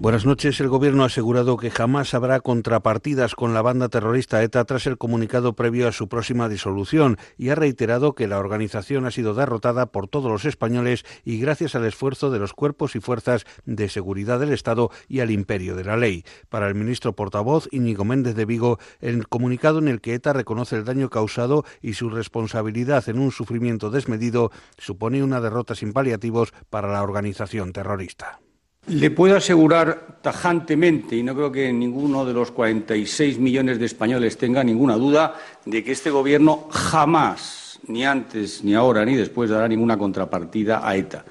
Buenas 0.00 0.24
noches. 0.24 0.58
El 0.60 0.70
Gobierno 0.70 1.02
ha 1.02 1.08
asegurado 1.08 1.58
que 1.58 1.70
jamás 1.70 2.14
habrá 2.14 2.40
contrapartidas 2.40 3.34
con 3.34 3.52
la 3.52 3.60
banda 3.60 3.90
terrorista 3.90 4.42
ETA 4.42 4.64
tras 4.64 4.86
el 4.86 4.96
comunicado 4.96 5.52
previo 5.52 5.86
a 5.86 5.92
su 5.92 6.08
próxima 6.08 6.48
disolución 6.48 7.18
y 7.36 7.50
ha 7.50 7.54
reiterado 7.54 8.14
que 8.14 8.26
la 8.26 8.38
organización 8.38 9.04
ha 9.04 9.10
sido 9.10 9.34
derrotada 9.34 9.92
por 9.92 10.08
todos 10.08 10.32
los 10.32 10.46
españoles 10.46 11.04
y 11.22 11.38
gracias 11.38 11.74
al 11.74 11.84
esfuerzo 11.84 12.30
de 12.30 12.38
los 12.38 12.54
cuerpos 12.54 12.96
y 12.96 13.00
fuerzas 13.00 13.44
de 13.66 13.90
seguridad 13.90 14.40
del 14.40 14.54
Estado 14.54 14.90
y 15.06 15.20
al 15.20 15.30
imperio 15.30 15.76
de 15.76 15.84
la 15.84 15.98
ley. 15.98 16.24
Para 16.48 16.66
el 16.68 16.74
ministro 16.74 17.14
portavoz 17.14 17.68
Íñigo 17.70 18.06
Méndez 18.06 18.34
de 18.36 18.46
Vigo, 18.46 18.78
el 19.02 19.28
comunicado 19.28 19.80
en 19.80 19.88
el 19.88 20.00
que 20.00 20.14
ETA 20.14 20.32
reconoce 20.32 20.76
el 20.76 20.86
daño 20.86 21.10
causado 21.10 21.66
y 21.82 21.92
su 21.92 22.08
responsabilidad 22.08 23.06
en 23.10 23.18
un 23.18 23.32
sufrimiento 23.32 23.90
desmedido 23.90 24.50
supone 24.78 25.22
una 25.22 25.42
derrota 25.42 25.74
sin 25.74 25.92
paliativos 25.92 26.54
para 26.70 26.90
la 26.90 27.02
organización 27.02 27.74
terrorista. 27.74 28.40
Le 28.86 29.10
puedo 29.10 29.36
asegurar 29.36 30.18
tajantemente, 30.22 31.14
y 31.14 31.22
no 31.22 31.34
creo 31.34 31.52
que 31.52 31.72
ninguno 31.72 32.24
de 32.24 32.32
los 32.32 32.50
46 32.50 33.38
millones 33.38 33.78
de 33.78 33.86
españoles 33.86 34.36
tenga 34.36 34.64
ninguna 34.64 34.96
duda, 34.96 35.36
de 35.64 35.84
que 35.84 35.92
este 35.92 36.10
Gobierno 36.10 36.68
jamás, 36.70 37.78
ni 37.86 38.04
antes, 38.04 38.64
ni 38.64 38.74
ahora, 38.74 39.04
ni 39.04 39.14
después, 39.14 39.50
dará 39.50 39.68
ninguna 39.68 39.96
contrapartida 39.96 40.86
a 40.86 40.96
ETA. 40.96 41.24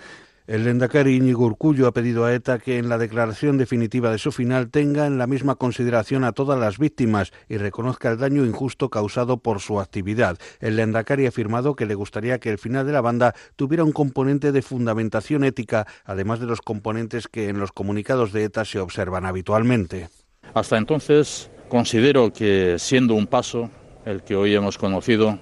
El 0.50 0.64
Lendakari 0.64 1.16
Íñigo 1.16 1.46
Urcullo 1.46 1.86
ha 1.86 1.92
pedido 1.92 2.26
a 2.26 2.34
ETA 2.34 2.58
que 2.58 2.80
en 2.80 2.90
la 2.90 2.98
declaración 2.98 3.60
definitiva 3.60 4.10
de 4.10 4.18
su 4.18 4.32
final 4.32 4.72
tenga 4.72 5.06
en 5.06 5.20
la 5.20 5.28
misma 5.28 5.54
consideración 5.54 6.24
a 6.24 6.32
todas 6.32 6.60
las 6.60 6.80
víctimas 6.80 7.32
y 7.48 7.58
reconozca 7.58 8.10
el 8.10 8.18
daño 8.18 8.44
injusto 8.44 8.90
causado 8.90 9.38
por 9.38 9.60
su 9.60 9.80
actividad. 9.80 10.40
El 10.60 10.78
Lendakari 10.78 11.28
ha 11.28 11.30
afirmado 11.30 11.76
que 11.76 11.86
le 11.86 11.94
gustaría 11.94 12.40
que 12.40 12.50
el 12.50 12.58
final 12.58 12.88
de 12.88 12.94
la 12.94 13.02
banda 13.02 13.36
tuviera 13.58 13.84
un 13.84 13.92
componente 13.92 14.52
de 14.52 14.64
fundamentación 14.64 15.44
ética, 15.44 15.86
además 16.04 16.40
de 16.40 16.48
los 16.48 16.62
componentes 16.62 17.28
que 17.28 17.50
en 17.50 17.60
los 17.60 17.72
comunicados 17.72 18.34
de 18.34 18.46
ETA 18.46 18.66
se 18.66 18.80
observan 18.80 19.28
habitualmente. 19.28 20.10
Hasta 20.56 20.80
entonces, 20.80 21.52
considero 21.68 22.34
que 22.34 22.78
siendo 22.80 23.14
un 23.14 23.28
paso 23.28 23.70
el 24.04 24.24
que 24.24 24.36
hoy 24.36 24.56
hemos 24.56 24.80
conocido, 24.80 25.38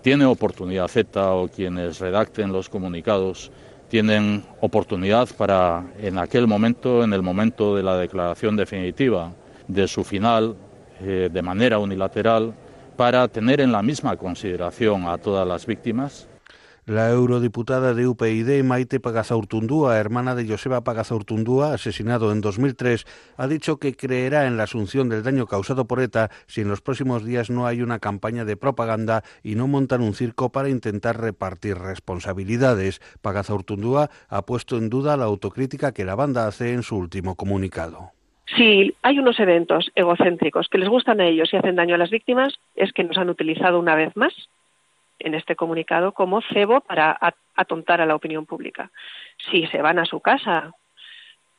tiene 0.00 0.24
oportunidad 0.24 0.88
ETA 0.96 1.32
o 1.32 1.48
quienes 1.48 1.98
redacten 1.98 2.52
los 2.52 2.70
comunicados 2.70 3.52
tienen 3.88 4.44
oportunidad 4.60 5.28
para, 5.36 5.84
en 6.00 6.18
aquel 6.18 6.46
momento, 6.46 7.04
en 7.04 7.12
el 7.12 7.22
momento 7.22 7.76
de 7.76 7.82
la 7.82 7.96
declaración 7.96 8.56
definitiva 8.56 9.32
de 9.68 9.88
su 9.88 10.04
final, 10.04 10.56
eh, 11.00 11.28
de 11.32 11.42
manera 11.42 11.78
unilateral, 11.78 12.54
para 12.96 13.28
tener 13.28 13.60
en 13.60 13.72
la 13.72 13.82
misma 13.82 14.16
consideración 14.16 15.06
a 15.06 15.18
todas 15.18 15.46
las 15.46 15.66
víctimas 15.66 16.28
la 16.86 17.10
eurodiputada 17.10 17.94
de 17.94 18.06
UPyD, 18.06 18.62
Maite 18.62 19.00
Pagazaurtundúa, 19.00 19.98
hermana 19.98 20.36
de 20.36 20.46
Joseba 20.46 20.84
Pagazaurtundúa, 20.84 21.74
asesinado 21.74 22.30
en 22.30 22.40
2003, 22.40 23.04
ha 23.36 23.48
dicho 23.48 23.78
que 23.78 23.96
creerá 23.96 24.46
en 24.46 24.56
la 24.56 24.62
asunción 24.62 25.08
del 25.08 25.24
daño 25.24 25.46
causado 25.46 25.88
por 25.88 26.00
ETA 26.00 26.30
si 26.46 26.60
en 26.60 26.68
los 26.68 26.82
próximos 26.82 27.24
días 27.24 27.50
no 27.50 27.66
hay 27.66 27.82
una 27.82 27.98
campaña 27.98 28.44
de 28.44 28.56
propaganda 28.56 29.24
y 29.42 29.56
no 29.56 29.66
montan 29.66 30.00
un 30.00 30.14
circo 30.14 30.52
para 30.52 30.68
intentar 30.68 31.20
repartir 31.20 31.76
responsabilidades. 31.76 33.00
Pagazaurtundúa 33.20 34.08
ha 34.28 34.42
puesto 34.42 34.78
en 34.78 34.88
duda 34.88 35.16
la 35.16 35.24
autocrítica 35.24 35.92
que 35.92 36.04
la 36.04 36.14
banda 36.14 36.46
hace 36.46 36.72
en 36.72 36.84
su 36.84 36.96
último 36.96 37.34
comunicado. 37.34 38.12
Si 38.56 38.94
hay 39.02 39.18
unos 39.18 39.40
eventos 39.40 39.90
egocéntricos 39.96 40.68
que 40.68 40.78
les 40.78 40.88
gustan 40.88 41.20
a 41.20 41.26
ellos 41.26 41.52
y 41.52 41.56
hacen 41.56 41.74
daño 41.74 41.96
a 41.96 41.98
las 41.98 42.10
víctimas, 42.10 42.54
es 42.76 42.92
que 42.92 43.02
nos 43.02 43.18
han 43.18 43.28
utilizado 43.28 43.80
una 43.80 43.96
vez 43.96 44.16
más 44.16 44.32
en 45.18 45.34
este 45.34 45.56
comunicado 45.56 46.12
como 46.12 46.42
cebo 46.42 46.80
para 46.80 47.18
atontar 47.54 48.00
a 48.00 48.06
la 48.06 48.14
opinión 48.14 48.46
pública. 48.46 48.90
Si 49.50 49.66
se 49.66 49.82
van 49.82 49.98
a 49.98 50.04
su 50.04 50.20
casa 50.20 50.72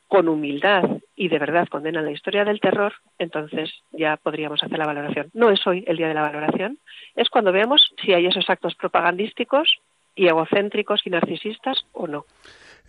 con 0.08 0.28
humildad 0.28 0.84
y 1.14 1.28
de 1.28 1.38
verdad 1.38 1.68
condenan 1.68 2.06
la 2.06 2.12
historia 2.12 2.44
del 2.44 2.60
terror, 2.60 2.94
entonces 3.18 3.70
ya 3.92 4.16
podríamos 4.16 4.62
hacer 4.62 4.78
la 4.78 4.86
valoración. 4.86 5.30
No 5.34 5.50
es 5.50 5.64
hoy 5.66 5.84
el 5.86 5.98
día 5.98 6.08
de 6.08 6.14
la 6.14 6.22
valoración, 6.22 6.78
es 7.14 7.28
cuando 7.28 7.52
veamos 7.52 7.94
si 8.02 8.14
hay 8.14 8.26
esos 8.26 8.48
actos 8.48 8.74
propagandísticos 8.74 9.78
y 10.14 10.26
egocéntricos 10.26 11.02
y 11.04 11.10
narcisistas 11.10 11.86
o 11.92 12.06
no. 12.06 12.24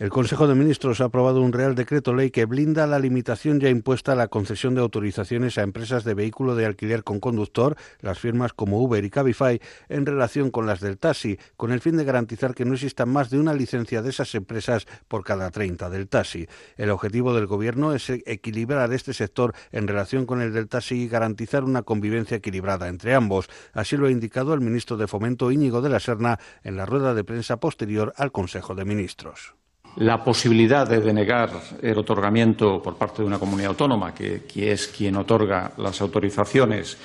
El 0.00 0.08
Consejo 0.08 0.48
de 0.48 0.54
Ministros 0.54 1.02
ha 1.02 1.04
aprobado 1.04 1.42
un 1.42 1.52
Real 1.52 1.74
Decreto 1.74 2.14
Ley 2.14 2.30
que 2.30 2.46
blinda 2.46 2.86
la 2.86 2.98
limitación 2.98 3.60
ya 3.60 3.68
impuesta 3.68 4.12
a 4.12 4.14
la 4.14 4.28
concesión 4.28 4.74
de 4.74 4.80
autorizaciones 4.80 5.58
a 5.58 5.62
empresas 5.62 6.04
de 6.04 6.14
vehículo 6.14 6.54
de 6.54 6.64
alquiler 6.64 7.04
con 7.04 7.20
conductor, 7.20 7.76
las 8.00 8.18
firmas 8.18 8.54
como 8.54 8.80
Uber 8.80 9.04
y 9.04 9.10
Cabify, 9.10 9.60
en 9.90 10.06
relación 10.06 10.50
con 10.50 10.66
las 10.66 10.80
del 10.80 10.96
taxi, 10.96 11.38
con 11.58 11.70
el 11.70 11.82
fin 11.82 11.98
de 11.98 12.04
garantizar 12.04 12.54
que 12.54 12.64
no 12.64 12.72
exista 12.72 13.04
más 13.04 13.28
de 13.28 13.40
una 13.40 13.52
licencia 13.52 14.00
de 14.00 14.08
esas 14.08 14.34
empresas 14.34 14.86
por 15.06 15.22
cada 15.22 15.50
30 15.50 15.90
del 15.90 16.08
taxi. 16.08 16.48
El 16.78 16.88
objetivo 16.88 17.34
del 17.34 17.46
Gobierno 17.46 17.92
es 17.92 18.08
equilibrar 18.08 18.90
este 18.94 19.12
sector 19.12 19.52
en 19.70 19.86
relación 19.86 20.24
con 20.24 20.40
el 20.40 20.54
del 20.54 20.68
taxi 20.68 20.94
y 20.94 21.08
garantizar 21.08 21.62
una 21.62 21.82
convivencia 21.82 22.38
equilibrada 22.38 22.88
entre 22.88 23.14
ambos. 23.14 23.50
Así 23.74 23.98
lo 23.98 24.06
ha 24.06 24.10
indicado 24.10 24.54
el 24.54 24.62
ministro 24.62 24.96
de 24.96 25.06
Fomento 25.06 25.52
Íñigo 25.52 25.82
de 25.82 25.90
la 25.90 26.00
Serna 26.00 26.38
en 26.64 26.78
la 26.78 26.86
rueda 26.86 27.12
de 27.12 27.22
prensa 27.22 27.60
posterior 27.60 28.14
al 28.16 28.32
Consejo 28.32 28.74
de 28.74 28.86
Ministros 28.86 29.59
la 29.96 30.22
posibilidad 30.22 30.88
de 30.88 31.00
denegar 31.00 31.50
el 31.82 31.98
otorgamiento 31.98 32.80
por 32.82 32.96
parte 32.96 33.22
de 33.22 33.28
una 33.28 33.38
comunidad 33.38 33.70
autónoma, 33.70 34.14
que, 34.14 34.42
es 34.54 34.88
quien 34.88 35.16
otorga 35.16 35.72
las 35.78 36.00
autorizaciones 36.00 36.96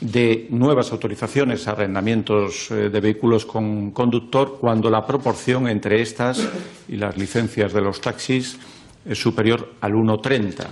de 0.00 0.48
nuevas 0.50 0.90
autorizaciones 0.90 1.68
a 1.68 1.72
arrendamientos 1.72 2.70
eh, 2.72 2.90
de 2.90 3.00
vehículos 3.00 3.46
con 3.46 3.92
conductor 3.92 4.58
cuando 4.60 4.90
la 4.90 5.06
proporción 5.06 5.68
entre 5.68 6.02
estas 6.02 6.48
y 6.88 6.96
las 6.96 7.16
licencias 7.16 7.72
de 7.72 7.80
los 7.80 8.00
taxis 8.00 8.58
es 9.04 9.18
superior 9.18 9.74
al 9.80 9.92
1,30. 9.92 10.66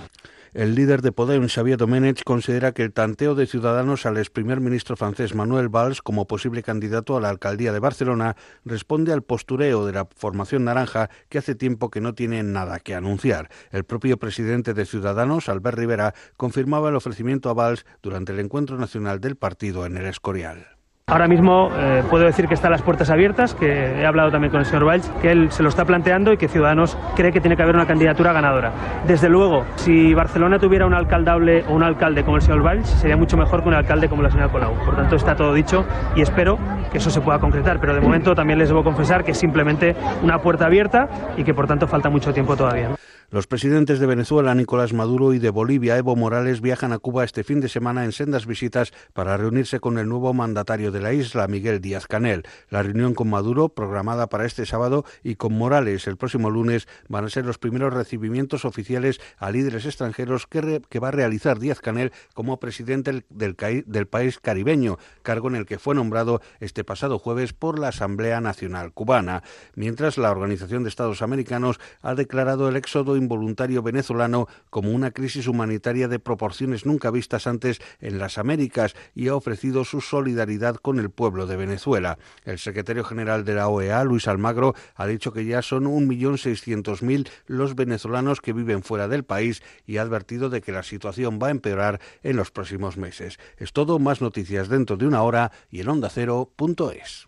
El 0.53 0.75
líder 0.75 1.01
de 1.01 1.13
Podem, 1.13 1.47
Xavier 1.47 1.77
Domenech, 1.77 2.25
considera 2.25 2.73
que 2.73 2.83
el 2.83 2.91
tanteo 2.91 3.35
de 3.35 3.47
Ciudadanos 3.47 4.05
al 4.05 4.17
ex 4.17 4.29
primer 4.29 4.59
ministro 4.59 4.97
francés 4.97 5.33
Manuel 5.33 5.69
Valls 5.69 6.01
como 6.01 6.27
posible 6.27 6.61
candidato 6.61 7.15
a 7.15 7.21
la 7.21 7.29
alcaldía 7.29 7.71
de 7.71 7.79
Barcelona 7.79 8.35
responde 8.65 9.13
al 9.13 9.21
postureo 9.21 9.85
de 9.85 9.93
la 9.93 10.09
formación 10.13 10.65
naranja 10.65 11.09
que 11.29 11.37
hace 11.37 11.55
tiempo 11.55 11.89
que 11.89 12.01
no 12.01 12.15
tiene 12.15 12.43
nada 12.43 12.81
que 12.81 12.95
anunciar. 12.95 13.49
El 13.71 13.85
propio 13.85 14.17
presidente 14.17 14.73
de 14.73 14.85
Ciudadanos, 14.85 15.47
Albert 15.47 15.77
Rivera, 15.77 16.13
confirmaba 16.35 16.89
el 16.89 16.97
ofrecimiento 16.97 17.49
a 17.49 17.53
Valls 17.53 17.85
durante 18.01 18.33
el 18.33 18.39
encuentro 18.41 18.77
nacional 18.77 19.21
del 19.21 19.37
partido 19.37 19.85
en 19.85 19.95
el 19.95 20.05
Escorial. 20.05 20.80
Ahora 21.11 21.27
mismo 21.27 21.69
eh, 21.77 22.03
puedo 22.09 22.23
decir 22.23 22.47
que 22.47 22.53
están 22.53 22.71
las 22.71 22.81
puertas 22.83 23.09
abiertas, 23.09 23.53
que 23.53 23.99
he 23.99 24.05
hablado 24.05 24.31
también 24.31 24.49
con 24.49 24.61
el 24.61 24.65
señor 24.65 24.85
Valls, 24.85 25.11
que 25.21 25.29
él 25.29 25.51
se 25.51 25.61
lo 25.61 25.67
está 25.67 25.83
planteando 25.83 26.31
y 26.31 26.37
que 26.37 26.47
Ciudadanos 26.47 26.97
cree 27.17 27.33
que 27.33 27.41
tiene 27.41 27.57
que 27.57 27.63
haber 27.63 27.75
una 27.75 27.85
candidatura 27.85 28.31
ganadora. 28.31 28.71
Desde 29.05 29.27
luego, 29.27 29.65
si 29.75 30.13
Barcelona 30.13 30.57
tuviera 30.57 30.85
un 30.85 30.93
alcaldable 30.93 31.65
o 31.67 31.73
un 31.73 31.83
alcalde 31.83 32.23
como 32.23 32.37
el 32.37 32.41
señor 32.41 32.63
Valls, 32.63 32.87
sería 32.87 33.17
mucho 33.17 33.35
mejor 33.35 33.61
que 33.61 33.67
un 33.67 33.75
alcalde 33.75 34.07
como 34.07 34.23
la 34.23 34.31
señora 34.31 34.47
Colau. 34.47 34.73
Por 34.85 34.95
tanto, 34.95 35.17
está 35.17 35.35
todo 35.35 35.53
dicho 35.53 35.83
y 36.15 36.21
espero 36.21 36.57
que 36.93 36.99
eso 36.99 37.09
se 37.09 37.19
pueda 37.19 37.39
concretar. 37.39 37.81
Pero 37.81 37.93
de 37.93 37.99
momento 37.99 38.33
también 38.33 38.57
les 38.57 38.69
debo 38.69 38.81
confesar 38.81 39.25
que 39.25 39.31
es 39.31 39.37
simplemente 39.37 39.97
una 40.23 40.37
puerta 40.37 40.67
abierta 40.67 41.09
y 41.35 41.43
que 41.43 41.53
por 41.53 41.67
tanto 41.67 41.87
falta 41.87 42.09
mucho 42.09 42.31
tiempo 42.31 42.55
todavía. 42.55 42.91
Los 43.31 43.47
presidentes 43.47 43.99
de 43.99 44.07
Venezuela, 44.07 44.53
Nicolás 44.55 44.91
Maduro, 44.91 45.33
y 45.33 45.39
de 45.39 45.51
Bolivia, 45.51 45.95
Evo 45.95 46.17
Morales, 46.17 46.59
viajan 46.59 46.91
a 46.91 46.99
Cuba 46.99 47.23
este 47.23 47.45
fin 47.45 47.61
de 47.61 47.69
semana 47.69 48.03
en 48.03 48.11
sendas 48.11 48.45
visitas 48.45 48.91
para 49.13 49.37
reunirse 49.37 49.79
con 49.79 49.97
el 49.97 50.09
nuevo 50.09 50.33
mandatario 50.33 50.91
de 50.91 50.99
la 50.99 51.13
isla, 51.13 51.47
Miguel 51.47 51.79
Díaz 51.79 52.07
Canel. 52.07 52.43
La 52.69 52.83
reunión 52.83 53.13
con 53.13 53.29
Maduro, 53.29 53.69
programada 53.69 54.27
para 54.27 54.45
este 54.45 54.65
sábado, 54.65 55.05
y 55.23 55.35
con 55.35 55.53
Morales 55.53 56.07
el 56.07 56.17
próximo 56.17 56.49
lunes, 56.49 56.89
van 57.07 57.23
a 57.23 57.29
ser 57.29 57.45
los 57.45 57.57
primeros 57.57 57.93
recibimientos 57.93 58.65
oficiales 58.65 59.21
a 59.37 59.49
líderes 59.49 59.85
extranjeros 59.85 60.45
que, 60.45 60.99
va 60.99 61.07
a 61.07 61.11
realizar 61.11 61.57
Díaz 61.57 61.79
Canel 61.79 62.11
como 62.33 62.59
presidente 62.59 63.23
del, 63.29 63.55
del 63.85 64.07
país 64.07 64.39
caribeño, 64.39 64.97
cargo 65.23 65.47
en 65.47 65.55
el 65.55 65.65
que 65.65 65.79
fue 65.79 65.95
nombrado 65.95 66.41
este 66.59 66.83
pasado 66.83 67.17
jueves 67.17 67.53
por 67.53 67.79
la 67.79 67.87
Asamblea 67.87 68.41
Nacional 68.41 68.91
Cubana. 68.91 69.41
Mientras, 69.73 70.17
la 70.17 70.31
Organización 70.31 70.83
de 70.83 70.89
Estados 70.89 71.21
Americanos 71.21 71.79
ha 72.01 72.13
declarado 72.13 72.67
el 72.67 72.75
éxodo 72.75 73.20
involuntario 73.21 73.81
venezolano 73.81 74.47
como 74.69 74.91
una 74.91 75.11
crisis 75.11 75.47
humanitaria 75.47 76.07
de 76.07 76.19
proporciones 76.19 76.85
nunca 76.85 77.11
vistas 77.11 77.47
antes 77.47 77.79
en 77.99 78.17
las 78.17 78.37
Américas 78.37 78.95
y 79.15 79.27
ha 79.27 79.35
ofrecido 79.35 79.85
su 79.85 80.01
solidaridad 80.01 80.75
con 80.75 80.99
el 80.99 81.09
pueblo 81.09 81.47
de 81.47 81.55
Venezuela. 81.55 82.17
El 82.43 82.59
secretario 82.59 83.03
general 83.03 83.45
de 83.45 83.55
la 83.55 83.67
OEA, 83.67 84.03
Luis 84.03 84.27
Almagro, 84.27 84.73
ha 84.95 85.07
dicho 85.07 85.31
que 85.31 85.45
ya 85.45 85.61
son 85.61 85.85
1.600.000 85.85 87.29
los 87.45 87.75
venezolanos 87.75 88.41
que 88.41 88.53
viven 88.53 88.83
fuera 88.83 89.07
del 89.07 89.23
país 89.23 89.61
y 89.85 89.97
ha 89.97 90.01
advertido 90.01 90.49
de 90.49 90.61
que 90.61 90.71
la 90.71 90.83
situación 90.83 91.39
va 91.41 91.47
a 91.47 91.51
empeorar 91.51 91.99
en 92.23 92.35
los 92.35 92.51
próximos 92.51 92.97
meses. 92.97 93.39
Es 93.57 93.73
todo, 93.73 93.99
más 93.99 94.21
noticias 94.21 94.67
dentro 94.69 94.97
de 94.97 95.07
una 95.07 95.23
hora 95.23 95.51
y 95.69 95.81
en 95.81 95.89
ondacero.es. 95.89 97.27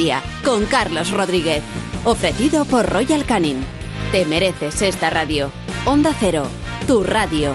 Con 0.43 0.65
Carlos 0.65 1.11
Rodríguez. 1.11 1.61
Ofrecido 2.05 2.65
por 2.65 2.89
Royal 2.89 3.23
Canin. 3.23 3.63
Te 4.11 4.25
mereces 4.25 4.81
esta 4.81 5.11
radio. 5.11 5.51
Onda 5.85 6.11
Cero. 6.19 6.47
Tu 6.87 7.03
radio. 7.03 7.53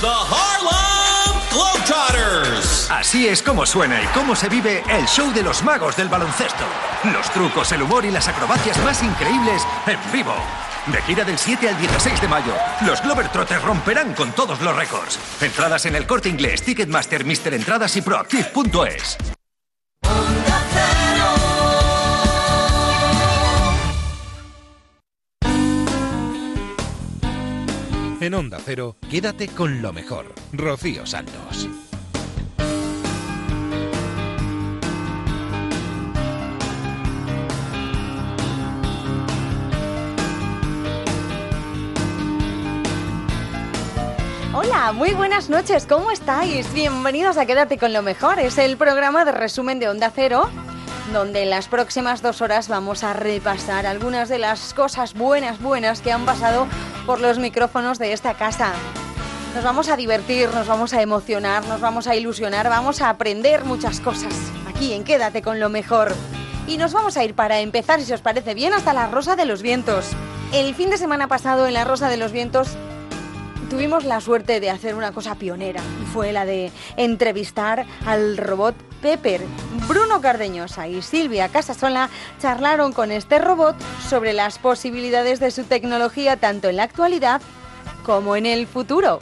The 0.00 0.06
Harlem 0.06 1.40
Globetrotters. 1.50 2.90
Así 2.92 3.26
es 3.26 3.42
como 3.42 3.66
suena 3.66 4.00
y 4.00 4.06
cómo 4.14 4.36
se 4.36 4.48
vive 4.48 4.84
el 4.88 5.06
show 5.06 5.32
de 5.32 5.42
los 5.42 5.64
magos 5.64 5.96
del 5.96 6.08
baloncesto. 6.08 6.64
Los 7.12 7.28
trucos, 7.32 7.72
el 7.72 7.82
humor 7.82 8.04
y 8.04 8.12
las 8.12 8.28
acrobacias 8.28 8.78
más 8.84 9.02
increíbles 9.02 9.62
en 9.86 9.98
vivo. 10.12 10.34
De 10.86 11.02
gira 11.02 11.24
del 11.24 11.38
7 11.38 11.68
al 11.68 11.78
16 11.78 12.20
de 12.20 12.28
mayo, 12.28 12.54
los 12.86 13.02
Globetrotters 13.02 13.62
romperán 13.62 14.14
con 14.14 14.30
todos 14.30 14.60
los 14.60 14.76
récords. 14.76 15.18
Entradas 15.40 15.86
en 15.86 15.96
el 15.96 16.06
corte 16.06 16.28
inglés, 16.28 16.62
Ticketmaster, 16.62 17.24
Mister 17.24 17.52
Entradas 17.52 17.96
y 17.96 18.02
Proactive.es. 18.02 19.37
En 28.20 28.34
Onda 28.34 28.58
Cero, 28.64 28.96
quédate 29.08 29.46
con 29.46 29.80
lo 29.80 29.92
mejor. 29.92 30.34
Rocío 30.52 31.06
Santos. 31.06 31.68
Hola, 44.52 44.90
muy 44.92 45.12
buenas 45.12 45.48
noches, 45.48 45.86
¿cómo 45.86 46.10
estáis? 46.10 46.72
Bienvenidos 46.74 47.36
a 47.36 47.46
Quédate 47.46 47.78
con 47.78 47.92
lo 47.92 48.02
mejor. 48.02 48.40
Es 48.40 48.58
el 48.58 48.76
programa 48.76 49.24
de 49.24 49.30
resumen 49.30 49.78
de 49.78 49.88
Onda 49.88 50.10
Cero, 50.12 50.50
donde 51.12 51.42
en 51.42 51.50
las 51.50 51.68
próximas 51.68 52.22
dos 52.22 52.42
horas 52.42 52.68
vamos 52.68 53.04
a 53.04 53.12
repasar 53.12 53.86
algunas 53.86 54.28
de 54.28 54.38
las 54.38 54.74
cosas 54.74 55.14
buenas, 55.14 55.60
buenas 55.60 56.00
que 56.00 56.12
han 56.12 56.24
pasado 56.24 56.66
por 57.06 57.20
los 57.20 57.38
micrófonos 57.38 57.98
de 57.98 58.12
esta 58.12 58.34
casa. 58.34 58.72
Nos 59.54 59.64
vamos 59.64 59.88
a 59.88 59.96
divertir, 59.96 60.48
nos 60.54 60.66
vamos 60.66 60.92
a 60.92 61.02
emocionar, 61.02 61.64
nos 61.66 61.80
vamos 61.80 62.06
a 62.06 62.14
ilusionar, 62.14 62.68
vamos 62.68 63.00
a 63.00 63.10
aprender 63.10 63.64
muchas 63.64 64.00
cosas 64.00 64.34
aquí 64.68 64.92
en 64.92 65.04
Quédate 65.04 65.42
con 65.42 65.58
lo 65.58 65.68
mejor. 65.68 66.14
Y 66.66 66.76
nos 66.76 66.92
vamos 66.92 67.16
a 67.16 67.24
ir 67.24 67.34
para 67.34 67.60
empezar, 67.60 68.00
si 68.02 68.12
os 68.12 68.20
parece 68.20 68.54
bien, 68.54 68.74
hasta 68.74 68.92
la 68.92 69.06
Rosa 69.06 69.36
de 69.36 69.46
los 69.46 69.62
Vientos. 69.62 70.10
El 70.52 70.74
fin 70.74 70.90
de 70.90 70.98
semana 70.98 71.28
pasado 71.28 71.66
en 71.66 71.74
la 71.74 71.84
Rosa 71.84 72.08
de 72.08 72.18
los 72.18 72.32
Vientos 72.32 72.76
tuvimos 73.68 74.04
la 74.04 74.20
suerte 74.20 74.60
de 74.60 74.70
hacer 74.70 74.94
una 74.94 75.12
cosa 75.12 75.34
pionera 75.34 75.82
y 76.02 76.06
fue 76.06 76.32
la 76.32 76.44
de 76.44 76.72
entrevistar 76.96 77.86
al 78.06 78.36
robot 78.36 78.74
Pepper. 79.02 79.40
Bruno 79.86 80.20
Cardeñosa 80.20 80.88
y 80.88 81.02
Silvia 81.02 81.48
Casasola 81.48 82.10
charlaron 82.40 82.92
con 82.92 83.12
este 83.12 83.38
robot 83.38 83.76
sobre 84.08 84.32
las 84.32 84.58
posibilidades 84.58 85.40
de 85.40 85.50
su 85.50 85.64
tecnología 85.64 86.36
tanto 86.36 86.68
en 86.68 86.76
la 86.76 86.84
actualidad 86.84 87.40
como 88.04 88.36
en 88.36 88.46
el 88.46 88.66
futuro. 88.66 89.20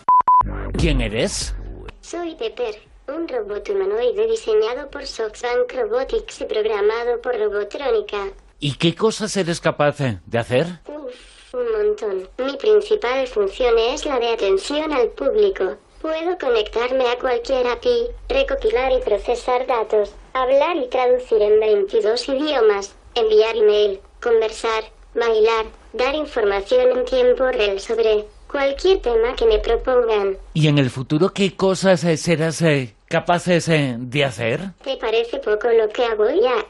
¿Quién 0.78 1.00
eres? 1.00 1.54
Soy 2.00 2.34
Pepper, 2.36 2.76
un 3.08 3.28
robot 3.28 3.68
humanoide 3.68 4.26
diseñado 4.26 4.88
por 4.90 5.06
SoftBank 5.06 5.72
Robotics 5.74 6.40
y 6.40 6.44
programado 6.44 7.20
por 7.20 7.36
Robotrónica. 7.38 8.28
¿Y 8.58 8.76
qué 8.76 8.94
cosas 8.94 9.36
eres 9.36 9.60
capaz 9.60 9.98
de 9.98 10.38
hacer? 10.38 10.66
Uf, 10.86 11.35
un 11.56 11.72
montón. 11.72 12.28
Mi 12.38 12.56
principal 12.56 13.26
función 13.26 13.78
es 13.78 14.04
la 14.04 14.18
de 14.18 14.28
atención 14.28 14.92
al 14.92 15.08
público. 15.08 15.76
Puedo 16.02 16.36
conectarme 16.38 17.08
a 17.08 17.18
cualquier 17.18 17.66
API, 17.66 18.08
recopilar 18.28 18.92
y 18.92 19.00
procesar 19.00 19.66
datos, 19.66 20.12
hablar 20.34 20.76
y 20.76 20.88
traducir 20.88 21.40
en 21.40 21.58
22 21.58 22.28
idiomas, 22.28 22.94
enviar 23.14 23.56
email, 23.56 24.00
conversar, 24.22 24.84
bailar, 25.14 25.66
dar 25.94 26.14
información 26.14 26.98
en 26.98 27.04
tiempo 27.06 27.46
real 27.46 27.80
sobre 27.80 28.26
cualquier 28.46 29.00
tema 29.00 29.34
que 29.34 29.46
me 29.46 29.58
propongan. 29.58 30.36
¿Y 30.52 30.68
en 30.68 30.78
el 30.78 30.90
futuro 30.90 31.32
qué 31.32 31.56
cosas 31.56 32.04
eh, 32.04 32.16
serás 32.18 32.60
eh, 32.62 32.94
capaces 33.08 33.68
eh, 33.68 33.96
de 33.98 34.24
hacer? 34.24 34.60
¿Te 34.84 34.96
parece 34.98 35.38
poco 35.38 35.68
lo 35.70 35.88
que 35.88 36.04
hago 36.04 36.28
ya? 36.28 36.64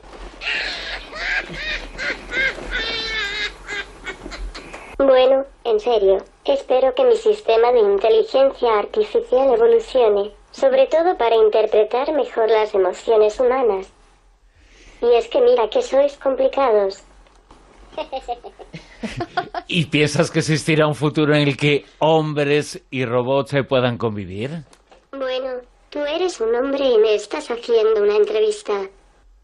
Bueno, 4.99 5.45
en 5.65 5.79
serio, 5.79 6.25
espero 6.45 6.95
que 6.95 7.05
mi 7.05 7.17
sistema 7.17 7.71
de 7.71 7.81
inteligencia 7.81 8.79
artificial 8.79 9.53
evolucione, 9.53 10.33
sobre 10.53 10.87
todo 10.87 11.19
para 11.19 11.37
interpretar 11.37 12.13
mejor 12.13 12.49
las 12.49 12.75
emociones 12.75 13.39
humanas. 13.39 13.89
Y 15.03 15.13
es 15.15 15.29
que 15.29 15.43
mira 15.43 15.69
que 15.69 15.83
sois 15.83 16.17
complicados. 16.17 17.03
¿Y 19.69 19.87
piensas 19.87 20.31
que 20.31 20.39
existirá 20.39 20.87
un 20.87 20.95
futuro 20.95 21.35
en 21.35 21.49
el 21.49 21.57
que 21.59 21.85
hombres 21.99 22.83
y 22.91 23.05
robots 23.05 23.51
se 23.51 23.65
puedan 23.65 23.99
convivir? 23.99 24.65
Bueno, 25.13 25.61
tú 25.91 25.99
eres 26.01 26.41
un 26.41 26.55
hombre 26.55 26.87
y 26.87 26.99
me 26.99 27.15
estás 27.15 27.51
haciendo 27.51 28.03
una 28.03 28.17
entrevista. 28.17 28.73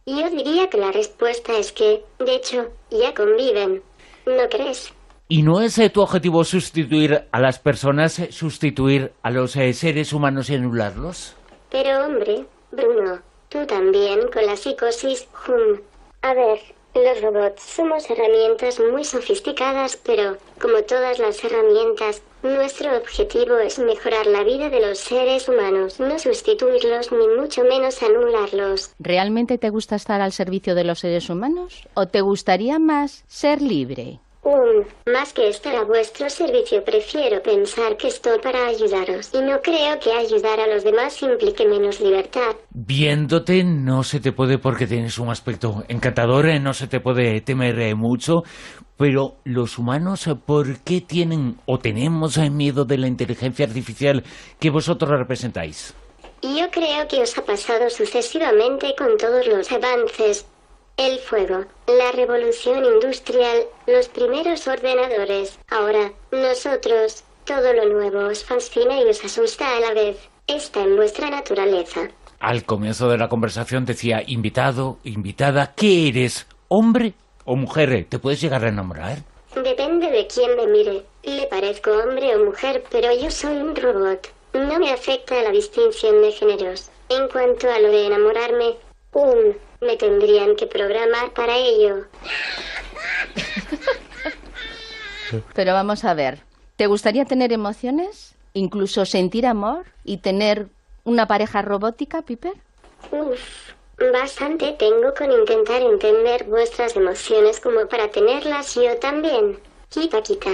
Yo 0.06 0.30
diría 0.30 0.70
que 0.70 0.78
la 0.78 0.92
respuesta 0.92 1.58
es 1.58 1.72
que, 1.72 2.02
de 2.18 2.34
hecho, 2.36 2.70
ya 2.90 3.12
conviven. 3.12 3.82
¿No 4.24 4.48
crees? 4.48 4.92
¿Y 5.34 5.40
no 5.44 5.62
es 5.62 5.78
eh, 5.78 5.88
tu 5.88 6.02
objetivo 6.02 6.44
sustituir 6.44 7.22
a 7.32 7.40
las 7.40 7.58
personas, 7.58 8.18
eh, 8.18 8.30
sustituir 8.32 9.12
a 9.22 9.30
los 9.30 9.56
eh, 9.56 9.72
seres 9.72 10.12
humanos 10.12 10.50
y 10.50 10.56
anularlos? 10.56 11.34
Pero 11.70 12.04
hombre, 12.04 12.44
Bruno, 12.70 13.18
tú 13.48 13.64
también 13.64 14.28
con 14.30 14.44
la 14.44 14.56
psicosis 14.56 15.26
hum. 15.48 15.80
A 16.20 16.34
ver, 16.34 16.58
los 16.94 17.22
robots 17.22 17.62
somos 17.62 18.10
herramientas 18.10 18.78
muy 18.92 19.04
sofisticadas, 19.04 19.96
pero, 20.04 20.36
como 20.60 20.82
todas 20.82 21.18
las 21.18 21.42
herramientas, 21.42 22.20
nuestro 22.42 22.94
objetivo 22.94 23.56
es 23.56 23.78
mejorar 23.78 24.26
la 24.26 24.44
vida 24.44 24.68
de 24.68 24.86
los 24.86 24.98
seres 24.98 25.48
humanos, 25.48 25.98
no 25.98 26.18
sustituirlos 26.18 27.10
ni 27.10 27.40
mucho 27.40 27.64
menos 27.64 28.02
anularlos. 28.02 28.90
¿Realmente 28.98 29.56
te 29.56 29.70
gusta 29.70 29.96
estar 29.96 30.20
al 30.20 30.32
servicio 30.32 30.74
de 30.74 30.84
los 30.84 30.98
seres 30.98 31.30
humanos? 31.30 31.88
¿O 31.94 32.06
te 32.06 32.20
gustaría 32.20 32.78
más 32.78 33.24
ser 33.28 33.62
libre? 33.62 34.20
Um, 34.44 34.84
más 35.06 35.32
que 35.32 35.48
estar 35.48 35.76
a 35.76 35.84
vuestro 35.84 36.28
servicio, 36.28 36.82
prefiero 36.84 37.40
pensar 37.40 37.96
que 37.96 38.08
estoy 38.08 38.40
para 38.40 38.66
ayudaros. 38.66 39.30
Y 39.32 39.40
no 39.40 39.62
creo 39.62 40.00
que 40.00 40.12
ayudar 40.12 40.58
a 40.58 40.66
los 40.66 40.82
demás 40.82 41.22
implique 41.22 41.64
menos 41.64 42.00
libertad. 42.00 42.56
Viéndote 42.70 43.62
no 43.62 44.02
se 44.02 44.18
te 44.18 44.32
puede 44.32 44.58
porque 44.58 44.88
tienes 44.88 45.18
un 45.18 45.28
aspecto 45.28 45.84
encantador, 45.86 46.48
eh, 46.48 46.58
no 46.58 46.74
se 46.74 46.88
te 46.88 46.98
puede 46.98 47.40
temer 47.40 47.78
eh, 47.78 47.94
mucho, 47.94 48.42
pero 48.96 49.36
los 49.44 49.78
humanos, 49.78 50.26
eh, 50.26 50.34
¿por 50.34 50.80
qué 50.80 51.00
tienen 51.00 51.58
o 51.66 51.78
tenemos 51.78 52.36
miedo 52.50 52.84
de 52.84 52.98
la 52.98 53.06
inteligencia 53.06 53.64
artificial 53.64 54.24
que 54.58 54.70
vosotros 54.70 55.08
representáis? 55.08 55.94
Yo 56.42 56.68
creo 56.72 57.06
que 57.06 57.20
os 57.20 57.38
ha 57.38 57.44
pasado 57.44 57.88
sucesivamente 57.88 58.92
con 58.98 59.16
todos 59.16 59.46
los 59.46 59.70
avances 59.70 60.46
el 61.06 61.18
fuego, 61.18 61.64
la 61.88 62.12
revolución 62.12 62.84
industrial, 62.84 63.64
los 63.86 64.08
primeros 64.08 64.66
ordenadores. 64.68 65.58
Ahora, 65.68 66.12
nosotros, 66.30 67.24
todo 67.44 67.72
lo 67.72 67.86
nuevo 67.86 68.28
os 68.28 68.44
fascina 68.44 69.00
y 69.00 69.08
os 69.08 69.24
asusta 69.24 69.76
a 69.76 69.80
la 69.80 69.94
vez. 69.94 70.16
Está 70.46 70.82
en 70.82 70.96
vuestra 70.96 71.28
naturaleza. 71.28 72.08
Al 72.38 72.64
comienzo 72.64 73.08
de 73.08 73.18
la 73.18 73.28
conversación 73.28 73.84
decía, 73.84 74.22
invitado, 74.26 74.98
invitada, 75.02 75.74
¿qué 75.74 76.08
eres? 76.08 76.46
¿Hombre 76.68 77.14
o 77.44 77.56
mujer? 77.56 78.06
¿Te 78.08 78.18
puedes 78.20 78.40
llegar 78.40 78.64
a 78.64 78.68
enamorar? 78.68 79.18
Depende 79.54 80.08
de 80.08 80.26
quién 80.28 80.56
me 80.56 80.66
mire. 80.66 81.04
Le 81.24 81.46
parezco 81.48 81.90
hombre 81.90 82.34
o 82.36 82.44
mujer, 82.44 82.84
pero 82.90 83.12
yo 83.12 83.30
soy 83.30 83.56
un 83.56 83.74
robot. 83.74 84.28
No 84.54 84.78
me 84.78 84.92
afecta 84.92 85.42
la 85.42 85.50
distinción 85.50 86.22
de 86.22 86.32
géneros. 86.32 86.90
En 87.08 87.28
cuanto 87.28 87.70
a 87.70 87.78
lo 87.80 87.88
de 87.88 88.06
enamorarme, 88.06 88.76
um, 89.12 89.52
me 89.82 89.96
tendrían 89.96 90.56
que 90.56 90.66
programar 90.66 91.32
para 91.32 91.56
ello. 91.56 92.06
Pero 95.54 95.72
vamos 95.72 96.04
a 96.04 96.14
ver, 96.14 96.40
¿te 96.76 96.86
gustaría 96.86 97.24
tener 97.24 97.52
emociones? 97.52 98.34
¿Incluso 98.54 99.06
sentir 99.06 99.46
amor 99.46 99.86
y 100.04 100.18
tener 100.18 100.68
una 101.04 101.26
pareja 101.26 101.62
robótica, 101.62 102.22
Piper? 102.22 102.52
Uf, 103.10 103.72
Bastante 104.10 104.72
tengo 104.78 105.14
con 105.16 105.30
intentar 105.30 105.80
entender 105.80 106.44
vuestras 106.44 106.96
emociones 106.96 107.60
como 107.60 107.86
para 107.86 108.08
tenerlas 108.10 108.74
yo 108.74 108.96
también. 108.98 109.58
Quita, 109.88 110.22
quita. 110.22 110.50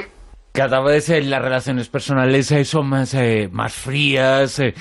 Cada 0.53 0.81
vez 0.81 1.09
eh, 1.09 1.23
las 1.23 1.41
relaciones 1.41 1.89
personales 1.89 2.51
eh, 2.51 2.65
son 2.65 2.89
más, 2.89 3.15
eh, 3.15 3.49
más 3.51 3.73
frías, 3.73 4.59
eh, 4.59 4.75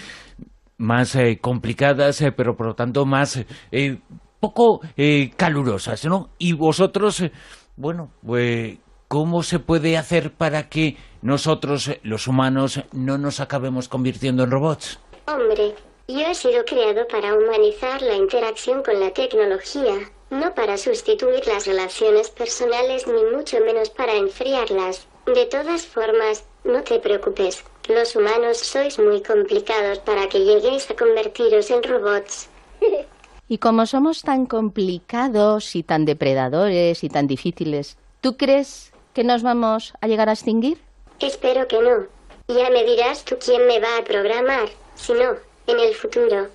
más 0.77 1.15
eh, 1.15 1.39
complicadas, 1.39 2.21
eh, 2.21 2.31
pero 2.31 2.57
por 2.57 2.67
lo 2.67 2.75
tanto 2.75 3.05
más 3.05 3.39
eh, 3.71 3.99
poco 4.39 4.81
eh, 4.95 5.31
calurosas, 5.35 6.05
¿no? 6.05 6.29
Y 6.37 6.53
vosotros, 6.53 7.21
eh, 7.21 7.31
bueno, 7.75 8.11
pues, 8.25 8.77
¿cómo 9.07 9.43
se 9.43 9.59
puede 9.59 9.97
hacer 9.97 10.31
para 10.31 10.69
que 10.69 10.97
nosotros, 11.21 11.87
eh, 11.87 11.99
los 12.03 12.27
humanos, 12.27 12.81
no 12.91 13.17
nos 13.17 13.39
acabemos 13.39 13.89
convirtiendo 13.89 14.43
en 14.43 14.51
robots? 14.51 14.99
Hombre, 15.27 15.75
yo 16.07 16.21
he 16.21 16.35
sido 16.35 16.63
creado 16.65 17.07
para 17.07 17.33
humanizar 17.33 18.01
la 18.01 18.15
interacción 18.15 18.81
con 18.83 18.99
la 18.99 19.11
tecnología, 19.11 19.95
no 20.29 20.53
para 20.53 20.77
sustituir 20.77 21.45
las 21.47 21.67
relaciones 21.67 22.29
personales 22.29 23.07
ni 23.07 23.23
mucho 23.35 23.59
menos 23.59 23.89
para 23.89 24.15
enfriarlas. 24.15 25.07
De 25.25 25.45
todas 25.45 25.85
formas, 25.85 26.45
no 26.63 26.81
te 26.83 26.99
preocupes, 26.99 27.63
los 27.89 28.15
humanos 28.15 28.57
sois 28.57 28.99
muy 28.99 29.21
complicados 29.21 29.99
para 29.99 30.27
que 30.29 30.39
lleguéis 30.39 30.89
a 30.89 30.95
convertiros 30.95 31.71
en 31.71 31.83
robots. 31.83 32.49
Y 33.49 33.59
como 33.59 33.85
somos 33.85 34.23
tan 34.23 34.45
complicados 34.45 35.75
y 35.75 35.83
tan 35.83 36.05
depredadores 36.05 37.03
y 37.03 37.09
tan 37.09 37.27
difíciles, 37.27 37.97
¿tú 38.19 38.35
crees 38.35 38.91
que 39.13 39.23
nos 39.23 39.41
vamos 39.41 39.93
a 40.01 40.07
llegar 40.07 40.27
a 40.27 40.33
extinguir? 40.33 40.79
Espero 41.19 41.67
que 41.67 41.81
no. 41.81 42.05
Ya 42.49 42.69
me 42.69 42.83
dirás 42.83 43.23
tú 43.23 43.37
quién 43.43 43.65
me 43.67 43.79
va 43.79 43.97
a 43.99 44.03
programar, 44.03 44.69
si 44.95 45.13
no, 45.13 45.35
en 45.67 45.79
el 45.79 45.93
futuro. 45.95 46.47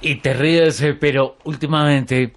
Y 0.00 0.16
te 0.16 0.34
ríes, 0.34 0.80
eh, 0.82 0.94
pero 0.94 1.36
últimamente 1.44 2.34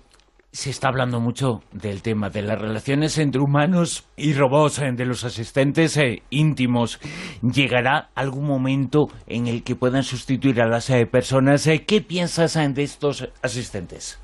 se 0.56 0.70
está 0.70 0.88
hablando 0.88 1.20
mucho 1.20 1.60
del 1.74 2.02
tema 2.02 2.30
de 2.30 2.42
las 2.42 2.58
relaciones 2.58 3.18
entre 3.18 3.42
humanos 3.42 4.08
y 4.16 4.34
robots, 4.34 4.80
eh, 4.80 4.90
de 4.94 5.06
los 5.06 5.26
asistentes 5.26 5.98
eh, 5.98 6.24
íntimos. 6.30 6.98
¿Llegará 7.42 8.10
algún 8.16 8.46
momento 8.46 9.08
en 9.28 9.48
el 9.48 9.66
que 9.66 9.76
puedan 9.76 10.04
sustituir 10.04 10.62
a 10.62 10.68
las 10.68 10.90
eh, 10.90 11.06
personas? 11.08 11.70
¿Qué 11.86 12.00
piensas 12.00 12.54
de 12.74 12.84
estos 12.84 13.28
asistentes? 13.42 14.18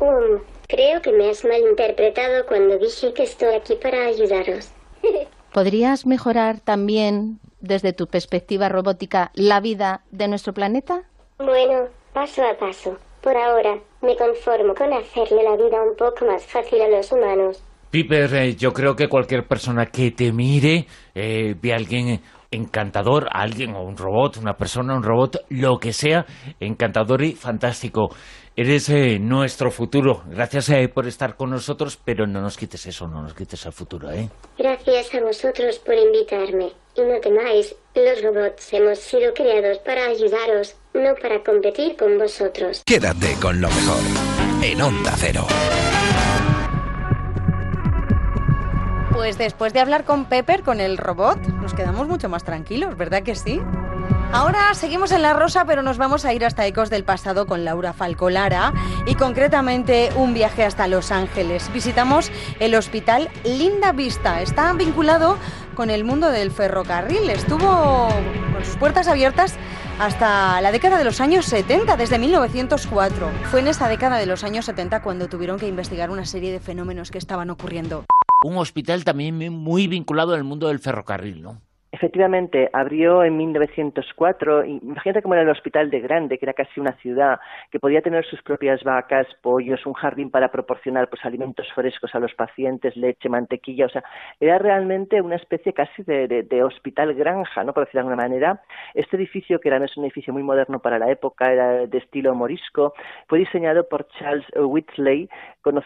Um, 0.00 0.42
creo 0.66 1.00
que 1.00 1.12
me 1.12 1.30
has 1.30 1.44
malinterpretado 1.44 2.44
cuando 2.48 2.76
dije 2.78 3.14
que 3.14 3.22
estoy 3.22 3.54
aquí 3.54 3.76
para 3.80 4.06
ayudaros. 4.06 4.72
¿Podrías 5.52 6.06
mejorar 6.06 6.58
también, 6.58 7.38
desde 7.60 7.92
tu 7.92 8.08
perspectiva 8.08 8.68
robótica, 8.68 9.30
la 9.34 9.60
vida 9.60 10.02
de 10.10 10.26
nuestro 10.26 10.52
planeta? 10.52 11.02
Bueno, 11.38 11.84
paso 12.12 12.42
a 12.42 12.58
paso. 12.58 12.98
Por 13.26 13.36
ahora, 13.36 13.76
me 14.02 14.14
conformo 14.16 14.72
con 14.72 14.92
hacerle 14.92 15.42
la 15.42 15.56
vida 15.56 15.82
un 15.82 15.96
poco 15.96 16.24
más 16.26 16.46
fácil 16.46 16.80
a 16.80 16.88
los 16.88 17.10
humanos. 17.10 17.60
Piper, 17.90 18.32
eh, 18.32 18.54
yo 18.54 18.72
creo 18.72 18.94
que 18.94 19.08
cualquier 19.08 19.48
persona 19.48 19.86
que 19.86 20.12
te 20.12 20.30
mire 20.30 20.86
eh, 21.12 21.56
ve 21.60 21.72
a 21.72 21.74
alguien 21.74 22.20
encantador, 22.52 23.26
a 23.32 23.42
alguien 23.42 23.74
o 23.74 23.82
un 23.82 23.96
robot, 23.96 24.36
una 24.36 24.54
persona, 24.54 24.94
un 24.94 25.02
robot, 25.02 25.44
lo 25.48 25.78
que 25.78 25.92
sea, 25.92 26.24
encantador 26.60 27.24
y 27.24 27.32
fantástico. 27.32 28.10
Eres 28.54 28.88
eh, 28.90 29.18
nuestro 29.18 29.72
futuro. 29.72 30.22
Gracias 30.28 30.70
por 30.94 31.08
estar 31.08 31.34
con 31.34 31.50
nosotros, 31.50 31.98
pero 32.02 32.28
no 32.28 32.40
nos 32.40 32.56
quites 32.56 32.86
eso, 32.86 33.08
no 33.08 33.22
nos 33.22 33.34
quites 33.34 33.66
el 33.66 33.72
futuro, 33.72 34.08
¿eh? 34.08 34.28
Gracias 34.56 35.12
a 35.16 35.20
vosotros 35.20 35.80
por 35.80 35.96
invitarme. 35.96 36.70
Y 36.94 37.00
no 37.00 37.20
temáis, 37.20 37.74
los 37.92 38.22
robots 38.22 38.72
hemos 38.72 39.00
sido 39.00 39.34
creados 39.34 39.78
para 39.80 40.06
ayudaros, 40.06 40.76
no 40.96 41.14
para 41.14 41.42
competir 41.42 41.96
con 41.96 42.18
vosotros. 42.18 42.82
Quédate 42.84 43.34
con 43.40 43.60
lo 43.60 43.68
mejor 43.68 44.00
en 44.62 44.82
Onda 44.82 45.12
Cero. 45.16 45.46
Pues 49.16 49.38
después 49.38 49.72
de 49.72 49.80
hablar 49.80 50.04
con 50.04 50.26
Pepper, 50.26 50.62
con 50.62 50.78
el 50.78 50.98
robot, 50.98 51.38
nos 51.48 51.72
quedamos 51.72 52.06
mucho 52.06 52.28
más 52.28 52.44
tranquilos, 52.44 52.98
¿verdad 52.98 53.22
que 53.22 53.34
sí? 53.34 53.62
Ahora 54.30 54.74
seguimos 54.74 55.10
en 55.10 55.22
La 55.22 55.32
Rosa, 55.32 55.64
pero 55.64 55.82
nos 55.82 55.96
vamos 55.96 56.26
a 56.26 56.34
ir 56.34 56.44
hasta 56.44 56.66
Ecos 56.66 56.90
del 56.90 57.02
Pasado 57.02 57.46
con 57.46 57.64
Laura 57.64 57.94
Falcolara 57.94 58.74
y 59.06 59.14
concretamente 59.14 60.10
un 60.16 60.34
viaje 60.34 60.64
hasta 60.64 60.86
Los 60.86 61.10
Ángeles. 61.10 61.72
Visitamos 61.72 62.30
el 62.60 62.74
hospital 62.74 63.30
Linda 63.42 63.92
Vista. 63.92 64.42
Está 64.42 64.70
vinculado 64.74 65.38
con 65.74 65.88
el 65.88 66.04
mundo 66.04 66.30
del 66.30 66.50
ferrocarril. 66.50 67.30
Estuvo 67.30 68.08
con 68.52 68.64
sus 68.64 68.76
puertas 68.76 69.08
abiertas 69.08 69.54
hasta 69.98 70.60
la 70.60 70.72
década 70.72 70.98
de 70.98 71.04
los 71.04 71.22
años 71.22 71.46
70, 71.46 71.96
desde 71.96 72.18
1904. 72.18 73.30
Fue 73.50 73.60
en 73.60 73.68
esa 73.68 73.88
década 73.88 74.18
de 74.18 74.26
los 74.26 74.44
años 74.44 74.66
70 74.66 75.00
cuando 75.00 75.26
tuvieron 75.28 75.58
que 75.58 75.66
investigar 75.66 76.10
una 76.10 76.26
serie 76.26 76.52
de 76.52 76.60
fenómenos 76.60 77.10
que 77.10 77.18
estaban 77.18 77.48
ocurriendo. 77.48 78.04
Un 78.46 78.58
hospital 78.58 79.02
también 79.02 79.34
muy 79.52 79.88
vinculado 79.88 80.32
al 80.32 80.44
mundo 80.44 80.68
del 80.68 80.78
ferrocarril, 80.78 81.42
¿no? 81.42 81.60
Efectivamente, 81.92 82.68
abrió 82.74 83.24
en 83.24 83.38
1904. 83.38 84.66
y 84.66 84.76
Imagínate 84.82 85.22
cómo 85.22 85.32
era 85.34 85.44
el 85.44 85.48
hospital 85.48 85.88
de 85.88 86.00
Grande, 86.00 86.36
que 86.36 86.44
era 86.44 86.52
casi 86.52 86.78
una 86.78 86.92
ciudad, 86.98 87.38
que 87.70 87.80
podía 87.80 88.02
tener 88.02 88.22
sus 88.26 88.42
propias 88.42 88.82
vacas, 88.84 89.26
pollos, 89.40 89.86
un 89.86 89.94
jardín 89.94 90.30
para 90.30 90.50
proporcionar 90.50 91.08
pues, 91.08 91.24
alimentos 91.24 91.66
frescos 91.74 92.14
a 92.14 92.18
los 92.18 92.34
pacientes, 92.34 92.94
leche, 92.96 93.30
mantequilla. 93.30 93.86
O 93.86 93.88
sea, 93.88 94.04
era 94.40 94.58
realmente 94.58 95.22
una 95.22 95.36
especie 95.36 95.72
casi 95.72 96.02
de, 96.02 96.28
de- 96.28 96.62
hospital 96.62 97.14
granja, 97.14 97.64
¿no? 97.64 97.72
por 97.72 97.84
decirlo 97.84 98.00
de 98.06 98.08
alguna 98.12 98.28
manera. 98.28 98.62
Este 98.92 99.16
edificio, 99.16 99.58
que 99.58 99.68
era 99.68 99.78
no 99.78 99.86
es 99.86 99.96
un 99.96 100.04
edificio 100.04 100.34
muy 100.34 100.42
moderno 100.42 100.80
para 100.80 100.98
la 100.98 101.10
época, 101.10 101.50
era 101.50 101.86
de 101.86 101.98
estilo 101.98 102.34
morisco, 102.34 102.92
fue 103.26 103.38
diseñado 103.38 103.88
por 103.88 104.06
Charles 104.18 104.44
Whitley 104.54 105.30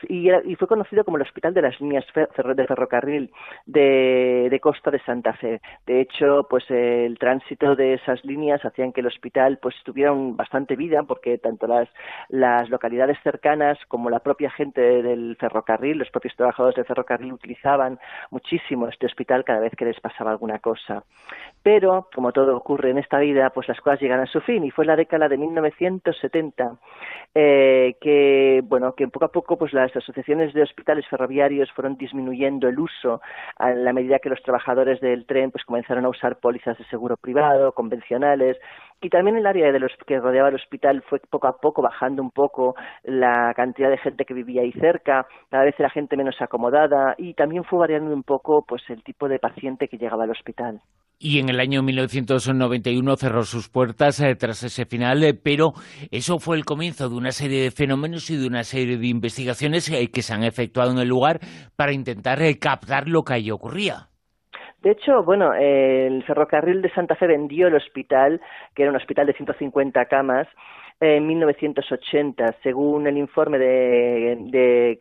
y, 0.08 0.30
y 0.30 0.56
fue 0.56 0.68
conocido 0.68 1.04
como 1.04 1.16
el 1.16 1.22
Hospital 1.22 1.54
de 1.54 1.62
las 1.62 1.80
Líneas 1.80 2.04
Fer- 2.14 2.54
de 2.54 2.66
Ferrocarril 2.66 3.30
de, 3.66 4.58
Costa 4.62 4.90
de 4.90 5.00
Santa 5.00 5.32
Fe. 5.34 5.60
De 5.87 6.00
hecho, 6.00 6.46
pues 6.49 6.64
el 6.70 7.18
tránsito 7.18 7.75
de 7.76 7.94
esas 7.94 8.25
líneas 8.25 8.64
hacían 8.64 8.92
que 8.92 9.00
el 9.00 9.06
hospital 9.06 9.58
pues 9.60 9.75
tuviera 9.84 10.12
bastante 10.14 10.76
vida 10.76 11.02
porque 11.02 11.38
tanto 11.38 11.66
las, 11.66 11.88
las 12.28 12.68
localidades 12.68 13.18
cercanas 13.22 13.78
como 13.88 14.10
la 14.10 14.20
propia 14.20 14.50
gente 14.50 14.80
del 14.80 15.37
ferrocarril, 15.37 15.99
los 15.99 16.10
propios 16.10 16.37
trabajadores 16.37 16.76
del 16.76 16.84
ferrocarril 16.84 17.32
utilizaban 17.32 17.99
muchísimo 18.30 18.88
este 18.88 19.06
hospital 19.06 19.44
cada 19.44 19.60
vez 19.60 19.72
que 19.76 19.84
les 19.84 20.00
pasaba 20.00 20.30
alguna 20.30 20.58
cosa. 20.58 21.04
Pero, 21.62 22.08
como 22.14 22.32
todo 22.32 22.56
ocurre 22.56 22.90
en 22.90 22.99
esta 22.99 23.18
vida, 23.18 23.50
pues 23.50 23.68
las 23.68 23.80
cosas 23.80 24.00
llegan 24.00 24.20
a 24.20 24.26
su 24.26 24.40
fin 24.40 24.64
y 24.64 24.70
fue 24.70 24.84
la 24.87 24.96
década 24.96 25.28
de 25.28 25.37
1970 25.37 26.76
eh, 27.34 27.96
que, 28.00 28.62
bueno, 28.64 28.94
que 28.94 29.08
poco 29.08 29.25
a 29.26 29.32
poco 29.32 29.58
pues 29.58 29.69
las 29.72 29.94
asociaciones 29.96 30.52
de 30.54 30.62
hospitales 30.62 31.06
ferroviarios 31.08 31.70
fueron 31.72 31.96
disminuyendo 31.96 32.68
el 32.68 32.78
uso 32.78 33.20
a 33.56 33.70
la 33.70 33.92
medida 33.92 34.18
que 34.18 34.28
los 34.28 34.42
trabajadores 34.42 35.00
del 35.00 35.26
tren 35.26 35.50
pues 35.50 35.64
comenzaron 35.64 36.04
a 36.04 36.08
usar 36.08 36.36
pólizas 36.36 36.78
de 36.78 36.84
seguro 36.84 37.16
privado, 37.16 37.72
convencionales, 37.72 38.56
y 39.00 39.09
también 39.09 39.37
el 39.37 39.47
área 39.47 39.73
de 39.73 39.80
los 39.80 39.92
que 40.07 40.19
rodeaba 40.19 40.49
el 40.49 40.57
hospital 40.57 41.02
fue 41.09 41.21
poco 41.30 41.49
a 41.49 41.59
poco 41.59 41.83
bajando 41.83 42.23
un 42.23 42.30
poco 42.30 42.75
la 43.04 43.52
cantidad 43.54 43.90
de 43.90 43.99
gente 43.99 44.25
que 44.25 44.35
vivía 44.35 44.62
ahí 44.62 44.73
cerca, 44.73 45.26
cada 45.50 45.64
vez 45.64 45.75
era 45.78 45.90
gente 45.90 46.16
menos 46.16 46.37
acomodada 46.40 47.14
y 47.16 47.35
también 47.35 47.64
fue 47.64 47.78
variando 47.78 48.12
un 48.12 48.23
poco 48.23 48.64
pues 48.66 48.83
el 48.88 49.02
tipo 49.02 49.28
de 49.28 49.38
paciente 49.38 49.88
que 49.88 49.97
llegaba 49.97 50.25
al 50.25 50.30
hospital. 50.30 50.80
Y 51.23 51.38
en 51.38 51.50
el 51.50 51.61
año 51.61 51.83
1991 51.83 53.16
cerró 53.16 53.42
sus 53.42 53.69
puertas 53.69 54.21
eh, 54.21 54.35
tras 54.37 54.62
ese 54.62 54.87
final, 54.87 55.23
eh, 55.23 55.35
pero 55.35 55.73
eso 56.11 56.38
fue 56.38 56.57
el 56.57 56.64
comienzo 56.64 57.11
de 57.11 57.14
una 57.14 57.30
serie 57.30 57.62
de 57.62 57.71
fenómenos 57.71 58.30
y 58.30 58.37
de 58.37 58.47
una 58.47 58.64
serie 58.64 58.97
de 58.97 59.07
investigaciones 59.07 59.90
eh, 59.90 60.11
que 60.11 60.23
se 60.23 60.33
han 60.33 60.45
efectuado 60.45 60.92
en 60.92 60.99
el 60.99 61.09
lugar 61.09 61.40
para 61.76 61.92
intentar 61.92 62.38
captar 62.59 63.07
lo 63.07 63.23
que 63.23 63.35
allí 63.35 63.50
ocurría. 63.50 64.09
De 64.82 64.92
hecho, 64.92 65.22
bueno, 65.22 65.52
el 65.52 66.22
ferrocarril 66.25 66.80
de 66.80 66.90
Santa 66.92 67.14
Fe 67.14 67.26
vendió 67.26 67.68
el 67.68 67.75
hospital, 67.75 68.40
que 68.75 68.82
era 68.82 68.90
un 68.90 68.96
hospital 68.96 69.26
de 69.26 69.34
150 69.34 70.06
camas, 70.06 70.49
en 71.02 71.26
1980, 71.26 72.54
según 72.62 73.07
el 73.07 73.16
informe 73.16 73.59
de, 73.59 74.37
de, 74.50 74.99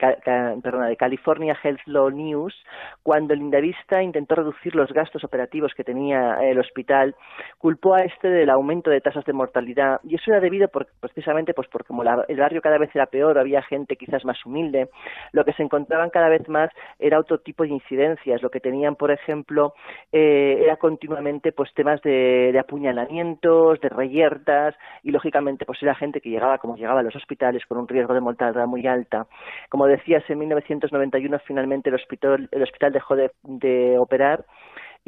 perdona, 0.64 0.88
de 0.88 0.96
California 0.96 1.58
Health 1.62 1.82
Law 1.88 2.10
News, 2.10 2.56
cuando 3.04 3.34
el 3.34 3.42
Indavista 3.42 4.02
intentó 4.02 4.36
reducir 4.36 4.76
los 4.76 4.94
gastos 4.94 5.26
operativos 5.26 5.74
que 5.76 5.84
tenía 5.84 6.38
el 6.42 6.58
hospital, 6.58 7.16
culpó 7.58 7.96
a 7.96 8.04
este 8.06 8.30
del 8.30 8.50
aumento 8.50 8.90
de 8.90 9.02
tasas 9.02 9.26
de 9.26 9.34
mortalidad. 9.34 10.00
Y 10.04 10.16
eso 10.16 10.32
era 10.32 10.40
debido 10.40 10.70
por- 10.70 10.88
precisamente 11.02 11.54
pues 11.54 11.68
porque 11.68 11.88
como 11.88 12.04
la- 12.04 12.24
el 12.30 12.38
barrio 12.38 12.62
cada 12.62 12.78
vez 12.78 12.96
era 12.96 13.08
peor, 13.08 13.38
había 13.38 13.62
gente 13.64 13.98
quizás 13.98 14.24
más 14.24 14.46
humilde, 14.46 14.90
lo 15.34 15.44
que 15.44 15.52
se 15.54 15.64
encontraban 15.64 16.10
cada 16.12 16.30
vez 16.30 16.48
más 16.48 16.70
era 16.98 17.20
otro 17.20 17.40
tipo 17.40 17.64
de 17.64 17.70
incidencias, 17.70 18.42
lo 18.42 18.50
que 18.50 18.62
tenían, 18.62 18.96
por 18.96 19.12
ejemplo, 19.12 19.74
eh, 20.14 20.62
era 20.64 20.78
continuamente 20.78 21.52
pues 21.52 21.74
temas 21.74 22.02
de, 22.04 22.52
de 22.54 22.60
apuñalamientos, 22.60 23.82
de 23.82 23.90
reyertas 23.90 24.76
y 25.04 25.12
lógicamente 25.12 25.66
pues 25.66 25.80
era 25.90 25.96
gente 25.96 26.22
que 26.22 26.30
llegaba 26.30 26.60
como 26.60 26.76
llegaba 26.76 27.00
a 27.00 27.04
los 27.04 27.16
hospitales 27.16 27.66
con 27.66 27.78
un 27.78 27.88
riesgo 27.88 28.14
de 28.14 28.22
mortalidad 28.22 28.68
muy 28.68 28.86
alta. 28.86 29.28
Como 29.70 29.88
decías, 29.88 30.24
en 30.30 30.40
1991 30.40 31.40
finalmente 31.46 31.90
el 31.90 31.96
hospital, 31.96 32.48
el 32.52 32.64
hospital 32.64 32.94
dejó 32.94 33.16
de, 33.16 33.32
de 33.44 33.98
operar 33.98 34.46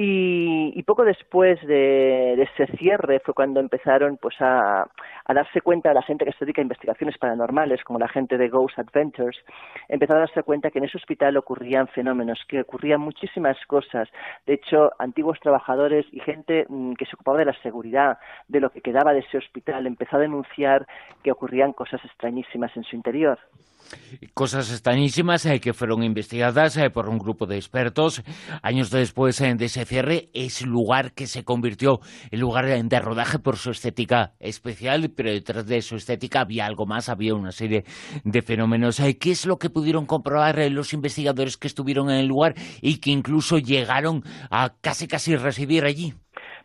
Y, 0.03 0.81
poco 0.81 1.05
después 1.05 1.62
de, 1.67 2.34
ese 2.34 2.65
cierre 2.77 3.20
fue 3.20 3.36
cuando 3.36 3.60
empezaron 3.60 4.17
pues 4.17 4.34
a, 4.39 4.88
darse 5.27 5.62
cuenta 5.62 5.93
la 5.93 6.01
gente 6.01 6.25
que 6.25 6.31
se 6.31 6.43
dedica 6.43 6.60
a 6.60 6.63
investigaciones 6.63 7.20
paranormales, 7.20 7.84
como 7.84 8.00
la 8.00 8.08
gente 8.08 8.39
de 8.39 8.50
Ghost 8.50 8.79
Adventures, 8.79 9.38
empezaron 9.88 10.24
a 10.24 10.25
darse 10.25 10.41
cuenta 10.41 10.72
que 10.72 10.79
en 10.79 10.86
ese 10.86 10.98
hospital 10.98 11.38
ocurrían 11.38 11.88
fenómenos, 11.88 12.39
que 12.48 12.62
ocurrían 12.62 13.00
muchísimas 13.00 13.63
cosas. 13.67 14.10
De 14.48 14.55
hecho, 14.55 14.91
antiguos 14.98 15.39
trabajadores 15.39 16.08
y 16.12 16.20
gente 16.20 16.65
mm, 16.67 16.93
que 16.93 17.05
se 17.05 17.15
ocupaba 17.15 17.38
de 17.38 17.46
la 17.46 17.62
seguridad, 17.62 18.17
de 18.48 18.60
lo 18.60 18.72
que 18.72 18.81
quedaba 18.81 19.13
de 19.13 19.20
ese 19.20 19.38
hospital, 19.38 19.86
empezó 19.86 20.15
a 20.15 20.22
denunciar 20.22 20.88
que 21.22 21.31
ocurrían 21.31 21.74
cosas 21.74 22.03
extrañísimas 22.03 22.75
en 22.75 22.84
su 22.84 22.96
interior. 22.96 23.38
Cosas 24.34 24.72
extrañísimas 24.72 25.46
eh, 25.46 25.60
que 25.60 25.74
fueron 25.74 26.04
investigadas 26.04 26.78
eh, 26.78 26.90
por 26.90 27.10
un 27.10 27.18
grupo 27.18 27.46
de 27.46 27.58
expertos. 27.58 28.24
Años 28.62 28.90
después 28.90 29.40
eh, 29.42 29.54
de 29.56 29.66
ese 29.66 29.86
cierre, 29.86 30.30
es 30.34 30.62
lugar 30.66 31.14
que 31.14 31.28
se 31.28 31.44
convirtió 31.44 32.00
en 32.30 32.40
lugar 32.40 32.66
de 32.66 33.00
rodaje 33.00 33.40
por 33.40 33.58
su 33.58 33.72
estética 33.72 34.34
especial, 34.40 35.12
pero 35.16 35.32
detrás 35.32 35.66
de 35.66 35.82
su 35.82 35.96
estética 35.96 36.42
había 36.42 36.66
algo 36.66 36.86
más, 36.86 37.10
había 37.10 37.34
una 37.34 37.52
serie 37.52 37.84
de 38.24 38.42
fenómenos. 38.42 39.02
¿Qué 39.20 39.32
es 39.32 39.46
lo 39.46 39.58
que 39.58 39.70
pudieron 39.70 40.06
comprobar 40.06 40.60
los 40.72 40.94
investigadores 40.94 41.58
que 41.58 41.68
estuvieron 41.68 42.10
en 42.10 42.18
el 42.18 42.28
lugar 42.28 42.56
y 42.82 42.98
que 42.98 43.12
incluso 43.12 43.58
llegaron 43.58 44.24
a 44.50 44.76
casi 44.82 45.08
casi 45.08 45.36
residir 45.36 45.86
allí? 45.86 46.14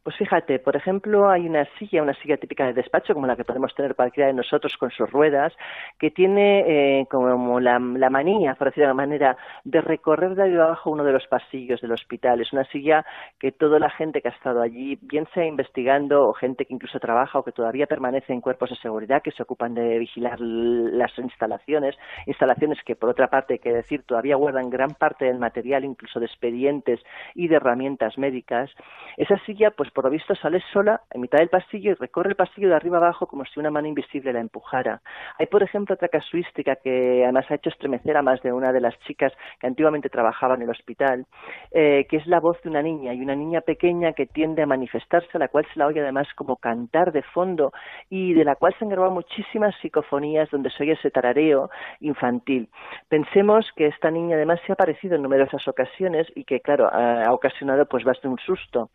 Pues 0.07 0.19
fíjate, 0.19 0.61
por 0.61 0.77
ejemplo, 0.77 1.29
hay 1.29 1.49
una 1.49 1.65
silla, 1.81 2.01
una 2.01 2.15
silla 2.15 2.37
típica 2.37 2.65
de 2.65 2.75
despacho, 2.75 3.13
como 3.13 3.27
la 3.27 3.35
que 3.35 3.43
podemos 3.43 3.75
tener 3.75 3.97
cualquiera 3.97 4.29
de 4.29 4.35
nosotros 4.35 4.77
con 4.79 4.93
sus 4.93 5.11
ruedas, 5.11 5.53
que 5.99 6.13
tiene 6.13 7.01
eh, 7.01 7.07
como 7.11 7.59
la, 7.59 7.81
manía, 7.81 8.55
por 8.55 8.69
decirlo 8.69 8.85
de 8.85 8.91
alguna 8.91 9.07
manera, 9.09 9.37
de 9.65 9.81
recorrer 9.81 10.37
de 10.37 10.45
arriba 10.45 10.67
abajo 10.67 10.91
uno 10.91 11.03
de 11.03 11.11
los 11.11 11.27
pasillos 11.27 11.81
del 11.81 11.91
hospital. 11.91 12.41
Es 12.41 12.53
una 12.53 12.63
silla 12.67 13.05
que 13.41 13.51
toda 13.51 13.81
la 13.81 13.91
gente 13.91 14.23
que 14.23 14.29
ha 14.29 14.31
estado 14.31 14.63
allí, 14.63 14.97
bien 15.03 15.27
sea 15.35 15.45
investigando 15.45 16.29
o 16.29 16.35
gente 16.35 16.67
que 16.67 16.75
incluso 16.75 17.01
trabaja 17.01 17.41
o 17.41 17.43
que 17.43 17.51
todavía 17.51 17.89
permanece 17.89 18.33
en 18.33 18.41
cuerpos 18.41 18.71
de 18.71 18.77
seguridad 18.77 19.23
que 19.25 19.33
se 19.33 19.43
ocupan 19.43 19.75
de 19.75 19.99
vigilar 19.99 20.39
las 20.39 21.19
instalaciones, 21.19 21.97
instalaciones 22.27 22.79
que 22.85 22.95
por 22.95 23.11
otra 23.11 23.27
parte 23.27 23.55
hay 23.55 23.59
que 23.59 23.73
decir 23.73 24.05
todavía 24.05 24.37
guardan 24.37 24.71
gran 24.71 24.91
parte 24.91 25.25
del 25.25 25.41
material, 25.41 25.85
incluso 25.85 26.21
de 26.21 26.27
expedientes 26.27 27.01
y 27.35 27.49
de 27.49 27.57
herramientas 27.57 28.17
médicas. 28.19 28.71
Esa 29.17 29.37
silla, 29.47 29.73
pues 29.73 29.91
por 29.97 30.05
lo 30.05 30.11
visto 30.11 30.35
sale 30.35 30.63
sola 30.75 31.01
en 31.11 31.23
mitad 31.23 31.39
del 31.39 31.49
pasillo 31.49 31.93
y 31.93 31.95
recorre 31.95 32.29
el 32.29 32.37
pasillo 32.37 32.69
de 32.69 32.75
arriba 32.75 32.99
abajo 32.99 33.27
como 33.27 33.47
si 33.47 33.59
una 33.59 33.71
mano 33.71 33.89
invisible 33.89 34.31
la 34.31 34.41
empujara. 34.41 35.01
Hay, 35.39 35.47
por 35.47 35.63
ejemplo, 35.63 35.95
otra 35.95 36.09
casuística 36.09 36.77
que 36.77 37.23
además 37.25 37.47
ha 37.51 37.55
hecho 37.55 37.71
estremecer 37.71 38.15
a 38.15 38.21
más 38.21 38.43
de 38.43 38.53
una 38.53 38.73
de 38.73 38.83
las 38.83 38.99
chicas 39.07 39.33
que 39.59 39.67
antiguamente 39.67 40.11
trabajaban 40.11 40.59
en 40.59 40.65
el 40.65 40.71
hospital, 40.71 41.25
eh, 41.73 42.07
que 42.11 42.19
es 42.19 42.27
la 42.27 42.41
voz 42.41 42.61
de 42.63 42.69
una 42.69 42.83
niña 42.83 43.15
y 43.15 43.23
una 43.23 43.35
niña 43.35 43.63
pequeña 43.63 44.13
que 44.13 44.27
tiende 44.27 44.63
a 44.63 44.67
manifestarse, 44.67 45.31
a 45.33 45.39
la 45.39 45.49
cual 45.49 45.67
se 45.73 45.79
la 45.79 45.87
oye 45.87 46.03
además 46.03 46.29
como 46.35 46.57
cantar 46.57 47.11
de 47.11 47.23
fondo 47.23 47.73
y 48.11 48.35
de 48.35 48.45
la 48.45 48.57
cual 48.57 48.75
se 48.79 48.85
han 48.85 48.91
grabado 48.91 49.15
muchísimas 49.15 49.75
psicofonías 49.81 50.51
donde 50.51 50.69
se 50.73 50.83
oye 50.83 50.93
ese 50.93 51.11
tarareo 51.11 51.71
infantil. 52.01 52.69
Pensemos 53.09 53.65
que 53.75 53.87
esta 53.87 54.11
niña 54.11 54.37
además 54.37 54.61
se 54.67 54.73
ha 54.73 54.75
aparecido 54.75 55.17
en 55.17 55.23
numerosas 55.23 55.67
ocasiones 55.67 56.27
y 56.35 56.45
que, 56.45 56.61
claro, 56.61 56.87
ha 56.93 57.33
ocasionado 57.33 57.87
pues 57.87 58.05
bastante 58.05 58.29
un 58.29 58.39
susto. 58.39 58.91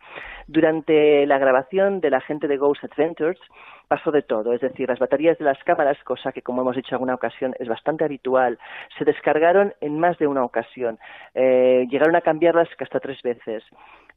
Durante 0.46 0.91
la 1.26 1.38
grabación 1.38 2.00
de 2.00 2.10
la 2.10 2.20
gente 2.20 2.48
de 2.48 2.56
Ghost 2.56 2.84
Adventures 2.84 3.40
pasó 3.88 4.10
de 4.10 4.22
todo, 4.22 4.54
es 4.54 4.60
decir, 4.60 4.88
las 4.88 4.98
baterías 4.98 5.36
de 5.38 5.44
las 5.44 5.62
cámaras, 5.64 6.02
cosa 6.04 6.32
que 6.32 6.40
como 6.40 6.62
hemos 6.62 6.76
dicho 6.76 6.88
en 6.90 6.94
alguna 6.94 7.14
ocasión 7.14 7.54
es 7.58 7.68
bastante 7.68 8.04
habitual, 8.04 8.58
se 8.96 9.04
descargaron 9.04 9.74
en 9.80 9.98
más 9.98 10.16
de 10.18 10.26
una 10.26 10.44
ocasión. 10.44 10.98
Eh, 11.34 11.86
llegaron 11.90 12.16
a 12.16 12.22
cambiarlas 12.22 12.68
hasta 12.78 13.00
tres 13.00 13.20
veces. 13.22 13.62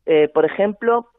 Eh, 0.06 0.30
por 0.34 0.46
ejemplo, 0.46 1.10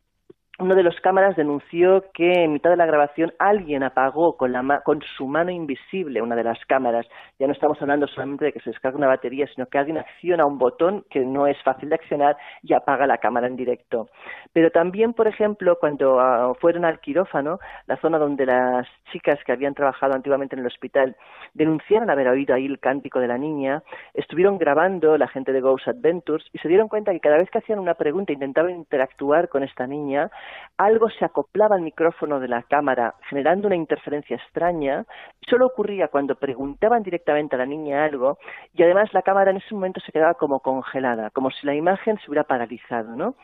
uno 0.59 0.75
de 0.75 0.83
los 0.83 0.99
cámaras 1.01 1.37
denunció 1.37 2.05
que 2.15 2.33
en 2.45 2.53
mitad 2.55 2.71
de 2.71 2.77
la 2.77 2.87
grabación 2.87 3.33
alguien 3.39 3.83
apagó 3.83 4.37
con, 4.37 4.53
la 4.53 4.81
con 4.85 5.03
su 5.17 5.27
mano 5.27 5.51
invisible 5.51 6.23
una 6.23 6.35
de 6.35 6.45
las 6.45 6.59
cámaras. 6.67 7.07
Ya 7.39 7.47
no 7.47 7.53
estamos 7.53 7.81
hablando 7.83 8.07
solamente 8.07 8.47
de 8.47 8.53
que 8.53 8.61
se 8.61 8.71
descarga 8.71 8.97
una 8.97 9.07
batería, 9.07 9.47
sino 9.55 9.67
que 9.67 9.79
alguien 9.79 9.99
acciona 9.99 10.47
un 10.47 10.57
botón 10.57 11.05
que 11.11 11.21
no 11.21 11.47
es 11.47 11.63
fácil 11.63 11.91
de 11.91 11.97
accionar 11.97 12.37
y 12.63 12.73
apaga 12.73 13.07
la 13.07 13.19
cámara 13.19 13.47
en 13.49 13.57
directo. 13.57 14.09
Pero 14.55 14.71
también, 14.71 15.13
por 15.13 15.29
ejemplo, 15.29 15.77
cuando 15.79 16.19
ah, 16.21 16.55
fueron 16.59 16.87
al 16.87 17.01
quirófano, 17.01 17.59
la 17.87 17.97
zona 17.97 18.19
donde 18.19 18.47
las 18.47 18.87
chicas 19.13 19.39
que 19.45 19.53
habían 19.53 19.75
trabajado 19.75 20.15
antiguamente 20.15 20.57
en 20.57 20.61
el 20.61 20.67
hospital 20.67 21.17
denunciaron 21.53 22.09
haber 22.09 22.29
oído 22.29 22.55
ahí 22.55 22.65
el 22.65 22.81
cántico 22.81 23.21
de 23.21 23.29
la 23.29 23.37
niña, 23.37 23.83
estuvieron 24.15 24.57
grabando 24.57 25.19
la 25.19 25.29
gente 25.29 25.53
de 25.53 25.61
Ghost 25.61 25.89
Adventures 25.89 26.47
y 26.55 26.59
se 26.59 26.69
dieron 26.69 26.89
cuenta 26.89 27.13
que 27.13 27.21
cada 27.21 27.37
vez 27.37 27.51
que 27.51 27.59
hacían 27.59 27.79
una 27.79 27.95
pregunta 27.95 28.33
intentaban 28.33 28.71
interactuar 28.71 29.51
con 29.51 29.63
esta 29.63 29.87
niña, 29.87 30.31
algo 30.77 31.09
se 31.11 31.25
acoplaba 31.25 31.77
al 31.77 31.83
micrófono 31.83 32.39
de 32.41 32.49
la 32.49 32.63
cámara 32.63 33.15
generando 33.29 33.67
una 33.67 33.77
interferencia 33.77 34.37
extraña. 34.37 35.05
Solo 35.49 35.67
ocurría 35.67 36.09
cuando 36.09 36.35
preguntaban 36.35 37.03
directamente 37.03 37.57
a 37.57 37.59
la 37.59 37.67
niña 37.67 38.05
algo 38.05 38.39
y 38.75 38.83
además 38.83 39.13
la 39.15 39.23
cámara 39.23 39.51
en 39.51 39.59
ese 39.59 39.75
momento 39.75 40.01
se 40.01 40.13
quedaba 40.13 40.35
como 40.35 40.61
congelada, 40.61 41.31
como 41.31 41.51
si 41.51 41.67
la 41.67 41.75
imagen 41.75 42.19
se 42.19 42.31
hubiera 42.31 42.45
paralizado, 42.45 43.17
¿no? 43.17 43.35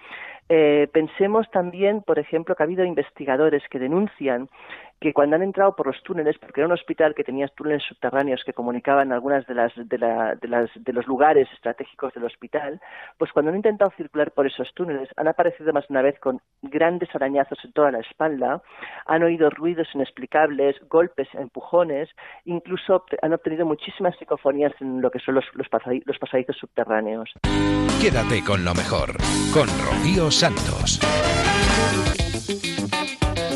Eh, 0.49 0.89
pensemos 0.93 1.51
también, 1.51 2.03
por 2.03 2.19
ejemplo, 2.19 2.55
que 2.55 2.63
ha 2.63 2.67
habido 2.67 2.85
investigadores 2.85 3.63
que 3.71 3.79
denuncian 3.79 4.49
que 5.03 5.13
cuando 5.13 5.35
han 5.35 5.43
entrado 5.43 5.75
por 5.75 5.89
los 5.89 6.01
túneles, 6.05 6.39
porque 6.39 6.61
era 6.61 6.69
un 6.69 6.75
hospital 6.75 7.15
que 7.15 7.25
tenía 7.25 7.49
túneles 7.49 7.83
subterráneos 7.83 8.43
que 8.45 8.53
comunicaban 8.53 9.13
algunas 9.13 9.45
de, 9.47 9.55
las, 9.55 9.73
de, 9.75 9.99
las, 9.99 10.71
de 10.75 10.93
los 10.93 11.07
lugares 11.09 11.49
estratégicos 11.53 12.15
del 12.15 12.25
hospital, 12.25 12.81
pues 13.19 13.33
cuando 13.33 13.51
han 13.51 13.57
intentado 13.57 13.91
circular 13.97 14.31
por 14.31 14.47
esos 14.47 14.73
túneles 14.75 15.09
han 15.17 15.27
aparecido 15.27 15.73
más 15.73 15.89
de 15.89 15.93
una 15.93 16.03
vez 16.03 16.19
con 16.21 16.41
grandes 16.63 17.13
arañazos 17.15 17.59
en 17.65 17.73
toda 17.73 17.91
la 17.91 17.99
espalda, 17.99 18.63
han 19.07 19.25
oído 19.25 19.51
ruidos 19.51 19.89
inexplicables, 19.93 20.77
golpes, 20.89 21.29
empujones, 21.35 22.09
incluso 22.45 23.05
han 23.23 23.33
obtenido 23.33 23.67
muchísimas 23.67 24.17
psicofonías 24.17 24.73
en 24.81 25.01
lo 25.03 25.11
que 25.11 25.19
son 25.19 25.35
los, 25.35 25.45
los, 25.55 25.67
los 26.07 26.19
pasadizos 26.19 26.57
subterráneos. 26.57 27.33
Quédate 28.01 28.45
con 28.45 28.65
lo 28.65 28.73
mejor, 28.75 29.17
con 29.53 29.67
Rocío 29.85 30.31
Santos. 30.31 31.01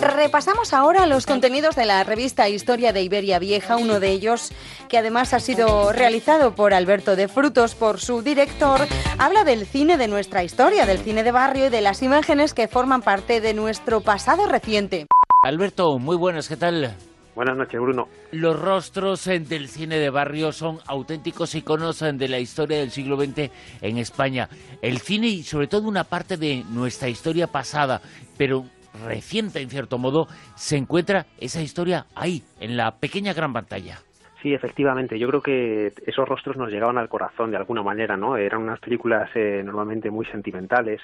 Repasamos 0.01 0.73
ahora 0.73 1.07
los 1.07 1.27
contenidos 1.27 1.75
de 1.75 1.87
la 1.87 2.05
revista 2.05 2.49
Historia 2.49 2.93
de 2.93 3.03
Iberia 3.03 3.39
Vieja, 3.39 3.77
uno 3.77 3.99
de 4.01 4.11
ellos 4.11 4.53
que 4.89 4.99
además 4.99 5.35
ha 5.35 5.41
sido 5.41 5.93
realizado 5.93 6.55
por 6.55 6.75
Alberto 6.75 7.17
de 7.17 7.29
Frutos, 7.29 7.75
por 7.75 8.01
su 8.01 8.23
director, 8.23 8.81
habla 9.19 9.45
del 9.45 9.67
cine 9.67 9.97
de 9.97 10.09
nuestra 10.09 10.45
historia, 10.45 10.87
del 10.87 10.99
cine 10.99 11.23
de 11.23 11.33
barrio 11.33 11.67
y 11.67 11.71
de 11.71 11.81
las 11.81 12.03
imágenes 12.03 12.55
que 12.55 12.69
forman 12.69 13.03
parte 13.03 13.41
de 13.41 13.55
nuestro 13.55 14.01
pasado 14.01 14.47
reciente. 14.47 15.07
Alberto, 15.43 15.99
muy 15.99 16.17
buenas, 16.17 16.49
¿qué 16.49 16.57
tal? 16.57 16.95
Buenas 17.37 17.59
noches, 17.59 17.79
Bruno. 17.79 18.09
Los 18.33 18.59
rostros 18.59 19.27
eh, 19.27 19.39
del 19.39 19.69
cine 19.69 19.99
de 19.99 20.09
barrio 20.09 20.53
son 20.53 20.79
auténticos 20.87 21.55
iconos 21.55 22.01
eh, 22.01 22.13
de 22.15 22.29
la 22.29 22.39
historia 22.39 22.79
del 22.79 22.91
siglo 22.91 23.19
XX 23.19 23.51
en 23.83 23.99
España. 23.99 24.49
El 24.81 25.01
cine 25.01 25.29
y 25.29 25.43
sobre 25.43 25.67
todo 25.67 25.87
una 25.87 26.05
parte 26.05 26.39
de 26.39 26.65
nuestra 26.71 27.11
historia 27.11 27.47
pasada, 27.47 28.01
pero 28.39 28.65
reciente 29.05 29.61
en 29.61 29.71
cierto 29.71 29.99
modo, 29.99 30.27
se 30.55 30.77
encuentra 30.77 31.27
esa 31.39 31.63
historia 31.63 32.07
ahí, 32.15 32.43
en 32.61 32.77
la 32.77 32.99
pequeña 32.99 33.33
gran 33.33 33.53
pantalla. 33.53 33.99
Sí, 34.43 34.55
efectivamente. 34.55 35.19
Yo 35.19 35.29
creo 35.29 35.43
que 35.43 35.93
esos 36.07 36.29
rostros 36.29 36.57
nos 36.57 36.71
llegaban 36.71 36.99
al 36.99 37.09
corazón 37.09 37.51
de 37.51 37.57
alguna 37.57 37.83
manera, 37.83 38.17
¿no? 38.17 38.37
Eran 38.37 38.63
unas 38.63 38.79
películas 38.81 39.31
eh, 39.35 39.63
normalmente 39.65 40.11
muy 40.11 40.27
sentimentales, 40.27 41.01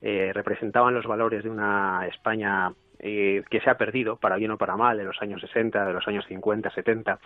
eh, 0.00 0.30
representaban 0.32 0.94
los 0.94 1.04
valores 1.04 1.44
de 1.44 1.50
una 1.50 2.06
España 2.06 2.72
eh, 2.98 3.42
que 3.50 3.60
se 3.60 3.68
ha 3.68 3.76
perdido, 3.76 4.16
para 4.16 4.36
bien 4.36 4.52
o 4.52 4.56
para 4.56 4.76
mal, 4.76 4.96
de 4.96 5.04
los 5.04 5.20
años 5.20 5.40
60, 5.42 5.84
de 5.84 5.92
los 5.92 6.08
años 6.08 6.24
50, 6.26 6.70
70, 6.70 7.18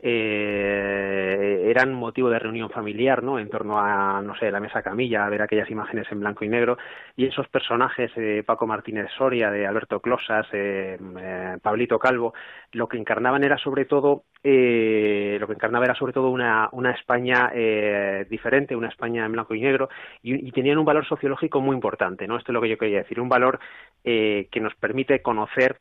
eh, 0.00 1.64
eran 1.68 1.92
motivo 1.92 2.30
de 2.30 2.38
reunión 2.38 2.70
familiar, 2.70 3.22
¿no? 3.22 3.38
En 3.38 3.48
torno 3.48 3.78
a, 3.78 4.22
no 4.22 4.34
sé, 4.36 4.50
la 4.50 4.60
mesa 4.60 4.82
camilla, 4.82 5.24
a 5.24 5.28
ver 5.28 5.42
aquellas 5.42 5.70
imágenes 5.70 6.06
en 6.10 6.20
blanco 6.20 6.44
y 6.44 6.48
negro, 6.48 6.78
y 7.16 7.26
esos 7.26 7.48
personajes 7.48 8.14
de 8.14 8.42
Paco 8.44 8.66
Martínez 8.66 9.10
Soria, 9.16 9.50
de 9.50 9.66
Alberto 9.66 10.00
Closas, 10.00 10.46
eh, 10.52 10.98
eh, 11.20 11.56
Pablito 11.62 11.98
Calvo, 11.98 12.34
lo 12.72 12.88
que 12.88 12.96
encarnaban 12.96 13.44
era 13.44 13.58
sobre 13.58 13.84
todo, 13.84 14.24
eh, 14.42 15.36
lo 15.40 15.46
que 15.46 15.54
encarnaba 15.54 15.84
era 15.84 15.94
sobre 15.94 16.12
todo 16.12 16.30
una, 16.30 16.68
una 16.72 16.92
España 16.92 17.50
eh, 17.54 18.26
diferente, 18.30 18.76
una 18.76 18.88
España 18.88 19.26
en 19.26 19.32
blanco 19.32 19.54
y 19.54 19.60
negro, 19.60 19.88
y, 20.22 20.48
y, 20.48 20.52
tenían 20.52 20.78
un 20.78 20.84
valor 20.84 21.06
sociológico 21.06 21.60
muy 21.60 21.74
importante, 21.74 22.26
¿no? 22.26 22.36
Esto 22.36 22.52
es 22.52 22.54
lo 22.54 22.60
que 22.60 22.68
yo 22.68 22.78
quería 22.78 22.98
decir, 22.98 23.20
un 23.20 23.28
valor 23.28 23.58
eh, 24.04 24.48
que 24.50 24.60
nos 24.60 24.74
permite 24.76 25.22
conocer 25.22 25.76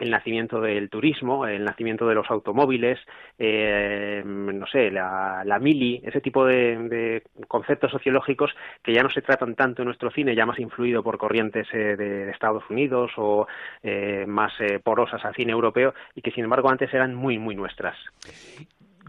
el 0.00 0.10
nacimiento 0.10 0.60
del 0.60 0.90
turismo, 0.90 1.46
el 1.46 1.64
nacimiento 1.64 2.06
de 2.06 2.14
los 2.14 2.30
automóviles, 2.30 2.98
eh, 3.38 4.22
no 4.24 4.66
sé, 4.66 4.90
la, 4.90 5.42
la, 5.44 5.58
mili, 5.58 6.00
ese 6.04 6.20
tipo 6.20 6.44
de, 6.44 7.22
conceptos 7.46 7.90
sociológicos 7.90 8.50
que 8.82 8.92
ya 8.92 9.02
no 9.02 9.10
se 9.10 9.22
tratan 9.22 9.54
tanto 9.54 9.82
en 9.82 9.86
nuestro 9.86 10.10
cine, 10.10 10.34
ya 10.34 10.46
más 10.46 10.58
influido 10.58 11.02
por 11.02 11.18
corrientes 11.18 11.66
eh, 11.72 11.96
de, 11.96 12.30
Estados 12.30 12.64
Unidos 12.70 13.10
o 13.16 13.46
eh, 13.82 14.24
más 14.26 14.52
porosas 14.84 15.24
al 15.24 15.34
cine 15.34 15.52
europeo 15.52 15.94
y 16.14 16.22
que 16.22 16.30
sin 16.30 16.44
embargo 16.44 16.70
antes 16.70 16.92
eran 16.92 17.14
muy, 17.14 17.38
muy 17.38 17.54
nuestras. 17.54 17.96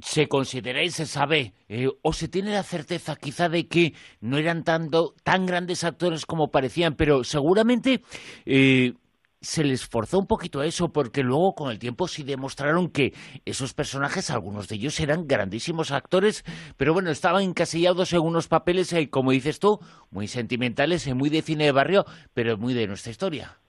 se 0.01 0.27
considera 0.27 0.83
y 0.83 0.89
se 0.89 1.05
sabe, 1.05 1.53
eh, 1.67 1.89
o 2.01 2.13
se 2.13 2.27
tiene 2.27 2.51
la 2.51 2.63
certeza 2.63 3.15
quizá 3.15 3.49
de 3.49 3.67
que 3.67 3.93
no 4.21 4.37
eran 4.37 4.63
tanto, 4.63 5.13
tan 5.23 5.45
grandes 5.45 5.83
actores 5.83 6.25
como 6.25 6.51
parecían, 6.51 6.95
pero 6.95 7.23
seguramente 7.23 8.01
eh, 8.45 8.93
se 9.41 9.63
les 9.63 9.85
forzó 9.85 10.19
un 10.19 10.27
poquito 10.27 10.59
a 10.59 10.65
eso, 10.65 10.91
porque 10.91 11.23
luego 11.23 11.55
con 11.55 11.71
el 11.71 11.79
tiempo 11.79 12.07
sí 12.07 12.23
demostraron 12.23 12.89
que 12.89 13.13
esos 13.45 13.73
personajes, 13.73 14.29
algunos 14.29 14.67
de 14.67 14.75
ellos 14.75 14.99
eran 14.99 15.27
grandísimos 15.27 15.91
actores, 15.91 16.43
pero 16.77 16.93
bueno, 16.93 17.09
estaban 17.09 17.43
encasillados 17.43 18.11
en 18.13 18.19
unos 18.19 18.47
papeles, 18.47 18.91
eh, 18.93 19.09
como 19.09 19.31
dices 19.31 19.59
tú, 19.59 19.79
muy 20.09 20.27
sentimentales, 20.27 21.07
eh, 21.07 21.13
muy 21.13 21.29
de 21.29 21.41
cine 21.41 21.65
de 21.65 21.71
barrio, 21.71 22.05
pero 22.33 22.57
muy 22.57 22.73
de 22.73 22.87
nuestra 22.87 23.11
historia. 23.11 23.59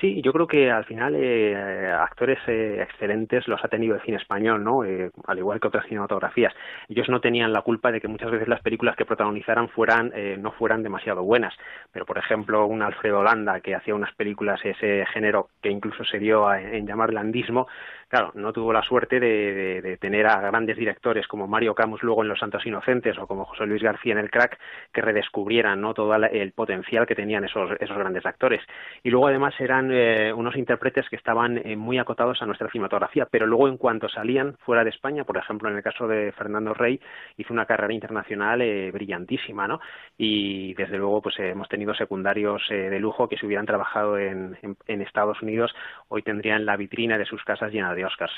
Sí, 0.00 0.20
yo 0.20 0.30
creo 0.34 0.46
que 0.46 0.70
al 0.70 0.84
final 0.84 1.14
eh, 1.16 1.56
actores 1.90 2.38
eh, 2.48 2.82
excelentes 2.82 3.48
los 3.48 3.64
ha 3.64 3.68
tenido 3.68 3.94
el 3.94 4.02
cine 4.02 4.18
español, 4.18 4.62
¿no? 4.62 4.84
Eh, 4.84 5.10
al 5.26 5.38
igual 5.38 5.58
que 5.58 5.68
otras 5.68 5.86
cinematografías. 5.86 6.52
Ellos 6.88 7.08
no 7.08 7.22
tenían 7.22 7.50
la 7.50 7.62
culpa 7.62 7.90
de 7.90 8.02
que 8.02 8.08
muchas 8.08 8.30
veces 8.30 8.46
las 8.46 8.60
películas 8.60 8.94
que 8.94 9.06
protagonizaran 9.06 9.70
fueran 9.70 10.12
eh, 10.14 10.36
no 10.38 10.52
fueran 10.52 10.82
demasiado 10.82 11.22
buenas. 11.22 11.54
Pero, 11.92 12.04
por 12.04 12.18
ejemplo, 12.18 12.66
un 12.66 12.82
Alfredo 12.82 13.22
Landa 13.22 13.60
que 13.60 13.74
hacía 13.74 13.94
unas 13.94 14.14
películas 14.14 14.60
ese 14.64 15.06
género 15.06 15.48
que 15.62 15.70
incluso 15.70 16.04
se 16.04 16.18
dio 16.18 16.46
a, 16.46 16.60
en 16.60 16.86
llamar 16.86 17.14
landismo, 17.14 17.66
claro, 18.08 18.32
no 18.34 18.52
tuvo 18.52 18.72
la 18.72 18.82
suerte 18.82 19.18
de, 19.20 19.96
tener 20.00 20.26
a 20.26 20.40
grandes 20.40 20.76
directores 20.76 21.26
como 21.26 21.46
Mario 21.46 21.74
Camus 21.74 22.02
luego 22.02 22.22
en 22.22 22.28
Los 22.28 22.38
Santos 22.38 22.64
Inocentes 22.66 23.18
o 23.18 23.26
como 23.26 23.44
José 23.44 23.66
Luis 23.66 23.82
García 23.82 24.12
en 24.12 24.18
El 24.18 24.30
Crack 24.30 24.58
que 24.92 25.00
redescubrieran 25.00 25.80
¿no? 25.80 25.94
todo 25.94 26.14
el 26.14 26.52
potencial 26.52 27.06
que 27.06 27.14
tenían 27.14 27.44
esos, 27.44 27.70
esos 27.80 27.96
grandes 27.96 28.26
actores. 28.26 28.62
Y 29.02 29.10
luego 29.10 29.28
además 29.28 29.54
eran 29.58 29.90
eh, 29.92 30.32
unos 30.32 30.56
intérpretes 30.56 31.08
que 31.08 31.16
estaban 31.16 31.58
eh, 31.58 31.76
muy 31.76 31.98
acotados 31.98 32.40
a 32.42 32.46
nuestra 32.46 32.70
cinematografía, 32.70 33.26
pero 33.30 33.46
luego 33.46 33.68
en 33.68 33.76
cuanto 33.76 34.08
salían 34.08 34.56
fuera 34.58 34.84
de 34.84 34.90
España, 34.90 35.24
por 35.24 35.36
ejemplo 35.36 35.68
en 35.68 35.76
el 35.76 35.82
caso 35.82 36.06
de 36.06 36.32
Fernando 36.32 36.74
Rey, 36.74 37.00
hizo 37.36 37.52
una 37.52 37.66
carrera 37.66 37.92
internacional 37.92 38.62
eh, 38.62 38.90
brillantísima, 38.92 39.66
¿no? 39.66 39.80
Y 40.16 40.74
desde 40.74 40.98
luego 40.98 41.22
pues 41.22 41.38
hemos 41.38 41.68
tenido 41.68 41.94
secundarios 41.94 42.62
de 42.68 42.98
lujo 43.00 43.28
que 43.28 43.36
si 43.36 43.46
hubieran 43.46 43.66
trabajado 43.66 44.18
en, 44.18 44.56
en, 44.62 44.76
en 44.86 45.02
Estados 45.02 45.42
Unidos 45.42 45.74
hoy 46.08 46.22
tendrían 46.22 46.64
la 46.64 46.76
vitrina 46.76 47.18
de 47.18 47.24
sus 47.24 47.42
casas 47.44 47.72
llena 47.72 47.94
de 47.96 48.04
Oscars. 48.04 48.32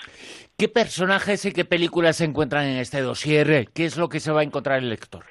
¿Qué 0.56 0.68
personajes 0.68 1.44
y 1.44 1.52
qué 1.52 1.66
películas 1.66 2.16
se 2.16 2.24
encuentran 2.24 2.64
en 2.64 2.78
este 2.78 3.02
dossier? 3.02 3.66
¿Qué 3.74 3.84
es 3.84 3.98
lo 3.98 4.08
que 4.08 4.20
se 4.20 4.32
va 4.32 4.40
a 4.40 4.44
encontrar 4.44 4.78
el 4.78 4.88
lector? 4.88 5.24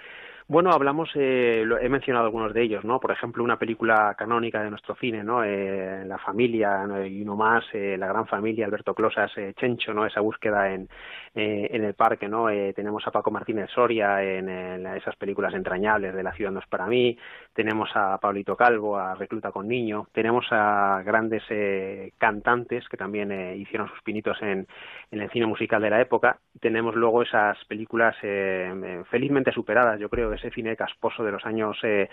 Bueno, 0.49 0.71
hablamos, 0.71 1.09
eh, 1.15 1.63
lo, 1.65 1.77
he 1.77 1.89
mencionado 1.89 2.25
algunos 2.25 2.53
de 2.53 2.63
ellos, 2.63 2.85
¿no? 2.85 3.01
Por 3.01 3.11
ejemplo, 3.11 3.43
una 3.43 3.59
película 3.59 4.15
canónica 4.17 4.63
de 4.63 4.69
nuestro 4.69 4.95
cine, 4.95 5.21
¿no? 5.21 5.43
Eh, 5.43 6.05
la 6.05 6.17
familia 6.19 6.87
¿no? 6.87 7.05
y 7.05 7.21
uno 7.21 7.35
más, 7.35 7.65
eh, 7.73 7.97
la 7.99 8.07
gran 8.07 8.27
familia, 8.27 8.65
Alberto 8.65 8.93
Closas, 8.93 9.29
eh, 9.35 9.53
Chencho, 9.59 9.93
¿no? 9.93 10.05
Esa 10.05 10.21
búsqueda 10.21 10.73
en, 10.73 10.87
eh, 11.35 11.67
en 11.69 11.83
el 11.83 11.95
parque, 11.95 12.29
¿no? 12.29 12.47
Tenemos 12.73 13.05
a 13.05 13.11
Paco 13.11 13.29
Martínez 13.29 13.69
Soria 13.71 14.23
en, 14.23 14.47
en, 14.47 14.87
esas 14.87 15.17
películas 15.17 15.53
entrañables 15.53 16.15
de 16.15 16.23
La 16.23 16.31
ciudad 16.31 16.51
no 16.51 16.59
es 16.59 16.67
para 16.67 16.85
mí, 16.85 17.17
tenemos 17.57 17.89
a 17.95 18.19
Pablito 18.19 18.55
Calvo, 18.55 18.99
a 18.99 19.15
Recluta 19.15 19.51
con 19.51 19.67
Niño, 19.67 20.09
tenemos 20.13 20.45
a 20.51 21.01
grandes 21.03 21.41
eh, 21.49 22.11
cantantes 22.19 22.87
que 22.87 22.97
también 22.97 23.31
eh, 23.31 23.57
hicieron 23.57 23.89
sus 23.89 23.99
pinitos 24.03 24.37
en, 24.43 24.67
en 25.09 25.21
el 25.21 25.31
cine 25.31 25.47
musical 25.47 25.81
de 25.81 25.89
la 25.89 25.99
época, 25.99 26.37
tenemos 26.61 26.93
luego 26.93 27.23
esas 27.23 27.57
películas 27.65 28.15
eh, 28.21 29.01
felizmente 29.09 29.51
superadas, 29.51 29.99
yo 29.99 30.07
creo, 30.07 30.31
ese 30.33 30.51
cine 30.51 30.75
casposo 30.75 31.23
de 31.23 31.31
los 31.31 31.47
años 31.47 31.75
eh, 31.81 32.09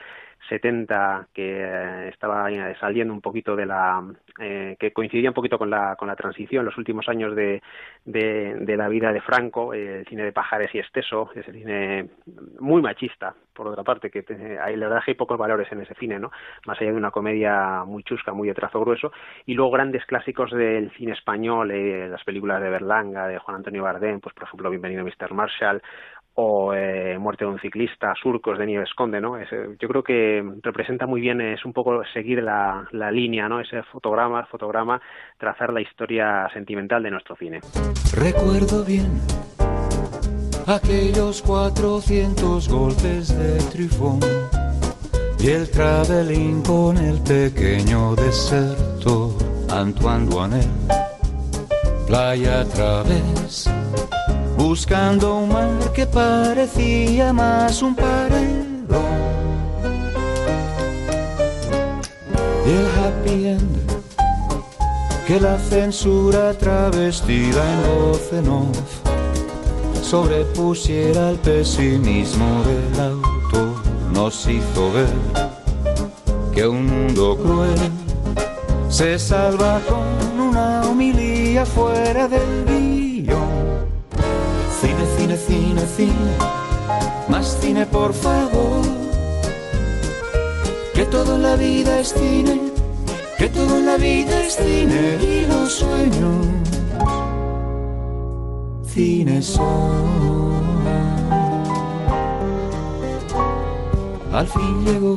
70 0.48 1.28
que 1.32 1.62
eh, 1.62 2.08
estaba 2.08 2.48
saliendo 2.78 3.12
un 3.14 3.20
poquito 3.20 3.56
de 3.56 3.66
la 3.66 4.02
eh, 4.38 4.76
que 4.78 4.92
coincidía 4.92 5.30
un 5.30 5.34
poquito 5.34 5.58
con 5.58 5.70
la 5.70 5.96
con 5.96 6.08
la 6.08 6.16
transición 6.16 6.64
los 6.64 6.76
últimos 6.76 7.08
años 7.08 7.34
de, 7.34 7.62
de, 8.04 8.76
la 8.76 8.88
vida 8.88 9.12
de 9.12 9.20
Franco 9.20 9.72
el 9.72 10.06
cine 10.06 10.24
de 10.24 10.32
Pajares 10.32 10.74
y 10.74 10.78
Esteso 10.78 11.30
ese 11.34 11.52
cine 11.52 12.08
muy 12.60 12.82
machista 12.82 13.34
por 13.52 13.68
otra 13.68 13.84
parte 13.84 14.10
que 14.10 14.24
hay, 14.60 14.76
la 14.76 14.88
verdad 14.88 15.02
que 15.04 15.12
hay 15.12 15.16
valores 15.36 15.70
en 15.72 15.80
ese 15.80 15.94
cine 15.94 16.18
no 16.18 16.30
más 16.66 16.80
allá 16.80 16.90
de 16.90 16.96
una 16.96 17.10
comedia 17.10 17.84
muy 17.84 18.02
chusca 18.02 18.32
muy 18.32 18.48
de 18.48 18.54
trazo 18.54 18.80
grueso 18.80 19.12
y 19.46 19.54
luego 19.54 19.72
grandes 19.72 20.04
clásicos 20.06 20.50
del 20.50 20.90
cine 20.92 21.12
español 21.12 21.70
eh, 21.70 22.08
las 22.08 22.24
películas 22.24 22.62
de 22.62 22.70
Berlanga 22.70 23.26
de 23.28 23.38
Juan 23.38 23.56
Antonio 23.56 23.82
Bardem 23.82 24.20
pues 24.20 24.34
por 24.34 24.44
ejemplo 24.44 24.70
Bienvenido 24.70 25.04
Mr. 25.04 25.32
Marshall 25.34 25.82
o 26.34 26.74
eh, 26.74 27.16
Muerte 27.18 27.44
de 27.44 27.50
un 27.50 27.60
ciclista, 27.60 28.12
Surcos 28.20 28.58
de 28.58 28.66
Nieves 28.66 28.92
Conde, 28.94 29.20
¿no? 29.20 29.38
Yo 29.78 29.88
creo 29.88 30.02
que 30.02 30.44
representa 30.62 31.06
muy 31.06 31.20
bien, 31.20 31.40
es 31.40 31.64
un 31.64 31.72
poco 31.72 32.02
seguir 32.12 32.42
la, 32.42 32.86
la 32.90 33.10
línea, 33.10 33.48
¿no? 33.48 33.60
Ese 33.60 33.82
fotograma, 33.84 34.44
fotograma, 34.46 35.00
trazar 35.38 35.72
la 35.72 35.80
historia 35.80 36.48
sentimental 36.52 37.02
de 37.02 37.10
nuestro 37.10 37.36
cine. 37.36 37.60
Recuerdo 38.16 38.84
bien 38.84 39.20
aquellos 40.66 41.42
400 41.42 42.68
golpes 42.68 43.28
de 43.38 43.58
trifón 43.70 44.20
y 45.44 45.50
el 45.50 45.68
traveling 45.68 46.62
con 46.62 46.96
el 46.96 47.18
pequeño 47.18 48.14
deserto 48.16 49.36
Antoine 49.68 50.24
Duanel, 50.24 50.70
playa 52.06 52.60
a 52.60 52.64
través 52.64 53.68
buscando 54.56 55.36
un 55.40 55.50
mar 55.50 55.92
que 55.94 56.06
parecía 56.06 57.34
más 57.34 57.82
un 57.82 57.94
paredón. 57.94 59.04
Y 62.66 62.70
el 62.70 62.86
happy 62.98 63.46
end 63.48 63.90
que 65.26 65.38
la 65.38 65.58
censura 65.58 66.54
travestida 66.54 67.62
en 67.74 67.82
voz 67.82 68.32
en 68.32 70.02
sobrepusiera 70.02 71.28
el 71.28 71.36
pesimismo 71.36 72.62
del 72.64 73.00
autor 73.00 73.33
nos 74.14 74.46
hizo 74.46 74.92
ver 74.92 75.12
que 76.54 76.66
un 76.66 76.86
mundo 76.86 77.36
cruel 77.36 77.74
se 78.88 79.18
salva 79.18 79.80
con 79.88 80.40
una 80.40 80.82
homilía 80.82 81.66
fuera 81.66 82.28
del 82.28 82.64
guion. 82.64 83.48
Cine, 84.80 85.04
cine, 85.16 85.36
cine, 85.36 85.82
cine, 85.96 86.32
más 87.28 87.58
cine 87.60 87.86
por 87.86 88.14
favor. 88.14 88.84
Que 90.94 91.04
todo 91.06 91.34
en 91.34 91.42
la 91.42 91.56
vida 91.56 91.98
es 91.98 92.14
cine, 92.14 92.60
que 93.36 93.48
todo 93.48 93.78
en 93.78 93.86
la 93.86 93.96
vida 93.96 94.42
es 94.42 94.54
cine 94.54 95.18
y 95.20 95.46
los 95.46 95.72
sueños. 95.72 96.46
Cine 98.86 99.42
son. 99.42 100.63
Al 104.34 104.48
fin 104.48 104.84
llegó 104.84 105.16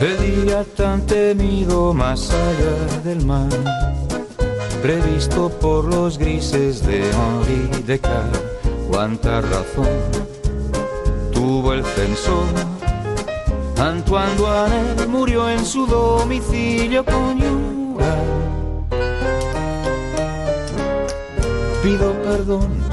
el 0.00 0.44
día 0.44 0.64
tan 0.76 1.06
temido 1.06 1.94
más 1.94 2.28
allá 2.30 3.00
del 3.04 3.24
mar 3.24 3.48
previsto 4.82 5.48
por 5.48 5.84
los 5.84 6.18
grises 6.18 6.84
de 6.84 7.08
Henri 7.08 7.82
Descartes. 7.86 8.42
Cuánta 8.90 9.40
razón 9.40 9.86
tuvo 11.32 11.74
el 11.74 11.84
censor. 11.84 12.44
Antoine 13.78 14.36
Duanel 14.36 15.08
murió 15.08 15.48
en 15.48 15.64
su 15.64 15.86
domicilio 15.86 17.04
conyugal. 17.04 18.18
Pido 21.84 22.12
perdón 22.24 22.83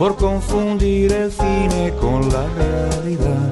por 0.00 0.16
confundir 0.16 1.12
el 1.12 1.30
cine 1.30 1.94
con 2.00 2.28
la 2.28 2.44
realidad. 2.56 3.50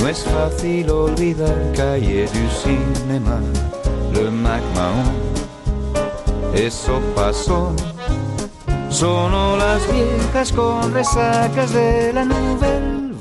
No 0.00 0.08
es 0.08 0.24
fácil 0.24 0.90
olvidar 0.90 1.56
Calle 1.74 2.26
du 2.26 2.48
Cinéma, 2.50 3.40
le 4.12 4.30
Mac 4.30 4.62
Mahon 4.74 5.30
eso 6.54 7.00
pasó. 7.14 7.72
Son 8.88 9.58
las 9.58 9.80
viejas 9.92 10.52
con 10.52 10.92
resacas 10.92 11.72
de 11.72 12.12
la 12.12 12.24
nouvelle. 12.24 13.14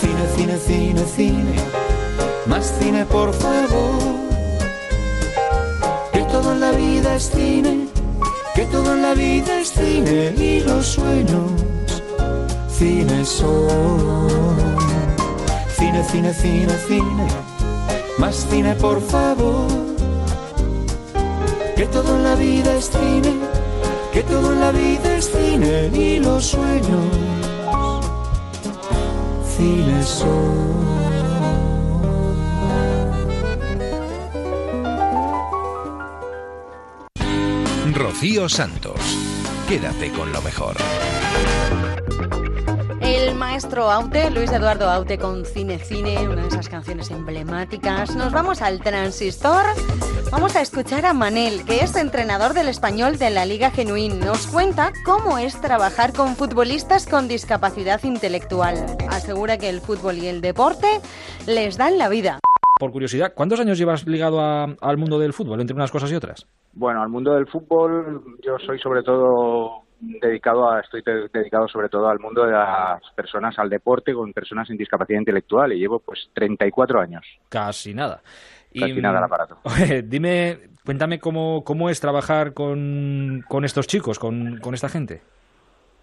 Cine, 0.00 0.26
cine, 0.36 0.58
cine, 0.58 1.04
cine, 1.16 1.54
más 2.46 2.72
cine 2.78 3.04
por 3.06 3.32
favor. 3.32 4.14
Que 6.12 6.20
todo 6.30 6.52
en 6.52 6.60
la 6.60 6.70
vida 6.70 7.16
es 7.16 7.30
cine, 7.30 7.88
que 8.54 8.64
todo 8.66 8.94
en 8.94 9.02
la 9.02 9.14
vida 9.14 9.60
es 9.60 9.72
cine 9.72 10.32
y 10.36 10.60
los 10.60 10.86
sueños, 10.86 11.50
cine 12.68 13.24
son. 13.24 14.54
Cine, 15.76 16.04
cine, 16.04 16.32
cine, 16.32 16.74
cine, 16.88 17.26
más 18.18 18.46
cine 18.48 18.74
por 18.76 19.00
favor 19.02 19.68
que 21.76 21.86
todo 21.86 22.16
en 22.16 22.22
la 22.22 22.34
vida 22.36 22.76
es 22.76 22.90
cine, 22.90 23.34
que 24.12 24.22
todo 24.22 24.52
en 24.52 24.60
la 24.60 24.70
vida 24.70 25.16
es 25.16 25.30
cine 25.30 25.90
y 25.92 26.20
los 26.20 26.44
sueños, 26.44 27.04
cine 29.56 30.02
son. 30.02 31.03
Rocío 37.94 38.48
Santos 38.48 38.98
quédate 39.68 40.10
con 40.10 40.32
lo 40.32 40.42
mejor. 40.42 40.76
El 43.00 43.36
maestro 43.36 43.90
Aute, 43.90 44.30
Luis 44.30 44.50
Eduardo 44.50 44.90
Aute 44.90 45.16
con 45.16 45.46
Cine 45.46 45.78
Cine, 45.78 46.28
una 46.28 46.42
de 46.42 46.48
esas 46.48 46.68
canciones 46.68 47.10
emblemáticas. 47.10 48.16
Nos 48.16 48.32
vamos 48.32 48.62
al 48.62 48.80
transistor. 48.80 49.64
Vamos 50.32 50.56
a 50.56 50.62
escuchar 50.62 51.06
a 51.06 51.12
Manel, 51.12 51.64
que 51.64 51.84
es 51.84 51.94
entrenador 51.94 52.52
del 52.52 52.68
español 52.68 53.16
de 53.16 53.30
la 53.30 53.46
Liga 53.46 53.70
Genuín. 53.70 54.18
Nos 54.18 54.48
cuenta 54.48 54.92
cómo 55.04 55.38
es 55.38 55.60
trabajar 55.60 56.12
con 56.12 56.34
futbolistas 56.34 57.06
con 57.06 57.28
discapacidad 57.28 58.02
intelectual. 58.02 58.84
Asegura 59.08 59.56
que 59.56 59.68
el 59.68 59.80
fútbol 59.80 60.18
y 60.18 60.26
el 60.26 60.40
deporte 60.40 61.00
les 61.46 61.76
dan 61.76 61.98
la 61.98 62.08
vida. 62.08 62.40
Por 62.84 62.92
curiosidad, 62.92 63.32
¿cuántos 63.34 63.58
años 63.60 63.78
llevas 63.78 64.06
ligado 64.06 64.42
a- 64.42 64.64
al 64.82 64.98
mundo 64.98 65.18
del 65.18 65.32
fútbol, 65.32 65.58
entre 65.58 65.74
unas 65.74 65.90
cosas 65.90 66.12
y 66.12 66.16
otras? 66.16 66.46
Bueno, 66.74 67.00
al 67.02 67.08
mundo 67.08 67.32
del 67.32 67.46
fútbol 67.46 68.22
yo 68.44 68.58
soy 68.58 68.78
sobre 68.78 69.02
todo 69.02 69.84
dedicado 70.00 70.70
a, 70.70 70.80
estoy 70.80 71.00
de- 71.00 71.30
dedicado 71.32 71.66
sobre 71.66 71.88
todo 71.88 72.10
al 72.10 72.20
mundo 72.20 72.44
de 72.44 72.52
las 72.52 73.00
personas, 73.16 73.58
al 73.58 73.70
deporte 73.70 74.12
con 74.12 74.34
personas 74.34 74.68
sin 74.68 74.76
discapacidad 74.76 75.18
intelectual 75.18 75.72
y 75.72 75.78
llevo 75.78 75.98
pues 76.00 76.28
34 76.34 77.00
años. 77.00 77.24
Casi 77.48 77.94
nada. 77.94 78.20
Casi 78.78 79.00
nada 79.00 79.16
el 79.16 79.24
aparato. 79.24 79.56
Dime, 80.04 80.58
cuéntame 80.84 81.18
cómo, 81.18 81.64
cómo 81.64 81.88
es 81.88 81.98
trabajar 82.00 82.52
con, 82.52 83.42
con 83.48 83.64
estos 83.64 83.86
chicos, 83.86 84.18
con, 84.18 84.58
con 84.58 84.74
esta 84.74 84.90
gente. 84.90 85.22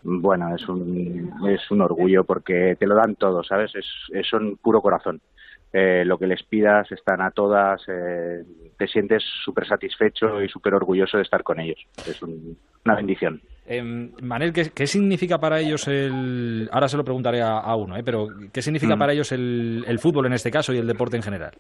Bueno, 0.02 0.56
es 0.56 0.68
un, 0.68 1.32
es 1.48 1.70
un 1.70 1.82
orgullo 1.82 2.24
porque 2.24 2.76
te 2.80 2.88
lo 2.88 2.96
dan 2.96 3.14
todo, 3.18 3.44
¿sabes? 3.44 3.76
Es, 3.76 3.86
es 4.12 4.28
son 4.28 4.58
puro 4.58 4.82
corazón. 4.82 5.22
Eh, 5.74 6.04
lo 6.06 6.18
que 6.18 6.28
les 6.28 6.44
pidas 6.44 6.92
están 6.92 7.22
a 7.22 7.32
todas, 7.32 7.82
eh, 7.88 8.44
te 8.78 8.88
sientes 8.88 9.24
súper 9.46 9.66
satisfecho 9.66 10.42
y 10.42 10.50
súper 10.50 10.74
orgulloso 10.74 11.18
de 11.18 11.24
estar 11.24 11.44
con 11.44 11.60
ellos. 11.62 11.80
Es 12.06 12.22
un- 12.22 12.58
una 12.86 12.96
bendición. 12.96 13.42
Em, 13.66 14.12
Manel, 14.22 14.52
¿qué, 14.52 14.72
qué 14.72 14.86
significa 14.88 15.38
para 15.40 15.60
ellos 15.60 15.88
el... 15.88 16.68
Ahora 16.74 16.90
se 16.90 16.98
lo 16.98 17.06
preguntaré 17.06 17.42
a, 17.42 17.60
a 17.60 17.76
uno, 17.78 17.96
¿eh? 17.96 18.04
pero 18.04 18.28
¿qué 18.52 18.62
significa 18.62 18.96
Mm. 18.96 19.00
para 19.00 19.14
ellos 19.14 19.32
el, 19.32 19.86
el 19.88 20.00
fútbol 20.00 20.26
en 20.26 20.34
este 20.34 20.52
caso 20.52 20.74
y 20.74 20.78
el 20.78 20.88
deporte 20.88 21.16
en 21.16 21.24
general? 21.24 21.52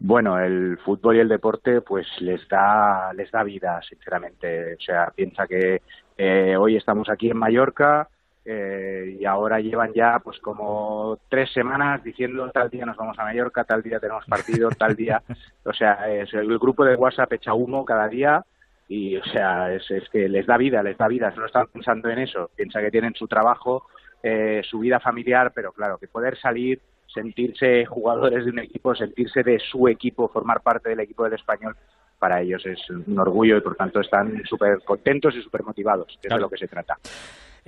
Bueno, 0.00 0.38
el 0.38 0.78
fútbol 0.84 1.16
y 1.16 1.20
el 1.20 1.28
deporte 1.28 1.80
pues 1.80 2.06
les 2.20 2.46
da 2.48 3.12
les 3.14 3.30
da 3.32 3.42
vida, 3.42 3.80
sinceramente. 3.82 4.74
O 4.74 4.80
sea, 4.80 5.10
piensa 5.14 5.46
que 5.48 5.82
eh, 6.16 6.56
hoy 6.56 6.76
estamos 6.76 7.08
aquí 7.08 7.30
en 7.30 7.36
Mallorca 7.38 8.08
eh, 8.50 9.18
y 9.20 9.26
ahora 9.26 9.60
llevan 9.60 9.92
ya 9.92 10.18
pues 10.20 10.38
como 10.38 11.18
tres 11.28 11.52
semanas 11.52 12.02
diciendo 12.02 12.50
tal 12.50 12.70
día 12.70 12.86
nos 12.86 12.96
vamos 12.96 13.18
a 13.18 13.24
Mallorca, 13.24 13.62
tal 13.64 13.82
día 13.82 14.00
tenemos 14.00 14.24
partido, 14.24 14.70
tal 14.70 14.96
día. 14.96 15.22
O 15.64 15.72
sea, 15.74 16.10
es 16.10 16.32
el 16.32 16.58
grupo 16.58 16.82
de 16.82 16.96
WhatsApp 16.96 17.34
echa 17.34 17.52
humo 17.52 17.84
cada 17.84 18.08
día 18.08 18.42
y 18.88 19.18
o 19.18 19.24
sea, 19.24 19.74
es, 19.74 19.90
es 19.90 20.08
que 20.08 20.30
les 20.30 20.46
da 20.46 20.56
vida, 20.56 20.82
les 20.82 20.96
da 20.96 21.08
vida. 21.08 21.30
Solo 21.34 21.44
están 21.44 21.66
pensando 21.66 22.08
en 22.08 22.20
eso. 22.20 22.50
Piensa 22.56 22.80
que 22.80 22.90
tienen 22.90 23.12
su 23.12 23.28
trabajo, 23.28 23.86
eh, 24.22 24.62
su 24.64 24.78
vida 24.78 24.98
familiar, 24.98 25.52
pero 25.54 25.72
claro, 25.72 25.98
que 25.98 26.08
poder 26.08 26.38
salir 26.38 26.80
sentirse 27.06 27.84
jugadores 27.84 28.46
de 28.46 28.50
un 28.50 28.60
equipo, 28.60 28.94
sentirse 28.94 29.42
de 29.42 29.58
su 29.58 29.88
equipo, 29.88 30.28
formar 30.28 30.62
parte 30.62 30.88
del 30.88 31.00
equipo 31.00 31.24
del 31.24 31.34
español, 31.34 31.76
para 32.18 32.40
ellos 32.40 32.64
es 32.64 32.78
un 32.88 33.18
orgullo 33.18 33.58
y 33.58 33.60
por 33.60 33.76
tanto 33.76 34.00
están 34.00 34.42
súper 34.44 34.82
contentos 34.84 35.34
y 35.36 35.42
súper 35.42 35.64
motivados, 35.64 36.18
es 36.22 36.30
de 36.30 36.40
lo 36.40 36.48
que 36.48 36.56
se 36.56 36.66
trata. 36.66 36.96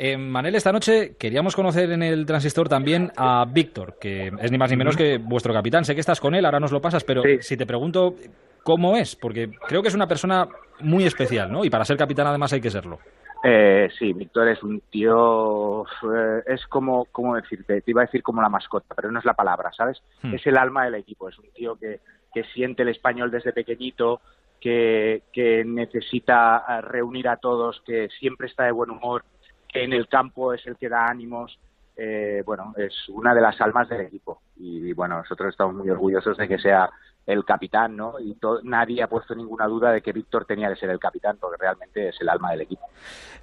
Eh, 0.03 0.17
Manel, 0.17 0.55
esta 0.55 0.73
noche 0.73 1.15
queríamos 1.19 1.55
conocer 1.55 1.93
en 1.93 2.03
el 2.03 2.25
transistor 2.25 2.71
también 2.71 3.13
a 3.19 3.45
Víctor, 3.45 3.99
que 4.01 4.29
es 4.41 4.51
ni 4.51 4.57
más 4.57 4.71
ni 4.71 4.77
menos 4.79 4.97
que 4.97 5.19
vuestro 5.19 5.53
capitán. 5.53 5.85
Sé 5.85 5.93
que 5.93 6.01
estás 6.01 6.19
con 6.19 6.35
él, 6.35 6.47
ahora 6.47 6.59
nos 6.59 6.73
lo 6.73 6.81
pasas, 6.81 7.05
pero 7.05 7.23
si 7.41 7.55
te 7.55 7.67
pregunto 7.67 8.15
cómo 8.63 8.97
es, 8.97 9.15
porque 9.15 9.51
creo 9.69 9.83
que 9.83 9.89
es 9.89 9.95
una 9.95 10.07
persona 10.07 10.49
muy 10.81 11.05
especial, 11.05 11.53
¿no? 11.53 11.67
Y 11.67 11.69
para 11.69 11.85
ser 11.85 11.99
capitán 11.99 12.27
además 12.27 12.51
hay 12.55 12.63
que 12.63 12.71
serlo. 12.71 12.99
Eh, 13.45 13.91
sí, 13.99 14.15
Víctor 14.15 14.49
es 14.49 14.63
un 14.63 14.81
tío, 14.91 15.85
eh, 15.85 16.45
es 16.47 16.67
como, 16.67 17.05
¿cómo 17.13 17.37
decirte? 17.37 17.83
Te 17.83 17.91
iba 17.91 18.01
a 18.01 18.07
decir 18.07 18.23
como 18.23 18.41
la 18.41 18.49
mascota, 18.49 18.95
pero 18.95 19.13
no 19.13 19.19
es 19.19 19.27
la 19.27 19.35
palabra, 19.35 19.71
¿sabes? 19.77 20.03
Hmm. 20.23 20.33
Es 20.33 20.47
el 20.47 20.57
alma 20.57 20.87
del 20.87 20.95
equipo, 20.95 21.29
es 21.29 21.39
un 21.39 21.51
tío 21.53 21.77
que, 21.77 22.01
que 22.33 22.45
siente 22.55 22.85
el 22.85 22.89
español 22.89 23.31
desde 23.31 23.53
pequeñito, 23.53 24.23
que, 24.63 25.25
que 25.31 25.63
necesita 25.63 26.65
eh, 26.67 26.81
reunir 26.81 27.29
a 27.29 27.37
todos, 27.37 27.83
que 27.85 28.09
siempre 28.19 28.47
está 28.47 28.65
de 28.65 28.73
buen 28.73 28.89
humor, 28.89 29.25
que 29.73 29.85
en 29.85 29.93
el 29.93 30.09
campo 30.09 30.53
es 30.53 30.67
el 30.67 30.77
que 30.77 30.89
da 30.89 31.07
ánimos. 31.07 31.59
Eh, 31.97 32.43
bueno, 32.47 32.73
es 32.77 32.95
una 33.09 33.35
de 33.35 33.41
las 33.41 33.61
almas 33.61 33.89
del 33.89 34.03
equipo 34.03 34.41
y, 34.57 34.93
bueno, 34.95 35.19
nosotros 35.19 35.51
estamos 35.51 35.75
muy 35.75 35.91
orgullosos 35.91 36.37
de 36.39 36.49
que 36.49 36.59
sea 36.59 36.89
el 37.27 37.45
capitán, 37.45 37.95
¿no? 37.95 38.19
Y 38.19 38.37
nadie 38.63 39.03
ha 39.03 39.07
puesto 39.07 39.35
ninguna 39.35 39.67
duda 39.67 39.93
de 39.93 40.01
que 40.01 40.13
Víctor 40.13 40.47
tenía 40.47 40.71
que 40.71 40.77
ser 40.77 40.89
el 40.91 40.99
capitán 40.99 41.37
porque 41.39 41.59
realmente 41.61 42.09
es 42.09 42.21
el 42.21 42.29
alma 42.29 42.53
del 42.53 42.63
equipo. 42.63 42.87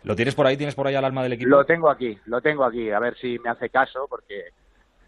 ¿Lo 0.03 0.15
tienes 0.15 0.33
por 0.33 0.47
ahí? 0.47 0.57
¿Tienes 0.57 0.73
por 0.73 0.87
ahí 0.87 0.95
al 0.95 1.05
alma 1.05 1.21
del 1.23 1.33
equipo? 1.33 1.49
Lo 1.49 1.65
tengo 1.65 1.89
aquí, 1.89 2.17
lo 2.25 2.41
tengo 2.41 2.63
aquí. 2.63 2.89
A 2.89 2.99
ver 2.99 3.15
si 3.17 3.37
me 3.39 3.49
hace 3.49 3.69
caso 3.69 4.07
porque 4.09 4.45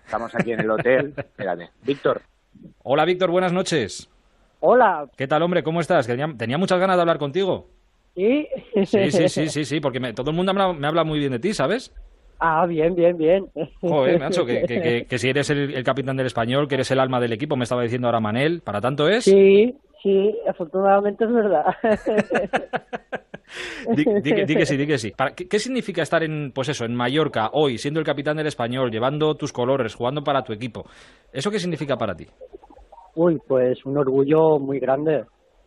estamos 0.05 0.33
aquí 0.35 0.51
en 0.51 0.59
el 0.59 0.69
hotel. 0.69 1.13
Espérate. 1.17 1.71
Víctor. 1.83 2.21
Hola 2.83 3.05
Víctor, 3.05 3.31
buenas 3.31 3.51
noches. 3.51 4.09
Hola, 4.61 5.07
¿Qué 5.15 5.27
tal, 5.27 5.41
hombre? 5.41 5.63
¿Cómo 5.63 5.79
estás? 5.79 6.05
Que 6.05 6.13
Tenía, 6.13 6.35
tenía 6.37 6.57
muchas 6.57 6.79
ganas 6.79 6.97
de 6.97 7.01
hablar 7.01 7.17
contigo. 7.17 7.67
¿Sí? 8.15 8.47
Sí, 8.81 9.11
sí, 9.11 9.29
sí, 9.29 9.49
sí, 9.49 9.65
sí, 9.65 9.79
porque 9.79 9.99
me- 9.99 10.13
todo 10.13 10.31
el 10.31 10.35
mundo 10.35 10.53
me 10.53 10.61
habla, 10.61 10.73
me 10.79 10.87
habla 10.87 11.03
muy 11.03 11.19
bien 11.19 11.31
de 11.31 11.39
ti, 11.39 11.53
¿sabes? 11.53 11.93
Ah, 12.39 12.65
bien, 12.65 12.95
bien, 12.95 13.17
bien. 13.17 13.51
Joder, 13.89 14.17
macho, 14.17 14.45
que, 14.45 14.65
que- 14.67 14.79
que- 14.81 15.05
que 15.09 15.17
si 15.19 15.29
eres 15.29 15.49
el, 15.49 15.73
el 15.73 15.83
capitán 15.83 16.15
del 16.17 16.27
español, 16.27 16.67
que 16.67 16.75
eres 16.75 16.91
el 16.91 16.99
alma 16.99 17.19
del 17.19 17.33
equipo, 17.33 17.55
me 17.55 17.63
estaba 17.63 17.81
diciendo 17.83 18.07
ahora 18.07 18.19
Manel, 18.19 18.61
¿para 18.61 18.81
tanto 18.81 19.09
es? 19.09 19.25
Sí, 19.25 19.77
sí, 20.01 20.37
afortunadamente 20.47 21.25
es 21.25 21.31
verdad. 21.33 21.65
Di, 23.91 24.03
di 24.23 24.31
que, 24.35 24.43
di 24.45 24.55
que 24.57 24.65
sí, 24.65 24.75
di 24.77 24.85
que 24.87 24.97
sí. 24.97 25.11
Para- 25.11 25.33
¿qué, 25.35 25.47
qué 25.47 25.59
significa 25.59 26.01
estar 26.03 26.23
en, 26.23 26.51
pues 26.53 26.69
eso, 26.69 26.85
en 26.85 26.95
Mallorca 26.95 27.49
hoy, 27.53 27.77
siendo 27.77 27.99
el 27.99 28.05
capitán 28.05 28.37
del 28.37 28.47
español, 28.47 28.91
llevando 28.91 29.35
tus 29.35 29.51
colores, 29.53 29.95
jugando 29.95 30.23
para 30.23 30.43
tu 30.43 30.53
equipo? 30.53 30.85
¿Eso 31.31 31.51
qué 31.51 31.59
significa 31.59 31.97
para 31.97 32.15
ti? 32.15 32.27
Uy, 33.15 33.39
pues 33.47 33.85
un 33.85 33.97
orgullo 33.97 34.59
muy 34.59 34.79
grande, 34.79 35.25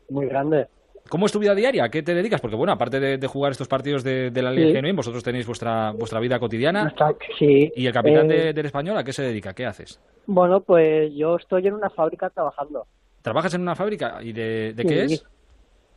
muy 0.09 0.27
grande. 0.27 0.69
¿Cómo 1.09 1.27
es 1.27 1.33
tu 1.33 1.39
vida 1.39 1.55
diaria? 1.55 1.85
¿A 1.85 1.89
qué 1.91 2.03
te 2.03 2.15
dedicas? 2.15 2.41
Porque, 2.41 2.57
bueno, 2.57 2.73
aparte 2.73 2.99
de, 3.01 3.19
de 3.19 3.27
jugar 3.27 3.53
estos 3.53 3.69
partidos 3.69 4.03
de, 4.03 4.31
de 4.31 4.43
la 4.43 4.51
Liga 4.51 4.81
Sí. 4.81 4.93
Vosotros 4.93 5.23
tenéis 5.23 5.47
vuestra, 5.47 5.93
vuestra 5.93 6.21
vida 6.21 6.39
cotidiana. 6.39 6.95
Sí. 7.39 7.71
¿Y 7.77 7.87
el 7.87 7.93
capitán 7.93 8.31
Eh, 8.31 8.35
de- 8.47 8.53
del 8.53 8.67
español 8.67 8.97
a 8.97 9.05
qué 9.05 9.13
se 9.13 9.23
dedica? 9.23 9.53
¿Qué 9.53 9.67
haces? 9.67 10.01
Bueno, 10.27 10.61
pues 10.61 11.13
yo 11.15 11.37
estoy 11.37 11.67
en 11.67 11.75
una 11.75 11.91
fábrica 11.91 12.31
trabajando. 12.31 12.87
¿Trabajas 13.21 13.53
en 13.55 13.61
una 13.63 13.75
fábrica? 13.75 14.19
¿Y 14.23 14.33
de, 14.33 14.73
de 14.75 14.83
Sí. 14.83 14.89
qué 14.89 15.05
es? 15.05 15.25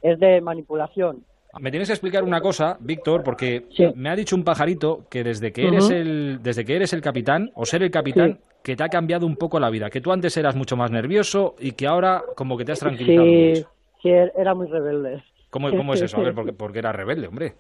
Es 0.02 0.20
de 0.20 0.42
manipulación. 0.42 1.24
Me 1.60 1.72
tienes 1.72 1.88
que 1.88 1.94
explicar 1.94 2.24
una 2.26 2.42
cosa, 2.42 2.76
Víctor, 2.82 3.24
porque 3.24 3.64
me 3.96 4.10
ha 4.10 4.16
dicho 4.18 4.36
un 4.36 4.44
pajarito 4.44 5.06
que 5.10 5.24
desde 5.24 5.54
que 5.54 5.68
eres 5.70 5.90
el 5.90 6.40
desde 6.44 6.66
que 6.66 6.76
eres 6.76 6.92
el 6.92 7.00
capitán 7.02 7.50
o 7.56 7.66
ser 7.66 7.82
el 7.82 7.92
capitán 7.92 8.40
que 8.62 8.76
te 8.76 8.84
ha 8.84 8.90
cambiado 8.90 9.26
un 9.26 9.38
poco 9.38 9.58
la 9.60 9.70
vida, 9.70 9.90
que 9.90 10.02
tú 10.02 10.12
antes 10.12 10.36
eras 10.36 10.56
mucho 10.58 10.76
más 10.76 10.92
nervioso 10.92 11.56
y 11.58 11.72
que 11.72 11.88
ahora 11.88 12.24
como 12.36 12.58
que 12.58 12.66
te 12.66 12.74
has 12.74 12.80
tranquilizado. 12.82 13.26
Sí, 13.26 13.54
mucho. 13.62 13.70
Sí, 14.06 14.32
era 14.36 14.54
muy 14.54 14.68
rebelde. 14.68 15.24
¿Cómo, 15.50 15.70
cómo 15.76 15.94
es 15.96 16.02
eso? 16.04 16.18
A 16.18 16.22
ver, 16.22 16.36
porque, 16.36 16.54
porque 16.58 16.80
era 16.80 16.92
rebelde, 16.92 17.28
hombre. 17.28 17.54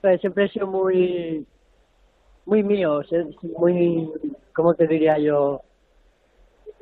Pues 0.00 0.20
siempre 0.20 0.44
he 0.46 0.48
sido 0.48 0.66
muy, 0.66 1.46
muy 2.46 2.62
mío, 2.62 3.00
muy, 3.58 4.10
¿cómo 4.52 4.74
te 4.74 4.86
diría 4.88 5.18
yo? 5.18 5.62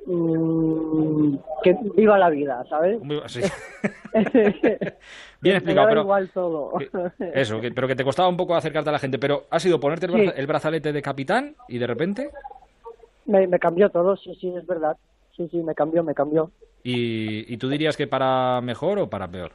Mm, 0.06 1.36
que 1.62 1.76
viva 1.94 2.18
la 2.18 2.28
vida, 2.30 2.64
¿sabes? 2.68 3.00
Sí. 3.28 3.40
Bien 5.40 5.56
explicado, 5.56 5.88
pero 5.88 6.00
igual 6.02 6.30
todo. 6.30 6.72
eso, 7.32 7.60
que- 7.60 7.70
pero 7.72 7.86
que 7.88 7.96
te 7.96 8.04
costaba 8.04 8.28
un 8.28 8.36
poco 8.36 8.54
acercarte 8.54 8.88
a 8.90 8.92
la 8.92 8.98
gente, 8.98 9.18
pero 9.18 9.44
ha 9.50 9.60
sido 9.60 9.78
ponerte 9.78 10.06
el, 10.06 10.12
Sí. 10.12 10.32
el 10.36 10.46
brazalete 10.46 10.92
de 10.92 11.02
capitán 11.02 11.54
y 11.68 11.78
de 11.78 11.86
repente 11.86 12.30
me, 13.26 13.46
me 13.46 13.58
cambió 13.58 13.90
todo, 13.90 14.16
sí, 14.16 14.34
sí, 14.40 14.52
es 14.56 14.66
verdad. 14.66 14.96
Sí, 15.36 15.48
sí, 15.50 15.58
me 15.62 15.74
cambió, 15.74 16.02
me 16.04 16.14
cambió. 16.14 16.50
Y, 16.84 17.52
y 17.52 17.56
tú 17.58 17.68
dirías 17.68 17.96
que 17.96 18.06
para 18.06 18.60
mejor 18.62 18.98
o 18.98 19.08
para 19.10 19.28
peor. 19.28 19.52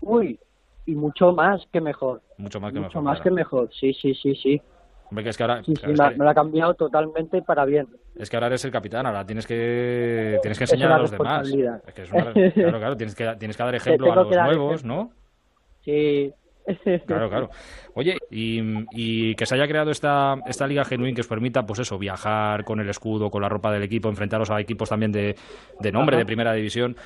Uy, 0.00 0.38
y 0.86 0.94
mucho 0.94 1.32
más 1.32 1.66
que 1.72 1.80
mejor. 1.80 2.20
Mucho 2.38 2.60
más 2.60 2.72
que 2.72 2.78
mucho 2.80 2.88
mejor. 3.00 3.02
más 3.02 3.14
claro. 3.20 3.24
que 3.24 3.30
mejor, 3.30 3.70
sí, 3.72 3.94
sí, 3.94 4.14
sí, 4.14 4.34
sí. 4.34 4.60
Hombre, 5.10 5.24
que 5.24 5.30
es 5.30 5.36
que 5.36 5.42
ahora 5.42 5.62
Sí, 5.62 5.72
sí, 5.74 5.74
claro, 5.76 5.92
es 5.92 5.98
me, 5.98 6.04
ha- 6.04 6.08
que- 6.10 6.16
me 6.16 6.24
lo 6.24 6.30
ha 6.30 6.34
cambiado 6.34 6.74
totalmente 6.74 7.42
para 7.42 7.64
bien. 7.64 7.86
Es 8.16 8.28
que 8.30 8.36
ahora 8.36 8.46
eres 8.48 8.64
el 8.64 8.70
capitán, 8.70 9.06
ahora 9.06 9.24
tienes 9.26 9.46
que 9.46 10.38
tienes 10.42 10.58
que 10.58 10.64
Es 10.64 10.72
enseñar 10.72 10.92
a 10.92 10.98
los 10.98 11.10
demás. 11.10 11.48
Es 11.48 11.94
que 11.94 12.02
es 12.02 12.12
una- 12.12 12.32
claro, 12.54 12.78
claro, 12.78 12.96
tienes 12.96 13.14
que, 13.14 13.36
tienes 13.38 13.56
que 13.56 13.62
dar 13.62 13.74
ejemplo 13.74 14.12
a 14.12 14.16
los 14.16 14.28
nuevos, 14.30 14.74
ejemplo. 14.80 14.94
¿no? 14.94 15.10
Sí. 15.84 16.32
Claro, 17.06 17.28
claro. 17.28 17.50
Oye, 17.94 18.18
y, 18.30 18.60
y 18.92 19.34
que 19.34 19.46
se 19.46 19.54
haya 19.54 19.66
creado 19.66 19.90
esta, 19.90 20.36
esta 20.46 20.66
Liga 20.66 20.84
Genuín 20.84 21.14
que 21.14 21.20
os 21.20 21.26
permita, 21.26 21.66
pues 21.66 21.80
eso, 21.80 21.98
viajar 21.98 22.64
con 22.64 22.80
el 22.80 22.88
escudo, 22.88 23.30
con 23.30 23.42
la 23.42 23.48
ropa 23.48 23.72
del 23.72 23.82
equipo, 23.82 24.08
enfrentaros 24.08 24.50
a 24.50 24.60
equipos 24.60 24.88
también 24.88 25.12
de, 25.12 25.34
de 25.80 25.92
nombre, 25.92 26.16
Ajá. 26.16 26.20
de 26.20 26.26
primera 26.26 26.52
división. 26.52 26.96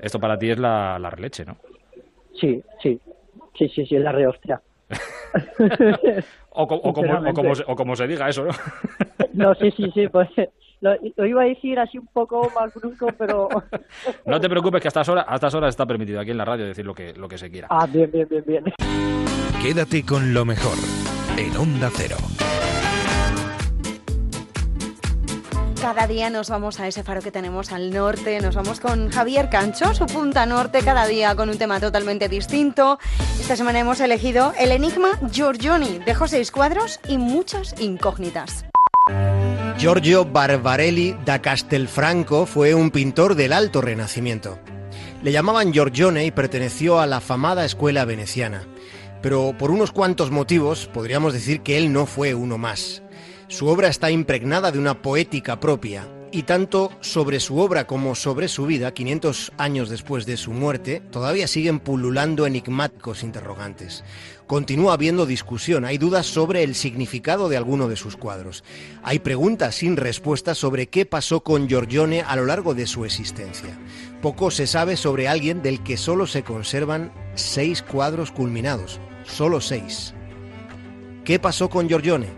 Esto 0.00 0.20
para 0.20 0.38
ti 0.38 0.50
es 0.50 0.58
la, 0.58 0.98
la 0.98 1.10
releche, 1.10 1.44
¿no? 1.44 1.56
Sí, 2.40 2.62
sí. 2.82 3.00
Sí, 3.58 3.68
sí, 3.68 3.86
sí, 3.86 3.96
es 3.96 4.02
la 4.02 4.12
rehostia. 4.12 4.60
O, 6.58 6.62
o 6.62 6.92
como, 6.94 7.52
o 7.66 7.76
como 7.76 7.94
se 7.96 8.06
diga 8.06 8.30
eso, 8.30 8.46
¿no? 8.46 8.52
No, 9.34 9.54
sí, 9.56 9.70
sí, 9.72 9.90
sí, 9.92 10.08
pues 10.08 10.26
lo, 10.80 10.94
lo 11.16 11.26
iba 11.26 11.42
a 11.42 11.46
decir 11.46 11.78
así 11.78 11.98
un 11.98 12.06
poco 12.08 12.50
más 12.54 12.72
brusco, 12.74 13.08
pero... 13.18 13.48
No 14.26 14.40
te 14.40 14.48
preocupes 14.48 14.80
que 14.80 14.88
a 14.88 14.90
estas 14.90 15.08
horas, 15.08 15.24
a 15.28 15.34
estas 15.36 15.54
horas 15.54 15.70
está 15.70 15.86
permitido 15.86 16.20
aquí 16.20 16.30
en 16.30 16.38
la 16.38 16.44
radio 16.44 16.66
decir 16.66 16.84
lo 16.84 16.94
que, 16.94 17.12
lo 17.14 17.28
que 17.28 17.38
se 17.38 17.50
quiera. 17.50 17.68
ah, 17.70 17.86
bien, 17.86 18.10
bien, 18.10 18.26
bien, 18.28 18.44
bien. 18.46 18.64
Quédate 19.62 20.04
con 20.04 20.34
lo 20.34 20.44
mejor 20.44 20.76
en 21.38 21.56
Onda 21.56 21.90
Cero. 21.92 22.16
Cada 25.80 26.06
día 26.08 26.30
nos 26.30 26.50
vamos 26.50 26.80
a 26.80 26.88
ese 26.88 27.04
faro 27.04 27.20
que 27.20 27.30
tenemos 27.30 27.70
al 27.70 27.92
norte, 27.92 28.40
nos 28.40 28.56
vamos 28.56 28.80
con 28.80 29.08
Javier 29.10 29.48
Cancho, 29.50 29.94
su 29.94 30.06
punta 30.06 30.44
norte, 30.44 30.80
cada 30.84 31.06
día 31.06 31.36
con 31.36 31.48
un 31.48 31.58
tema 31.58 31.78
totalmente 31.78 32.28
distinto. 32.28 32.98
Esta 33.38 33.54
semana 33.54 33.78
hemos 33.78 34.00
elegido 34.00 34.52
el 34.58 34.72
enigma 34.72 35.10
Giorgioni, 35.30 35.98
dejó 36.04 36.26
seis 36.26 36.50
cuadros 36.50 36.98
y 37.08 37.18
muchas 37.18 37.80
incógnitas. 37.80 38.66
Giorgio 39.78 40.24
Barbarelli 40.24 41.14
da 41.26 41.42
Castelfranco 41.42 42.46
fue 42.46 42.72
un 42.72 42.90
pintor 42.90 43.34
del 43.34 43.52
Alto 43.52 43.82
Renacimiento. 43.82 44.58
Le 45.22 45.32
llamaban 45.32 45.70
Giorgione 45.70 46.24
y 46.24 46.30
perteneció 46.30 46.98
a 46.98 47.06
la 47.06 47.18
afamada 47.18 47.62
escuela 47.62 48.06
veneciana. 48.06 48.66
Pero 49.20 49.54
por 49.58 49.70
unos 49.70 49.92
cuantos 49.92 50.30
motivos 50.30 50.86
podríamos 50.86 51.34
decir 51.34 51.60
que 51.60 51.76
él 51.76 51.92
no 51.92 52.06
fue 52.06 52.32
uno 52.32 52.56
más. 52.56 53.02
Su 53.48 53.66
obra 53.66 53.88
está 53.88 54.10
impregnada 54.10 54.72
de 54.72 54.78
una 54.78 55.02
poética 55.02 55.60
propia, 55.60 56.08
y 56.32 56.42
tanto 56.42 56.90
sobre 57.00 57.40
su 57.40 57.58
obra 57.58 57.86
como 57.86 58.14
sobre 58.14 58.48
su 58.48 58.66
vida, 58.66 58.92
500 58.92 59.52
años 59.58 59.88
después 59.88 60.26
de 60.26 60.36
su 60.36 60.52
muerte, 60.52 61.00
todavía 61.10 61.46
siguen 61.46 61.80
pululando 61.80 62.46
enigmáticos 62.46 63.22
interrogantes. 63.22 64.04
Continúa 64.46 64.92
habiendo 64.92 65.26
discusión, 65.26 65.84
hay 65.84 65.98
dudas 65.98 66.26
sobre 66.26 66.62
el 66.62 66.76
significado 66.76 67.48
de 67.48 67.56
alguno 67.56 67.88
de 67.88 67.96
sus 67.96 68.16
cuadros. 68.16 68.62
Hay 69.02 69.18
preguntas 69.18 69.74
sin 69.74 69.96
respuesta 69.96 70.54
sobre 70.54 70.86
qué 70.86 71.04
pasó 71.04 71.40
con 71.40 71.68
Giorgione 71.68 72.22
a 72.22 72.36
lo 72.36 72.46
largo 72.46 72.72
de 72.72 72.86
su 72.86 73.04
existencia. 73.04 73.76
Poco 74.22 74.52
se 74.52 74.68
sabe 74.68 74.96
sobre 74.96 75.26
alguien 75.26 75.62
del 75.62 75.82
que 75.82 75.96
solo 75.96 76.28
se 76.28 76.44
conservan 76.44 77.12
seis 77.34 77.82
cuadros 77.82 78.30
culminados, 78.30 79.00
solo 79.24 79.60
seis. 79.60 80.14
¿Qué 81.24 81.40
pasó 81.40 81.68
con 81.68 81.88
Giorgione? 81.88 82.28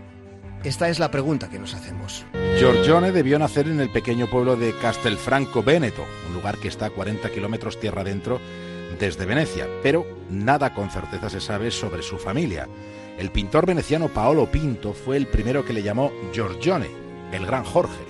Esta 0.63 0.89
es 0.89 0.97
la 0.97 1.11
pregunta 1.11 1.47
que 1.47 1.59
nos 1.59 1.75
hacemos. 1.75 2.25
Giorgione 2.57 3.11
debió 3.11 3.37
nacer 3.37 3.67
en 3.67 3.79
el 3.79 3.91
pequeño 3.91 4.27
pueblo 4.27 4.55
de 4.55 4.73
Castelfranco 4.81 5.61
Veneto, 5.61 6.03
un 6.27 6.33
lugar 6.33 6.57
que 6.57 6.69
está 6.69 6.87
a 6.87 6.89
40 6.89 7.29
kilómetros 7.29 7.79
tierra 7.79 8.01
adentro 8.01 8.41
desde 8.99 9.25
Venecia, 9.25 9.67
pero 9.81 10.05
nada 10.29 10.73
con 10.73 10.89
certeza 10.89 11.29
se 11.29 11.39
sabe 11.39 11.71
sobre 11.71 12.03
su 12.03 12.17
familia. 12.17 12.67
El 13.17 13.31
pintor 13.31 13.65
veneciano 13.65 14.09
Paolo 14.09 14.51
Pinto 14.51 14.93
fue 14.93 15.17
el 15.17 15.27
primero 15.27 15.65
que 15.65 15.73
le 15.73 15.83
llamó 15.83 16.11
Giorgione, 16.33 16.89
el 17.31 17.45
gran 17.45 17.63
Jorge. 17.63 18.09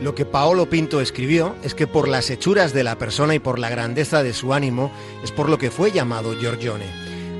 Lo 0.00 0.14
que 0.14 0.24
Paolo 0.24 0.70
Pinto 0.70 1.00
escribió 1.00 1.54
es 1.62 1.74
que 1.74 1.86
por 1.86 2.08
las 2.08 2.30
hechuras 2.30 2.72
de 2.72 2.84
la 2.84 2.96
persona 2.96 3.34
y 3.34 3.38
por 3.38 3.58
la 3.58 3.68
grandeza 3.68 4.22
de 4.22 4.32
su 4.32 4.54
ánimo 4.54 4.90
es 5.22 5.30
por 5.30 5.50
lo 5.50 5.58
que 5.58 5.70
fue 5.70 5.92
llamado 5.92 6.34
Giorgione, 6.38 6.86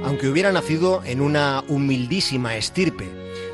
aunque 0.04 0.28
hubiera 0.28 0.52
nacido 0.52 1.02
en 1.04 1.22
una 1.22 1.64
humildísima 1.68 2.56
estirpe. 2.56 3.08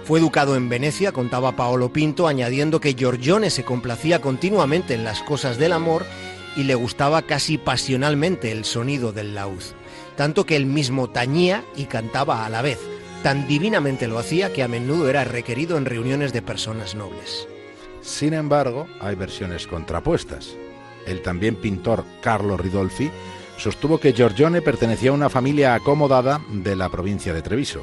Fue 0.05 0.19
educado 0.19 0.57
en 0.57 0.69
Venecia, 0.69 1.13
contaba 1.13 1.57
Paolo 1.57 1.93
Pinto, 1.93 2.27
añadiendo 2.27 2.81
que 2.81 2.95
Giorgione 2.95 3.51
se 3.51 3.65
complacía 3.65 4.21
continuamente 4.21 4.95
en 4.95 5.05
las 5.05 5.23
cosas 5.23 5.59
del 5.59 5.73
amor 5.73 6.05
y 6.57 6.65
le 6.65 6.75
gustaba 6.75 7.23
casi 7.23 7.59
pasionalmente 7.59 8.51
el 8.51 8.65
sonido 8.65 9.13
del 9.13 9.35
laúd, 9.35 9.63
tanto 10.17 10.47
que 10.47 10.57
él 10.57 10.67
mismo 10.67 11.11
tañía 11.11 11.65
y 11.77 11.85
cantaba 11.85 12.47
a 12.47 12.51
la 12.51 12.63
vez. 12.63 12.79
Tan 13.23 13.47
divinamente 13.47 14.09
lo 14.09 14.19
hacía 14.19 14.53
que 14.53 14.63
a 14.63 14.69
menudo 14.69 15.09
era 15.09 15.25
requerido 15.25 15.77
en 15.77 15.85
reuniones 15.85 16.33
de 16.33 16.43
personas 16.43 16.95
nobles. 16.95 17.47
Sin 18.01 18.35
embargo, 18.35 18.87
hay 19.01 19.17
versiones 19.17 19.67
contrapuestas. 19.67 20.55
El 21.07 21.23
también 21.23 21.57
pintor 21.57 22.05
Carlo 22.21 22.57
Ridolfi 22.57 23.11
sostuvo 23.59 23.99
que 23.99 24.13
Giorgione 24.13 24.63
pertenecía 24.63 25.11
a 25.11 25.15
una 25.15 25.31
familia 25.31 25.75
acomodada 25.75 26.41
de 26.51 26.77
la 26.77 26.89
provincia 26.89 27.35
de 27.35 27.43
Treviso. 27.43 27.83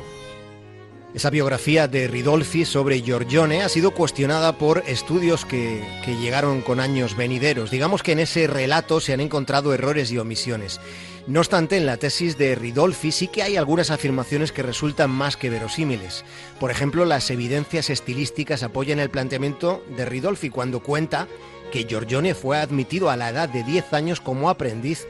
Esa 1.13 1.29
biografía 1.29 1.87
de 1.87 2.07
Ridolfi 2.07 2.65
sobre 2.65 3.03
Giorgione 3.03 3.61
ha 3.61 3.69
sido 3.69 3.91
cuestionada 3.91 4.57
por 4.57 4.83
estudios 4.87 5.45
que, 5.45 5.83
que, 6.03 6.17
llegaron 6.17 6.61
con 6.61 6.79
años 6.79 7.15
venideros. 7.15 7.69
Digamos 7.69 8.01
que 8.01 8.13
en 8.13 8.19
ese 8.19 8.47
relato 8.47 8.99
se 8.99 9.13
han 9.13 9.19
encontrado 9.19 9.75
errores 9.75 10.11
y 10.11 10.17
omisiones. 10.17 10.81
No 11.27 11.41
obstante, 11.41 11.77
en 11.77 11.85
la 11.85 11.97
tesis 11.97 12.39
de 12.39 12.55
Ridolfi 12.55 13.11
sí 13.11 13.27
que 13.27 13.43
hay 13.43 13.57
algunas 13.57 13.91
afirmaciones 13.91 14.51
que 14.51 14.63
resultan 14.63 15.11
más 15.11 15.37
que 15.37 15.51
verosímiles. 15.51 16.25
Por 16.59 16.71
ejemplo, 16.71 17.05
las 17.05 17.29
evidencias 17.29 17.91
estilísticas 17.91 18.63
apoyan 18.63 18.99
el 18.99 19.11
planteamiento 19.11 19.83
de 19.95 20.05
Ridolfi 20.05 20.49
cuando 20.49 20.81
cuenta 20.81 21.27
que 21.71 21.83
Giorgione 21.83 22.33
fue 22.33 22.57
admitido 22.57 23.11
a 23.11 23.17
la 23.17 23.29
edad 23.29 23.49
de 23.49 23.63
10 23.63 23.93
años 23.93 24.19
como 24.19 24.49
aprendiz 24.49 25.05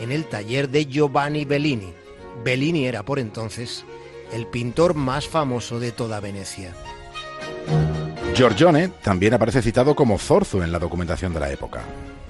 en 0.00 0.10
el 0.10 0.24
taller 0.24 0.68
de 0.68 0.86
Giovanni 0.86 1.44
Bellini. 1.44 1.94
Bellini 2.42 2.86
era 2.86 3.04
por 3.04 3.20
entonces 3.20 3.84
el 4.32 4.46
pintor 4.46 4.94
más 4.94 5.28
famoso 5.28 5.80
de 5.80 5.92
toda 5.92 6.20
Venecia. 6.20 6.72
Giorgione 8.34 8.88
también 9.02 9.34
aparece 9.34 9.62
citado 9.62 9.94
como 9.94 10.18
Zorzo 10.18 10.62
en 10.62 10.72
la 10.72 10.78
documentación 10.78 11.32
de 11.32 11.40
la 11.40 11.52
época. 11.52 11.82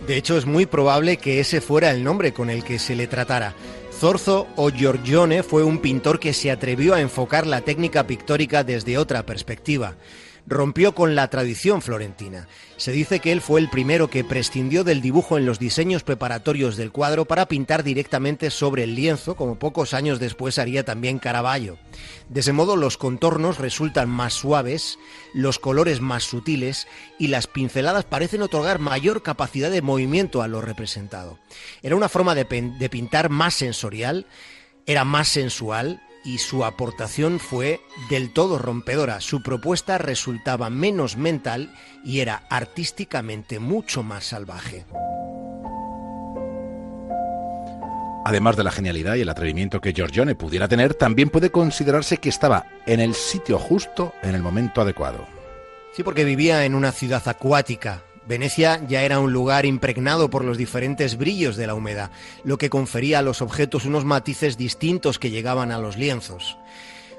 De 0.07 0.17
hecho, 0.17 0.37
es 0.37 0.45
muy 0.45 0.67
probable 0.67 1.17
que 1.17 1.41
ese 1.41 1.61
fuera 1.61 1.91
el 1.91 2.05
nombre 2.05 2.33
con 2.33 2.51
el 2.51 2.63
que 2.63 2.79
se 2.79 2.95
le 2.95 3.07
tratara. 3.07 3.55
Zorzo 3.91 4.47
o 4.57 4.71
Giorgione 4.71 5.43
fue 5.43 5.65
un 5.65 5.79
pintor 5.79 6.21
que 6.21 6.35
se 6.35 6.51
atrevió 6.51 6.95
a 6.95 7.01
enfocar 7.01 7.47
la 7.47 7.63
técnica 7.63 8.07
pictórica 8.07 8.65
desde 8.65 8.99
otra 8.99 9.25
perspectiva 9.25 9.95
rompió 10.47 10.95
con 10.95 11.15
la 11.15 11.29
tradición 11.29 11.81
florentina. 11.81 12.49
Se 12.77 12.93
dice 12.93 13.21
que 13.21 13.33
él 13.33 13.41
fue 13.41 13.61
el 13.61 13.71
primero 13.71 14.11
que 14.11 14.25
prescindió 14.25 14.85
del 14.85 15.01
dibujo 15.01 15.39
en 15.39 15.47
los 15.47 15.59
diseños 15.59 16.03
preparatorios 16.03 16.77
del 16.77 16.93
cuadro 16.93 17.25
para 17.25 17.47
pintar 17.47 17.83
directamente 17.83 18.51
sobre 18.51 18.85
el 18.85 18.95
lienzo, 18.95 19.37
como 19.37 19.59
pocos 19.59 19.95
años 19.95 20.19
después 20.19 20.59
haría 20.59 20.85
también 20.85 21.19
Caravaggio. 21.19 21.79
De 22.29 22.41
ese 22.41 22.53
modo 22.53 22.77
los 22.77 22.97
contornos 22.97 23.59
resultan 23.59 24.11
más 24.11 24.35
suaves, 24.35 24.99
los 25.33 25.59
colores 25.59 26.01
más 26.01 26.25
sutiles 26.25 26.87
y 27.19 27.29
las 27.29 27.47
pinceladas 27.47 28.05
parecen 28.05 28.43
otorgar 28.43 28.79
mayor 28.79 29.23
capacidad 29.23 29.71
de 29.71 29.83
movimiento 29.83 30.43
a 30.43 30.49
lo 30.49 30.61
representado. 30.61 31.39
Era 31.83 31.97
una 31.97 32.09
forma 32.09 32.35
de, 32.35 32.45
de 32.45 32.89
pintar 32.91 33.31
más 33.31 33.55
sensorial, 33.55 34.27
era 34.87 35.05
más 35.05 35.29
sensual, 35.29 36.03
y 36.25 36.39
su 36.39 36.65
aportación 36.65 37.39
fue 37.39 37.81
del 38.09 38.33
todo 38.33 38.59
rompedora. 38.59 39.21
Su 39.21 39.43
propuesta 39.43 39.99
resultaba 39.99 40.71
menos 40.71 41.17
mental 41.17 41.75
y 42.05 42.21
era 42.21 42.45
artísticamente 42.49 43.59
mucho 43.59 44.03
más 44.03 44.25
salvaje. 44.25 44.87
Además 48.27 48.57
de 48.57 48.65
la 48.65 48.71
genialidad 48.71 49.17
y 49.17 49.21
el 49.21 49.29
atrevimiento 49.29 49.83
que 49.83 49.93
Giorgione 49.93 50.35
pudiera 50.35 50.67
tener, 50.67 50.95
también 50.95 51.29
puede 51.29 51.51
considerarse 51.51 52.17
que 52.17 52.31
estaba 52.31 52.67
en 52.87 53.01
el 53.01 53.15
sitio 53.15 53.59
justo 53.59 54.15
en 54.23 54.35
el 54.35 54.43
momento 54.43 54.81
adecuado. 54.81 55.27
Sí, 55.93 56.03
porque 56.03 56.25
vivía 56.25 56.65
en 56.65 56.75
una 56.75 56.91
ciudad 56.91 57.23
acuática, 57.29 58.03
Venecia 58.27 58.81
ya 58.89 59.03
era 59.03 59.19
un 59.19 59.33
lugar 59.33 59.67
impregnado 59.67 60.31
por 60.31 60.45
los 60.45 60.57
diferentes 60.57 61.19
brillos 61.19 61.57
de 61.57 61.67
la 61.67 61.75
humedad, 61.75 62.11
lo 62.43 62.57
que 62.57 62.71
confería 62.71 63.19
a 63.19 63.23
los 63.23 63.43
objetos 63.43 63.85
unos 63.85 64.05
matices 64.05 64.57
distintos 64.57 65.19
que 65.19 65.31
llegaban 65.31 65.71
a 65.73 65.79
los 65.79 65.97
lienzos. 65.97 66.57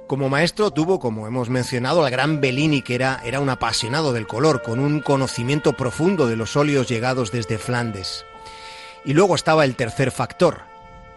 Como 0.07 0.29
maestro 0.29 0.71
tuvo, 0.71 0.99
como 0.99 1.27
hemos 1.27 1.49
mencionado, 1.49 2.03
al 2.03 2.11
gran 2.11 2.41
Bellini, 2.41 2.81
que 2.81 2.95
era, 2.95 3.21
era 3.23 3.39
un 3.39 3.49
apasionado 3.49 4.13
del 4.13 4.27
color, 4.27 4.61
con 4.61 4.79
un 4.79 4.99
conocimiento 4.99 5.73
profundo 5.73 6.27
de 6.27 6.35
los 6.35 6.55
óleos 6.55 6.87
llegados 6.87 7.31
desde 7.31 7.57
Flandes. 7.57 8.25
Y 9.03 9.13
luego 9.13 9.35
estaba 9.35 9.65
el 9.65 9.75
tercer 9.75 10.11
factor, 10.11 10.61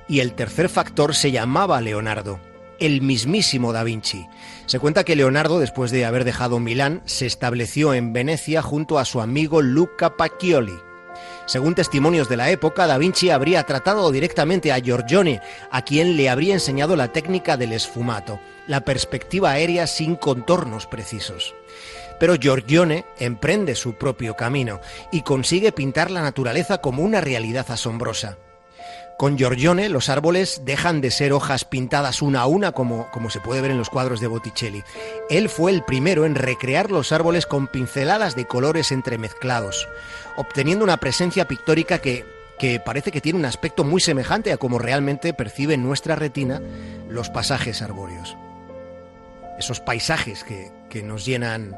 y 0.09 0.21
el 0.21 0.33
tercer 0.33 0.69
factor 0.69 1.15
se 1.15 1.33
llamaba 1.33 1.81
Leonardo 1.81 2.41
el 2.79 3.03
mismísimo 3.03 3.73
Da 3.73 3.83
Vinci. 3.85 4.27
Se 4.67 4.79
cuenta 4.79 5.05
que 5.05 5.17
Leonardo, 5.17 5.59
después 5.59 5.91
de 5.91 6.05
haber 6.05 6.25
dejado 6.25 6.61
Milán, 6.61 7.03
se 7.05 7.27
estableció 7.27 7.95
en 7.95 8.13
Venecia 8.13 8.63
junto 8.63 8.99
a 8.99 9.05
su 9.05 9.21
amigo 9.21 9.63
Luca 9.63 10.17
Pacchioli. 10.17 10.79
Según 11.47 11.75
testimonios 11.75 12.29
de 12.29 12.37
la 12.37 12.51
época, 12.51 12.87
Da 12.87 12.99
Vinci 12.99 13.31
habría 13.31 13.63
tratado 13.65 14.11
directamente 14.13 14.73
a 14.73 14.79
Giorgione, 14.79 15.41
a 15.71 15.83
quien 15.83 16.17
le 16.17 16.29
habría 16.29 16.55
enseñado 16.55 16.95
la 16.95 17.13
técnica 17.13 17.57
del 17.57 17.73
esfumato, 17.73 18.39
la 18.67 18.83
perspectiva 18.83 19.53
aérea 19.53 19.87
sin 19.87 20.17
contornos 20.17 20.87
precisos. 20.87 21.55
Pero 22.21 22.35
Giorgione 22.35 23.07
emprende 23.19 23.75
su 23.75 23.95
propio 23.95 24.35
camino 24.35 24.81
y 25.11 25.23
consigue 25.23 25.73
pintar 25.73 26.11
la 26.11 26.21
naturaleza 26.21 26.79
como 26.79 27.03
una 27.03 27.21
realidad 27.21 27.67
asombrosa. 27.71 28.37
Con 29.19 29.37
Giorgione 29.37 29.89
los 29.89 30.11
árboles 30.11 30.63
dejan 30.65 31.01
de 31.01 31.11
ser 31.11 31.33
hojas 31.33 31.65
pintadas 31.65 32.23
una 32.23 32.43
a 32.43 32.47
una 32.47 32.71
como, 32.71 33.11
como 33.11 33.31
se 33.31 33.41
puede 33.41 33.61
ver 33.61 33.73
en 33.73 33.77
los 33.77 33.91
cuadros 33.91 34.21
de 34.21 34.29
Botticelli. 34.29 34.85
Él 35.29 35.49
fue 35.49 35.73
el 35.73 35.83
primero 35.83 36.25
en 36.25 36.37
recrear 36.37 36.93
los 36.93 37.11
árboles 37.11 37.45
con 37.45 37.67
pinceladas 37.67 38.37
de 38.37 38.47
colores 38.47 38.93
entremezclados, 38.93 39.89
obteniendo 40.37 40.85
una 40.85 40.99
presencia 40.99 41.49
pictórica 41.49 41.99
que, 41.99 42.25
que 42.61 42.79
parece 42.79 43.11
que 43.11 43.21
tiene 43.21 43.41
un 43.41 43.45
aspecto 43.45 43.83
muy 43.83 44.01
semejante 44.01 44.53
a 44.53 44.57
como 44.57 44.79
realmente 44.79 45.35
percibe 45.35 45.77
nuestra 45.77 46.15
retina 46.15 46.63
los 47.09 47.29
pasajes 47.29 47.83
arbóreos. 47.83 48.37
Esos 49.59 49.81
paisajes 49.81 50.45
que, 50.45 50.71
que 50.89 51.03
nos 51.03 51.25
llenan 51.25 51.77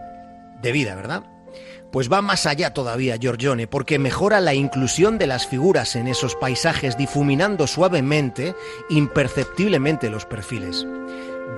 de 0.61 0.73
vida, 0.73 0.95
¿verdad? 0.95 1.23
Pues 1.91 2.11
va 2.11 2.23
más 2.23 2.47
allá 2.47 2.73
todavía 2.73 3.17
Giorgione, 3.17 3.67
porque 3.67 3.99
mejora 3.99 4.41
la 4.41 4.55
inclusión 4.55 5.19
de 5.19 5.27
las 5.27 5.49
figuras 5.49 5.97
en 5.97 6.07
esos 6.07 6.37
paisajes, 6.37 6.97
difuminando 6.97 7.67
suavemente, 7.67 8.55
imperceptiblemente 8.91 10.09
los 10.09 10.25
perfiles. 10.25 10.87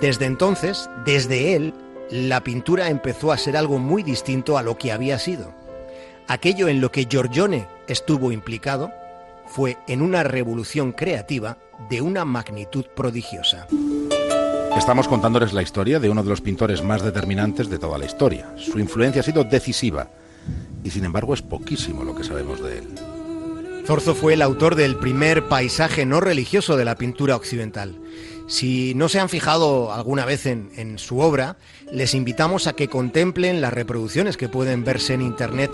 Desde 0.00 0.24
entonces, 0.24 0.88
desde 1.04 1.54
él, 1.54 1.74
la 2.10 2.42
pintura 2.42 2.88
empezó 2.88 3.30
a 3.30 3.36
ser 3.36 3.58
algo 3.58 3.78
muy 3.78 4.02
distinto 4.02 4.56
a 4.56 4.62
lo 4.62 4.78
que 4.78 4.90
había 4.90 5.18
sido. 5.18 5.52
Aquello 6.28 6.68
en 6.68 6.80
lo 6.80 6.90
que 6.90 7.04
Giorgione 7.04 7.68
estuvo 7.86 8.32
implicado 8.32 8.90
fue 9.46 9.76
en 9.86 10.00
una 10.00 10.22
revolución 10.22 10.92
creativa 10.92 11.58
de 11.90 12.00
una 12.00 12.24
magnitud 12.24 12.86
prodigiosa. 12.96 13.66
Estamos 14.78 15.06
contándoles 15.08 15.52
la 15.52 15.60
historia 15.60 16.00
de 16.00 16.08
uno 16.08 16.22
de 16.22 16.30
los 16.30 16.40
pintores 16.40 16.82
más 16.82 17.02
determinantes 17.02 17.68
de 17.68 17.78
toda 17.78 17.98
la 17.98 18.06
historia. 18.06 18.54
Su 18.56 18.78
influencia 18.78 19.20
ha 19.20 19.24
sido 19.24 19.44
decisiva 19.44 20.08
y 20.84 20.90
sin 20.90 21.04
embargo 21.04 21.34
es 21.34 21.42
poquísimo 21.42 22.04
lo 22.04 22.14
que 22.14 22.24
sabemos 22.24 22.62
de 22.62 22.78
él. 22.78 22.88
Zorzo 23.86 24.14
fue 24.14 24.34
el 24.34 24.42
autor 24.42 24.76
del 24.76 24.96
primer 24.96 25.48
paisaje 25.48 26.06
no 26.06 26.20
religioso 26.20 26.76
de 26.76 26.84
la 26.84 26.96
pintura 26.96 27.34
occidental. 27.34 27.98
Si 28.46 28.94
no 28.94 29.08
se 29.08 29.18
han 29.18 29.28
fijado 29.28 29.92
alguna 29.92 30.24
vez 30.24 30.46
en, 30.46 30.70
en, 30.76 30.98
su 30.98 31.18
obra, 31.18 31.56
les 31.90 32.14
invitamos 32.14 32.66
a 32.66 32.74
que 32.74 32.88
contemplen 32.88 33.60
las 33.60 33.72
reproducciones 33.72 34.36
que 34.36 34.48
pueden 34.48 34.84
verse 34.84 35.14
en 35.14 35.22
Internet 35.22 35.70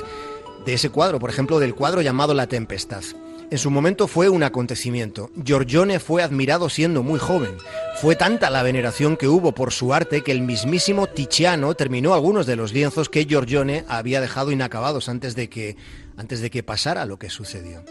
de 0.64 0.74
ese 0.74 0.90
cuadro, 0.90 1.18
por 1.18 1.30
ejemplo, 1.30 1.59
del 1.59 1.74
cuadro 1.74 2.00
llamado 2.00 2.34
La 2.34 2.46
Tempestad. 2.46 3.02
En 3.51 3.57
su 3.57 3.70
momento 3.70 4.09
fue 4.09 4.28
un 4.28 4.42
acontecimiento. 4.42 5.30
Giorgione 5.42 6.01
fue 6.01 6.22
admirado 6.22 6.68
siendo 6.68 7.03
muy 7.03 7.18
joven. 7.18 7.57
Fue 7.99 8.14
tanta 8.14 8.51
la 8.51 8.62
veneración 8.62 9.16
que 9.16 9.26
hubo 9.26 9.53
por 9.53 9.72
su 9.72 9.94
arte 9.94 10.22
que 10.22 10.32
el 10.32 10.42
mismísimo 10.42 11.07
Tiziano 11.07 11.74
terminó 11.74 12.12
algunos 12.12 12.44
de 12.44 12.57
los 12.57 12.74
lienzos 12.74 13.09
que 13.09 13.24
Giorgione 13.24 13.86
había 13.88 14.20
dejado 14.20 14.53
inacabados 14.53 15.09
antes 15.09 15.34
de 15.34 15.49
que 15.49 15.76
antes 16.18 16.40
de 16.42 16.51
que 16.51 16.62
pasara 16.62 17.07
lo 17.07 17.18
que 17.18 17.30
sucedió. 17.30 17.82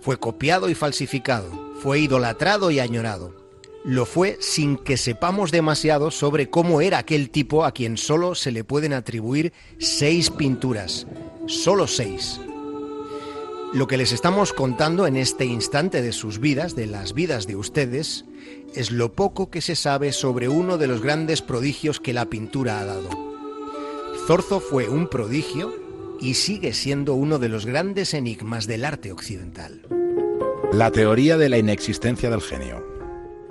Fue 0.00 0.18
copiado 0.18 0.68
y 0.68 0.74
falsificado, 0.74 1.50
fue 1.80 2.00
idolatrado 2.00 2.72
y 2.72 2.80
añorado. 2.80 3.36
Lo 3.84 4.04
fue 4.04 4.36
sin 4.40 4.76
que 4.78 4.96
sepamos 4.96 5.52
demasiado 5.52 6.10
sobre 6.10 6.50
cómo 6.50 6.80
era 6.80 6.98
aquel 6.98 7.30
tipo 7.30 7.64
a 7.64 7.72
quien 7.72 7.96
solo 7.96 8.34
se 8.34 8.50
le 8.50 8.64
pueden 8.64 8.94
atribuir 8.94 9.52
seis 9.78 10.28
pinturas, 10.28 11.06
solo 11.46 11.86
seis. 11.86 12.40
Lo 13.72 13.86
que 13.86 13.96
les 13.96 14.10
estamos 14.10 14.52
contando 14.52 15.06
en 15.06 15.16
este 15.16 15.44
instante 15.44 16.02
de 16.02 16.10
sus 16.10 16.40
vidas, 16.40 16.74
de 16.74 16.86
las 16.86 17.14
vidas 17.14 17.46
de 17.46 17.54
ustedes, 17.54 18.24
es 18.74 18.90
lo 18.90 19.12
poco 19.12 19.48
que 19.48 19.60
se 19.60 19.76
sabe 19.76 20.10
sobre 20.10 20.48
uno 20.48 20.76
de 20.76 20.88
los 20.88 21.00
grandes 21.00 21.40
prodigios 21.40 22.00
que 22.00 22.12
la 22.12 22.26
pintura 22.26 22.80
ha 22.80 22.84
dado. 22.84 23.08
Zorzo 24.26 24.58
fue 24.58 24.88
un 24.88 25.06
prodigio 25.08 25.72
y 26.20 26.34
sigue 26.34 26.72
siendo 26.72 27.14
uno 27.14 27.38
de 27.38 27.48
los 27.48 27.64
grandes 27.64 28.12
enigmas 28.12 28.66
del 28.66 28.84
arte 28.84 29.12
occidental. 29.12 29.82
La 30.72 30.90
teoría 30.90 31.36
de 31.36 31.48
la 31.48 31.58
inexistencia 31.58 32.28
del 32.28 32.42
genio. 32.42 32.84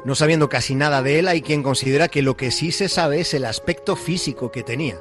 No 0.04 0.16
sabiendo 0.16 0.50
casi 0.50 0.76
nada 0.76 1.02
de 1.02 1.20
él, 1.20 1.30
hay 1.30 1.42
quien 1.42 1.64
considera 1.64 2.10
que 2.10 2.24
lo 2.24 2.36
que 2.36 2.52
sí 2.52 2.74
se 2.74 2.90
sabe 2.90 3.22
es 3.22 3.34
el 3.34 3.46
aspecto 3.46 3.96
físico 3.96 4.52
que 4.52 4.64
tenía 4.64 4.98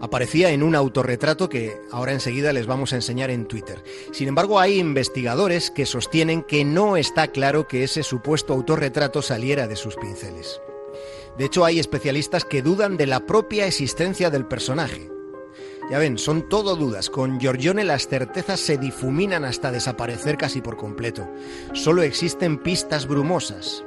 aparecía 0.00 0.50
en 0.50 0.62
un 0.62 0.74
autorretrato 0.74 1.48
que 1.48 1.80
ahora 1.90 2.12
enseguida 2.12 2.52
les 2.52 2.66
vamos 2.66 2.92
a 2.92 2.96
enseñar 2.96 3.30
en 3.30 3.46
Twitter. 3.46 3.82
Sin 4.12 4.28
embargo, 4.28 4.60
hay 4.60 4.78
investigadores 4.78 5.70
que 5.70 5.86
sostienen 5.86 6.42
que 6.42 6.64
no 6.64 6.96
está 6.96 7.28
claro 7.28 7.66
que 7.66 7.84
ese 7.84 8.02
supuesto 8.02 8.52
autorretrato 8.52 9.22
saliera 9.22 9.66
de 9.66 9.76
sus 9.76 9.96
pinceles. 9.96 10.60
De 11.38 11.44
hecho, 11.44 11.64
hay 11.64 11.78
especialistas 11.78 12.44
que 12.44 12.62
dudan 12.62 12.96
de 12.96 13.06
la 13.06 13.20
propia 13.26 13.66
existencia 13.66 14.30
del 14.30 14.46
personaje. 14.46 15.10
Ya 15.90 15.98
ven, 15.98 16.18
son 16.18 16.48
todo 16.48 16.74
dudas. 16.74 17.10
Con 17.10 17.38
Giorgione 17.38 17.84
las 17.84 18.08
certezas 18.08 18.58
se 18.58 18.76
difuminan 18.76 19.44
hasta 19.44 19.70
desaparecer 19.70 20.36
casi 20.36 20.60
por 20.60 20.76
completo. 20.76 21.28
Solo 21.74 22.02
existen 22.02 22.58
pistas 22.58 23.06
brumosas. 23.06 23.84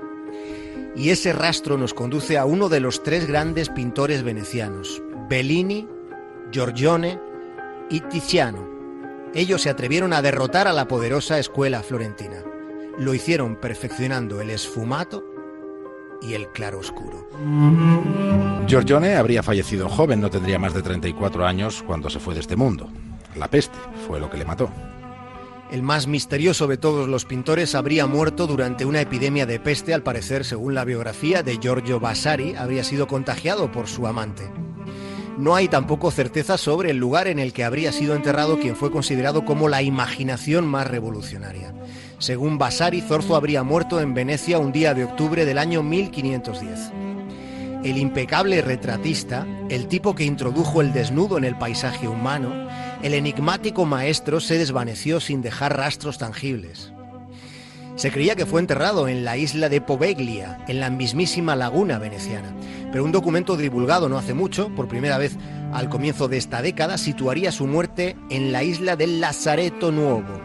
Y 0.95 1.09
ese 1.09 1.33
rastro 1.33 1.77
nos 1.77 1.93
conduce 1.93 2.37
a 2.37 2.45
uno 2.45 2.69
de 2.69 2.79
los 2.79 3.03
tres 3.03 3.27
grandes 3.27 3.69
pintores 3.69 4.23
venecianos, 4.23 5.01
Bellini, 5.29 5.87
Giorgione 6.51 7.19
y 7.89 7.99
Tiziano. 8.01 8.67
Ellos 9.33 9.61
se 9.61 9.69
atrevieron 9.69 10.13
a 10.13 10.21
derrotar 10.21 10.67
a 10.67 10.73
la 10.73 10.87
poderosa 10.87 11.37
escuela 11.37 11.83
florentina. 11.83 12.43
Lo 12.97 13.13
hicieron 13.13 13.55
perfeccionando 13.55 14.41
el 14.41 14.49
esfumato 14.49 15.23
y 16.21 16.33
el 16.33 16.49
claroscuro. 16.49 17.27
Giorgione 18.67 19.15
habría 19.15 19.43
fallecido 19.43 19.87
joven, 19.87 20.21
no 20.21 20.29
tendría 20.29 20.59
más 20.59 20.73
de 20.73 20.81
34 20.81 21.45
años 21.45 21.83
cuando 21.85 22.09
se 22.09 22.19
fue 22.19 22.33
de 22.33 22.41
este 22.41 22.55
mundo. 22.55 22.89
La 23.35 23.47
peste 23.47 23.77
fue 24.07 24.19
lo 24.19 24.29
que 24.29 24.37
le 24.37 24.45
mató. 24.45 24.69
El 25.71 25.83
más 25.83 26.07
misterioso 26.07 26.65
de 26.65 26.77
todos 26.77 27.07
los 27.07 27.25
pintores 27.25 27.75
habría 27.75 28.07
muerto 28.07 28.47
durante 28.47 28.85
una 28.85 29.01
epidemia 29.01 29.45
de 29.45 29.59
peste, 29.59 29.93
al 29.93 30.01
parecer, 30.01 30.43
según 30.43 30.73
la 30.73 30.83
biografía 30.83 31.43
de 31.43 31.57
Giorgio 31.57 31.99
Vasari, 31.99 32.55
habría 32.55 32.83
sido 32.83 33.07
contagiado 33.07 33.71
por 33.71 33.87
su 33.87 34.07
amante. 34.07 34.49
No 35.39 35.55
hay 35.55 35.69
tampoco 35.69 36.11
certeza 36.11 36.57
sobre 36.57 36.91
el 36.91 36.97
lugar 36.97 37.29
en 37.29 37.39
el 37.39 37.53
que 37.53 37.63
habría 37.63 37.93
sido 37.93 38.13
enterrado 38.13 38.59
quien 38.59 38.75
fue 38.75 38.91
considerado 38.91 39.45
como 39.45 39.69
la 39.69 39.81
imaginación 39.81 40.67
más 40.67 40.85
revolucionaria. 40.85 41.73
Según 42.17 42.57
Vasari, 42.57 42.99
Zorzo 42.99 43.37
habría 43.37 43.63
muerto 43.63 44.01
en 44.01 44.13
Venecia 44.13 44.59
un 44.59 44.73
día 44.73 44.93
de 44.93 45.05
octubre 45.05 45.45
del 45.45 45.57
año 45.57 45.81
1510. 45.81 46.91
El 47.85 47.97
impecable 47.97 48.61
retratista, 48.61 49.47
el 49.69 49.87
tipo 49.87 50.13
que 50.13 50.25
introdujo 50.25 50.81
el 50.81 50.91
desnudo 50.91 51.37
en 51.37 51.45
el 51.45 51.57
paisaje 51.57 52.09
humano, 52.09 52.67
el 53.01 53.13
enigmático 53.13 53.85
maestro 53.85 54.41
se 54.41 54.57
desvaneció 54.57 55.21
sin 55.21 55.41
dejar 55.41 55.77
rastros 55.77 56.17
tangibles. 56.17 56.91
Se 57.99 58.11
creía 58.11 58.37
que 58.37 58.45
fue 58.45 58.61
enterrado 58.61 59.09
en 59.09 59.25
la 59.25 59.35
isla 59.35 59.67
de 59.67 59.81
Poveglia, 59.81 60.63
en 60.69 60.79
la 60.79 60.89
mismísima 60.89 61.57
laguna 61.57 61.99
veneciana, 61.99 62.55
pero 62.93 63.03
un 63.03 63.11
documento 63.11 63.57
divulgado 63.57 64.07
no 64.07 64.17
hace 64.17 64.33
mucho, 64.33 64.73
por 64.73 64.87
primera 64.87 65.17
vez 65.17 65.35
al 65.73 65.89
comienzo 65.89 66.29
de 66.29 66.37
esta 66.37 66.61
década, 66.61 66.97
situaría 66.97 67.51
su 67.51 67.67
muerte 67.67 68.15
en 68.29 68.53
la 68.53 68.63
isla 68.63 68.95
del 68.95 69.19
Lazareto 69.19 69.91
Nuovo. 69.91 70.39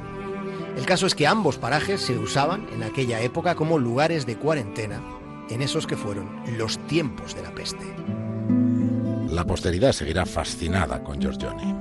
El 0.76 0.84
caso 0.84 1.06
es 1.06 1.14
que 1.14 1.28
ambos 1.28 1.56
parajes 1.56 2.00
se 2.00 2.18
usaban 2.18 2.66
en 2.74 2.82
aquella 2.82 3.20
época 3.20 3.54
como 3.54 3.78
lugares 3.78 4.26
de 4.26 4.34
cuarentena, 4.34 5.00
en 5.48 5.62
esos 5.62 5.86
que 5.86 5.96
fueron 5.96 6.28
los 6.58 6.84
tiempos 6.88 7.36
de 7.36 7.42
la 7.42 7.54
peste. 7.54 7.86
La 9.28 9.44
posteridad 9.44 9.92
seguirá 9.92 10.26
fascinada 10.26 11.04
con 11.04 11.20
Giorgione. 11.20 11.72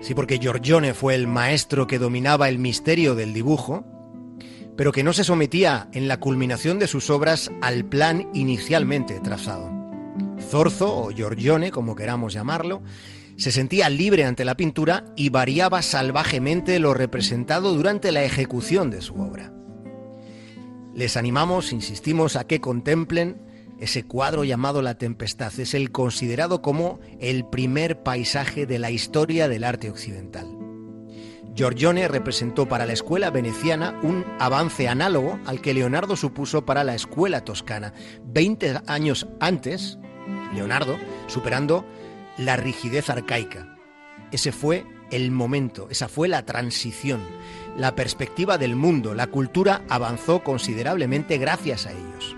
Sí, 0.00 0.14
porque 0.14 0.38
Giorgione 0.38 0.94
fue 0.94 1.14
el 1.14 1.28
maestro 1.28 1.86
que 1.86 2.00
dominaba 2.00 2.48
el 2.48 2.58
misterio 2.58 3.14
del 3.14 3.32
dibujo, 3.32 3.84
pero 4.80 4.92
que 4.92 5.04
no 5.04 5.12
se 5.12 5.24
sometía 5.24 5.90
en 5.92 6.08
la 6.08 6.20
culminación 6.20 6.78
de 6.78 6.86
sus 6.86 7.10
obras 7.10 7.50
al 7.60 7.84
plan 7.84 8.30
inicialmente 8.32 9.20
trazado. 9.20 9.70
Zorzo, 10.40 10.96
o 10.96 11.10
Giorgione, 11.10 11.70
como 11.70 11.94
queramos 11.94 12.32
llamarlo, 12.32 12.80
se 13.36 13.52
sentía 13.52 13.90
libre 13.90 14.24
ante 14.24 14.46
la 14.46 14.56
pintura 14.56 15.04
y 15.16 15.28
variaba 15.28 15.82
salvajemente 15.82 16.78
lo 16.78 16.94
representado 16.94 17.74
durante 17.74 18.10
la 18.10 18.24
ejecución 18.24 18.90
de 18.90 19.02
su 19.02 19.16
obra. 19.16 19.52
Les 20.94 21.18
animamos, 21.18 21.74
insistimos, 21.74 22.36
a 22.36 22.46
que 22.46 22.62
contemplen 22.62 23.42
ese 23.80 24.04
cuadro 24.04 24.44
llamado 24.44 24.80
La 24.80 24.96
Tempestad. 24.96 25.52
Es 25.60 25.74
el 25.74 25.92
considerado 25.92 26.62
como 26.62 27.00
el 27.18 27.44
primer 27.44 28.02
paisaje 28.02 28.64
de 28.64 28.78
la 28.78 28.90
historia 28.90 29.46
del 29.46 29.64
arte 29.64 29.90
occidental. 29.90 30.59
Giorgione 31.60 32.08
representó 32.08 32.66
para 32.66 32.86
la 32.86 32.94
escuela 32.94 33.28
veneciana 33.28 34.00
un 34.02 34.24
avance 34.38 34.88
análogo 34.88 35.38
al 35.44 35.60
que 35.60 35.74
Leonardo 35.74 36.16
supuso 36.16 36.64
para 36.64 36.84
la 36.84 36.94
escuela 36.94 37.44
toscana. 37.44 37.92
Veinte 38.24 38.80
años 38.86 39.28
antes, 39.40 39.98
Leonardo, 40.54 40.96
superando 41.26 41.84
la 42.38 42.56
rigidez 42.56 43.10
arcaica. 43.10 43.76
Ese 44.32 44.52
fue 44.52 44.86
el 45.10 45.32
momento, 45.32 45.88
esa 45.90 46.08
fue 46.08 46.28
la 46.28 46.46
transición, 46.46 47.20
la 47.76 47.94
perspectiva 47.94 48.56
del 48.56 48.74
mundo, 48.74 49.14
la 49.14 49.26
cultura 49.26 49.82
avanzó 49.90 50.42
considerablemente 50.42 51.36
gracias 51.36 51.84
a 51.84 51.92
ellos. 51.92 52.36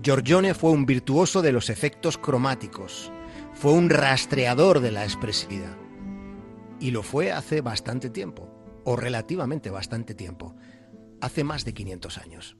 Giorgione 0.00 0.54
fue 0.54 0.70
un 0.70 0.86
virtuoso 0.86 1.42
de 1.42 1.50
los 1.50 1.70
efectos 1.70 2.18
cromáticos, 2.18 3.10
fue 3.52 3.72
un 3.72 3.90
rastreador 3.90 4.78
de 4.78 4.92
la 4.92 5.02
expresividad. 5.02 5.87
Y 6.80 6.90
lo 6.90 7.02
fue 7.02 7.32
hace 7.32 7.60
bastante 7.60 8.10
tiempo, 8.10 8.48
o 8.84 8.96
relativamente 8.96 9.70
bastante 9.70 10.14
tiempo, 10.14 10.54
hace 11.20 11.44
más 11.44 11.64
de 11.64 11.74
500 11.74 12.18
años. 12.18 12.56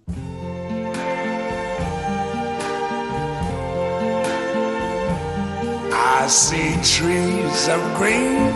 I 5.90 6.26
see 6.28 6.74
trees 6.82 7.68
of 7.68 7.80
green, 7.98 8.52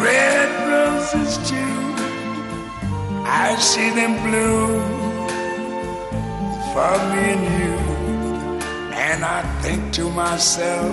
red 0.00 0.48
roses 0.68 1.38
too. 1.48 1.84
I 3.26 3.56
see 3.58 3.90
them 3.90 4.14
blue 4.22 4.78
for 6.72 6.98
me 7.10 7.32
and 7.32 7.44
you. 7.58 7.78
And 8.94 9.24
I 9.24 9.42
think 9.62 9.92
to 9.94 10.10
myself, 10.10 10.92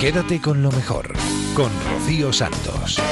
Quédate 0.00 0.40
con 0.40 0.62
lo 0.62 0.70
mejor, 0.70 1.12
con 1.56 1.72
Rocío 1.90 2.32
Santos. 2.32 3.02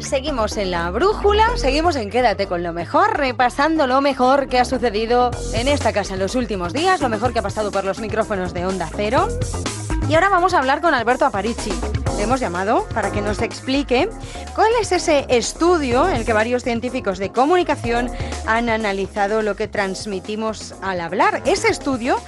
Seguimos 0.00 0.56
en 0.56 0.72
la 0.72 0.90
brújula, 0.90 1.46
seguimos 1.54 1.94
en 1.94 2.10
Quédate 2.10 2.48
con 2.48 2.64
lo 2.64 2.72
mejor, 2.72 3.16
repasando 3.16 3.86
lo 3.86 4.00
mejor 4.00 4.48
que 4.48 4.58
ha 4.58 4.64
sucedido 4.64 5.30
en 5.54 5.68
esta 5.68 5.92
casa 5.92 6.14
en 6.14 6.20
los 6.20 6.34
últimos 6.34 6.72
días, 6.72 7.00
lo 7.00 7.08
mejor 7.08 7.32
que 7.32 7.38
ha 7.38 7.42
pasado 7.42 7.70
por 7.70 7.84
los 7.84 8.00
micrófonos 8.00 8.52
de 8.52 8.66
Onda 8.66 8.90
Cero. 8.92 9.28
Y 10.08 10.14
ahora 10.14 10.30
vamos 10.30 10.52
a 10.52 10.58
hablar 10.58 10.80
con 10.80 10.94
Alberto 10.94 11.24
Aparici. 11.24 11.72
Le 12.16 12.24
hemos 12.24 12.40
llamado 12.40 12.88
para 12.92 13.12
que 13.12 13.22
nos 13.22 13.40
explique 13.40 14.08
cuál 14.56 14.72
es 14.80 14.90
ese 14.90 15.26
estudio 15.28 16.08
en 16.08 16.16
el 16.16 16.24
que 16.24 16.32
varios 16.32 16.64
científicos 16.64 17.18
de 17.18 17.30
comunicación 17.30 18.10
han 18.46 18.68
analizado 18.68 19.42
lo 19.42 19.54
que 19.54 19.68
transmitimos 19.68 20.74
al 20.82 21.00
hablar. 21.00 21.40
Ese 21.46 21.68
estudio 21.68 22.18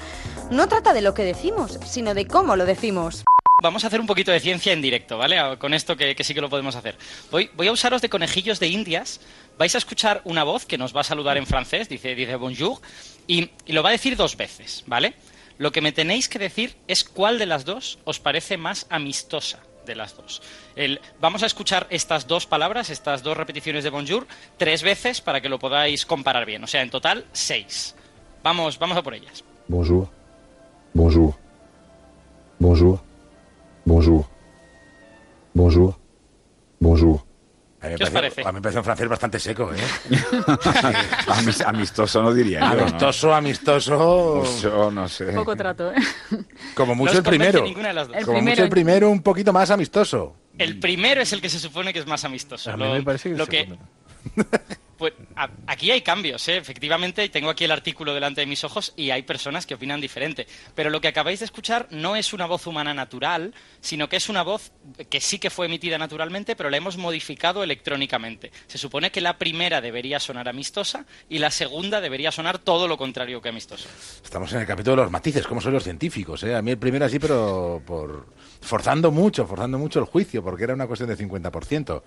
no 0.55 0.69
trata 0.69 0.93
de 0.93 1.03
lo 1.03 1.15
que 1.15 1.25
decimos, 1.25 1.79
sino 1.85 2.15
de 2.15 2.27
cómo 2.27 2.57
lo 2.57 2.65
decimos. 2.65 3.25
Vamos 3.63 3.85
a 3.85 3.89
hacer 3.89 4.01
un 4.01 4.07
poquito 4.07 4.31
de 4.31 4.41
ciencia 4.41 4.73
en 4.73 4.83
directo, 4.83 5.19
¿vale? 5.19 5.59
Con 5.59 5.75
esto 5.75 5.97
que, 5.97 6.15
que 6.15 6.25
sí 6.25 6.35
que 6.35 6.41
lo 6.41 6.51
podemos 6.51 6.77
hacer. 6.77 6.97
Voy, 7.31 7.51
voy, 7.55 7.69
a 7.69 7.73
usaros 7.73 8.03
de 8.03 8.09
conejillos 8.09 8.61
de 8.61 8.69
indias. 8.69 9.21
Vais 9.59 9.75
a 9.75 9.79
escuchar 9.79 10.23
una 10.25 10.45
voz 10.45 10.67
que 10.67 10.79
nos 10.79 10.95
va 10.95 11.01
a 11.01 11.05
saludar 11.05 11.37
en 11.37 11.47
francés, 11.47 11.89
dice, 11.89 12.15
dice 12.15 12.37
bonjour, 12.37 12.79
y, 13.27 13.51
y 13.67 13.73
lo 13.73 13.83
va 13.83 13.91
a 13.91 13.93
decir 13.93 14.17
dos 14.17 14.37
veces, 14.37 14.85
¿vale? 14.87 15.15
Lo 15.59 15.73
que 15.73 15.81
me 15.81 15.93
tenéis 15.93 16.29
que 16.29 16.39
decir 16.39 16.77
es 16.89 17.05
cuál 17.05 17.39
de 17.39 17.47
las 17.47 17.65
dos 17.65 17.99
os 18.05 18.19
parece 18.21 18.57
más 18.57 18.87
amistosa 18.91 19.61
de 19.87 19.95
las 19.95 20.17
dos. 20.17 20.43
El, 20.77 21.01
vamos 21.21 21.43
a 21.43 21.47
escuchar 21.47 21.87
estas 21.91 22.27
dos 22.27 22.47
palabras, 22.47 22.91
estas 22.91 23.23
dos 23.23 23.37
repeticiones 23.37 23.85
de 23.85 23.91
bonjour, 23.91 24.27
tres 24.57 24.83
veces 24.83 25.21
para 25.21 25.41
que 25.41 25.49
lo 25.49 25.59
podáis 25.59 26.07
comparar 26.07 26.45
bien. 26.45 26.65
O 26.65 26.67
sea, 26.67 26.83
en 26.83 26.91
total, 26.91 27.25
seis. 27.33 27.95
Vamos, 28.43 28.79
vamos 28.79 28.97
a 28.97 29.03
por 29.03 29.15
ellas. 29.15 29.45
Bonjour. 29.69 30.24
Bonjour. 30.95 31.37
Bonjour. 32.59 33.03
Bonjour. 33.85 34.29
Bonjour. 35.55 35.99
Bonjour. 36.81 37.27
A 37.81 37.87
mí, 37.89 37.93
me 37.93 37.99
¿Qué 37.99 38.05
os 38.05 38.11
parece, 38.11 38.37
parece? 38.37 38.49
a 38.49 38.53
mí 38.53 38.57
me 38.57 38.63
parece 38.63 38.79
un 38.79 38.85
francés 38.85 39.09
bastante 39.09 39.39
seco, 39.39 39.71
¿eh? 39.75 39.79
Amis- 41.29 41.61
amistoso 41.67 42.23
no 42.23 42.33
diría 42.33 42.61
yo. 42.61 42.67
¿no? 42.77 42.81
Amistoso, 42.83 43.35
amistoso. 43.35 44.45
Yo 44.63 44.91
no 44.91 45.07
sé. 45.09 45.27
Poco 45.33 45.55
trato, 45.55 45.93
¿eh? 45.93 45.97
Como 46.75 46.95
mucho 46.95 47.13
No 47.13 47.19
el 47.19 47.25
primero. 47.25 47.63
ninguna 47.63 47.89
de 47.89 47.95
las 47.95 48.09
dos. 48.09 48.17
El 48.17 48.25
Como 48.25 48.39
primero. 48.39 48.53
mucho 48.55 48.65
el 48.65 48.71
primero, 48.71 49.11
un 49.11 49.23
poquito 49.23 49.53
más 49.53 49.71
amistoso. 49.71 50.35
El 50.57 50.79
primero 50.81 51.21
es 51.21 51.33
el 51.35 51.41
que 51.43 51.51
se 51.51 51.59
supone 51.59 51.93
que 51.93 51.99
es 51.99 52.07
más 52.07 52.25
amistoso. 52.25 52.71
A 52.71 52.77
mí 52.77 52.85
Lo- 52.85 52.93
me 52.95 53.03
parece 53.03 53.31
que 53.31 53.37
lo. 53.37 53.47
Pues 55.05 55.13
aquí 55.67 55.91
hay 55.91 56.01
cambios, 56.01 56.49
¿eh? 56.49 56.57
efectivamente. 56.57 57.29
Tengo 57.29 57.51
aquí 57.51 57.65
el 57.65 57.73
artículo 57.73 58.15
delante 58.15 58.41
de 58.41 58.47
mis 58.47 58.65
ojos 58.65 58.95
y 58.97 59.11
hay 59.11 59.23
personas 59.23 59.67
que 59.67 59.75
opinan 59.75 60.01
diferente. 60.01 60.47
Pero 60.75 60.89
lo 60.89 61.03
que 61.03 61.09
acabáis 61.09 61.41
de 61.41 61.45
escuchar 61.45 61.89
no 61.91 62.17
es 62.17 62.33
una 62.33 62.47
voz 62.47 62.67
humana 62.67 62.95
natural, 62.95 63.53
sino 63.83 64.09
que 64.09 64.17
es 64.17 64.31
una 64.31 64.43
voz 64.43 64.73
que 65.11 65.21
sí 65.21 65.39
que 65.39 65.51
fue 65.51 65.67
emitida 65.67 65.99
naturalmente, 65.99 66.57
pero 66.57 66.71
la 66.71 66.79
hemos 66.79 66.97
modificado 66.97 67.63
electrónicamente. 67.63 68.51
Se 68.67 68.79
supone 68.79 69.11
que 69.11 69.21
la 69.21 69.37
primera 69.37 69.83
debería 69.83 70.19
sonar 70.21 70.49
amistosa 70.49 71.05
y 71.29 71.39
la 71.39 71.51
segunda 71.51 72.01
debería 72.01 72.33
sonar 72.33 72.59
todo 72.59 72.89
lo 72.89 72.97
contrario 72.97 73.43
que 73.43 73.51
amistoso. 73.51 73.87
Estamos 74.25 74.51
en 74.55 74.61
el 74.61 74.67
capítulo 74.67 74.97
de 74.97 75.03
los 75.03 75.13
matices, 75.13 75.47
cómo 75.47 75.61
son 75.61 75.75
los 75.75 75.85
científicos. 75.85 76.43
¿eh? 76.45 76.55
A 76.55 76.63
mí 76.63 76.71
el 76.71 76.79
primero 76.79 77.05
así, 77.05 77.19
pero 77.19 77.83
por 77.85 78.27
forzando 78.65 79.11
mucho, 79.11 79.47
forzando 79.47 79.79
mucho 79.79 80.01
el 80.01 80.07
juicio, 80.07 80.43
porque 80.43 80.65
era 80.65 80.75
una 80.75 80.87
cuestión 80.87 81.09
de 81.09 81.17
50%. 81.17 82.03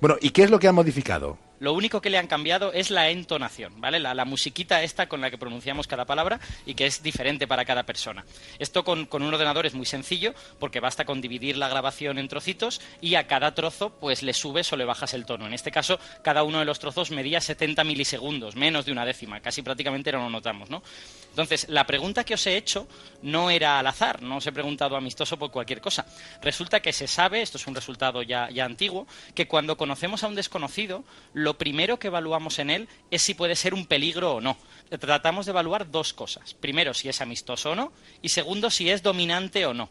Bueno, 0.00 0.16
¿y 0.20 0.30
qué 0.30 0.42
es 0.42 0.50
lo 0.50 0.58
que 0.58 0.68
han 0.68 0.74
modificado? 0.74 1.38
Lo 1.60 1.74
único 1.74 2.00
que 2.00 2.08
le 2.08 2.16
han 2.16 2.26
cambiado 2.26 2.72
es 2.72 2.90
la 2.90 3.10
entonación, 3.10 3.82
¿vale? 3.82 4.00
La, 4.00 4.24
musiquita 4.24 4.82
esta 4.82 5.08
con 5.08 5.20
la 5.20 5.30
que 5.30 5.36
pronunciamos 5.36 5.86
cada 5.86 6.06
palabra 6.06 6.40
y 6.64 6.74
que 6.74 6.86
es 6.86 7.02
diferente 7.02 7.46
para 7.46 7.66
cada 7.66 7.84
persona. 7.84 8.24
Esto 8.58 8.82
con, 8.82 9.04
con 9.04 9.22
un 9.22 9.34
ordenador 9.34 9.66
es 9.66 9.74
muy 9.74 9.84
sencillo 9.84 10.32
porque 10.58 10.80
basta 10.80 11.04
con 11.04 11.20
dividir 11.20 11.58
la 11.58 11.68
grabación 11.68 12.18
en 12.18 12.28
trocitos 12.28 12.80
y 13.02 13.16
a 13.16 13.26
cada 13.26 13.54
trozo 13.54 13.90
pues 13.90 14.22
le 14.22 14.32
subes 14.32 14.72
o 14.72 14.76
le 14.76 14.86
bajas 14.86 15.12
el 15.12 15.26
tono. 15.26 15.46
En 15.46 15.52
este 15.52 15.70
caso, 15.70 15.98
cada 16.22 16.44
uno 16.44 16.60
de 16.60 16.64
los 16.64 16.78
trozos 16.78 17.10
medía 17.10 17.42
70 17.42 17.84
milisegundos, 17.84 18.56
menos 18.56 18.86
de 18.86 18.92
una 18.92 19.04
décima, 19.04 19.40
casi 19.40 19.60
prácticamente 19.60 20.12
no 20.12 20.20
lo 20.20 20.30
notamos, 20.30 20.70
¿no? 20.70 20.82
Entonces, 21.28 21.68
la 21.68 21.86
pregunta 21.86 22.24
que 22.24 22.34
os 22.34 22.46
he 22.46 22.56
hecho 22.56 22.88
no 23.22 23.50
era 23.50 23.78
al 23.78 23.86
azar, 23.86 24.22
no 24.22 24.38
os 24.38 24.46
he 24.46 24.52
preguntado 24.52 24.96
amistoso 24.96 25.38
por 25.38 25.50
cualquier 25.50 25.80
cosa. 25.80 25.99
Resulta 26.42 26.80
que 26.80 26.92
se 26.92 27.06
sabe, 27.06 27.42
esto 27.42 27.58
es 27.58 27.66
un 27.66 27.74
resultado 27.74 28.22
ya, 28.22 28.48
antiguo, 28.64 29.06
que 29.34 29.48
cuando 29.48 29.76
conocemos 29.76 30.22
a 30.22 30.28
un 30.28 30.34
desconocido, 30.34 31.04
lo 31.32 31.58
primero 31.58 31.98
que 31.98 32.08
evaluamos 32.08 32.58
en 32.58 32.70
él 32.70 32.88
es 33.10 33.22
si 33.22 33.34
puede 33.34 33.56
ser 33.56 33.74
un 33.74 33.86
peligro 33.86 34.36
o 34.36 34.40
no. 34.40 34.56
Tratamos 34.98 35.46
de 35.46 35.50
evaluar 35.50 35.90
dos 35.90 36.12
cosas. 36.12 36.54
Primero, 36.54 36.94
si 36.94 37.08
es 37.08 37.20
amistoso 37.20 37.72
o 37.72 37.74
no, 37.74 37.92
y 38.22 38.30
segundo, 38.30 38.70
si 38.70 38.90
es 38.90 39.02
dominante 39.02 39.66
o 39.66 39.74
no. 39.74 39.90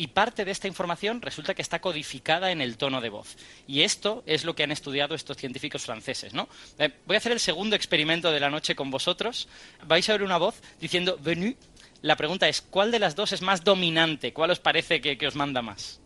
Y 0.00 0.06
parte 0.06 0.44
de 0.44 0.52
esta 0.52 0.68
información 0.68 1.20
resulta 1.20 1.54
que 1.54 1.62
está 1.62 1.80
codificada 1.80 2.52
en 2.52 2.60
el 2.60 2.76
tono 2.76 3.00
de 3.00 3.08
voz. 3.08 3.36
Y 3.66 3.82
esto 3.82 4.22
es 4.26 4.44
lo 4.44 4.54
que 4.54 4.62
han 4.62 4.70
estudiado 4.70 5.16
estos 5.16 5.36
científicos 5.36 5.82
franceses, 5.82 6.34
¿no? 6.34 6.48
Eh, 6.78 6.90
voy 7.04 7.16
a 7.16 7.18
hacer 7.18 7.32
el 7.32 7.40
segundo 7.40 7.74
experimento 7.74 8.30
de 8.30 8.38
la 8.38 8.48
noche 8.48 8.76
con 8.76 8.92
vosotros. 8.92 9.48
Vais 9.84 10.08
a 10.08 10.12
oír 10.12 10.22
una 10.22 10.38
voz 10.38 10.62
diciendo 10.80 11.18
venu. 11.20 11.56
La 12.02 12.16
pregunta 12.16 12.48
es, 12.48 12.62
¿cuál 12.62 12.90
de 12.90 12.98
las 12.98 13.16
dos 13.16 13.32
es 13.32 13.42
más 13.42 13.64
dominante? 13.64 14.32
¿Cuál 14.32 14.50
os 14.50 14.60
parece 14.60 15.00
que, 15.00 15.18
que 15.18 15.26
os 15.26 15.34
manda 15.34 15.62
más? 15.62 16.00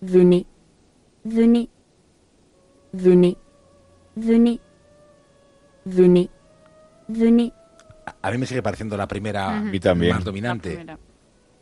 Venez. 0.00 0.44
Venez. 1.24 1.68
Venez. 2.92 3.36
Venez. 4.14 4.60
Venez. 5.84 6.28
Venez. 7.06 7.52
A 8.22 8.30
mí 8.30 8.38
me 8.38 8.46
sigue 8.46 8.62
pareciendo 8.62 8.96
la 8.96 9.08
primera 9.08 9.60
mí 9.60 9.80
también. 9.80 10.14
más 10.14 10.24
dominante. 10.24 10.84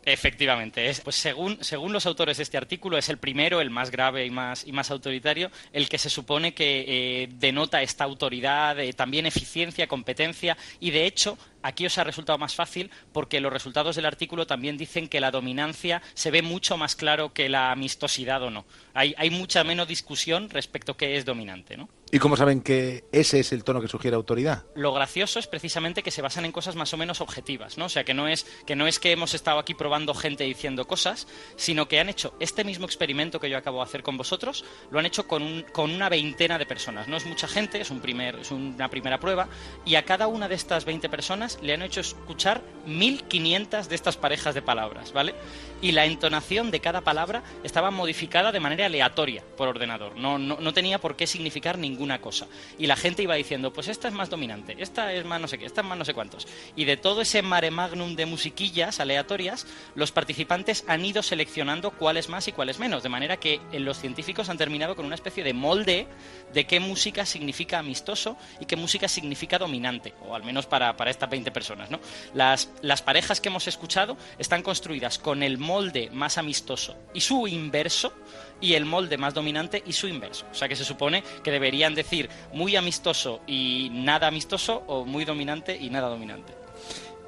Efectivamente, 0.09 0.89
es, 0.89 1.01
pues 1.01 1.17
según, 1.17 1.57
según 1.61 1.91
los 1.91 2.05
autores 2.05 2.37
de 2.37 2.43
este 2.43 2.55
artículo, 2.57 2.97
es 2.97 3.09
el 3.09 3.17
primero, 3.17 3.59
el 3.59 3.69
más 3.69 3.91
grave 3.91 4.25
y 4.25 4.29
más, 4.29 4.65
y 4.65 4.71
más 4.71 4.89
autoritario, 4.89 5.51
el 5.73 5.89
que 5.89 5.97
se 5.97 6.09
supone 6.09 6.53
que 6.53 6.85
eh, 6.87 7.29
denota 7.33 7.81
esta 7.81 8.05
autoridad, 8.05 8.79
eh, 8.79 8.93
también 8.93 9.25
eficiencia, 9.25 9.85
competencia, 9.87 10.55
y 10.79 10.91
de 10.91 11.07
hecho, 11.07 11.37
aquí 11.67 11.85
os 11.85 11.97
ha 11.97 12.03
resultado 12.03 12.37
más 12.37 12.55
fácil 12.55 12.89
porque 13.11 13.41
los 13.41 13.51
resultados 13.51 13.95
del 13.95 14.05
artículo 14.05 14.47
también 14.47 14.77
dicen 14.77 15.07
que 15.07 15.19
la 15.19 15.31
dominancia 15.31 16.01
se 16.13 16.31
ve 16.31 16.41
mucho 16.41 16.77
más 16.77 16.95
claro 16.95 17.33
que 17.33 17.49
la 17.49 17.71
amistosidad 17.71 18.41
o 18.43 18.49
no. 18.49 18.65
Hay, 18.93 19.13
hay 19.17 19.29
mucha 19.29 19.63
menos 19.63 19.87
discusión 19.87 20.49
respecto 20.49 20.93
a 20.93 20.97
qué 20.97 21.17
es 21.17 21.25
dominante, 21.25 21.77
¿no? 21.77 21.89
¿Y 22.09 22.19
cómo 22.19 22.37
saben 22.37 22.61
que 22.61 23.03
ese 23.11 23.41
es 23.41 23.51
el 23.51 23.65
tono 23.65 23.81
que 23.81 23.89
sugiere 23.89 24.15
autoridad? 24.15 24.63
Lo 24.75 24.93
gracioso 24.93 25.39
es 25.39 25.47
precisamente 25.47 26.03
que 26.03 26.11
se 26.11 26.21
basan 26.21 26.45
en 26.45 26.53
cosas 26.53 26.77
más 26.77 26.93
o 26.93 26.97
menos 26.97 27.19
objetivas, 27.19 27.77
¿no? 27.77 27.85
O 27.85 27.89
sea, 27.89 28.05
que 28.05 28.13
no 28.13 28.29
es 28.29 28.45
que 28.65 28.77
no 28.77 28.87
es 28.87 28.97
que 28.99 29.11
hemos 29.11 29.33
estado 29.33 29.59
aquí 29.59 29.73
probando 29.73 30.13
gente 30.13 30.45
diciendo 30.45 30.87
cosas, 30.87 31.27
sino 31.57 31.89
que 31.89 31.99
han 31.99 32.07
hecho 32.07 32.33
este 32.39 32.63
mismo 32.63 32.85
experimento 32.85 33.41
que 33.41 33.49
yo 33.49 33.57
acabo 33.57 33.79
de 33.79 33.83
hacer 33.83 34.03
con 34.03 34.15
vosotros, 34.15 34.63
lo 34.89 34.99
han 34.99 35.05
hecho 35.05 35.27
con, 35.27 35.43
un, 35.43 35.63
con 35.63 35.91
una 35.91 36.07
veintena 36.07 36.57
de 36.57 36.65
personas. 36.65 37.09
No 37.09 37.17
es 37.17 37.25
mucha 37.25 37.47
gente, 37.47 37.81
es 37.81 37.91
un 37.91 37.99
primer 37.99 38.35
es 38.35 38.51
una 38.51 38.89
primera 38.89 39.19
prueba 39.19 39.49
y 39.85 39.95
a 39.95 40.05
cada 40.05 40.27
una 40.27 40.47
de 40.47 40.55
estas 40.55 40.85
20 40.85 41.09
personas 41.09 41.56
le 41.61 41.73
han 41.73 41.81
hecho 41.81 42.01
escuchar 42.01 42.61
1500 42.85 43.89
de 43.89 43.95
estas 43.95 44.17
parejas 44.17 44.55
de 44.55 44.61
palabras, 44.61 45.11
¿vale? 45.11 45.35
Y 45.81 45.91
la 45.91 46.05
entonación 46.05 46.71
de 46.71 46.79
cada 46.79 47.01
palabra 47.01 47.43
estaba 47.63 47.91
modificada 47.91 48.51
de 48.51 48.59
manera 48.59 48.85
aleatoria 48.85 49.43
por 49.57 49.67
ordenador. 49.67 50.15
No, 50.15 50.39
no, 50.39 50.57
no 50.59 50.73
tenía 50.73 50.99
por 50.99 51.15
qué 51.15 51.27
significar 51.27 51.77
ninguna 51.77 52.19
cosa. 52.21 52.47
Y 52.79 52.87
la 52.87 52.95
gente 52.95 53.23
iba 53.23 53.35
diciendo, 53.35 53.73
pues 53.73 53.87
esta 53.87 54.07
es 54.07 54.13
más 54.13 54.29
dominante, 54.29 54.75
esta 54.79 55.13
es 55.13 55.25
más 55.25 55.39
no 55.39 55.47
sé 55.47 55.57
qué, 55.57 55.65
esta 55.65 55.81
es 55.81 55.87
más 55.87 55.97
no 55.97 56.05
sé 56.05 56.13
cuántos. 56.13 56.47
Y 56.75 56.85
de 56.85 56.97
todo 56.97 57.21
ese 57.21 57.41
mare 57.41 57.71
magnum 57.71 58.15
de 58.15 58.25
musiquillas 58.25 58.99
aleatorias, 58.99 59.67
los 59.95 60.11
participantes 60.11 60.83
han 60.87 61.05
ido 61.05 61.21
seleccionando 61.21 61.91
cuál 61.91 62.17
es 62.17 62.29
más 62.29 62.47
y 62.47 62.53
cuál 62.53 62.69
es 62.69 62.79
menos. 62.79 63.03
De 63.03 63.09
manera 63.09 63.37
que 63.37 63.59
eh, 63.71 63.79
los 63.79 63.99
científicos 63.99 64.49
han 64.49 64.57
terminado 64.57 64.95
con 64.95 65.05
una 65.05 65.15
especie 65.15 65.43
de 65.43 65.53
molde 65.53 66.07
de 66.53 66.65
qué 66.65 66.79
música 66.79 67.25
significa 67.25 67.79
amistoso 67.79 68.37
y 68.59 68.65
qué 68.65 68.75
música 68.75 69.07
significa 69.07 69.59
dominante, 69.59 70.13
o 70.27 70.35
al 70.35 70.43
menos 70.43 70.65
para, 70.65 70.95
para 70.95 71.11
estas 71.11 71.29
20 71.37 71.51
personas. 71.51 71.91
¿no? 71.91 71.99
Las, 72.33 72.69
las 72.81 73.01
parejas 73.01 73.39
que 73.39 73.49
hemos 73.49 73.67
escuchado 73.67 74.17
están 74.37 74.63
construidas 74.63 75.19
con 75.19 75.43
el 75.43 75.57
molde 75.57 76.09
más 76.11 76.37
amistoso 76.37 76.95
y 77.13 77.21
su 77.21 77.47
inverso, 77.47 78.11
y 78.59 78.73
el 78.73 78.85
molde 78.85 79.17
más 79.17 79.33
dominante 79.35 79.83
y 79.85 79.93
su 79.93 80.07
inverso. 80.07 80.45
O 80.51 80.55
sea 80.55 80.67
que 80.67 80.75
se 80.75 80.83
supone 80.83 81.23
que 81.43 81.51
deberían 81.51 81.93
decir 81.93 82.29
muy 82.53 82.75
amistoso 82.75 83.41
y 83.45 83.89
nada 83.93 84.27
amistoso 84.27 84.83
o 84.87 85.05
muy 85.05 85.25
dominante 85.25 85.77
y 85.79 85.89
nada 85.89 86.09
dominante. 86.09 86.53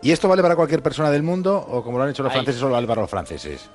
¿Y 0.01 0.11
esto 0.11 0.27
vale 0.27 0.41
para 0.41 0.55
cualquier 0.55 0.81
persona 0.81 1.11
del 1.11 1.23
mundo 1.23 1.57
o 1.57 1.83
como 1.83 1.97
lo 1.97 2.05
han 2.05 2.09
hecho 2.09 2.23
los 2.23 2.31
Ahí. 2.31 2.37
franceses 2.37 2.59
solo 2.59 2.73
vale 2.73 2.87
para 2.87 3.01
los 3.01 3.09
franceses? 3.09 3.69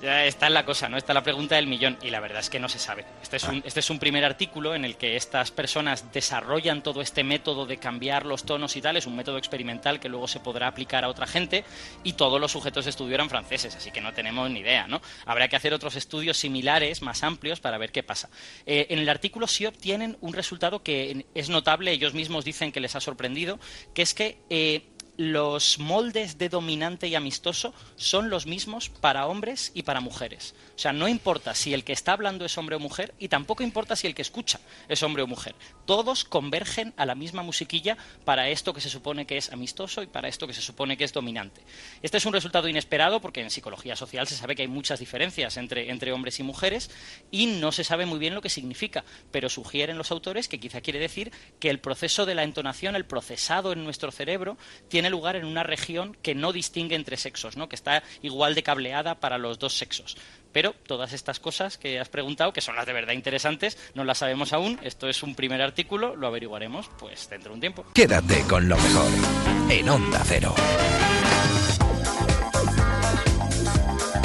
Ya 0.00 0.26
está 0.26 0.46
en 0.46 0.54
la 0.54 0.64
cosa, 0.64 0.88
¿no? 0.88 0.96
Está 0.96 1.12
la 1.12 1.24
pregunta 1.24 1.56
del 1.56 1.66
millón 1.66 1.98
y 2.02 2.10
la 2.10 2.20
verdad 2.20 2.38
es 2.38 2.48
que 2.48 2.60
no 2.60 2.68
se 2.68 2.78
sabe. 2.78 3.04
Este 3.20 3.36
es, 3.36 3.44
un, 3.44 3.62
este 3.66 3.80
es 3.80 3.90
un 3.90 3.98
primer 3.98 4.24
artículo 4.24 4.76
en 4.76 4.84
el 4.84 4.96
que 4.96 5.16
estas 5.16 5.50
personas 5.50 6.12
desarrollan 6.12 6.84
todo 6.84 7.00
este 7.00 7.24
método 7.24 7.66
de 7.66 7.78
cambiar 7.78 8.24
los 8.24 8.44
tonos 8.44 8.76
y 8.76 8.80
tal. 8.80 8.96
Es 8.96 9.06
un 9.06 9.16
método 9.16 9.38
experimental 9.38 9.98
que 9.98 10.08
luego 10.08 10.28
se 10.28 10.38
podrá 10.38 10.68
aplicar 10.68 11.02
a 11.02 11.08
otra 11.08 11.26
gente 11.26 11.64
y 12.04 12.12
todos 12.12 12.40
los 12.40 12.52
sujetos 12.52 12.84
de 12.84 12.90
estudio 12.90 13.16
eran 13.16 13.28
franceses, 13.28 13.74
así 13.74 13.90
que 13.90 14.00
no 14.00 14.12
tenemos 14.12 14.48
ni 14.50 14.60
idea, 14.60 14.86
¿no? 14.86 15.02
Habrá 15.26 15.48
que 15.48 15.56
hacer 15.56 15.74
otros 15.74 15.96
estudios 15.96 16.36
similares, 16.36 17.02
más 17.02 17.24
amplios, 17.24 17.58
para 17.58 17.76
ver 17.76 17.90
qué 17.90 18.04
pasa. 18.04 18.30
Eh, 18.66 18.86
en 18.90 19.00
el 19.00 19.08
artículo 19.08 19.48
sí 19.48 19.66
obtienen 19.66 20.16
un 20.20 20.32
resultado 20.32 20.80
que 20.84 21.26
es 21.34 21.48
notable, 21.48 21.90
ellos 21.90 22.14
mismos 22.14 22.44
dicen 22.44 22.70
que 22.70 22.78
les 22.78 22.94
ha 22.94 23.00
sorprendido, 23.00 23.58
que 23.94 24.02
es 24.02 24.14
que... 24.14 24.38
eh, 24.48 24.90
los 25.18 25.80
moldes 25.80 26.38
de 26.38 26.48
dominante 26.48 27.08
y 27.08 27.16
amistoso 27.16 27.74
son 27.96 28.30
los 28.30 28.46
mismos 28.46 28.88
para 28.88 29.26
hombres 29.26 29.72
y 29.74 29.82
para 29.82 30.00
mujeres. 30.00 30.54
O 30.78 30.80
sea, 30.80 30.92
no 30.92 31.08
importa 31.08 31.56
si 31.56 31.74
el 31.74 31.82
que 31.82 31.92
está 31.92 32.12
hablando 32.12 32.44
es 32.44 32.56
hombre 32.56 32.76
o 32.76 32.78
mujer 32.78 33.12
y 33.18 33.26
tampoco 33.26 33.64
importa 33.64 33.96
si 33.96 34.06
el 34.06 34.14
que 34.14 34.22
escucha 34.22 34.60
es 34.88 35.02
hombre 35.02 35.24
o 35.24 35.26
mujer. 35.26 35.56
Todos 35.86 36.24
convergen 36.24 36.94
a 36.96 37.04
la 37.04 37.16
misma 37.16 37.42
musiquilla 37.42 37.96
para 38.24 38.48
esto 38.48 38.72
que 38.72 38.80
se 38.80 38.88
supone 38.88 39.26
que 39.26 39.36
es 39.36 39.52
amistoso 39.52 40.04
y 40.04 40.06
para 40.06 40.28
esto 40.28 40.46
que 40.46 40.54
se 40.54 40.62
supone 40.62 40.96
que 40.96 41.02
es 41.02 41.12
dominante. 41.12 41.62
Este 42.00 42.18
es 42.18 42.26
un 42.26 42.32
resultado 42.32 42.68
inesperado 42.68 43.20
porque 43.20 43.40
en 43.40 43.50
psicología 43.50 43.96
social 43.96 44.28
se 44.28 44.36
sabe 44.36 44.54
que 44.54 44.62
hay 44.62 44.68
muchas 44.68 45.00
diferencias 45.00 45.56
entre, 45.56 45.90
entre 45.90 46.12
hombres 46.12 46.38
y 46.38 46.44
mujeres 46.44 46.92
y 47.32 47.46
no 47.46 47.72
se 47.72 47.82
sabe 47.82 48.06
muy 48.06 48.20
bien 48.20 48.36
lo 48.36 48.40
que 48.40 48.48
significa, 48.48 49.04
pero 49.32 49.48
sugieren 49.48 49.98
los 49.98 50.12
autores 50.12 50.46
que 50.46 50.60
quizá 50.60 50.80
quiere 50.80 51.00
decir 51.00 51.32
que 51.58 51.70
el 51.70 51.80
proceso 51.80 52.24
de 52.24 52.36
la 52.36 52.44
entonación, 52.44 52.94
el 52.94 53.04
procesado 53.04 53.72
en 53.72 53.82
nuestro 53.82 54.12
cerebro, 54.12 54.56
tiene 54.86 55.10
lugar 55.10 55.34
en 55.34 55.44
una 55.44 55.64
región 55.64 56.16
que 56.22 56.36
no 56.36 56.52
distingue 56.52 56.94
entre 56.94 57.16
sexos, 57.16 57.56
¿no? 57.56 57.68
que 57.68 57.74
está 57.74 58.04
igual 58.22 58.54
de 58.54 58.62
cableada 58.62 59.16
para 59.16 59.38
los 59.38 59.58
dos 59.58 59.76
sexos. 59.76 60.16
Pero 60.52 60.74
todas 60.86 61.12
estas 61.12 61.40
cosas 61.40 61.78
que 61.78 62.00
has 62.00 62.08
preguntado, 62.08 62.52
que 62.52 62.60
son 62.60 62.76
las 62.76 62.86
de 62.86 62.92
verdad 62.92 63.12
interesantes, 63.12 63.78
no 63.94 64.04
las 64.04 64.18
sabemos 64.18 64.52
aún. 64.52 64.78
Esto 64.82 65.08
es 65.08 65.22
un 65.22 65.34
primer 65.34 65.62
artículo, 65.62 66.16
lo 66.16 66.26
averiguaremos 66.26 66.90
pues 66.98 67.28
dentro 67.28 67.50
de 67.50 67.54
un 67.54 67.60
tiempo. 67.60 67.84
Quédate 67.94 68.42
con 68.42 68.68
lo 68.68 68.76
mejor 68.76 69.10
en 69.70 69.88
Onda 69.88 70.22
Cero. 70.24 70.54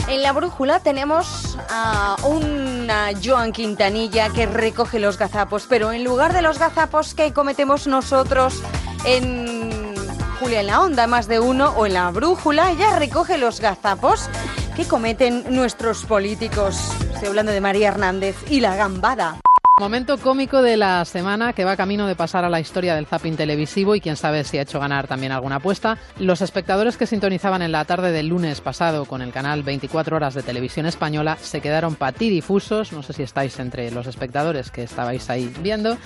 En 0.07 0.21
la 0.21 0.31
brújula 0.31 0.79
tenemos 0.81 1.57
a 1.69 2.17
una 2.23 3.09
Joan 3.23 3.51
Quintanilla 3.51 4.29
que 4.29 4.45
recoge 4.45 4.99
los 4.99 5.17
gazapos, 5.17 5.65
pero 5.67 5.91
en 5.91 6.03
lugar 6.03 6.33
de 6.33 6.43
los 6.43 6.59
gazapos 6.59 7.15
que 7.15 7.33
cometemos 7.33 7.87
nosotros 7.87 8.61
en 9.05 9.95
Julia 10.39 10.59
en 10.59 10.67
la 10.67 10.81
Onda, 10.81 11.07
más 11.07 11.27
de 11.27 11.39
uno, 11.39 11.69
o 11.77 11.85
en 11.85 11.93
la 11.93 12.11
brújula, 12.11 12.71
ella 12.71 12.99
recoge 12.99 13.37
los 13.37 13.59
gazapos 13.59 14.29
que 14.75 14.85
cometen 14.85 15.43
nuestros 15.49 16.05
políticos. 16.05 16.75
Estoy 17.13 17.29
hablando 17.29 17.51
de 17.51 17.61
María 17.61 17.89
Hernández 17.89 18.35
y 18.49 18.59
la 18.59 18.75
gambada. 18.75 19.39
Momento 19.79 20.19
cómico 20.19 20.61
de 20.61 20.77
la 20.77 21.03
semana 21.03 21.53
que 21.53 21.65
va 21.65 21.75
camino 21.75 22.05
de 22.05 22.15
pasar 22.15 22.45
a 22.45 22.49
la 22.49 22.59
historia 22.59 22.93
del 22.93 23.07
zapping 23.07 23.35
televisivo 23.35 23.95
y 23.95 24.01
quién 24.01 24.15
sabe 24.15 24.43
si 24.43 24.59
ha 24.59 24.61
hecho 24.61 24.79
ganar 24.79 25.07
también 25.07 25.31
alguna 25.31 25.55
apuesta. 25.55 25.97
Los 26.19 26.41
espectadores 26.41 26.95
que 26.95 27.07
sintonizaban 27.07 27.63
en 27.63 27.71
la 27.71 27.83
tarde 27.83 28.11
del 28.11 28.27
lunes 28.27 28.61
pasado 28.61 29.05
con 29.05 29.23
el 29.23 29.31
canal 29.31 29.63
24 29.63 30.15
horas 30.15 30.35
de 30.35 30.43
televisión 30.43 30.85
española 30.85 31.39
se 31.41 31.59
quedaron 31.59 31.95
patidifusos, 31.95 32.93
no 32.93 33.01
sé 33.01 33.13
si 33.13 33.23
estáis 33.23 33.57
entre 33.57 33.89
los 33.89 34.05
espectadores 34.05 34.69
que 34.69 34.83
estabais 34.83 35.27
ahí 35.31 35.51
viendo, 35.59 35.97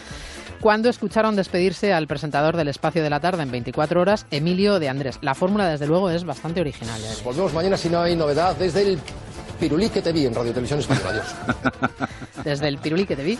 cuando 0.61 0.87
escucharon 0.87 1.35
despedirse 1.35 1.91
al 1.91 2.07
presentador 2.07 2.55
del 2.55 2.69
espacio 2.69 3.03
de 3.03 3.09
la 3.09 3.19
tarde 3.19 3.43
en 3.43 3.51
24 3.51 3.99
horas, 3.99 4.27
Emilio 4.31 4.79
de 4.79 4.87
Andrés. 4.87 5.19
La 5.21 5.35
fórmula 5.35 5.67
desde 5.67 5.87
luego 5.87 6.09
es 6.09 6.23
bastante 6.23 6.61
original. 6.61 7.01
veréis. 7.01 7.21
Volvemos 7.21 7.53
mañana 7.53 7.75
si 7.75 7.89
no 7.89 7.99
hay 7.99 8.15
novedad 8.15 8.55
desde 8.55 8.93
el 8.93 8.99
Pirulí 9.59 9.89
que 9.89 10.01
te 10.01 10.11
vi 10.11 10.25
en 10.25 10.35
Radio 10.35 10.51
Televisión 10.51 10.79
Española. 10.79 11.09
Adiós. 11.09 11.35
Desde 12.43 12.67
el 12.67 12.77
pirulí 12.77 13.05
que 13.05 13.15
te 13.15 13.23
vi. 13.23 13.39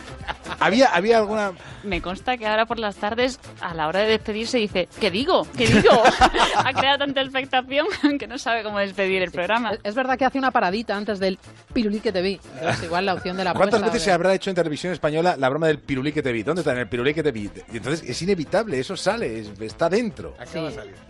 ¿Había, 0.59 0.87
había 0.87 1.19
alguna 1.19 1.51
Me 1.83 2.01
consta 2.01 2.37
que 2.37 2.47
ahora 2.47 2.65
por 2.65 2.79
las 2.79 2.95
tardes, 2.95 3.39
a 3.61 3.73
la 3.73 3.87
hora 3.87 3.99
de 4.01 4.07
despedirse, 4.07 4.57
dice, 4.57 4.89
¿qué 4.99 5.11
digo? 5.11 5.47
¿Qué 5.55 5.67
digo? 5.67 5.91
ha 6.57 6.73
creado 6.73 6.97
tanta 6.99 7.21
expectación 7.21 7.85
que 8.19 8.27
no 8.27 8.37
sabe 8.37 8.63
cómo 8.63 8.79
despedir 8.79 9.21
el 9.21 9.31
programa. 9.31 9.73
Es 9.83 9.95
verdad 9.95 10.17
que 10.17 10.25
hace 10.25 10.37
una 10.39 10.51
paradita 10.51 10.95
antes 10.97 11.19
del 11.19 11.37
pirulí 11.73 11.99
que 11.99 12.11
te 12.11 12.21
vi. 12.21 12.39
Entonces, 12.55 12.83
igual 12.83 13.05
la 13.05 13.13
opción 13.13 13.37
de 13.37 13.43
la 13.43 13.53
¿Cuántas 13.53 13.81
veces 13.81 14.01
se 14.01 14.11
habrá 14.11 14.33
hecho 14.33 14.49
en 14.49 14.55
televisión 14.55 14.93
española 14.93 15.35
la 15.37 15.49
broma 15.49 15.67
del 15.67 15.79
pirulí 15.79 16.11
que 16.11 16.23
te 16.23 16.31
vi? 16.31 16.43
¿Dónde 16.43 16.61
está 16.61 16.71
en 16.73 16.79
el 16.79 16.87
pirulí 16.87 17.13
que 17.13 17.23
te 17.23 17.31
vi? 17.31 17.49
Y 17.71 17.77
entonces 17.77 18.07
es 18.09 18.21
inevitable, 18.21 18.79
eso 18.79 18.97
sale, 18.97 19.39
es- 19.39 19.51
está 19.61 19.89
dentro. 19.89 20.33
Sí. 20.51 20.59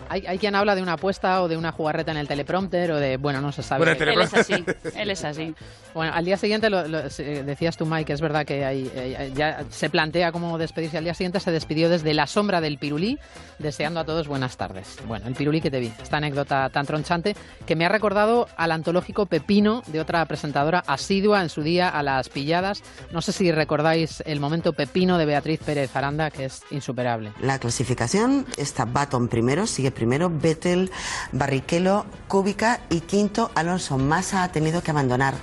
Hay, 0.10 0.26
hay 0.26 0.38
quien 0.38 0.56
habla 0.56 0.76
de 0.76 0.82
una 0.82 0.94
apuesta 0.94 1.42
o 1.42 1.48
de 1.48 1.58
una 1.58 1.72
jugarreta 1.72 2.12
en 2.12 2.18
el 2.18 2.28
teleprompter 2.28 2.92
o 2.92 2.98
de, 3.00 3.18
bueno, 3.18 3.42
no 3.42 3.52
se 3.52 3.64
sabe. 3.64 3.86
Bueno, 3.86 4.02
el 4.04 4.10
Él 4.10 4.22
es 4.22 4.34
así, 4.34 4.64
él 4.98 5.10
es 5.12 5.24
así. 5.24 5.54
Bueno, 5.94 6.14
al 6.14 6.26
día 6.26 6.38
siguiente, 6.38 6.70
lo, 6.70 6.88
lo- 6.88 7.10
se- 7.10 7.44
decías 7.44 7.76
tú, 7.78 7.86
Mike, 7.86 8.14
es 8.14 8.22
verdad 8.22 8.46
que 8.46 8.64
hay, 8.66 8.92
eh, 8.94 9.32
ya 9.36 9.64
se 9.72 9.90
plantea 9.90 10.32
cómo 10.32 10.58
despedirse. 10.58 10.98
Al 10.98 11.04
día 11.06 11.14
siguiente 11.16 11.40
se 11.40 11.52
despidió 11.52 11.90
desde 11.90 12.14
la 12.14 12.28
sombra 12.28 12.62
del 12.62 12.78
pirulí, 12.78 13.18
deseando 13.58 14.00
a 14.00 14.06
todos 14.06 14.28
buenas 14.28 14.58
tardes. 14.58 14.98
Bueno, 15.08 15.28
el 15.28 15.34
pirulí 15.34 15.60
que 15.62 15.72
te 15.72 15.80
vi, 15.80 15.92
esta 16.02 16.18
anécdota 16.18 16.70
tan 16.70 16.86
tronchante 16.86 17.36
que 17.66 17.76
me 17.76 17.86
ha 17.86 17.90
recordado 17.90 18.48
al 18.58 18.72
antológico 18.74 19.26
Pepino 19.26 19.82
de 19.88 20.00
otra 20.00 20.24
presentadora 20.26 20.84
asidua 20.86 21.42
en 21.42 21.50
su 21.50 21.64
día 21.64 21.90
a 21.90 22.04
las 22.04 22.30
pilladas. 22.30 22.84
No 23.12 23.22
sé 23.24 23.32
si 23.32 23.52
recordáis 23.52 24.22
el 24.28 24.40
momento 24.40 24.74
Pepino 24.74 25.18
de 25.18 25.26
Beatriz 25.26 25.60
Pérez 25.66 25.96
Aranda, 25.96 26.30
que 26.30 26.46
es 26.46 26.62
insuperable. 26.70 27.32
La 27.42 27.58
clasificación 27.58 28.46
está 28.58 28.86
Baton 28.86 29.28
primero, 29.30 29.66
sigue 29.66 29.90
primero 29.92 30.30
Vettel, 30.30 30.92
Barrichello, 31.32 32.06
Kubica 32.28 32.82
y 32.90 33.02
quinto 33.02 33.52
Alonso. 33.56 33.98
Massa 33.98 34.44
ha 34.44 34.52
tenido 34.52 34.82
que 34.84 34.87
abandonar 34.92 35.36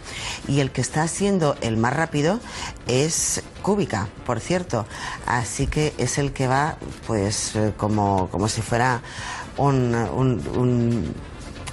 y 0.48 0.60
el 0.60 0.70
que 0.70 0.80
está 0.80 1.06
siendo 1.08 1.56
el 1.60 1.76
más 1.76 1.92
rápido 1.94 2.40
es 2.86 3.42
Kubica, 3.62 4.08
por 4.26 4.40
cierto. 4.40 4.86
Así 5.26 5.66
que 5.66 5.94
es 5.98 6.18
el 6.18 6.32
que 6.32 6.46
va 6.48 6.76
pues 7.06 7.54
eh, 7.56 7.72
como, 7.76 8.28
como 8.30 8.48
si 8.48 8.62
fuera 8.62 9.00
un, 9.56 9.94
un, 9.94 10.46
un- 10.56 11.14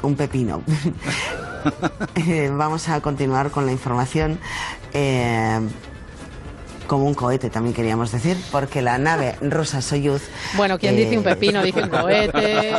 un 0.03 0.15
pepino. 0.15 0.61
Eh, 2.15 2.51
Vamos 2.51 2.89
a 2.89 3.01
continuar 3.01 3.51
con 3.51 3.67
la 3.67 3.71
información. 3.71 4.39
Eh, 4.93 5.59
como 6.91 7.05
un 7.05 7.13
cohete 7.13 7.49
también 7.49 7.73
queríamos 7.73 8.11
decir, 8.11 8.35
porque 8.51 8.81
la 8.81 8.97
nave 8.97 9.37
rusa 9.39 9.81
Soyuz... 9.81 10.23
Bueno, 10.57 10.77
quien 10.77 10.97
dice 10.97 11.17
un 11.17 11.23
pepino 11.23 11.63
dice 11.63 11.83
un 11.83 11.87
cohete. 11.89 12.73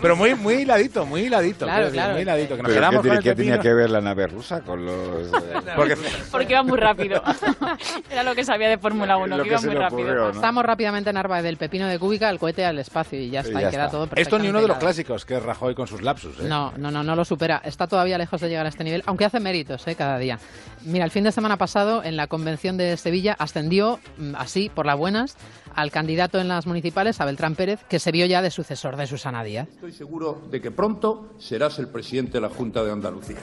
Pero 0.00 0.16
muy, 0.16 0.34
muy 0.34 0.54
hiladito, 0.62 1.04
muy 1.04 1.22
hiladito. 1.26 1.66
Claro, 1.66 1.74
quiero 1.74 1.84
decir, 1.84 1.98
claro. 1.98 2.12
Muy 2.14 2.22
hiladito. 2.22 2.56
Que 2.56 2.62
nos 2.62 2.70
¿Pero 2.70 2.80
quedamos 2.80 3.02
qué, 3.02 3.08
con 3.10 3.18
tiene- 3.18 3.18
el 3.18 3.22
qué 3.22 3.34
tenía 3.42 3.60
que 3.60 3.74
ver 3.74 3.90
la 3.90 4.00
nave 4.00 4.26
rusa 4.28 4.62
con 4.62 4.86
los...? 4.86 5.26
eh, 5.26 5.60
Porque 5.76 5.96
Porque 6.30 6.52
iba 6.54 6.62
muy 6.62 6.78
rápido. 6.78 7.22
Era 8.10 8.22
lo 8.22 8.34
que 8.34 8.44
sabía 8.44 8.70
de 8.70 8.78
Fórmula 8.78 9.18
1, 9.18 9.36
Lo 9.36 9.42
que 9.42 9.50
iba 9.50 9.60
muy 9.60 9.74
rápido. 9.74 10.00
ocurrió, 10.00 10.28
¿no? 10.28 10.32
Pasamos 10.32 10.64
rápidamente, 10.64 11.12
Narva, 11.12 11.42
del 11.42 11.58
pepino 11.58 11.86
de 11.88 11.98
cúbica 11.98 12.30
al 12.30 12.38
cohete 12.38 12.64
al 12.64 12.78
espacio 12.78 13.20
y 13.20 13.28
ya 13.28 13.40
está, 13.40 13.60
ya 13.60 13.68
y 13.68 13.70
queda 13.72 13.84
está. 13.84 13.90
todo 13.90 14.08
Esto 14.16 14.38
ni 14.38 14.48
uno 14.48 14.62
de 14.62 14.68
los 14.68 14.78
clásicos, 14.78 15.26
que 15.26 15.36
es 15.36 15.42
Rajoy 15.42 15.74
con 15.74 15.86
sus 15.86 16.00
lapsus. 16.00 16.40
¿eh? 16.40 16.44
No, 16.48 16.72
no, 16.78 16.90
no, 16.90 17.02
no 17.02 17.14
lo 17.14 17.26
supera. 17.26 17.60
Está 17.62 17.86
todavía 17.86 18.16
lejos 18.16 18.40
de 18.40 18.48
llegar 18.48 18.64
a 18.64 18.70
este 18.70 18.84
nivel, 18.84 19.02
aunque 19.04 19.26
hace 19.26 19.38
méritos 19.38 19.86
¿eh? 19.86 19.94
cada 19.96 20.16
día. 20.16 20.38
Mira, 20.84 21.04
el 21.04 21.10
fin 21.10 21.24
de 21.24 21.30
semana 21.32 21.58
pasado, 21.58 22.02
en 22.02 22.16
la 22.16 22.26
convención 22.26 22.76
de 22.78 22.84
Sevilla, 23.02 23.36
ascendió 23.38 24.00
mm, 24.16 24.34
así, 24.36 24.70
por 24.70 24.86
las 24.86 24.96
buenas, 24.96 25.36
al 25.74 25.90
candidato 25.90 26.40
en 26.40 26.48
las 26.48 26.66
municipales, 26.66 27.20
a 27.20 27.24
Beltrán 27.24 27.54
Pérez, 27.54 27.80
que 27.88 27.98
se 27.98 28.12
vio 28.12 28.26
ya 28.26 28.42
de 28.42 28.50
sucesor 28.50 28.96
de 28.96 29.06
Susana 29.06 29.44
Díaz. 29.44 29.68
Estoy 29.68 29.92
seguro 29.92 30.42
de 30.50 30.60
que 30.60 30.70
pronto 30.70 31.34
serás 31.38 31.78
el 31.78 31.88
presidente 31.88 32.32
de 32.32 32.40
la 32.40 32.48
Junta 32.48 32.82
de 32.82 32.92
Andalucía. 32.92 33.38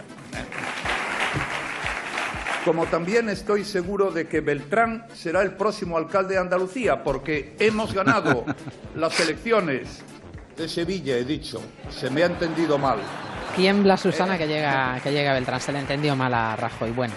Como 2.66 2.86
también 2.88 3.30
estoy 3.30 3.64
seguro 3.64 4.12
de 4.12 4.28
que 4.28 4.42
Beltrán 4.42 5.06
será 5.14 5.42
el 5.42 5.54
próximo 5.54 5.98
alcalde 5.98 6.36
de 6.36 6.42
Andalucía, 6.42 7.04
porque 7.04 7.56
hemos 7.60 7.94
ganado 7.94 8.46
las 8.96 9.20
elecciones 9.20 10.04
de 10.58 10.68
Sevilla, 10.68 11.18
he 11.18 11.24
dicho. 11.24 11.62
Se 11.90 12.10
me 12.10 12.24
ha 12.24 12.26
entendido 12.26 12.78
mal. 12.78 13.00
Tiembla 13.56 13.98
Susana 13.98 14.38
que 14.38 14.48
llega, 14.48 15.00
que 15.02 15.12
llega 15.12 15.34
Beltrán, 15.34 15.60
se 15.60 15.72
le 15.72 15.80
entendió 15.80 16.16
mal 16.16 16.34
a 16.34 16.56
Rajoy. 16.56 16.92
Bueno, 16.92 17.14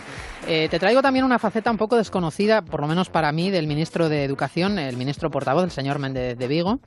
eh, 0.47 0.68
te 0.70 0.78
traigo 0.78 1.03
también 1.03 1.24
una 1.24 1.38
faceta 1.38 1.70
un 1.70 1.76
poco 1.78 1.97
desconocida, 1.97 2.62
por 2.62 2.80
lo 2.80 2.86
menos 2.88 3.09
para 3.09 3.30
mí, 3.32 3.51
del 3.51 3.66
ministro 3.66 4.09
de 4.09 4.24
Educación, 4.24 4.78
el 4.78 4.97
ministro 4.97 5.30
portavoz, 5.30 5.64
el 5.64 5.70
señor 5.70 5.99
Méndez 5.99 6.36
de 6.38 6.49
Vigo. 6.49 6.80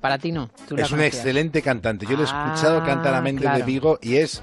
Para 0.00 0.18
ti 0.18 0.32
no. 0.32 0.50
tú 0.68 0.76
Es 0.76 0.90
un 0.92 1.00
excelente 1.00 1.62
cantante. 1.62 2.06
Yo 2.06 2.16
lo 2.16 2.24
he 2.24 2.26
Ah, 2.30 2.52
escuchado 2.54 2.84
cantar 2.84 3.14
a 3.14 3.20
Méndez 3.20 3.42
claro. 3.42 3.58
de 3.58 3.64
Vigo 3.64 3.98
y 4.02 4.16
es 4.16 4.42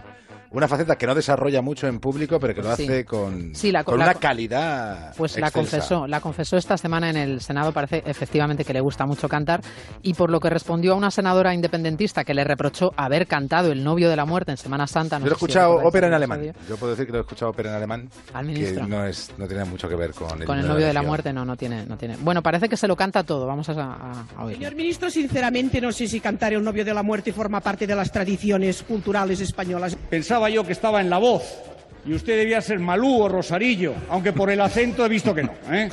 una 0.58 0.68
faceta 0.68 0.96
que 0.96 1.06
no 1.08 1.16
desarrolla 1.16 1.62
mucho 1.62 1.88
en 1.88 2.00
público, 2.00 2.40
pero 2.40 2.54
que 2.54 2.62
lo 2.62 2.76
Sí. 2.76 2.84
hace 2.84 3.06
con, 3.06 3.54
Sí, 3.56 3.72
la- 3.72 3.84
con 3.84 3.98
la- 4.00 4.06
una 4.06 4.14
calidad. 4.16 5.14
Pues 5.18 5.38
la 5.40 5.52
confesó, 5.52 6.08
la 6.08 6.20
confesó 6.22 6.58
esta 6.58 6.78
semana 6.78 7.10
en 7.10 7.18
el 7.18 7.42
Senado, 7.42 7.72
parece 7.72 8.04
efectivamente 8.06 8.64
que 8.64 8.74
le 8.74 8.82
gusta 8.82 9.06
mucho 9.06 9.28
cantar, 9.28 9.62
y 10.02 10.14
por 10.14 10.30
lo 10.32 10.40
que 10.40 10.50
respondió 10.50 10.94
a 10.94 10.96
una 10.96 11.12
senadora 11.12 11.54
independentista 11.54 12.24
que 12.24 12.34
le 12.34 12.44
reprochó 12.44 12.92
haber 12.98 13.28
cantado 13.28 13.72
El 13.72 13.84
novio 13.84 14.10
de 14.10 14.16
la 14.16 14.26
muerte 14.26 14.52
en 14.52 14.58
Semana 14.58 14.88
Santa. 14.88 15.20
no 15.20 15.26
Yo 15.26 15.30
lo 15.32 15.36
he 15.36 15.40
si 15.40 15.46
escuchado 15.46 15.76
ópera 15.84 16.08
en 16.08 16.14
alemán. 16.14 16.40
episodio. 16.44 16.68
Yo 16.70 16.78
puedo 16.78 16.92
decir 16.94 17.06
que 17.06 17.12
lo 17.12 17.18
he 17.20 17.22
escuchado 17.22 17.52
ópera 17.52 17.70
en 17.72 17.76
alemán. 17.76 18.10
Al 18.34 18.46
que 18.46 18.52
ministro. 18.54 18.88
no, 18.88 19.06
es, 19.06 19.32
no 19.38 19.48
tiene 19.48 19.66
mucho 19.66 19.88
que 19.90 19.96
ver 19.96 20.12
con 20.12 20.42
el, 20.42 20.46
Con 20.48 20.60
el 20.60 20.68
novio 20.68 20.86
de 20.88 20.94
la 20.94 21.02
muerte 21.02 21.34
no, 21.34 21.44
no 21.46 21.56
tiene, 21.58 21.86
no 21.86 21.98
tiene. 21.98 22.18
Bueno, 22.22 22.42
parece 22.42 22.70
que 22.70 22.78
se 22.78 22.88
lo 22.88 22.96
canta 22.96 23.24
todo, 23.24 23.46
vamos 23.46 23.68
a, 23.70 23.74
a, 23.74 24.26
a 24.38 24.44
oírlo. 24.46 24.58
Señor 24.60 24.76
ministro, 24.76 25.10
sinceramente 25.10 25.82
no 25.82 25.92
sé 25.92 26.08
si 26.08 26.20
cantar 26.20 26.54
El 26.54 26.64
novio 26.64 26.86
de 26.86 26.94
la 26.94 27.04
muerte 27.04 27.34
forma 27.34 27.60
parte 27.62 27.86
de 27.88 27.96
las 27.96 28.12
tradiciones 28.12 28.84
culturales 28.84 29.42
españolas. 29.42 29.96
Pensaba 30.10 30.45
yo 30.50 30.66
que 30.66 30.74
estaba 30.74 31.02
en 31.02 31.10
la 31.10 31.18
voz 31.18 31.44
y 32.06 32.14
usted 32.14 32.38
debía 32.38 32.62
ser 32.62 32.80
Malú 32.80 33.22
o 33.22 33.30
Rosarillo, 33.30 33.94
aunque 34.10 34.32
por 34.32 34.50
el 34.50 34.62
acento 34.62 35.06
he 35.06 35.10
visto 35.10 35.34
que 35.34 35.44
no. 35.44 35.54
¿eh? 35.72 35.90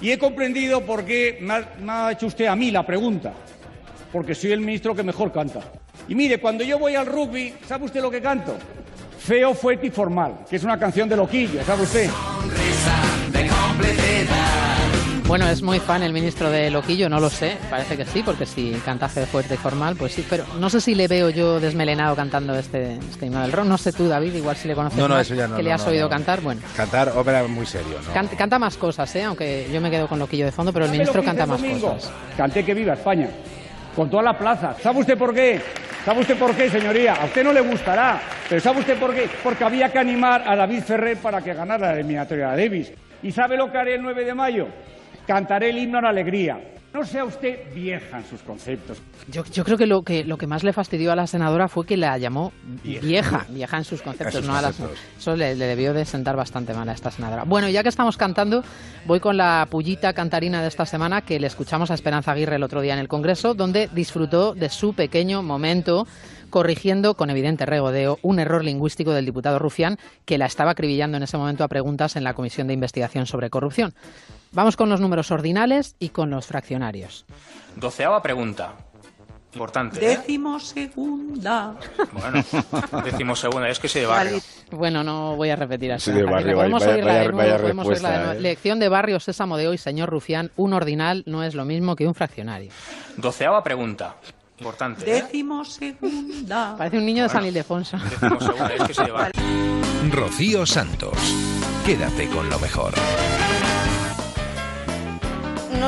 Y 0.00 0.10
he 0.10 0.18
comprendido 0.18 0.84
por 0.84 1.04
qué 1.04 1.38
me 1.40 1.54
ha, 1.54 1.68
me 1.80 1.92
ha 1.92 2.12
hecho 2.12 2.26
usted 2.26 2.46
a 2.46 2.56
mí 2.56 2.70
la 2.70 2.84
pregunta, 2.84 3.32
porque 4.12 4.34
soy 4.34 4.52
el 4.52 4.60
ministro 4.60 4.94
que 4.94 5.02
mejor 5.02 5.32
canta. 5.32 5.60
Y 6.08 6.14
mire, 6.14 6.38
cuando 6.38 6.64
yo 6.64 6.78
voy 6.78 6.94
al 6.94 7.06
rugby, 7.06 7.54
¿sabe 7.66 7.84
usted 7.84 8.00
lo 8.00 8.10
que 8.10 8.20
canto? 8.20 8.56
Feo, 9.18 9.54
fuerte 9.54 9.88
y 9.88 9.90
formal, 9.90 10.40
que 10.48 10.56
es 10.56 10.64
una 10.64 10.78
canción 10.78 11.08
de 11.08 11.16
loquillo, 11.16 11.62
¿sabe 11.64 11.82
usted? 11.82 12.08
Bueno, 15.28 15.46
es 15.46 15.60
muy 15.60 15.78
fan 15.78 16.02
el 16.02 16.14
ministro 16.14 16.50
de 16.50 16.70
Loquillo, 16.70 17.10
no 17.10 17.20
lo 17.20 17.28
sé, 17.28 17.58
parece 17.68 17.98
que 17.98 18.06
sí, 18.06 18.22
porque 18.24 18.46
si 18.46 18.72
cantaje 18.82 19.26
fuerte 19.26 19.54
y 19.54 19.56
formal, 19.58 19.94
pues 19.94 20.12
sí, 20.14 20.24
pero 20.28 20.44
no 20.58 20.70
sé 20.70 20.80
si 20.80 20.94
le 20.94 21.06
veo 21.06 21.28
yo 21.28 21.60
desmelenado 21.60 22.16
cantando 22.16 22.58
este, 22.58 22.94
este 22.94 23.26
himno 23.26 23.42
del 23.42 23.52
rock. 23.52 23.66
No 23.66 23.76
sé 23.76 23.92
tú, 23.92 24.08
David, 24.08 24.34
igual 24.34 24.56
si 24.56 24.68
le 24.68 24.74
conoces 24.74 24.98
No, 24.98 25.06
no, 25.06 25.16
más, 25.16 25.26
eso 25.26 25.34
ya 25.34 25.46
no, 25.46 25.56
que 25.56 25.62
le 25.62 25.70
has 25.70 25.84
no, 25.84 25.90
oído 25.90 26.04
no. 26.04 26.08
cantar, 26.08 26.40
bueno. 26.40 26.62
Cantar 26.74 27.10
ópera 27.10 27.46
muy 27.46 27.66
serio, 27.66 27.98
¿no? 28.06 28.14
Can- 28.14 28.28
canta 28.28 28.58
más 28.58 28.78
cosas, 28.78 29.14
¿eh? 29.16 29.24
aunque 29.24 29.68
yo 29.70 29.82
me 29.82 29.90
quedo 29.90 30.08
con 30.08 30.18
Loquillo 30.18 30.46
de 30.46 30.52
fondo, 30.52 30.72
pero 30.72 30.86
el 30.86 30.90
¿Sabe 30.92 30.98
ministro 30.98 31.22
canta 31.22 31.44
más 31.44 31.60
domingo? 31.60 31.92
cosas. 31.92 32.10
Canté 32.34 32.64
que 32.64 32.72
viva 32.72 32.94
España, 32.94 33.28
con 33.94 34.08
toda 34.08 34.22
la 34.22 34.38
plaza. 34.38 34.76
¿Sabe 34.82 35.00
usted 35.00 35.18
por 35.18 35.34
qué? 35.34 35.60
¿Sabe 36.06 36.20
usted 36.22 36.38
por 36.38 36.54
qué, 36.56 36.70
señoría? 36.70 37.12
A 37.16 37.26
usted 37.26 37.44
no 37.44 37.52
le 37.52 37.60
gustará, 37.60 38.18
pero 38.48 38.62
¿sabe 38.62 38.80
usted 38.80 38.98
por 38.98 39.14
qué? 39.14 39.28
Porque 39.42 39.62
había 39.62 39.92
que 39.92 39.98
animar 39.98 40.42
a 40.48 40.56
David 40.56 40.84
Ferrer 40.84 41.18
para 41.18 41.42
que 41.42 41.52
ganara 41.52 41.88
la 41.88 41.94
eliminatoria 41.96 42.52
de 42.52 42.62
Davis. 42.64 42.92
¿Y 43.22 43.30
sabe 43.30 43.58
lo 43.58 43.70
que 43.70 43.76
haré 43.76 43.96
el 43.96 44.02
9 44.02 44.24
de 44.24 44.34
mayo? 44.34 44.68
Cantaré 45.28 45.68
el 45.68 45.78
himno 45.78 45.98
a 45.98 46.00
la 46.00 46.08
alegría. 46.08 46.58
No 46.94 47.04
sea 47.04 47.22
usted 47.22 47.74
vieja 47.74 48.16
en 48.16 48.24
sus 48.24 48.40
conceptos. 48.40 48.96
Yo, 49.30 49.44
yo 49.52 49.62
creo 49.62 49.76
que 49.76 49.86
lo, 49.86 50.00
que 50.00 50.24
lo 50.24 50.38
que 50.38 50.46
más 50.46 50.64
le 50.64 50.72
fastidió 50.72 51.12
a 51.12 51.16
la 51.16 51.26
senadora 51.26 51.68
fue 51.68 51.84
que 51.84 51.98
la 51.98 52.16
llamó 52.16 52.50
vieja, 52.82 53.44
vieja, 53.50 53.76
en 53.76 53.84
sus 53.84 54.00
conceptos, 54.00 54.36
sus 54.36 54.46
no 54.46 54.56
a 54.56 54.62
conceptos. 54.62 54.98
Eso 55.18 55.36
le, 55.36 55.54
le 55.54 55.66
debió 55.66 55.92
de 55.92 56.06
sentar 56.06 56.34
bastante 56.34 56.72
mal 56.72 56.88
a 56.88 56.92
esta 56.92 57.10
senadora. 57.10 57.44
Bueno, 57.44 57.68
ya 57.68 57.82
que 57.82 57.90
estamos 57.90 58.16
cantando, 58.16 58.64
voy 59.04 59.20
con 59.20 59.36
la 59.36 59.68
pullita 59.70 60.14
cantarina 60.14 60.62
de 60.62 60.68
esta 60.68 60.86
semana 60.86 61.20
que 61.20 61.38
le 61.38 61.46
escuchamos 61.46 61.90
a 61.90 61.94
Esperanza 61.94 62.32
Aguirre 62.32 62.56
el 62.56 62.62
otro 62.62 62.80
día 62.80 62.94
en 62.94 63.00
el 63.00 63.08
Congreso, 63.08 63.52
donde 63.52 63.90
disfrutó 63.92 64.54
de 64.54 64.70
su 64.70 64.94
pequeño 64.94 65.42
momento 65.42 66.06
corrigiendo 66.48 67.14
con 67.14 67.28
evidente 67.28 67.66
regodeo 67.66 68.18
un 68.22 68.38
error 68.38 68.64
lingüístico 68.64 69.12
del 69.12 69.26
diputado 69.26 69.58
Rufián 69.58 69.98
que 70.24 70.38
la 70.38 70.46
estaba 70.46 70.70
acribillando 70.70 71.18
en 71.18 71.22
ese 71.22 71.36
momento 71.36 71.64
a 71.64 71.68
preguntas 71.68 72.16
en 72.16 72.24
la 72.24 72.32
Comisión 72.32 72.66
de 72.66 72.72
Investigación 72.72 73.26
sobre 73.26 73.50
Corrupción. 73.50 73.92
Vamos 74.52 74.76
con 74.76 74.88
los 74.88 75.00
números 75.00 75.30
ordinales 75.30 75.94
y 75.98 76.08
con 76.10 76.30
los 76.30 76.46
fraccionarios. 76.46 77.26
Doceava 77.76 78.22
pregunta. 78.22 78.72
Importante. 79.54 79.98
¿eh? 80.04 80.18
Décimo 80.18 80.60
segunda. 80.60 81.74
Bueno, 82.12 82.44
decimos 83.04 83.40
segunda, 83.40 83.68
es 83.68 83.78
que 83.78 83.88
soy 83.88 84.02
de 84.02 84.06
barrio. 84.06 84.38
Bueno, 84.70 85.02
no 85.02 85.36
voy 85.36 85.48
a 85.50 85.56
repetir 85.56 85.90
así. 85.92 86.10
Sí, 86.10 86.16
de 86.16 86.22
barrio, 86.24 86.54
podemos 86.56 86.82
vaya- 86.82 86.94
oírla 86.94 87.06
vaya- 87.12 87.18
de 87.20 87.24
nuevo, 87.28 87.38
vaya 87.38 87.56
podemos 87.58 87.86
oírla 87.86 88.08
de 88.10 88.14
respuesta, 88.14 88.24
nuevo. 88.26 88.38
¿eh? 88.38 88.42
Lección 88.42 88.78
de 88.78 88.88
barrio 88.88 89.20
Sésamo 89.20 89.56
de 89.56 89.68
hoy, 89.68 89.78
señor 89.78 90.10
Rufián. 90.10 90.50
Un 90.56 90.74
ordinal 90.74 91.22
no 91.26 91.42
es 91.42 91.54
lo 91.54 91.64
mismo 91.64 91.96
que 91.96 92.06
un 92.06 92.14
fraccionario. 92.14 92.70
Doceava 93.16 93.62
pregunta. 93.64 94.16
Importante. 94.58 95.10
¿eh? 95.10 95.22
Décimo 95.22 95.64
segunda. 95.64 96.74
Parece 96.76 96.98
un 96.98 97.06
niño 97.06 97.22
de 97.22 97.28
San 97.30 97.46
Ildefonso. 97.46 97.96
Decimos 97.98 98.44
segunda, 98.44 98.74
es 98.74 98.82
que 98.82 98.94
soy 98.94 99.06
de 99.06 99.12
barrio. 99.12 99.42
Rocío 100.10 100.66
Santos. 100.66 101.16
Quédate 101.86 102.28
con 102.28 102.48
lo 102.50 102.58
mejor. 102.58 102.92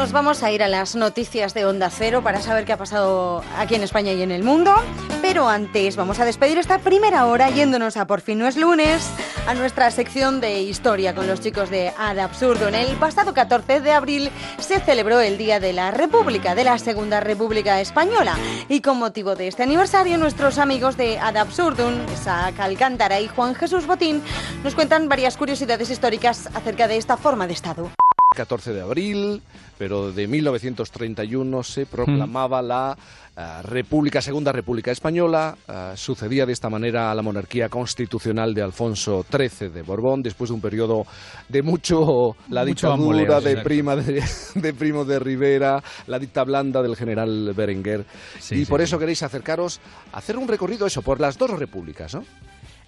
Nos 0.01 0.13
vamos 0.13 0.43
a 0.43 0.51
ir 0.51 0.63
a 0.63 0.69
las 0.69 0.97
noticias 0.97 1.53
de 1.53 1.67
Onda 1.67 1.91
Cero 1.91 2.23
para 2.23 2.41
saber 2.41 2.65
qué 2.65 2.73
ha 2.73 2.79
pasado 2.79 3.45
aquí 3.59 3.75
en 3.75 3.83
España 3.83 4.15
y 4.15 4.23
en 4.23 4.31
el 4.31 4.43
mundo. 4.43 4.75
Pero 5.21 5.47
antes 5.47 5.95
vamos 5.95 6.19
a 6.21 6.25
despedir 6.25 6.57
esta 6.57 6.79
primera 6.79 7.27
hora 7.27 7.51
yéndonos 7.51 7.99
a 7.99 8.07
Por 8.07 8.23
fin 8.23 8.39
no 8.39 8.47
es 8.47 8.57
lunes, 8.57 9.11
a 9.47 9.53
nuestra 9.53 9.91
sección 9.91 10.41
de 10.41 10.63
historia 10.63 11.15
con 11.15 11.27
los 11.27 11.43
chicos 11.43 11.69
de 11.69 11.93
Ad 11.99 12.19
Absurdum. 12.19 12.75
El 12.75 12.97
pasado 12.97 13.35
14 13.35 13.83
de 13.83 13.93
abril 13.93 14.31
se 14.59 14.81
celebró 14.81 15.21
el 15.21 15.37
Día 15.37 15.61
de 15.61 15.75
la 15.75 15.91
República, 15.91 16.55
de 16.55 16.65
la 16.65 16.79
Segunda 16.79 17.21
República 17.21 17.79
Española. 17.79 18.39
Y 18.71 18.81
con 18.81 18.99
motivo 18.99 19.37
de 19.37 19.49
este 19.49 19.65
aniversario, 19.65 20.17
nuestros 20.17 20.57
amigos 20.57 20.97
de 20.97 21.19
Ad 21.19 21.37
Absurdum, 21.37 21.93
Isaac 22.11 22.59
Alcántara 22.59 23.21
y 23.21 23.29
Juan 23.29 23.55
Jesús 23.55 23.87
Botín, 23.87 24.23
nos 24.65 24.75
cuentan 24.75 25.11
varias 25.11 25.37
curiosidades 25.37 25.91
históricas 25.91 26.49
acerca 26.55 26.89
de 26.89 26.97
esta 26.97 27.19
forma 27.19 27.47
de 27.47 27.53
Estado. 27.53 27.91
14 28.37 28.73
de 28.73 28.81
abril, 28.81 29.43
pero 29.77 30.13
de 30.13 30.29
1931 30.29 31.65
se 31.65 31.85
proclamaba 31.85 32.63
la 32.63 32.97
eh, 33.37 33.63
República, 33.65 34.23
Segunda 34.23 34.53
República 34.53 34.93
Española. 34.93 35.57
Eh, 35.67 35.95
sucedía 35.97 36.47
de 36.47 36.53
esta 36.53 36.71
manera 36.71 37.11
a 37.11 37.15
la 37.17 37.23
monarquía 37.23 37.69
constitucional 37.69 38.55
de 38.55 38.63
Alfonso 38.63 39.27
XIII 39.29 39.71
de 39.71 39.83
Borbón, 39.83 40.23
después 40.23 40.51
de 40.51 40.55
un 40.55 40.61
periodo 40.61 41.07
de 41.49 41.63
mucho 41.63 42.37
la 42.51 42.65
Mucho 42.65 42.93
dictadura 42.95 43.41
de 43.41 43.57
prima 43.57 43.97
de, 43.97 44.23
de 44.55 44.75
Primo 44.75 45.05
de 45.05 45.19
Rivera, 45.19 45.83
la 46.07 46.21
dicta 46.21 46.45
blanda 46.45 46.83
del 46.83 46.95
general 46.95 47.53
Berenguer. 47.53 48.05
Sí, 48.39 48.55
y 48.55 48.59
sí, 48.65 48.67
por 48.67 48.79
sí. 48.79 48.85
eso 48.85 48.97
queréis 48.97 49.25
acercaros 49.25 49.81
a 50.13 50.19
hacer 50.19 50.37
un 50.37 50.47
recorrido 50.47 50.87
eso 50.87 51.03
por 51.03 51.19
las 51.19 51.37
dos 51.37 51.51
repúblicas, 51.51 52.15
¿no? 52.15 52.23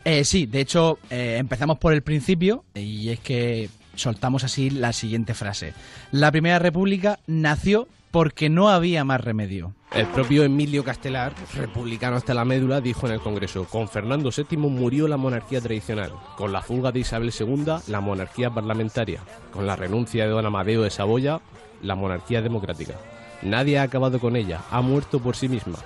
Eh, 0.04 0.24
sí, 0.24 0.46
de 0.46 0.60
hecho, 0.60 0.98
eh, 1.10 1.36
empezamos 1.38 1.78
por 1.78 1.92
el 1.92 2.02
principio 2.02 2.64
y 2.74 3.08
es 3.08 3.18
que 3.18 3.68
soltamos 3.94 4.44
así 4.44 4.70
la 4.70 4.92
siguiente 4.92 5.34
frase. 5.34 5.74
La 6.10 6.30
Primera 6.30 6.58
República 6.58 7.18
nació 7.26 7.88
porque 8.10 8.50
no 8.50 8.68
había 8.68 9.04
más 9.04 9.20
remedio. 9.20 9.72
El 9.92 10.06
propio 10.06 10.44
Emilio 10.44 10.84
Castelar, 10.84 11.34
republicano 11.54 12.16
hasta 12.16 12.34
la 12.34 12.44
médula, 12.44 12.80
dijo 12.80 13.06
en 13.06 13.14
el 13.14 13.20
Congreso, 13.20 13.64
con 13.64 13.88
Fernando 13.88 14.30
VII 14.34 14.56
murió 14.58 15.08
la 15.08 15.16
monarquía 15.16 15.60
tradicional, 15.60 16.12
con 16.36 16.52
la 16.52 16.62
fuga 16.62 16.92
de 16.92 17.00
Isabel 17.00 17.32
II, 17.38 17.64
la 17.88 18.00
monarquía 18.00 18.50
parlamentaria, 18.50 19.20
con 19.50 19.66
la 19.66 19.76
renuncia 19.76 20.24
de 20.24 20.30
don 20.30 20.46
Amadeo 20.46 20.82
de 20.82 20.90
Saboya, 20.90 21.40
la 21.82 21.94
monarquía 21.94 22.42
democrática. 22.42 22.94
Nadie 23.42 23.78
ha 23.78 23.82
acabado 23.82 24.20
con 24.20 24.36
ella, 24.36 24.60
ha 24.70 24.82
muerto 24.82 25.20
por 25.20 25.34
sí 25.34 25.48
misma. 25.48 25.78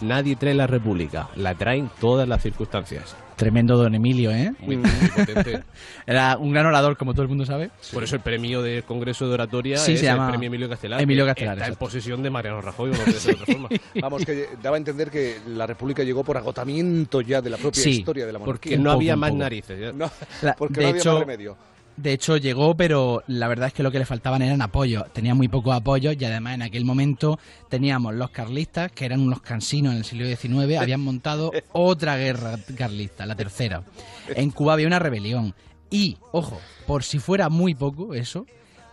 Nadie 0.00 0.36
trae 0.36 0.54
la 0.54 0.66
república, 0.66 1.28
la 1.36 1.54
traen 1.54 1.90
todas 2.00 2.28
las 2.28 2.42
circunstancias. 2.42 3.14
Tremendo 3.36 3.76
don 3.76 3.92
Emilio, 3.94 4.30
¿eh? 4.30 4.52
Muy, 4.60 4.76
muy 4.76 4.88
potente. 5.16 5.62
Era 6.06 6.36
un 6.36 6.52
gran 6.52 6.66
orador, 6.66 6.96
como 6.96 7.14
todo 7.14 7.22
el 7.22 7.28
mundo 7.28 7.44
sabe. 7.44 7.70
Por 7.92 8.04
eso 8.04 8.14
el 8.14 8.22
premio 8.22 8.62
del 8.62 8.84
Congreso 8.84 9.26
de 9.26 9.34
Oratoria 9.34 9.76
Sí, 9.78 9.94
es 9.94 10.00
se 10.00 10.06
llama 10.06 10.26
el 10.26 10.30
premio 10.30 10.46
Emilio 10.46 10.68
Castelar. 10.68 11.00
Emilio 11.00 11.26
Castelar, 11.26 11.58
Está 11.58 11.68
en 11.68 11.74
posesión 11.74 12.22
de 12.22 12.30
Mariano 12.30 12.60
Rajoy, 12.60 12.90
no 12.92 12.96
puede 12.98 13.12
ser 13.18 13.36
de 13.36 13.42
otra 13.42 13.54
forma. 13.54 13.68
Vamos, 14.00 14.24
que 14.24 14.50
daba 14.62 14.76
a 14.76 14.78
entender 14.78 15.10
que 15.10 15.38
la 15.48 15.66
República 15.66 16.04
llegó 16.04 16.22
por 16.22 16.36
agotamiento 16.36 17.20
ya 17.22 17.40
de 17.42 17.50
la 17.50 17.56
propia 17.56 17.82
Sí, 17.82 17.90
historia 17.90 18.24
de 18.24 18.32
la 18.32 18.38
monarquía. 18.38 18.70
Porque 18.72 18.82
no 18.82 18.92
había 18.92 19.16
más 19.16 19.34
narices. 19.34 19.80
ya. 19.80 19.92
No, 19.92 20.08
La- 20.42 20.54
porque 20.54 20.74
de 20.74 20.82
no 20.82 20.88
había 20.90 21.00
hecho- 21.00 21.12
más 21.12 21.20
remedio. 21.20 21.56
De 21.96 22.12
hecho, 22.12 22.36
llegó, 22.36 22.76
pero 22.76 23.22
la 23.28 23.46
verdad 23.46 23.68
es 23.68 23.72
que 23.72 23.84
lo 23.84 23.92
que 23.92 24.00
le 24.00 24.04
faltaban 24.04 24.42
eran 24.42 24.60
apoyos. 24.62 25.04
Tenía 25.12 25.34
muy 25.34 25.46
pocos 25.48 25.74
apoyos 25.76 26.16
y 26.18 26.24
además 26.24 26.54
en 26.54 26.62
aquel 26.62 26.84
momento 26.84 27.38
teníamos 27.68 28.14
los 28.14 28.30
carlistas, 28.30 28.90
que 28.90 29.04
eran 29.04 29.20
unos 29.20 29.40
cansinos 29.42 29.92
en 29.92 29.98
el 29.98 30.04
siglo 30.04 30.26
XIX, 30.26 30.76
habían 30.80 31.00
montado 31.00 31.52
otra 31.72 32.16
guerra 32.16 32.56
carlista, 32.76 33.26
la 33.26 33.36
tercera. 33.36 33.82
En 34.28 34.50
Cuba 34.50 34.72
había 34.72 34.86
una 34.88 34.98
rebelión. 34.98 35.54
Y, 35.90 36.16
ojo, 36.32 36.60
por 36.86 37.04
si 37.04 37.20
fuera 37.20 37.48
muy 37.48 37.74
poco 37.76 38.14
eso, 38.14 38.44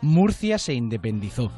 Murcia 0.01 0.59
se 0.59 0.73
independizó. 0.75 1.51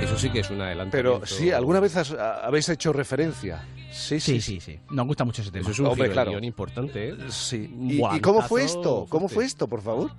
Eso 0.00 0.18
sí 0.18 0.30
que 0.30 0.40
es 0.40 0.50
un 0.50 0.60
adelantamiento. 0.60 1.20
Pero 1.20 1.26
sí, 1.26 1.50
¿alguna 1.50 1.80
vez 1.80 1.96
has- 1.96 2.12
habéis 2.12 2.68
hecho 2.68 2.92
referencia? 2.92 3.60
Sí, 3.92 4.18
Sí, 4.20 4.40
sí, 4.40 4.60
sí. 4.60 4.78
Nos 4.90 5.06
gusta 5.06 5.24
mucho 5.24 5.42
ese 5.42 5.50
tema. 5.50 5.62
Eso 5.62 5.70
es 5.70 5.78
un 5.78 5.86
Hombre, 5.86 6.10
claro. 6.10 6.30
guion 6.32 6.44
importante, 6.44 7.10
¿eh? 7.10 7.14
Sí. 7.28 7.70
¿Y, 7.88 8.02
y 8.16 8.20
cómo 8.20 8.42
fue 8.42 8.64
esto? 8.64 9.06
¿Cómo 9.08 9.28
fue 9.28 9.44
esto, 9.44 9.68
por 9.68 9.82
favor? 9.82 10.10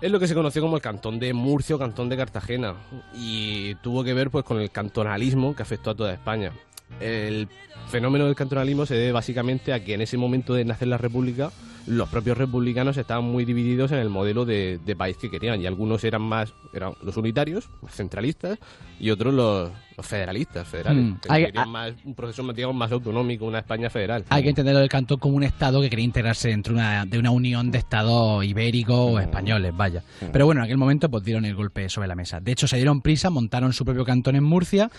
Es 0.00 0.10
lo 0.10 0.18
que 0.18 0.26
se 0.26 0.34
conoció 0.34 0.62
como 0.62 0.76
el 0.76 0.82
cantón 0.82 1.18
de 1.18 1.34
Murcia 1.34 1.76
o 1.76 1.78
cantón 1.78 2.08
de 2.08 2.16
Cartagena 2.16 2.74
y 3.14 3.74
tuvo 3.76 4.02
que 4.02 4.14
ver 4.14 4.30
pues 4.30 4.44
con 4.44 4.58
el 4.58 4.70
cantonalismo 4.70 5.54
que 5.54 5.62
afectó 5.62 5.90
a 5.90 5.94
toda 5.94 6.12
España. 6.14 6.52
El 7.00 7.48
fenómeno 7.90 8.24
del 8.24 8.34
cantonalismo 8.34 8.86
se 8.86 8.94
debe 8.94 9.12
básicamente 9.12 9.74
a 9.74 9.84
que 9.84 9.92
en 9.94 10.00
ese 10.00 10.16
momento 10.16 10.54
de 10.54 10.64
nacer 10.64 10.88
la 10.88 10.96
República 10.96 11.50
los 11.90 12.08
propios 12.08 12.38
republicanos 12.38 12.96
estaban 12.96 13.24
muy 13.24 13.44
divididos 13.44 13.90
en 13.92 13.98
el 13.98 14.08
modelo 14.10 14.44
de, 14.44 14.78
de 14.84 14.96
país 14.96 15.16
que 15.16 15.30
querían 15.30 15.60
y 15.60 15.66
algunos 15.66 16.04
eran 16.04 16.22
más 16.22 16.54
eran 16.72 16.92
los 17.02 17.16
unitarios, 17.16 17.68
más 17.82 17.94
centralistas 17.94 18.58
y 19.00 19.10
otros 19.10 19.34
los, 19.34 19.70
los 19.96 20.06
federalistas, 20.06 20.68
federales, 20.68 21.04
Mm. 21.04 21.14
que 21.20 21.28
Hay- 21.32 21.44
querían 21.46 21.68
más, 21.70 21.92
un 22.04 22.14
proceso 22.14 22.42
digamos, 22.52 22.76
más 22.76 22.92
autonómico, 22.92 23.44
una 23.44 23.58
España 23.58 23.90
federal. 23.90 24.24
Hay 24.28 24.42
que 24.42 24.50
entenderlo 24.50 24.80
del 24.80 24.88
cantón 24.88 25.18
como 25.18 25.34
un 25.36 25.42
estado 25.42 25.80
que 25.80 25.90
quería 25.90 26.04
integrarse 26.04 26.48
dentro 26.50 26.74
de 26.74 26.80
una, 26.80 27.04
de 27.06 27.18
una 27.18 27.30
unión 27.32 27.70
de 27.70 27.78
estados 27.78 28.44
ibéricos 28.44 28.96
o 28.96 29.18
españoles, 29.18 29.76
vaya. 29.76 30.02
Pero 30.32 30.46
bueno, 30.46 30.60
en 30.60 30.66
aquel 30.66 30.78
momento 30.78 31.10
pues 31.10 31.24
dieron 31.24 31.44
el 31.44 31.54
golpe 31.56 31.88
sobre 31.88 32.06
la 32.08 32.14
mesa. 32.14 32.38
De 32.40 32.52
hecho, 32.52 32.68
se 32.68 32.76
dieron 32.76 33.00
prisa, 33.02 33.30
montaron 33.30 33.72
su 33.72 33.84
propio 33.84 34.04
cantón 34.04 34.36
en 34.36 34.44
Murcia 34.44 34.90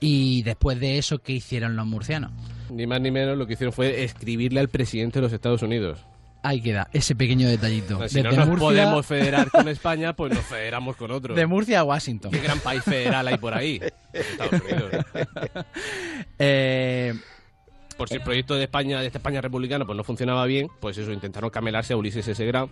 y 0.00 0.42
después 0.44 0.80
de 0.80 0.98
eso, 0.98 1.18
¿qué 1.18 1.34
hicieron 1.34 1.76
los 1.76 1.86
murcianos? 1.86 2.30
Ni 2.70 2.86
más 2.86 3.00
ni 3.00 3.10
menos 3.10 3.36
lo 3.36 3.46
que 3.46 3.52
hicieron 3.54 3.72
fue 3.72 4.02
escribirle 4.04 4.60
al 4.60 4.68
presidente 4.68 5.18
de 5.18 5.22
los 5.24 5.32
Estados 5.32 5.62
Unidos. 5.62 6.04
Ahí 6.42 6.60
queda, 6.60 6.88
ese 6.92 7.14
pequeño 7.16 7.48
detallito. 7.48 8.08
Si 8.08 8.22
no 8.22 8.30
nos 8.30 8.46
Murcia- 8.46 8.58
podemos 8.58 9.04
federar 9.06 9.50
con 9.50 9.66
España, 9.68 10.14
pues 10.14 10.32
nos 10.32 10.44
federamos 10.44 10.94
con 10.96 11.10
otro. 11.10 11.34
De 11.34 11.46
Murcia 11.46 11.80
a 11.80 11.84
Washington. 11.84 12.30
¿Qué 12.30 12.38
gran 12.40 12.60
país 12.60 12.82
federal 12.84 13.26
hay 13.26 13.38
por 13.38 13.54
ahí? 13.54 13.80
Estados 14.12 14.60
Unidos. 14.62 15.04
Eh, 16.38 17.14
Por 17.96 18.08
si 18.08 18.14
el 18.14 18.22
proyecto 18.22 18.54
de 18.54 18.64
España, 18.64 19.00
de 19.00 19.06
esta 19.06 19.18
España 19.18 19.40
republicana, 19.40 19.84
pues 19.84 19.96
no 19.96 20.04
funcionaba 20.04 20.44
bien, 20.46 20.68
pues 20.80 20.96
eso, 20.98 21.10
intentaron 21.12 21.50
camelarse 21.50 21.92
a 21.92 21.96
Ulises 21.96 22.26
S. 22.28 22.44
Grant, 22.46 22.70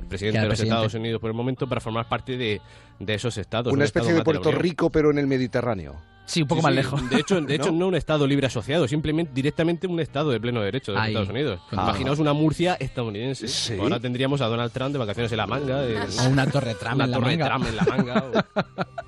el 0.00 0.06
presidente 0.06 0.40
de 0.40 0.44
los 0.44 0.50
presidente. 0.50 0.74
Estados 0.74 0.94
Unidos 0.94 1.20
por 1.20 1.30
el 1.30 1.34
momento, 1.34 1.66
para 1.66 1.80
formar 1.80 2.06
parte 2.08 2.36
de, 2.36 2.60
de 2.98 3.14
esos 3.14 3.38
estados. 3.38 3.72
Una 3.72 3.80
un 3.80 3.84
especie 3.84 4.10
estado 4.10 4.18
de 4.18 4.24
Puerto. 4.24 4.52
Rico, 4.52 4.90
pero 4.90 5.10
en 5.10 5.16
el 5.18 5.26
Mediterráneo. 5.26 5.96
Sí, 6.28 6.42
un 6.42 6.48
poco 6.48 6.60
Sí, 6.60 6.64
más 6.66 6.72
sí. 6.72 6.76
lejos. 6.76 7.10
De 7.10 7.16
hecho, 7.20 7.40
de 7.40 7.54
hecho 7.54 7.66
¿No? 7.72 7.78
¿No? 7.78 7.86
un 7.88 7.94
estado 7.94 8.26
libre 8.26 8.46
asociado, 8.46 8.86
simplemente 8.86 9.32
directamente 9.34 9.86
un 9.86 9.98
estado 9.98 10.30
de 10.30 10.38
pleno 10.38 10.60
derecho 10.60 10.92
de 10.92 10.98
Ahí. 10.98 11.08
Estados 11.08 11.30
Unidos. 11.30 11.60
Ah. 11.72 11.84
Imaginaos 11.88 12.18
una 12.18 12.32
Murcia 12.34 12.76
estadounidense. 12.78 13.48
Sí. 13.48 13.74
Ahora 13.80 13.98
tendríamos 13.98 14.40
a 14.42 14.46
Donald 14.46 14.70
Trump 14.72 14.92
de 14.92 14.98
vacaciones 14.98 15.32
en 15.32 15.38
la 15.38 15.46
manga. 15.46 15.80
de- 15.82 15.96
O 16.20 16.28
una 16.28 16.46
torre 16.46 16.74
Trump 16.74 16.94
una 16.96 17.04
en 17.04 17.10
la 17.10 17.16
torre 17.18 17.36
manga. 17.36 17.46
Trump 17.48 17.66
en 17.66 17.76
la 17.76 17.82
manga. 17.84 18.24
o- 18.34 18.78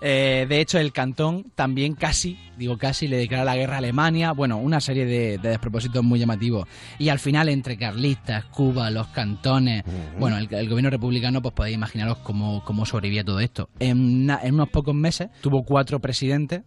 Eh, 0.00 0.46
de 0.48 0.60
hecho, 0.60 0.78
el 0.78 0.92
cantón 0.92 1.50
también 1.56 1.94
casi, 1.94 2.38
digo 2.56 2.78
casi, 2.78 3.08
le 3.08 3.16
declara 3.16 3.44
la 3.44 3.56
guerra 3.56 3.74
a 3.74 3.78
Alemania. 3.78 4.30
Bueno, 4.32 4.58
una 4.58 4.80
serie 4.80 5.06
de, 5.06 5.38
de 5.38 5.48
despropósitos 5.48 6.04
muy 6.04 6.20
llamativos. 6.20 6.68
Y 6.98 7.08
al 7.08 7.18
final, 7.18 7.48
entre 7.48 7.76
carlistas, 7.76 8.44
Cuba, 8.46 8.90
los 8.90 9.08
cantones, 9.08 9.82
bueno, 10.18 10.38
el, 10.38 10.52
el 10.54 10.68
gobierno 10.68 10.90
republicano, 10.90 11.42
pues 11.42 11.52
podéis 11.54 11.74
imaginaros 11.74 12.18
cómo, 12.18 12.62
cómo 12.64 12.86
sobrevivía 12.86 13.24
todo 13.24 13.40
esto. 13.40 13.68
En, 13.80 14.30
en 14.30 14.54
unos 14.54 14.68
pocos 14.68 14.94
meses 14.94 15.28
tuvo 15.40 15.64
cuatro 15.64 15.98
presidentes, 15.98 16.17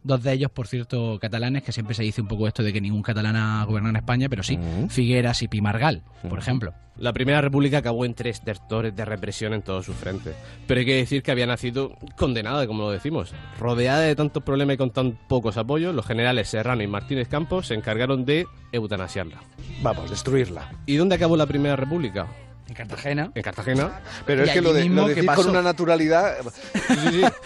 dos 0.03 0.23
de 0.23 0.33
ellos, 0.33 0.51
por 0.51 0.67
cierto, 0.67 1.19
catalanes, 1.19 1.63
que 1.63 1.71
siempre 1.71 1.95
se 1.95 2.03
dice 2.03 2.21
un 2.21 2.27
poco 2.27 2.47
esto 2.47 2.63
de 2.63 2.71
que 2.71 2.81
ningún 2.81 3.01
catalán 3.01 3.35
ha 3.35 3.63
gobernado 3.65 3.91
en 3.91 3.95
España, 3.97 4.29
pero 4.29 4.43
sí, 4.43 4.57
Figueras 4.89 5.41
y 5.41 5.47
Pimargal, 5.47 6.03
por 6.29 6.39
ejemplo. 6.39 6.73
La 6.97 7.13
Primera 7.13 7.41
República 7.41 7.79
acabó 7.79 8.05
en 8.05 8.13
tres 8.13 8.41
tertores 8.41 8.95
de 8.95 9.05
represión 9.05 9.53
en 9.53 9.63
todos 9.63 9.85
sus 9.85 9.95
frentes. 9.95 10.35
Pero 10.67 10.81
hay 10.81 10.85
que 10.85 10.95
decir 10.95 11.23
que 11.23 11.31
había 11.31 11.47
nacido 11.47 11.97
condenada, 12.15 12.67
como 12.67 12.83
lo 12.83 12.91
decimos. 12.91 13.33
Rodeada 13.57 14.01
de 14.01 14.15
tantos 14.15 14.43
problemas 14.43 14.75
y 14.75 14.77
con 14.77 14.91
tan 14.91 15.17
pocos 15.27 15.57
apoyos, 15.57 15.95
los 15.95 16.05
generales 16.05 16.49
Serrano 16.49 16.83
y 16.83 16.87
Martínez 16.87 17.27
Campos 17.27 17.67
se 17.67 17.73
encargaron 17.73 18.25
de 18.25 18.45
eutanasiarla. 18.71 19.41
Vamos, 19.81 20.09
destruirla. 20.09 20.69
¿Y 20.85 20.97
dónde 20.97 21.15
acabó 21.15 21.37
la 21.37 21.47
Primera 21.47 21.75
República? 21.75 22.27
En 22.67 22.75
Cartagena. 22.75 23.31
En 23.35 23.41
Cartagena. 23.41 24.01
Pero 24.25 24.45
Y 24.45 24.47
es 24.47 24.53
que 24.53 24.61
lo, 24.61 24.71
de, 24.71 24.83
mismo, 24.83 25.01
lo 25.01 25.07
¿qué 25.07 25.15
decís 25.15 25.31
con 25.31 25.49
una 25.49 25.61
naturalidad. 25.61 26.35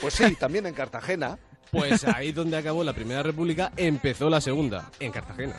Pues 0.01 0.14
sí, 0.14 0.36
también 0.36 0.66
en 0.66 0.74
Cartagena. 0.74 1.38
Pues 1.76 2.05
ahí 2.05 2.32
donde 2.32 2.57
acabó 2.57 2.84
la 2.84 2.93
Primera 2.93 3.21
República, 3.21 3.71
empezó 3.76 4.30
la 4.30 4.39
Segunda, 4.39 4.89
en 4.99 5.11
Cartagena. 5.11 5.55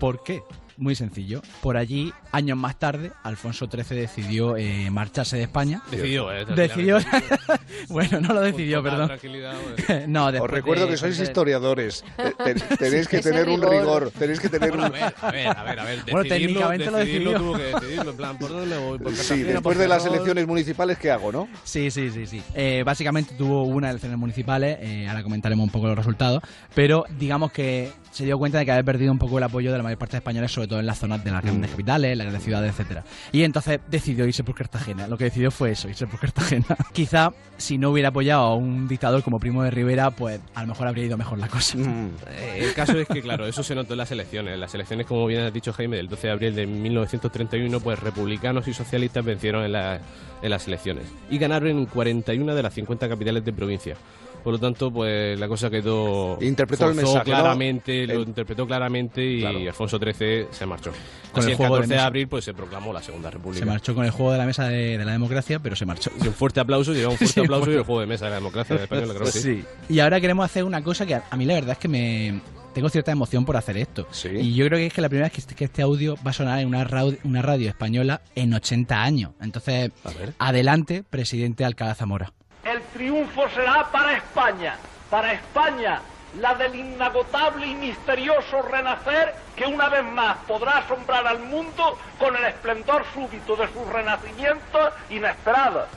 ¿Por 0.00 0.22
qué? 0.22 0.42
Muy 0.76 0.94
sencillo. 0.94 1.40
Por 1.62 1.76
allí, 1.76 2.12
años 2.32 2.58
más 2.58 2.76
tarde, 2.78 3.12
Alfonso 3.22 3.68
XIII 3.70 3.96
decidió 4.00 4.56
eh, 4.56 4.90
marcharse 4.90 5.36
de 5.36 5.42
España. 5.44 5.82
Decidió, 5.90 6.32
eh, 6.32 6.44
Decidió. 6.46 6.98
bueno, 7.88 8.20
no 8.20 8.34
lo 8.34 8.40
decidió, 8.40 8.82
Con 8.82 8.90
perdón. 8.90 9.06
tranquilidad, 9.08 9.54
pues. 9.86 10.08
no, 10.08 10.26
Os 10.26 10.50
recuerdo 10.50 10.84
de- 10.86 10.90
que 10.92 10.96
sois 10.96 11.16
de- 11.18 11.24
historiadores. 11.24 12.04
Te- 12.16 12.54
te- 12.54 12.76
tenéis 12.76 13.08
que 13.08 13.20
tener 13.20 13.48
un 13.48 13.60
rigor. 13.62 13.70
rigor. 14.04 14.10
Tenéis 14.18 14.40
que 14.40 14.48
tener 14.48 14.70
Bueno, 14.70 14.86
un. 14.86 14.94
a 14.94 14.98
ver, 14.98 15.14
a 15.20 15.30
ver, 15.30 15.46
a 15.48 15.62
ver, 15.64 15.80
a 15.80 15.84
ver. 15.84 15.98
Bueno, 16.10 16.28
técnicamente 16.28 16.90
lo 16.90 16.98
decidió. 16.98 17.36
tuvo 17.38 17.56
que 17.56 17.62
decidirlo, 17.62 18.10
en 18.10 18.16
plan, 18.16 18.38
¿por 18.38 18.50
dónde 18.50 18.78
voy? 18.78 18.98
¿Por 18.98 19.14
Sí, 19.14 19.42
después 19.42 19.62
por 19.62 19.78
de 19.78 19.88
las 19.88 20.04
elecciones 20.06 20.46
municipales, 20.46 20.98
¿qué 20.98 21.10
hago, 21.10 21.30
no? 21.32 21.48
Sí, 21.62 21.90
sí, 21.90 22.10
sí, 22.10 22.26
sí. 22.26 22.42
Eh, 22.54 22.82
básicamente 22.84 23.34
tuvo 23.36 23.62
unas 23.64 23.90
elecciones 23.90 24.18
municipales, 24.18 24.78
eh, 24.80 25.06
ahora 25.08 25.22
comentaremos 25.22 25.64
un 25.64 25.70
poco 25.70 25.86
los 25.86 25.96
resultados, 25.96 26.42
pero 26.74 27.04
digamos 27.18 27.52
que 27.52 27.92
se 28.10 28.24
dio 28.24 28.38
cuenta 28.38 28.58
de 28.58 28.64
que 28.64 28.70
había 28.72 28.84
perdido 28.84 29.10
un 29.10 29.18
poco 29.18 29.38
el 29.38 29.44
apoyo 29.44 29.72
de 29.72 29.76
la 29.78 29.82
mayor 29.82 29.98
parte 29.98 30.12
de 30.12 30.18
españoles, 30.18 30.52
sobre 30.52 30.63
todo 30.68 30.80
en 30.80 30.86
las 30.86 30.98
zonas 30.98 31.22
de 31.24 31.30
las 31.30 31.42
grandes 31.42 31.70
capitales, 31.70 32.16
las 32.16 32.24
grandes 32.26 32.42
ciudades, 32.44 32.70
etcétera. 32.72 33.04
Y 33.32 33.42
entonces 33.42 33.80
decidió 33.90 34.26
irse 34.26 34.44
por 34.44 34.54
Cartagena. 34.54 35.06
Lo 35.08 35.16
que 35.16 35.24
decidió 35.24 35.50
fue 35.50 35.70
eso, 35.72 35.88
irse 35.88 36.06
por 36.06 36.20
Cartagena. 36.20 36.66
Quizá 36.92 37.30
si 37.56 37.78
no 37.78 37.90
hubiera 37.90 38.08
apoyado 38.08 38.42
a 38.42 38.54
un 38.56 38.88
dictador 38.88 39.22
como 39.22 39.38
Primo 39.38 39.62
de 39.62 39.70
Rivera, 39.70 40.10
pues 40.10 40.40
a 40.54 40.62
lo 40.62 40.68
mejor 40.68 40.88
habría 40.88 41.04
ido 41.06 41.16
mejor 41.16 41.38
la 41.38 41.48
cosa. 41.48 41.78
Eh, 41.78 42.58
El 42.64 42.74
caso 42.74 42.98
es 42.98 43.06
que, 43.08 43.22
claro, 43.22 43.46
eso 43.46 43.62
se 43.62 43.74
notó 43.74 43.94
en 43.94 43.98
las 43.98 44.10
elecciones. 44.10 44.54
En 44.54 44.60
las 44.60 44.74
elecciones, 44.74 45.06
como 45.06 45.26
bien 45.26 45.42
has 45.42 45.52
dicho 45.52 45.72
Jaime, 45.72 45.96
del 45.96 46.08
12 46.08 46.26
de 46.26 46.32
abril 46.32 46.54
de 46.54 46.66
1931, 46.66 47.80
pues 47.80 47.98
republicanos 47.98 48.66
y 48.68 48.74
socialistas 48.74 49.24
vencieron 49.24 49.64
en, 49.64 49.72
la- 49.72 50.00
en 50.42 50.50
las 50.50 50.66
elecciones. 50.66 51.04
Y 51.30 51.38
ganaron 51.38 51.68
en 51.70 51.86
41 51.86 52.54
de 52.54 52.62
las 52.62 52.74
50 52.74 53.08
capitales 53.08 53.44
de 53.44 53.52
provincia. 53.52 53.96
Por 54.44 54.52
lo 54.52 54.58
tanto, 54.60 54.92
pues 54.92 55.40
la 55.40 55.48
cosa 55.48 55.70
quedó... 55.70 56.36
Interpretó 56.42 56.90
el 56.90 56.94
mensaje, 56.94 57.18
¿no? 57.18 57.24
claramente, 57.24 58.06
lo 58.06 58.12
El- 58.14 58.28
interpretó 58.28 58.66
claramente 58.66 59.24
y 59.24 59.40
Claro. 59.40 59.58
Alfonso 59.58 59.98
XIII 59.98 60.46
se 60.50 60.66
marchó. 60.66 60.90
Con 61.32 61.40
Así 61.40 61.46
el 61.46 61.50
el 61.52 61.56
juego 61.56 61.74
de 61.76 61.80
14 61.80 61.94
de, 61.94 62.00
abril 62.00 62.28
pues 62.28 62.44
se 62.44 62.52
proclamó 62.54 62.92
la 62.92 63.02
Segunda 63.02 63.30
República. 63.30 63.64
Se 63.64 63.70
marchó 63.70 63.94
con 63.94 64.04
el 64.04 64.10
juego 64.10 64.32
de 64.32 64.38
la 64.38 64.44
mesa 64.46 64.68
de, 64.68 64.98
de 64.98 65.04
la 65.04 65.12
democracia, 65.12 65.58
pero 65.60 65.74
se 65.74 65.86
marchó. 65.86 66.10
Sí, 66.20 66.28
un 66.28 66.34
fuerte 66.34 66.60
aplauso, 66.60 66.92
lleva 66.92 67.10
un 67.10 67.16
fuerte 67.16 67.32
Sí, 67.34 67.40
aplauso 67.40 67.70
y 67.72 67.74
el 67.74 67.82
juego 67.82 68.00
de 68.02 68.06
mesa 68.06 68.26
de 68.26 68.30
la 68.32 68.36
democracia 68.36 68.76
española, 68.76 69.14
creo 69.14 69.24
que 69.26 69.32
sí. 69.32 69.40
Sí. 69.54 69.64
Y 69.94 69.98
ahora 70.00 70.20
queremos 70.20 70.44
hacer 70.44 70.62
una 70.64 70.82
cosa 70.84 71.06
que 71.06 71.14
a, 71.14 71.24
a 71.30 71.36
mí 71.36 71.44
la 71.46 71.54
verdad 71.54 71.72
es 71.72 71.78
que 71.78 71.88
me 71.88 72.40
tengo 72.74 72.88
cierta 72.88 73.12
emoción 73.12 73.44
por 73.44 73.56
hacer 73.56 73.76
esto. 73.78 74.06
Sí. 74.10 74.28
Y 74.28 74.54
yo 74.54 74.66
creo 74.66 74.78
que 74.78 74.86
es 74.86 74.92
que 74.92 75.00
la 75.00 75.08
primera 75.08 75.26
vez 75.26 75.32
que 75.32 75.40
este, 75.40 75.54
que 75.54 75.64
este 75.64 75.80
audio 75.80 76.16
va 76.26 76.32
a 76.32 76.34
sonar 76.34 76.58
en 76.58 76.66
una, 76.68 76.84
rau- 76.86 77.16
una 77.24 77.40
radio 77.40 77.68
española 77.68 78.20
en 78.34 78.52
80 78.52 79.02
años. 79.02 79.30
Entonces, 79.40 79.90
adelante, 80.38 81.04
presidente 81.08 81.64
Alcalá 81.64 81.94
Zamora. 81.94 82.32
El 82.64 82.80
triunfo 82.94 83.48
será 83.50 83.90
para 83.92 84.16
España, 84.16 84.76
para 85.10 85.32
España, 85.32 86.00
la 86.40 86.54
del 86.54 86.74
inagotable 86.74 87.66
y 87.66 87.74
misterioso 87.74 88.62
renacer 88.62 89.34
que 89.54 89.66
una 89.66 89.88
vez 89.88 90.02
más 90.04 90.38
podrá 90.48 90.78
asombrar 90.78 91.26
al 91.26 91.40
mundo 91.40 91.98
con 92.18 92.34
el 92.34 92.44
esplendor 92.44 93.04
súbito 93.12 93.54
de 93.56 93.66
sus 93.68 93.86
renacimientos 93.92 94.94
inesperados. 95.10 95.88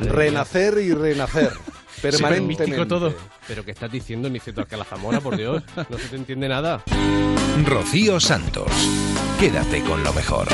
Renacer 0.00 0.78
y 0.78 0.92
renacer. 0.94 1.52
Permanentemente. 2.02 2.64
místico 2.64 2.86
todo. 2.88 3.14
Pero 3.46 3.64
¿qué 3.64 3.70
estás 3.70 3.90
diciendo, 3.90 4.28
Niceto 4.28 4.62
Alcalá 4.62 4.84
Zamora, 4.84 5.20
por 5.20 5.36
Dios? 5.36 5.62
No 5.88 5.98
se 5.98 6.08
te 6.08 6.16
entiende 6.16 6.48
nada. 6.48 6.82
Rocío 7.64 8.18
Santos. 8.18 8.72
Quédate 9.38 9.82
con 9.82 10.02
lo 10.02 10.12
mejor. 10.12 10.48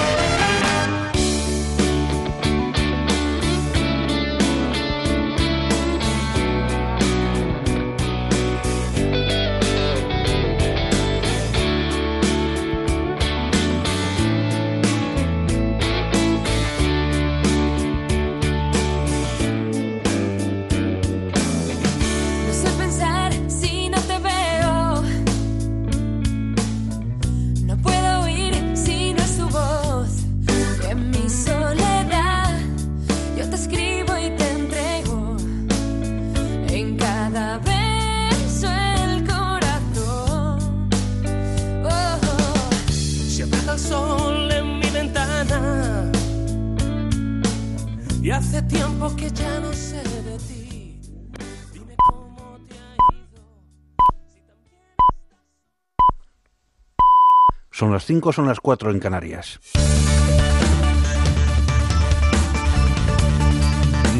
Son 57.76 57.92
las 57.92 58.06
5, 58.06 58.32
son 58.32 58.46
las 58.46 58.58
4 58.58 58.90
en 58.90 58.98
Canarias. 58.98 59.60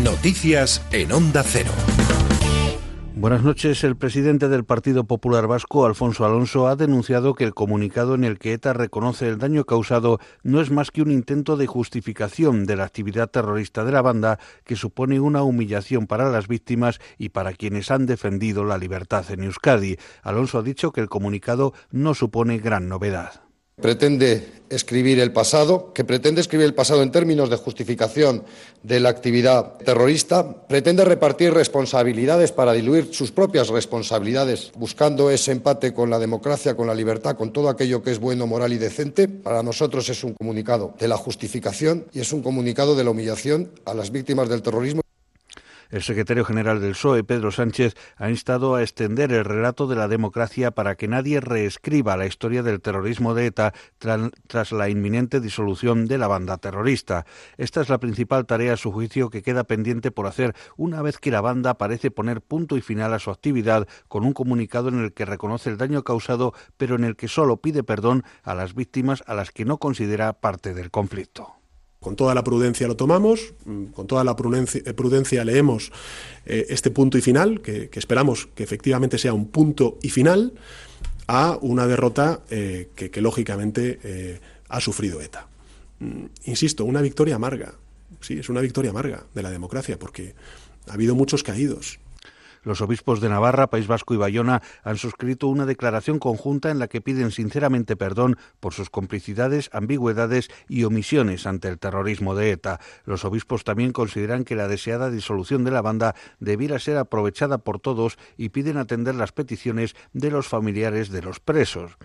Noticias 0.05 0.87
en 0.93 1.11
Onda 1.11 1.43
Cero. 1.43 1.71
Buenas 3.15 3.43
noches. 3.43 3.83
El 3.83 3.97
presidente 3.97 4.51
del 4.51 4.67
Partido 4.67 5.05
Popular 5.05 5.47
Vasco, 5.47 5.87
Alfonso 5.87 6.27
Alonso, 6.27 6.69
ha 6.69 6.77
denunciado 6.77 7.33
que 7.33 7.45
el 7.45 7.55
comunicado 7.55 8.15
en 8.15 8.25
el 8.25 8.39
que 8.39 8.53
ETA 8.53 8.75
reconoce 8.75 9.27
el 9.27 9.39
daño 9.39 9.65
causado 9.65 10.19
no 10.43 10.61
es 10.61 10.71
más 10.71 10.91
que 10.91 11.01
un 11.01 11.11
intento 11.11 11.57
de 11.57 11.67
justificación 11.67 12.67
de 12.67 12.77
la 12.77 12.85
actividad 12.85 13.31
terrorista 13.31 13.87
de 13.87 13.93
la 13.93 14.03
banda 14.03 14.39
que 14.65 14.77
supone 14.77 15.19
una 15.19 15.43
humillación 15.43 16.07
para 16.07 16.29
las 16.29 16.47
víctimas 16.47 17.01
y 17.17 17.31
para 17.31 17.55
quienes 17.55 17.91
han 17.91 18.05
defendido 18.05 18.67
la 18.67 18.77
libertad 18.77 19.25
en 19.31 19.45
Euskadi. 19.45 19.97
Alonso 20.23 20.59
ha 20.59 20.63
dicho 20.63 20.93
que 20.93 21.01
el 21.01 21.09
comunicado 21.09 21.73
no 21.91 22.13
supone 22.13 22.59
gran 22.59 22.91
novedad 22.91 23.46
pretende 23.81 24.65
escribir 24.71 25.21
el 25.21 25.33
pasado, 25.33 25.93
que 25.93 26.03
pretende 26.03 26.41
escribir 26.41 26.65
el 26.65 26.75
pasado 26.75 27.03
en 27.03 27.13
términos 27.13 27.51
de 27.51 27.57
justificación 27.57 28.43
de 28.83 29.01
la 29.01 29.11
actividad 29.11 29.77
terrorista, 29.77 30.67
pretende 30.67 31.05
repartir 31.05 31.53
responsabilidades 31.53 32.53
para 32.53 32.73
diluir 32.73 33.11
sus 33.13 33.33
propias 33.33 33.69
responsabilidades, 33.69 34.73
buscando 34.77 35.31
ese 35.31 35.53
empate 35.53 35.93
con 35.93 36.09
la 36.09 36.19
democracia, 36.19 36.75
con 36.75 36.87
la 36.87 36.95
libertad, 36.95 37.37
con 37.37 37.53
todo 37.53 37.69
aquello 37.69 38.03
que 38.03 38.13
es 38.13 38.19
bueno, 38.19 38.47
moral 38.47 38.73
y 38.73 38.79
decente. 38.79 39.29
Para 39.29 39.63
nosotros 39.63 40.09
es 40.09 40.25
un 40.25 40.33
comunicado 40.33 40.95
de 40.99 41.09
la 41.09 41.19
justificación 41.19 42.07
y 42.13 42.21
es 42.21 42.33
un 42.33 42.43
comunicado 42.43 42.97
de 42.97 43.05
la 43.05 43.11
humillación 43.11 43.71
a 43.85 43.93
las 43.93 44.11
víctimas 44.11 44.49
del 44.49 44.63
terrorismo. 44.63 45.06
El 45.91 46.03
secretario 46.03 46.45
general 46.45 46.81
del 46.81 46.93
PSOE, 46.93 47.25
Pedro 47.25 47.51
Sánchez, 47.51 47.95
ha 48.17 48.31
instado 48.31 48.75
a 48.75 48.83
extender 48.83 49.33
el 49.33 49.45
relato 49.45 49.87
de 49.87 49.97
la 49.97 50.09
democracia 50.09 50.73
para 50.73 50.97
que 50.97 51.09
nadie 51.09 51.41
reescriba 51.41 52.17
la 52.17 52.27
historia 52.27 52.63
del 52.63 52.81
terrorismo 52.81 53.35
de 53.35 53.47
ETA 53.47 53.73
tras 53.99 54.73
la 54.73 54.89
inminente 54.89 55.41
disolución 55.41 56.07
de 56.07 56.19
la 56.19 56.27
banda 56.27 56.59
terrorista. 56.59 57.27
Esta 57.57 57.81
es 57.81 57.89
la 57.89 57.99
principal 57.99 58.47
tarea, 58.47 58.75
a 58.75 58.77
su 58.77 58.91
juicio, 58.91 59.31
que 59.31 59.43
queda 59.43 59.65
pendiente 59.65 60.11
por 60.11 60.27
hacer 60.27 60.55
una 60.77 61.03
vez 61.03 61.19
que 61.19 61.31
la 61.31 61.41
banda 61.41 61.79
parece 61.79 62.11
poner 62.11 62.41
punto 62.41 62.77
y 62.77 62.81
final 62.81 63.15
a 63.15 63.19
su 63.19 63.31
actividad 63.31 63.87
con 64.09 64.25
un 64.25 64.33
comunicado 64.33 64.89
en 64.89 65.03
el 65.03 65.13
que 65.13 65.25
reconoce 65.25 65.71
el 65.71 65.79
daño 65.79 66.03
causado, 66.03 66.53
pero 66.77 66.97
en 66.97 67.05
el 67.05 67.17
que 67.17 67.29
solo 67.29 67.59
pide 67.59 67.83
perdón 67.83 68.25
a 68.43 68.55
las 68.55 68.75
víctimas 68.75 69.23
a 69.27 69.35
las 69.35 69.51
que 69.51 69.65
no 69.65 69.79
considera 69.79 70.33
parte 70.33 70.75
del 70.75 70.91
conflicto 70.91 71.56
con 72.07 72.15
toda 72.15 72.37
la 72.37 72.45
prudencia 72.45 72.87
lo 72.87 72.95
tomamos, 72.95 73.53
mm, 73.65 73.87
con 73.87 74.07
toda 74.07 74.23
la 74.23 74.37
prudencia, 74.37 75.45
leemos 75.45 75.91
eh, 76.45 76.67
este 76.69 76.93
punto 76.93 77.19
y 77.19 77.21
final, 77.21 77.61
que, 77.63 77.91
esperamos 77.95 78.47
que 78.55 78.63
efectivamente 78.63 79.19
sea 79.19 79.33
un 79.33 79.49
punto 79.49 79.99
y 80.03 80.11
final 80.11 80.53
a 81.27 81.59
una 81.61 81.89
derrota 81.89 82.43
eh, 82.49 82.91
que, 82.95 83.21
lógicamente 83.21 83.99
eh, 84.05 84.39
ha 84.69 84.81
sufrido 84.81 85.21
ETA. 85.21 85.49
Mm, 85.99 86.27
insisto, 86.45 86.85
una 86.85 87.03
victoria 87.03 87.35
amarga, 87.35 87.75
sí, 88.21 88.39
es 88.39 88.49
una 88.51 88.61
victoria 88.61 88.93
amarga 88.93 89.27
de 89.35 89.43
la 89.43 89.51
democracia, 89.51 89.99
porque 89.99 90.37
ha 90.89 90.93
habido 90.93 91.17
muchos 91.17 91.43
caídos, 91.43 91.99
los 92.67 92.81
obispos 92.81 93.21
de 93.21 93.29
Navarra, 93.29 93.71
País 93.71 93.87
Vasco 93.87 94.13
y 94.13 94.17
Bayona 94.17 94.61
han 94.83 94.97
suscrito 94.97 95.47
una 95.47 95.67
declaración 95.67 96.19
conjunta 96.19 96.73
en 96.73 96.81
la 96.81 96.89
que 96.89 97.01
piden 97.01 97.31
sinceramente 97.31 97.97
perdón 97.97 98.37
por 98.59 98.75
sus 98.75 98.91
complicidades, 98.91 99.71
ambigüedades 99.73 100.49
y 100.69 100.83
omisiones 100.83 101.47
ante 101.47 101.69
el 101.69 101.79
terrorismo 101.79 102.35
de 102.35 102.51
ETA. 102.51 102.81
Los 103.05 103.25
obispos 103.25 103.63
también 103.63 103.93
consideran 103.93 104.43
que 104.43 104.57
la 104.57 104.67
deseada 104.67 105.11
disolución 105.11 105.63
de 105.63 105.71
la 105.71 105.81
banda 105.81 106.17
debiera 106.41 106.81
ser 106.81 106.97
aprovechada 106.97 107.59
por 107.59 107.79
todos 107.79 108.19
y 108.37 108.49
piden 108.49 108.79
atender 108.79 109.15
las 109.15 109.31
peticiones 109.31 109.95
de 110.13 110.33
los 110.33 110.49
familiares 110.49 111.11
de 111.11 111.23
los 111.23 111.39
presos. 111.39 111.97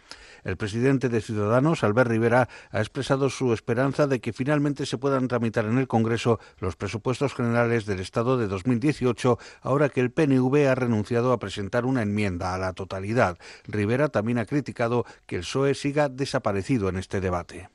El 0.44 0.58
presidente 0.58 1.10
de 1.10 1.22
Ciudadanos, 1.22 1.84
Albert 1.84 2.10
Rivera, 2.10 2.50
ha 2.72 2.80
expresado 2.80 3.30
su 3.30 3.54
esperanza 3.54 4.08
de 4.08 4.20
que 4.20 4.34
finalmente 4.34 4.86
se 4.86 4.98
puedan 4.98 5.28
tramitar 5.28 5.66
en 5.66 5.78
el 5.78 5.88
Congreso 5.88 6.39
los 6.60 6.76
presupuestos 6.76 7.34
generales 7.34 7.86
del 7.86 8.00
Estado 8.00 8.38
de 8.38 8.48
2018, 8.48 9.38
ahora 9.62 9.89
que 9.89 10.02
el 10.02 10.12
PNV 10.12 10.68
ha 10.68 10.76
renunciado 10.76 11.32
a 11.32 11.39
presentar 11.39 11.86
una 11.86 12.02
enmienda 12.02 12.54
a 12.54 12.58
la 12.58 12.74
totalidad. 12.74 13.38
Rivera 13.66 14.10
también 14.10 14.38
ha 14.38 14.46
criticado 14.46 15.06
que 15.26 15.36
el 15.36 15.42
PSOE 15.42 15.76
siga 15.76 16.10
desaparecido 16.10 16.89
en 16.89 16.98
este 16.98 17.22
debate. 17.22 17.70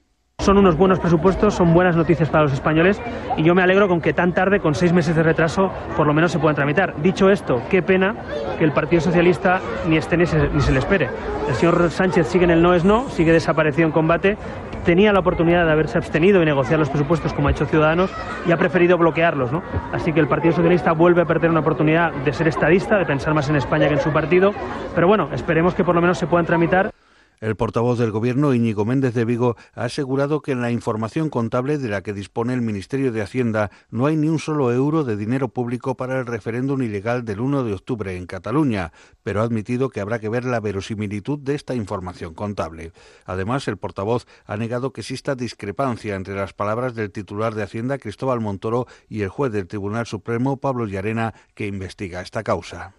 Son 0.47 0.59
unos 0.59 0.77
buenos 0.77 1.01
presupuestos, 1.01 1.55
son 1.55 1.75
buenas 1.75 1.97
noticias 1.97 2.31
para 2.31 2.45
los 2.45 2.53
españoles 2.53 3.03
y 3.37 3.43
yo 3.43 3.57
me 3.57 3.63
alegro 3.63 3.89
con 3.89 4.01
que 4.01 4.13
tan 4.13 4.33
tarde, 4.33 4.61
con 4.61 4.77
seis 4.77 4.93
meses 4.93 5.17
de 5.17 5.25
retraso, 5.25 5.73
por 5.97 6.07
lo 6.07 6.15
menos 6.15 6.31
se 6.31 6.39
puedan 6.39 6.55
tramitar. 6.55 6.95
Dicho 7.03 7.31
esto, 7.31 7.61
qué 7.69 7.83
pena 7.83 8.15
que 8.57 8.63
el 8.63 8.71
Partido 8.71 9.03
Socialista 9.03 9.61
ni 9.89 9.97
esté 9.97 10.17
ni 10.17 10.25
se, 10.25 10.49
ni 10.51 10.61
se 10.61 10.71
le 10.71 10.79
espere. 10.79 11.09
El 11.49 11.55
señor 11.57 11.91
Sánchez 11.91 12.29
sigue 12.29 12.45
en 12.45 12.53
el 12.53 12.63
no 12.63 12.75
es 12.75 12.85
no, 12.85 13.09
sigue 13.09 13.33
desaparecido 13.33 13.89
en 13.89 13.93
combate, 13.93 14.37
tenía 14.85 15.13
la 15.13 15.19
oportunidad 15.19 15.67
de 15.67 15.73
haberse 15.73 15.99
abstenido 15.99 16.41
y 16.41 16.45
negociar 16.45 16.79
los 16.79 16.91
presupuestos 16.91 17.33
como 17.33 17.49
ha 17.49 17.51
hecho 17.51 17.67
Ciudadanos 17.67 18.13
y 18.47 18.53
ha 18.53 18.57
preferido 18.57 18.97
bloquearlos. 18.97 19.51
¿no? 19.51 19.65
Así 19.93 20.13
que 20.13 20.21
el 20.21 20.29
Partido 20.29 20.55
Socialista 20.55 20.93
vuelve 20.93 21.23
a 21.23 21.25
perder 21.25 21.51
una 21.51 21.59
oportunidad 21.59 22.13
de 22.13 22.33
ser 22.33 22.47
estadista, 22.47 22.99
de 22.99 23.05
pensar 23.05 23.35
más 23.35 23.49
en 23.49 23.57
España 23.57 23.89
que 23.89 23.95
en 23.95 24.01
su 24.01 24.13
partido. 24.13 24.53
Pero 24.95 25.09
bueno, 25.09 25.29
esperemos 25.33 25.75
que 25.75 25.83
por 25.83 25.97
lo 25.97 26.01
menos 26.01 26.19
se 26.19 26.29
puedan 26.29 26.47
tramitar. 26.47 26.93
El 27.39 27.55
portavoz 27.55 27.99
del 27.99 28.13
Gobierno, 28.13 28.55
Íñigo 28.55 28.87
Méndez 28.87 29.13
de 29.13 29.27
Vigo, 29.27 29.57
ha 29.75 29.85
asegurado 29.85 30.41
que 30.41 30.53
en 30.53 30.63
la 30.63 30.71
información 30.71 31.29
contable 31.29 31.77
de 31.77 31.91
la 31.91 32.03
que 32.03 32.15
dispone 32.15 32.55
el 32.55 32.63
Ministerio 32.63 33.13
de 33.13 33.21
Hacienda 33.21 33.71
no 33.91 34.07
hay 34.07 34.17
ni 34.17 34.29
un 34.29 34.39
solo 34.39 34.73
euro 34.73 35.05
de 35.05 35.19
dinero 35.19 35.49
público 35.49 35.99
para 35.99 36.19
el 36.19 36.25
referéndum 36.25 36.81
ilegal 36.81 37.27
del 37.27 37.41
1 37.41 37.65
de 37.65 37.75
octubre 37.75 38.17
en 38.17 38.25
Cataluña, 38.25 38.93
pero 39.23 39.43
ha 39.43 39.45
admitido 39.45 39.91
que 39.91 40.01
habrá 40.01 40.19
que 40.19 40.31
ver 40.31 40.47
la 40.47 40.61
verosimilitud 40.61 41.39
de 41.39 41.55
esta 41.55 41.75
información 41.75 42.33
contable. 42.33 42.93
Además, 43.27 43.69
el 43.69 43.77
portavoz 43.77 44.27
ha 44.47 44.57
negado 44.57 44.95
que 44.95 45.03
exista 45.03 45.35
discrepancia 45.35 46.15
entre 46.15 46.37
las 46.37 46.55
palabras 46.55 46.95
del 46.95 47.13
titular 47.13 47.55
de 47.55 47.65
Hacienda, 47.65 47.99
Cristóbal 47.99 48.41
Montoro, 48.41 48.87
y 49.11 49.21
el 49.21 49.29
juez 49.29 49.53
del 49.53 49.67
Tribunal 49.67 50.07
Supremo, 50.07 50.57
Pablo 50.57 50.87
Llarena, 50.87 51.35
que 51.55 51.67
investiga 51.67 52.23
esta 52.23 52.43
causa 52.43 52.95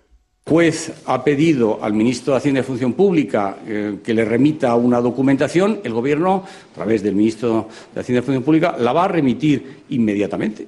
juez 0.47 0.93
ha 1.05 1.23
pedido 1.23 1.79
al 1.81 1.93
ministro 1.93 2.33
de 2.33 2.37
Hacienda 2.37 2.61
y 2.61 2.63
Función 2.63 2.93
Pública 2.93 3.57
eh, 3.67 3.97
que 4.03 4.13
le 4.13 4.23
remita 4.23 4.73
una 4.75 5.01
documentación, 5.01 5.81
el 5.83 5.93
Gobierno, 5.93 6.43
a 6.71 6.75
través 6.75 7.03
del 7.03 7.15
ministro 7.15 7.67
de 7.93 7.99
Hacienda 7.99 8.21
y 8.21 8.25
Función 8.25 8.43
Pública, 8.43 8.75
la 8.79 8.93
va 8.93 9.05
a 9.05 9.07
remitir 9.09 9.83
inmediatamente. 9.89 10.67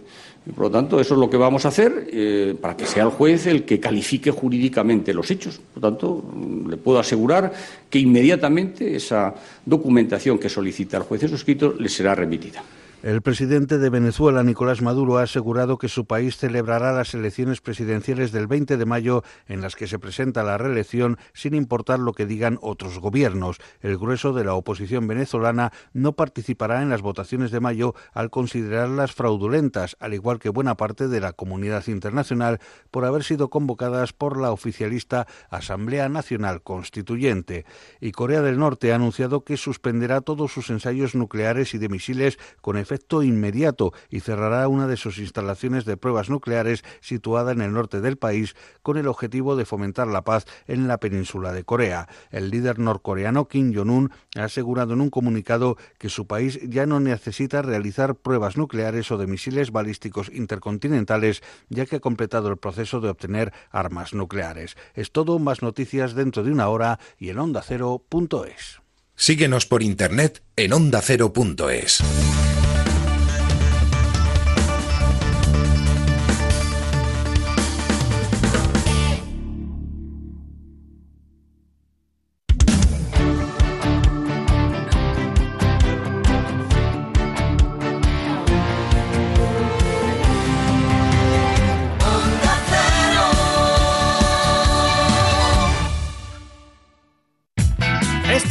por 0.53 0.65
lo 0.65 0.71
tanto, 0.71 0.99
eso 0.99 1.13
es 1.13 1.19
lo 1.19 1.29
que 1.29 1.37
vamos 1.37 1.63
a 1.65 1.69
hacer 1.69 2.09
eh, 2.11 2.55
para 2.59 2.75
que 2.75 2.85
sea 2.85 3.03
el 3.03 3.09
juez 3.09 3.47
el 3.47 3.63
que 3.63 3.79
califique 3.79 4.31
jurídicamente 4.31 5.13
los 5.13 5.31
hechos. 5.31 5.61
Por 5.73 5.81
lo 5.81 5.89
tanto, 5.89 6.23
le 6.67 6.75
puedo 6.75 6.99
asegurar 6.99 7.53
que 7.89 7.99
inmediatamente 7.99 8.95
esa 8.95 9.33
documentación 9.65 10.37
que 10.37 10.49
solicita 10.49 10.97
el 10.97 11.03
juez 11.03 11.23
en 11.23 11.29
suscrito 11.29 11.73
le 11.79 11.87
será 11.87 12.15
remitida. 12.15 12.61
El 13.01 13.21
presidente 13.21 13.77
de 13.77 13.89
Venezuela, 13.89 14.43
Nicolás 14.43 14.81
Maduro, 14.81 15.19
ha 15.19 15.23
asegurado 15.23 15.77
que 15.77 15.87
su 15.87 16.05
país 16.05 16.35
celebrará 16.35 16.91
las 16.91 17.13
elecciones 17.13 17.61
presidenciales 17.61 18.33
del 18.33 18.45
20 18.45 18.75
de 18.75 18.85
mayo 18.85 19.23
en 19.47 19.61
las 19.61 19.77
que 19.77 19.87
se 19.87 19.99
presenta 19.99 20.43
la 20.43 20.57
reelección 20.57 21.17
sin 21.33 21.53
importar 21.53 21.99
lo 21.99 22.11
que 22.11 22.25
digan 22.25 22.59
otros 22.61 22.99
gobiernos. 22.99 23.59
El 23.79 23.97
grueso 23.97 24.33
de 24.33 24.43
la 24.43 24.53
oposición 24.53 25.07
venezolana 25.07 25.71
no 25.93 26.11
participará 26.11 26.81
en 26.81 26.89
las 26.89 27.01
votaciones 27.01 27.51
de 27.51 27.61
mayo 27.61 27.95
al 28.11 28.29
considerarlas 28.29 29.13
fraudulentas, 29.13 29.95
al 30.01 30.13
igual 30.13 30.39
que 30.39 30.49
buena 30.49 30.75
parte 30.75 31.07
de 31.07 31.21
la 31.21 31.31
comunidad 31.31 31.87
internacional, 31.87 32.59
por 32.91 33.05
haber 33.05 33.23
sido 33.23 33.49
convocadas 33.49 34.11
por 34.11 34.37
la 34.37 34.51
oficialista 34.51 35.25
Asamblea 35.49 36.09
Nacional 36.09 36.63
Constituyente. 36.63 37.63
Y 38.01 38.11
Corea 38.11 38.41
del 38.41 38.59
Norte 38.59 38.91
ha 38.91 38.95
anunciado 38.95 39.45
que 39.45 39.55
suspenderá 39.55 40.19
todos 40.19 40.51
sus 40.51 40.69
ensayos 40.69 41.15
nucleares 41.15 41.73
y 41.73 41.77
de 41.77 41.87
misiles 41.87 42.37
con 42.59 42.75
efecto 42.89 43.21
inmediato 43.21 43.93
y 44.09 44.21
cerrará 44.21 44.67
una 44.67 44.87
de 44.87 44.97
sus 44.97 45.19
instalaciones 45.19 45.85
de 45.85 45.95
pruebas 45.95 46.31
nucleares 46.31 46.83
situada 47.01 47.51
en 47.51 47.61
el 47.61 47.71
norte 47.71 48.01
del 48.01 48.17
país 48.17 48.55
con 48.81 48.97
el 48.97 49.07
objetivo 49.07 49.55
de 49.55 49.65
fomentar 49.65 50.07
la 50.07 50.23
paz 50.23 50.45
en 50.65 50.87
la 50.87 50.99
península 50.99 51.53
de 51.53 51.63
Corea. 51.63 52.09
El 52.31 52.49
líder 52.49 52.79
norcoreano 52.79 53.47
Kim 53.47 53.75
Jong-un 53.75 54.11
ha 54.35 54.45
asegurado 54.45 54.93
en 54.93 55.01
un 55.01 55.11
comunicado 55.11 55.77
que 55.99 56.09
su 56.09 56.25
país 56.25 56.59
ya 56.67 56.87
no 56.87 56.99
necesita 56.99 57.61
realizar 57.61 58.15
pruebas 58.15 58.57
nucleares 58.57 59.11
o 59.11 59.19
de 59.19 59.27
misiles 59.27 59.71
balísticos 59.71 60.31
intercontinentales, 60.33 61.43
ya 61.69 61.85
que 61.85 61.97
ha 61.97 61.99
completado 61.99 62.49
el 62.49 62.57
proceso 62.57 63.01
de 63.01 63.09
obtener 63.09 63.53
armas 63.69 64.15
nucleares. 64.15 64.77
Es 64.95 65.11
todo, 65.11 65.37
más 65.37 65.61
noticias 65.61 66.15
dentro 66.15 66.41
de 66.41 66.51
una 66.51 66.69
hora 66.69 66.99
y 67.19 67.29
en 67.29 67.37
ondacero.es. 67.37 68.81
Síguenos 69.15 69.67
por 69.67 69.83
internet 69.83 70.41
en 70.55 70.73
ondacero.es. 70.73 72.48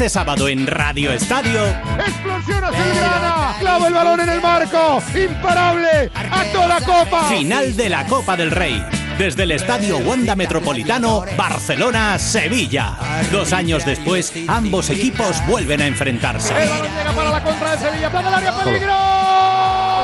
Este 0.09 0.21
sábado 0.21 0.49
en 0.49 0.67
Radio 0.67 1.13
Estadio. 1.13 1.67
¡Explosiona 1.99 2.71
Celgrana! 2.73 3.57
¡Clava 3.61 3.89
el 3.89 3.93
balón 3.93 4.21
en 4.21 4.29
el 4.31 4.41
marco! 4.41 5.03
¡Imparable! 5.15 6.11
¡A 6.15 6.45
toda 6.45 6.81
copa! 6.81 7.29
Final 7.29 7.77
de 7.77 7.91
la 7.91 8.07
Copa 8.07 8.35
del 8.35 8.51
Rey. 8.51 8.83
Desde 9.19 9.43
el 9.43 9.51
Estadio 9.51 9.99
Wanda 9.99 10.35
Metropolitano, 10.35 11.27
Barcelona-Sevilla. 11.37 12.97
Dos 13.31 13.53
años 13.53 13.85
después, 13.85 14.33
ambos 14.49 14.89
equipos 14.89 15.47
vuelven 15.47 15.83
a 15.83 15.87
enfrentarse. 15.87 16.55
El 16.59 16.71
balón 16.71 16.87
llega 16.97 17.13
para 17.13 17.31
la 17.31 17.45
contra 17.45 17.73
de 17.73 17.79
Sevilla. 17.79 18.11
¡Plan 18.11 18.25
del 18.25 18.35
área! 18.35 18.65
¡Peligro! 18.65 19.58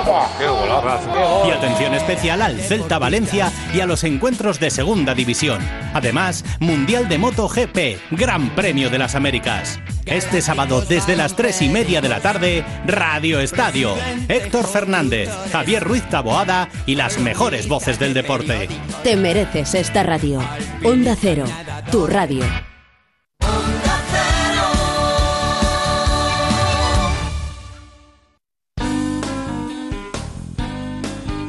¡Qué 0.04 1.48
Y 1.48 1.50
atención 1.50 1.94
especial 1.94 2.42
al 2.42 2.60
Celta 2.60 2.98
Valencia 2.98 3.50
y 3.72 3.80
a 3.80 3.86
los 3.86 4.04
encuentros 4.04 4.60
de 4.60 4.70
Segunda 4.70 5.14
División. 5.14 5.60
Además, 5.94 6.44
Mundial 6.60 7.08
de 7.08 7.18
Moto 7.18 7.48
GP, 7.48 7.98
Gran 8.10 8.50
Premio 8.50 8.90
de 8.90 8.98
las 8.98 9.14
Américas. 9.14 9.80
Este 10.04 10.42
sábado 10.42 10.82
desde 10.82 11.16
las 11.16 11.34
tres 11.34 11.62
y 11.62 11.70
media 11.70 12.02
de 12.02 12.10
la 12.10 12.20
tarde, 12.20 12.64
Radio 12.86 13.40
Estadio. 13.40 13.94
Héctor 14.28 14.66
Fernández, 14.66 15.30
Javier 15.50 15.82
Ruiz 15.82 16.02
Taboada 16.10 16.68
y 16.84 16.96
las 16.96 17.18
mejores 17.18 17.66
voces 17.68 17.98
del 17.98 18.12
deporte. 18.12 18.68
Te 19.02 19.16
mereces 19.16 19.74
esta 19.74 20.02
radio. 20.02 20.40
Onda 20.84 21.16
Cero, 21.18 21.44
tu 21.90 22.06
radio. 22.06 22.44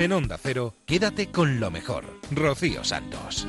En 0.06 0.14
Onda 0.14 0.38
Cero, 0.40 0.76
quédate 0.86 1.32
con 1.32 1.60
lo 1.60 1.72
mejor. 1.72 2.06
Rocío 2.30 2.84
Santos. 2.84 3.48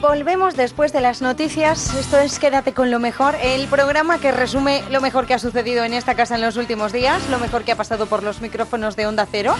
Volvemos 0.00 0.56
después 0.56 0.94
de 0.94 1.02
las 1.02 1.20
noticias. 1.20 1.94
Esto 1.94 2.18
es 2.20 2.38
Quédate 2.38 2.72
con 2.72 2.90
lo 2.90 3.00
mejor, 3.00 3.34
el 3.42 3.66
programa 3.66 4.18
que 4.18 4.32
resume 4.32 4.82
lo 4.90 5.02
mejor 5.02 5.26
que 5.26 5.34
ha 5.34 5.38
sucedido 5.38 5.84
en 5.84 5.92
esta 5.92 6.14
casa 6.14 6.36
en 6.36 6.40
los 6.40 6.56
últimos 6.56 6.90
días, 6.90 7.28
lo 7.28 7.38
mejor 7.38 7.64
que 7.64 7.72
ha 7.72 7.76
pasado 7.76 8.06
por 8.06 8.22
los 8.22 8.40
micrófonos 8.40 8.96
de 8.96 9.06
Onda 9.06 9.26
Cero. 9.30 9.54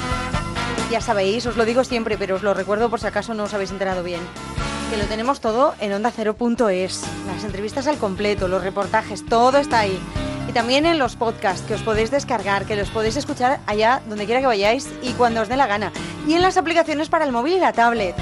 Ya 0.90 1.00
sabéis, 1.00 1.46
os 1.46 1.56
lo 1.56 1.64
digo 1.64 1.84
siempre, 1.84 2.18
pero 2.18 2.34
os 2.34 2.42
lo 2.42 2.52
recuerdo 2.52 2.90
por 2.90 2.98
si 2.98 3.06
acaso 3.06 3.32
no 3.32 3.44
os 3.44 3.54
habéis 3.54 3.70
enterado 3.70 4.02
bien. 4.02 4.20
Que 4.90 4.96
lo 4.96 5.04
tenemos 5.04 5.40
todo 5.40 5.74
en 5.78 5.92
ondacero.es. 5.92 7.04
Las 7.28 7.44
entrevistas 7.44 7.86
al 7.86 7.96
completo, 7.96 8.48
los 8.48 8.64
reportajes, 8.64 9.24
todo 9.24 9.58
está 9.58 9.78
ahí. 9.78 9.96
Y 10.48 10.52
también 10.52 10.86
en 10.86 10.98
los 10.98 11.14
podcasts 11.14 11.64
que 11.64 11.74
os 11.74 11.82
podéis 11.82 12.10
descargar, 12.10 12.64
que 12.66 12.74
los 12.74 12.90
podéis 12.90 13.16
escuchar 13.16 13.60
allá 13.68 14.02
donde 14.08 14.24
quiera 14.24 14.40
que 14.40 14.48
vayáis 14.48 14.88
y 15.00 15.12
cuando 15.12 15.42
os 15.42 15.48
dé 15.48 15.56
la 15.56 15.68
gana. 15.68 15.92
Y 16.26 16.34
en 16.34 16.42
las 16.42 16.56
aplicaciones 16.56 17.08
para 17.08 17.24
el 17.24 17.30
móvil 17.30 17.54
y 17.54 17.60
la 17.60 17.72
tablet. 17.72 18.16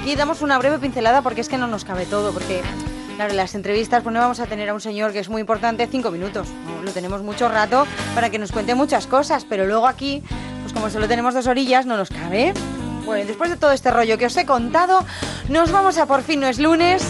Aquí 0.00 0.14
damos 0.14 0.40
una 0.40 0.56
breve 0.56 0.78
pincelada 0.78 1.20
porque 1.22 1.40
es 1.40 1.48
que 1.48 1.58
no 1.58 1.66
nos 1.66 1.84
cabe 1.84 2.06
todo, 2.06 2.32
porque 2.32 2.62
claro, 3.16 3.34
las 3.34 3.56
entrevistas 3.56 4.04
pues 4.04 4.14
no 4.14 4.20
vamos 4.20 4.38
a 4.38 4.46
tener 4.46 4.68
a 4.68 4.74
un 4.74 4.80
señor 4.80 5.12
que 5.12 5.18
es 5.18 5.28
muy 5.28 5.40
importante 5.40 5.88
cinco 5.90 6.12
minutos, 6.12 6.46
lo 6.84 6.92
tenemos 6.92 7.22
mucho 7.22 7.48
rato 7.48 7.84
para 8.14 8.30
que 8.30 8.38
nos 8.38 8.52
cuente 8.52 8.76
muchas 8.76 9.08
cosas, 9.08 9.44
pero 9.44 9.66
luego 9.66 9.88
aquí, 9.88 10.22
pues 10.68 10.74
como 10.74 10.90
solo 10.90 11.08
tenemos 11.08 11.32
dos 11.32 11.46
orillas, 11.46 11.86
no 11.86 11.96
nos 11.96 12.10
cabe. 12.10 12.52
Bueno, 13.06 13.26
después 13.26 13.48
de 13.48 13.56
todo 13.56 13.72
este 13.72 13.90
rollo 13.90 14.18
que 14.18 14.26
os 14.26 14.36
he 14.36 14.44
contado, 14.44 15.02
nos 15.48 15.72
vamos 15.72 15.96
a 15.96 16.04
por 16.04 16.22
fin 16.22 16.40
no 16.40 16.46
es 16.46 16.58
lunes. 16.58 17.02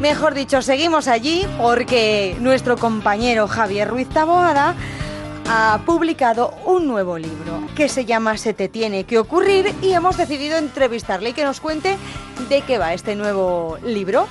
Mejor 0.00 0.32
dicho, 0.32 0.62
seguimos 0.62 1.06
allí 1.06 1.46
porque 1.58 2.34
nuestro 2.40 2.78
compañero 2.78 3.46
Javier 3.46 3.88
Ruiz 3.88 4.08
Taboada 4.08 4.74
ha 5.50 5.82
publicado 5.84 6.54
un 6.64 6.86
nuevo 6.86 7.18
libro 7.18 7.60
que 7.76 7.90
se 7.90 8.06
llama 8.06 8.38
Se 8.38 8.54
te 8.54 8.68
tiene 8.68 9.04
que 9.04 9.18
ocurrir 9.18 9.74
y 9.82 9.92
hemos 9.92 10.16
decidido 10.16 10.56
entrevistarle 10.56 11.30
y 11.30 11.32
que 11.34 11.44
nos 11.44 11.60
cuente 11.60 11.98
de 12.48 12.62
qué 12.62 12.78
va 12.78 12.94
este 12.94 13.16
nuevo 13.16 13.76
libro. 13.84 14.28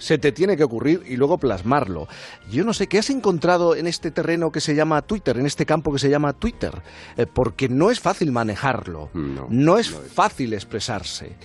Se 0.00 0.18
te 0.18 0.32
tiene 0.32 0.56
que 0.56 0.64
ocurrir 0.64 1.02
y 1.06 1.14
luego 1.16 1.38
plasmarlo. 1.38 2.08
Yo 2.50 2.64
no 2.64 2.72
sé 2.72 2.88
qué 2.88 2.98
has 2.98 3.10
encontrado 3.10 3.76
en 3.76 3.86
este 3.86 4.10
terreno 4.10 4.50
que 4.50 4.60
se 4.60 4.74
llama 4.74 5.02
Twitter, 5.02 5.38
en 5.38 5.46
este 5.46 5.64
campo 5.64 5.92
que 5.92 6.00
se 6.00 6.10
llama 6.10 6.32
Twitter, 6.32 6.82
Eh, 7.16 7.26
porque 7.26 7.68
no 7.68 7.90
es 7.90 8.00
fácil 8.00 8.32
manejarlo, 8.32 9.10
no, 9.14 9.78
es 9.78 9.90
fácil 9.90 10.52
expresarse. 10.54 11.36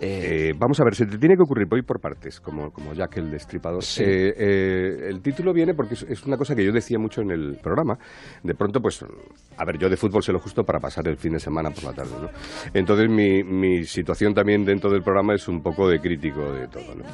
Eh, 0.00 0.52
vamos 0.58 0.80
a 0.80 0.84
ver, 0.84 0.94
se 0.94 1.06
te 1.06 1.18
tiene 1.18 1.36
que 1.36 1.42
ocurrir, 1.42 1.66
voy 1.68 1.82
por 1.82 2.00
partes, 2.00 2.40
como, 2.40 2.70
como 2.70 2.92
Jack 2.92 3.18
el 3.18 3.30
Destripador. 3.30 3.82
Sí. 3.82 4.02
Eh, 4.02 4.34
eh, 4.36 5.08
el 5.08 5.20
título 5.22 5.52
viene 5.52 5.74
porque 5.74 5.94
es, 5.94 6.02
es 6.02 6.24
una 6.24 6.36
cosa 6.36 6.54
que 6.54 6.64
yo 6.64 6.72
decía 6.72 6.98
mucho 6.98 7.20
en 7.22 7.30
el 7.30 7.58
programa. 7.62 7.96
De 8.42 8.54
pronto, 8.54 8.80
pues, 8.80 9.04
a 9.56 9.64
ver, 9.64 9.78
yo 9.78 9.88
de 9.88 9.96
fútbol 9.96 10.22
sé 10.22 10.32
lo 10.32 10.38
justo 10.38 10.64
para 10.64 10.80
pasar 10.80 11.06
el 11.08 11.16
fin 11.16 11.32
de 11.32 11.40
semana 11.40 11.70
por 11.70 11.84
la 11.84 11.92
tarde, 11.92 12.12
¿no? 12.20 12.28
Entonces, 12.72 13.08
mi, 13.08 13.42
mi 13.44 13.84
situación 13.84 14.34
también 14.34 14.64
dentro 14.64 14.90
del 14.90 15.02
programa 15.02 15.34
es 15.34 15.46
un 15.48 15.62
poco 15.62 15.88
de 15.88 16.00
crítico 16.00 16.52
de 16.52 16.66
todo, 16.68 16.94
¿no? 16.94 17.04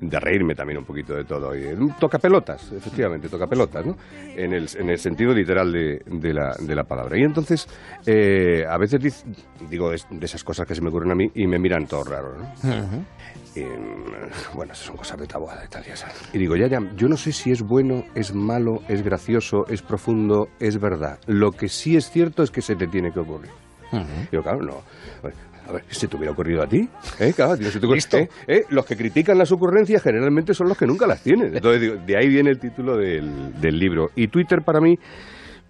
De 0.00 0.20
reírme 0.20 0.54
también 0.54 0.78
un 0.78 0.84
poquito 0.84 1.14
de 1.14 1.24
todo. 1.24 1.54
Y, 1.56 1.62
toca 1.98 2.18
pelotas, 2.18 2.72
efectivamente, 2.72 3.28
toca 3.28 3.46
pelotas, 3.46 3.84
¿no? 3.84 3.96
En 4.36 4.52
el, 4.52 4.66
en 4.78 4.90
el 4.90 4.98
sentido 4.98 5.34
literal 5.34 5.72
de, 5.72 6.02
de 6.06 6.32
la, 6.32 6.54
de 6.58 6.74
la 6.74 6.84
palabra. 6.84 7.18
Y 7.18 7.22
entonces, 7.22 7.66
eh, 8.06 8.64
a 8.68 8.78
veces 8.78 9.24
digo 9.68 9.90
de, 9.90 10.00
de 10.10 10.26
esas 10.26 10.44
cosas 10.44 10.66
que 10.66 10.74
se 10.74 10.82
me 10.82 10.88
ocurren 10.88 11.10
a 11.12 11.14
mí 11.14 11.30
y 11.34 11.46
me 11.46 11.58
miran 11.58 11.86
todo 11.86 12.04
¿no? 12.38 13.04
Y, 13.56 13.64
mm, 13.64 14.54
bueno, 14.54 14.72
esas 14.72 14.86
son 14.86 14.96
cosas 14.96 15.18
de 15.18 15.26
tabuada 15.26 15.64
y 15.64 15.68
tal, 15.68 15.82
ya 15.84 15.96
sabes. 15.96 16.16
Y 16.32 16.38
digo, 16.38 16.54
ya, 16.56 16.68
ya, 16.68 16.78
yo 16.96 17.08
no 17.08 17.16
sé 17.16 17.32
si 17.32 17.50
es 17.50 17.62
bueno, 17.62 18.04
es 18.14 18.34
malo, 18.34 18.80
es 18.88 19.02
gracioso, 19.02 19.64
es 19.68 19.82
profundo, 19.82 20.48
es 20.60 20.78
verdad. 20.78 21.18
Lo 21.26 21.50
que 21.50 21.68
sí 21.68 21.96
es 21.96 22.10
cierto 22.10 22.42
es 22.42 22.50
que 22.50 22.62
se 22.62 22.76
te 22.76 22.86
tiene 22.86 23.10
que 23.12 23.20
ocurrir. 23.20 23.50
Digo, 24.30 24.42
claro, 24.42 24.60
no. 24.62 24.76
A 25.68 25.72
ver, 25.72 25.84
si 25.88 26.06
te 26.08 26.16
hubiera 26.16 26.32
ocurrido 26.32 26.62
a 26.62 26.66
ti, 26.66 26.88
¿eh? 27.20 27.32
Claro, 27.34 27.56
si 27.56 27.78
te 27.78 27.86
ocurre- 27.86 28.22
¿eh? 28.22 28.28
¿eh? 28.48 28.62
Los 28.70 28.86
que 28.86 28.96
critican 28.96 29.36
las 29.38 29.52
ocurrencias 29.52 30.02
generalmente 30.02 30.52
son 30.54 30.68
los 30.68 30.76
que 30.78 30.86
nunca 30.86 31.06
las 31.06 31.22
tienen. 31.22 31.54
Entonces, 31.54 31.80
digo, 31.80 31.94
de 32.04 32.16
ahí 32.16 32.28
viene 32.28 32.50
el 32.50 32.58
título 32.58 32.96
del, 32.96 33.60
del 33.60 33.78
libro. 33.78 34.08
Y 34.16 34.28
Twitter 34.28 34.62
para 34.64 34.80
mí, 34.80 34.96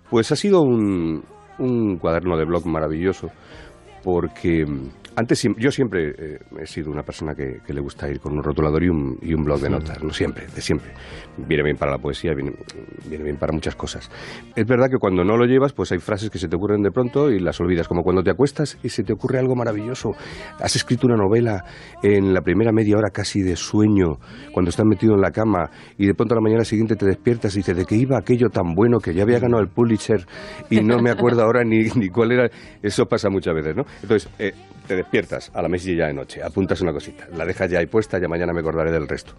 pues 0.09 0.31
ha 0.33 0.37
sido 0.37 0.63
un, 0.63 1.23
un 1.59 1.97
cuaderno 1.99 2.37
de 2.39 2.45
blog 2.45 2.67
maravilloso, 2.67 3.29
porque 4.03 4.65
mm, 4.67 4.89
antes 5.17 5.47
yo 5.57 5.71
siempre 5.71 6.11
eh, 6.11 6.39
he 6.61 6.67
sido 6.67 6.91
una 6.91 7.03
persona 7.03 7.35
que, 7.35 7.59
que 7.67 7.73
le 7.73 7.81
gusta 7.81 8.09
ir 8.09 8.21
con 8.21 8.33
un 8.33 8.43
rotulador 8.43 8.83
y 8.83 8.89
un, 8.89 9.19
y 9.23 9.35
un 9.35 9.45
blog 9.45 9.61
de 9.61 9.71
notas, 9.71 10.03
no 10.03 10.11
siempre, 10.11 10.47
de 10.47 10.61
siempre. 10.61 10.93
Viene 11.37 11.63
bien 11.63 11.77
para 11.77 11.93
la 11.93 11.99
poesía, 11.99 12.33
viene, 12.35 12.53
viene 13.09 13.25
bien 13.25 13.37
para 13.37 13.53
muchas 13.53 13.75
cosas. 13.77 14.11
Es 14.55 14.67
verdad 14.67 14.89
que 14.91 14.99
cuando 14.99 15.25
no 15.25 15.37
lo 15.37 15.47
llevas, 15.47 15.73
pues 15.73 15.93
hay 15.93 15.99
frases 15.99 16.31
que 16.31 16.39
se 16.39 16.49
te 16.49 16.57
ocurren 16.57 16.83
de 16.83 16.91
pronto 16.91 17.31
y 17.31 17.39
las 17.41 17.61
olvidas, 17.61 17.89
como 17.89 18.03
cuando 18.03 18.23
te 18.23 18.31
acuestas 18.31 18.79
y 18.83 18.89
se 18.89 19.03
te 19.03 19.13
ocurre 19.13 19.39
algo 19.39 19.55
maravilloso. 19.55 20.11
Has 20.61 20.77
escrito 20.77 21.07
una 21.07 21.17
novela 21.17 21.65
en 22.03 22.33
la 22.33 22.43
primera 22.43 22.73
media 22.73 22.97
hora 22.97 23.11
casi 23.11 23.43
de 23.43 23.57
sueño, 23.57 24.19
cuando 24.53 24.71
estás 24.71 24.87
metido 24.87 25.15
en 25.15 25.21
la 25.21 25.31
cama 25.31 25.71
y 25.99 26.07
de 26.07 26.15
pronto 26.15 26.35
a 26.35 26.37
la 26.37 26.43
mañana 26.43 26.65
siguiente 26.65 26.97
te 26.97 27.07
despiertas 27.07 27.55
y 27.55 27.59
dices, 27.59 27.77
¿de 27.77 27.85
qué 27.85 27.97
iba 27.97 28.19
aquello 28.19 28.49
tan 28.49 28.75
bueno 28.75 28.99
que 28.99 29.15
ya 29.15 29.23
había 29.23 29.39
ganado 29.39 29.63
el 29.63 29.69
Pulitzer 29.69 30.27
y 30.69 30.81
no 30.81 30.99
me 31.01 31.11
acuerdo 31.11 31.43
ahora 31.43 31.65
ni, 31.65 31.85
ni 31.97 32.09
cuál 32.09 32.33
era? 32.33 32.49
Eso 32.83 33.07
pasa 33.07 33.29
muchas 33.31 33.55
veces, 33.55 33.77
¿no? 33.77 33.85
Entonces, 34.03 34.31
eh, 34.39 34.53
te 34.87 35.00
despiertas 35.03 35.51
a 35.55 35.63
la 35.63 35.69
mesilla 35.69 36.07
de 36.07 36.15
noche, 36.15 36.43
apuntas 36.43 36.81
una 36.81 36.93
cosita, 36.93 37.27
la 37.37 37.45
dejas 37.45 37.71
ya 37.71 37.79
ahí 37.79 37.87
puesta, 37.87 38.19
ya 38.21 38.29
mañana 38.29 38.53
me 38.53 38.61
acordaré 38.61 38.93
del 38.93 39.09
resto. 39.09 39.35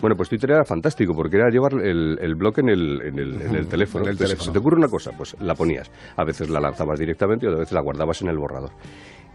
Bueno, 0.00 0.16
pues 0.16 0.30
Twitter 0.30 0.52
era 0.52 0.64
fantástico 0.64 1.12
porque 1.14 1.36
era 1.36 1.50
llevar 1.50 1.74
el, 1.74 2.18
el 2.20 2.34
blog 2.34 2.58
en 2.60 2.70
el, 2.70 3.02
en 3.02 3.18
el, 3.18 3.42
en 3.42 3.54
el 3.54 3.68
teléfono. 3.68 4.08
En 4.08 4.16
teléfono. 4.16 4.44
Se 4.44 4.50
te 4.50 4.58
ocurre 4.58 4.76
una 4.76 4.88
cosa, 4.88 5.10
pues 5.14 5.36
la 5.40 5.54
ponías. 5.54 5.90
A 6.16 6.24
veces 6.24 6.48
la 6.48 6.58
lanzabas 6.58 6.98
directamente 6.98 7.44
y 7.44 7.48
otras 7.48 7.60
veces 7.60 7.74
la 7.74 7.82
guardabas 7.82 8.22
en 8.22 8.28
el 8.28 8.38
borrador. 8.38 8.70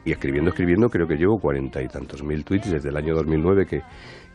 Y 0.04 0.12
escribiendo, 0.12 0.50
escribiendo, 0.50 0.90
creo 0.90 1.08
que 1.08 1.18
llevo 1.18 1.38
cuarenta 1.38 1.84
y 1.84 1.88
tantos 1.88 2.24
mil 2.24 2.44
tweets 2.44 2.72
desde 2.72 2.90
el 2.90 2.98
año 2.98 3.14
2009 3.14 3.66
que, 3.68 3.82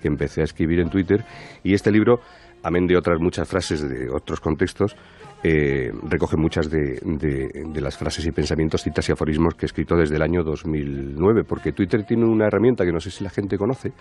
que 0.01 0.09
empecé 0.09 0.43
a 0.43 0.45
escribir 0.45 0.81
en 0.81 0.89
Twitter. 0.89 1.25
Y 1.65 1.75
este 1.75 1.91
libro, 1.91 2.21
amén 2.63 2.87
de 2.87 2.97
otras 2.97 3.19
muchas 3.21 3.49
frases 3.49 3.89
de 3.89 4.09
otros 4.09 4.41
contextos, 4.41 4.95
eh, 5.43 5.91
recoge 6.09 6.37
muchas 6.37 6.71
de, 6.71 7.01
de- 7.03 7.65
de 7.73 7.81
las 7.81 7.97
frases 7.97 8.27
y 8.27 8.33
pensamientos, 8.33 8.83
citas 8.83 9.09
y 9.09 9.13
aforismos 9.13 9.55
que 9.55 9.65
he 9.65 9.69
escrito 9.69 9.97
desde 9.97 10.17
el 10.17 10.23
año 10.23 10.43
2009, 10.43 11.45
porque 11.45 11.73
Twitter 11.73 12.05
tiene 12.05 12.25
una 12.27 12.47
herramienta 12.47 12.85
que 12.85 12.93
no 12.93 13.01
sé 13.01 13.11
si 13.11 13.25
la 13.25 13.31
gente 13.31 13.57
conoce, 13.57 13.93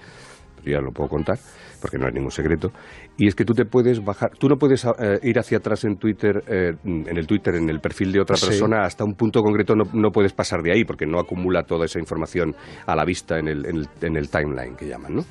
pero 0.57 0.72
ya 0.78 0.82
lo 0.82 0.91
puedo 0.91 1.10
contar, 1.10 1.38
porque 1.80 1.98
no 1.98 2.07
es 2.10 2.14
ningún 2.14 2.32
secreto, 2.32 2.74
y 3.18 3.28
es 3.28 3.36
que 3.36 3.45
tú 3.45 3.53
te 3.53 3.64
puedes 3.64 4.03
bajar, 4.03 4.32
tú 4.38 4.49
no 4.49 4.57
puedes 4.57 4.84
eh, 4.84 5.20
ir 5.24 5.40
hacia 5.40 5.60
atrás 5.60 5.86
en 5.86 5.95
Twitter, 5.95 6.44
eh, 6.48 6.74
en 6.84 7.18
el 7.18 7.26
Twitter, 7.26 7.56
en 7.56 7.70
el 7.70 7.80
perfil 7.80 8.11
de 8.11 8.20
otra 8.20 8.36
Sí. 8.36 8.48
persona, 8.48 8.84
hasta 8.84 9.06
un 9.06 9.14
punto 9.16 9.41
concreto 9.41 9.76
no, 9.76 9.86
no 9.94 10.11
puedes 10.11 10.34
pasar 10.34 10.61
de 10.61 10.74
ahí, 10.74 10.84
porque 10.84 11.06
no 11.06 11.20
acumula 11.20 11.64
toda 11.64 11.86
esa 11.86 11.99
información 11.99 12.53
a 12.86 12.95
la 12.98 13.06
vista 13.06 13.40
en 13.40 13.48
el, 13.48 13.66
en 13.66 13.78
el, 13.78 13.88
en 14.02 14.18
el 14.18 14.30
timeline 14.30 14.76
que 14.76 14.88
llaman, 14.88 15.16
¿no? 15.16 15.26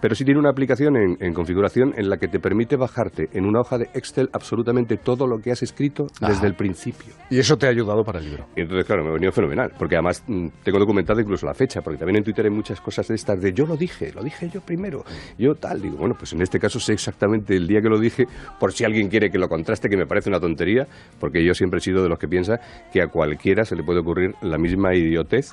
Pero 0.00 0.14
sí 0.14 0.24
tiene 0.24 0.40
una 0.40 0.50
aplicación 0.50 0.96
en, 0.96 1.16
en 1.20 1.32
configuración 1.32 1.92
en 1.96 2.08
la 2.08 2.16
que 2.16 2.28
te 2.28 2.38
permite 2.38 2.76
bajarte 2.76 3.28
en 3.32 3.44
una 3.44 3.60
hoja 3.60 3.78
de 3.78 3.84
Excel 3.94 4.28
absolutamente 4.32 4.96
todo 4.96 5.26
lo 5.26 5.38
que 5.38 5.50
has 5.50 5.62
escrito 5.62 6.06
Ajá. 6.20 6.32
desde 6.32 6.46
el 6.46 6.54
principio. 6.54 7.12
Y 7.30 7.38
eso 7.38 7.56
te 7.56 7.66
ha 7.66 7.70
ayudado 7.70 8.02
para 8.02 8.18
el 8.18 8.26
libro. 8.26 8.46
Y 8.56 8.62
entonces, 8.62 8.86
claro, 8.86 9.04
me 9.04 9.10
ha 9.10 9.14
venido 9.14 9.32
fenomenal, 9.32 9.72
porque 9.78 9.96
además 9.96 10.24
mm, 10.26 10.48
tengo 10.64 10.78
documentado 10.78 11.20
incluso 11.20 11.46
la 11.46 11.54
fecha, 11.54 11.80
porque 11.82 11.98
también 11.98 12.18
en 12.18 12.24
Twitter 12.24 12.44
hay 12.46 12.50
muchas 12.50 12.80
cosas 12.80 13.06
de 13.08 13.14
estas 13.14 13.40
de 13.40 13.52
yo 13.52 13.66
lo 13.66 13.76
dije, 13.76 14.12
lo 14.12 14.22
dije 14.22 14.48
yo 14.48 14.60
primero, 14.60 15.04
yo 15.38 15.54
tal, 15.54 15.80
digo, 15.80 15.96
bueno, 15.96 16.14
pues 16.18 16.32
en 16.32 16.42
este 16.42 16.58
caso 16.58 16.80
sé 16.80 16.92
exactamente 16.92 17.56
el 17.56 17.66
día 17.66 17.80
que 17.80 17.88
lo 17.88 17.98
dije, 17.98 18.24
por 18.58 18.72
si 18.72 18.84
alguien 18.84 19.08
quiere 19.08 19.30
que 19.30 19.38
lo 19.38 19.48
contraste, 19.48 19.88
que 19.88 19.96
me 19.96 20.06
parece 20.06 20.30
una 20.30 20.40
tontería, 20.40 20.86
porque 21.18 21.44
yo 21.44 21.54
siempre 21.54 21.78
he 21.78 21.80
sido 21.80 22.02
de 22.02 22.08
los 22.08 22.18
que 22.18 22.28
piensa 22.28 22.58
que 22.92 23.02
a 23.02 23.08
cualquiera 23.08 23.64
se 23.64 23.76
le 23.76 23.82
puede 23.82 24.00
ocurrir 24.00 24.34
la 24.42 24.58
misma 24.58 24.94
idiotez 24.94 25.52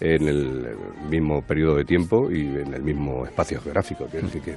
en 0.00 0.28
el 0.28 0.76
mismo 1.08 1.42
periodo 1.42 1.76
de 1.76 1.84
tiempo 1.84 2.30
y 2.30 2.40
en 2.40 2.74
el 2.74 2.82
mismo 2.82 3.24
espacio 3.24 3.60
geográfico. 3.60 4.06
Quiero 4.10 4.26
decir 4.26 4.42
que 4.42 4.54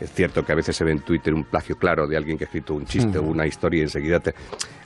es 0.00 0.12
cierto 0.12 0.42
que 0.42 0.52
a 0.52 0.56
veces 0.56 0.76
se 0.76 0.84
ve 0.84 0.92
en 0.92 1.00
Twitter 1.00 1.32
un 1.34 1.44
plagio 1.44 1.76
claro 1.76 2.06
de 2.06 2.16
alguien 2.16 2.36
que 2.36 2.44
ha 2.44 2.46
escrito 2.46 2.74
un 2.74 2.84
chiste 2.84 3.18
o 3.18 3.22
una 3.22 3.46
historia 3.46 3.80
y 3.80 3.82
enseguida 3.82 4.20
te 4.20 4.34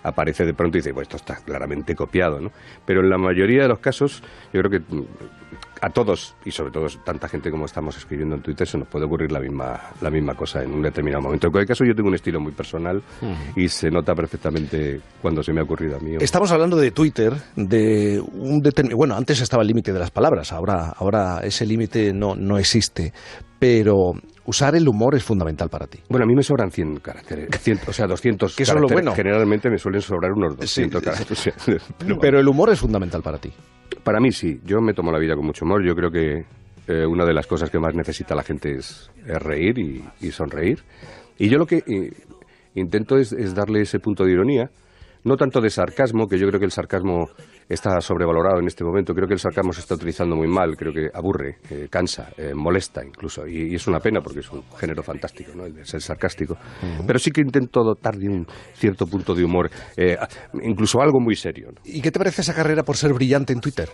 aparece 0.03 0.45
de 0.45 0.55
pronto 0.55 0.79
y 0.79 0.81
dice, 0.81 0.93
pues 0.93 1.07
esto 1.07 1.17
está 1.17 1.37
claramente 1.37 1.95
copiado, 1.95 2.41
¿no? 2.41 2.51
Pero 2.85 3.01
en 3.01 3.11
la 3.11 3.19
mayoría 3.19 3.63
de 3.63 3.69
los 3.69 3.79
casos, 3.79 4.23
yo 4.53 4.61
creo 4.61 4.71
que 4.71 4.95
mm, 4.95 5.05
a 5.81 5.91
todos, 5.91 6.35
y 6.45 6.51
sobre 6.51 6.71
todo 6.71 6.87
tanta 7.05 7.29
gente 7.29 7.51
como 7.51 7.65
estamos 7.65 7.97
escribiendo 7.97 8.35
en 8.37 8.43
Twitter, 8.43 8.67
se 8.67 8.79
nos 8.79 8.89
puede 8.89 9.07
ocurrir 9.07 9.31
la 9.31 9.41
misma, 9.41 9.81
la 10.01 10.11
misma 10.11 10.35
cosa 10.35 10.63
en 10.63 10.73
un 10.73 10.83
determinado 10.83 11.23
momento. 11.23 11.47
En 11.47 11.53
cualquier 11.53 11.69
caso, 11.69 11.85
yo 11.85 11.95
tengo 11.95 12.09
un 12.09 12.15
estilo 12.15 12.41
muy 12.41 12.53
personal 12.53 13.03
y 13.57 13.69
se 13.69 13.91
nota 13.91 14.15
perfectamente 14.15 15.01
cuando 15.23 15.43
se 15.43 15.53
me 15.53 15.61
ha 15.61 15.65
ocurrido 15.65 15.97
a 15.97 16.01
mí. 16.01 16.17
Estamos 16.21 16.51
hablando 16.51 16.77
de 16.77 16.91
Twitter, 16.91 17.33
de 17.57 18.21
un 18.21 18.61
determinado... 18.61 18.97
Bueno, 18.99 19.15
antes 19.15 19.41
estaba 19.41 19.63
el 19.63 19.69
límite 19.69 19.93
de 19.93 19.99
las 19.99 20.11
palabras, 20.11 20.53
ahora, 20.53 20.93
ahora 20.97 21.41
ese 21.43 21.65
límite 21.65 22.13
no, 22.13 22.35
no 22.35 22.59
existe, 22.59 23.13
pero 23.59 24.13
usar 24.49 24.75
el 24.75 24.89
humor 24.89 25.15
es 25.15 25.23
fundamental 25.23 25.69
para 25.69 25.87
ti. 25.87 25.99
Bueno, 26.09 26.25
a 26.25 26.27
mí 26.27 26.35
me 26.35 26.43
sobran 26.43 26.71
100 26.71 27.01
caracteres, 27.01 27.49
100, 27.61 27.81
o 27.87 27.93
sea, 27.93 28.07
200 28.07 28.57
Que 28.57 28.63
eso 28.63 28.73
es 28.73 28.75
lo 28.81 28.87
caracteres. 28.89 29.05
bueno. 29.05 29.15
Generalmente 29.17 29.69
me 29.71 29.79
suelen 29.79 30.01
sobrar 30.01 30.33
unos 30.33 30.57
200 30.57 31.03
caracteres. 31.03 31.33
o 31.33 31.43
sea, 31.61 31.79
pero- 31.99 32.19
Pero 32.19 32.41
el 32.41 32.49
humor 32.49 32.71
es 32.71 32.81
fundamental 32.81 33.23
para 33.23 33.39
ti. 33.39 33.53
Para 34.03 34.21
mí 34.21 34.33
sí, 34.33 34.61
yo 34.65 34.81
me 34.81 34.95
tomo 34.95 35.13
la 35.13 35.19
vida 35.19 35.35
con 35.37 35.45
mucho 35.45 35.65
humor. 35.65 35.85
Yo 35.87 35.95
creo 35.95 36.11
que 36.11 36.45
eh, 36.87 37.05
una 37.07 37.25
de 37.27 37.35
las 37.35 37.47
cosas 37.47 37.69
que 37.71 37.79
más 37.79 37.95
necesita 37.95 38.35
la 38.35 38.43
gente 38.43 38.73
es, 38.77 39.11
es 39.27 39.43
reír 39.43 39.79
y, 39.79 40.03
y 40.21 40.31
sonreír. 40.31 40.83
Y 41.39 41.49
yo 41.51 41.59
lo 41.59 41.67
que 41.67 41.83
eh, 41.87 42.11
intento 42.75 43.19
es, 43.19 43.33
es 43.33 43.55
darle 43.55 43.83
ese 43.83 43.99
punto 44.01 44.25
de 44.25 44.33
ironía, 44.33 44.71
no 45.25 45.37
tanto 45.37 45.61
de 45.61 45.71
sarcasmo, 45.71 46.27
que 46.27 46.39
yo 46.39 46.47
creo 46.49 46.59
que 46.59 46.67
el 46.67 46.73
sarcasmo 46.73 47.29
está 47.69 48.01
sobrevalorado 48.01 48.61
en 48.61 48.67
este 48.67 48.85
momento. 48.85 49.15
Creo 49.15 49.27
que 49.27 49.35
el 49.35 49.41
sarcasmo 49.41 49.73
se 49.73 49.81
está 49.81 49.95
utilizando 49.95 50.37
muy 50.37 50.49
mal, 50.49 50.77
creo 50.77 50.93
que 50.93 51.09
aburre, 51.13 51.57
eh, 51.71 51.89
cansa, 51.91 52.31
eh, 52.37 52.53
molesta 52.55 53.05
incluso. 53.05 53.47
Y, 53.47 53.73
y 53.73 53.75
es 53.75 53.87
una 53.87 54.01
pena 54.01 54.21
porque 54.21 54.41
es 54.41 54.51
un 54.51 54.63
género 54.79 55.03
fantástico, 55.03 55.53
¿no? 55.55 55.67
el 55.67 55.75
de 55.75 55.85
ser 55.85 56.01
sarcástico. 56.01 56.57
Pero 57.07 57.19
sí 57.19 57.31
que 57.31 57.41
intento 57.41 57.83
dotar 57.83 58.17
de 58.17 58.29
un 58.29 58.47
cierto 58.75 59.07
punto 59.07 59.35
de 59.35 59.45
humor, 59.45 59.71
eh, 59.97 60.17
incluso 60.63 61.01
algo 61.01 61.21
muy 61.21 61.37
serio. 61.37 61.71
¿no? 61.73 61.81
¿Y 61.85 62.01
qué 62.01 62.11
te 62.11 62.19
parece 62.19 62.43
esa 62.43 62.55
carrera 62.55 62.83
por 62.83 62.97
ser 62.97 63.13
brillante 63.13 63.53
en 63.53 63.61
Twitter? 63.61 63.89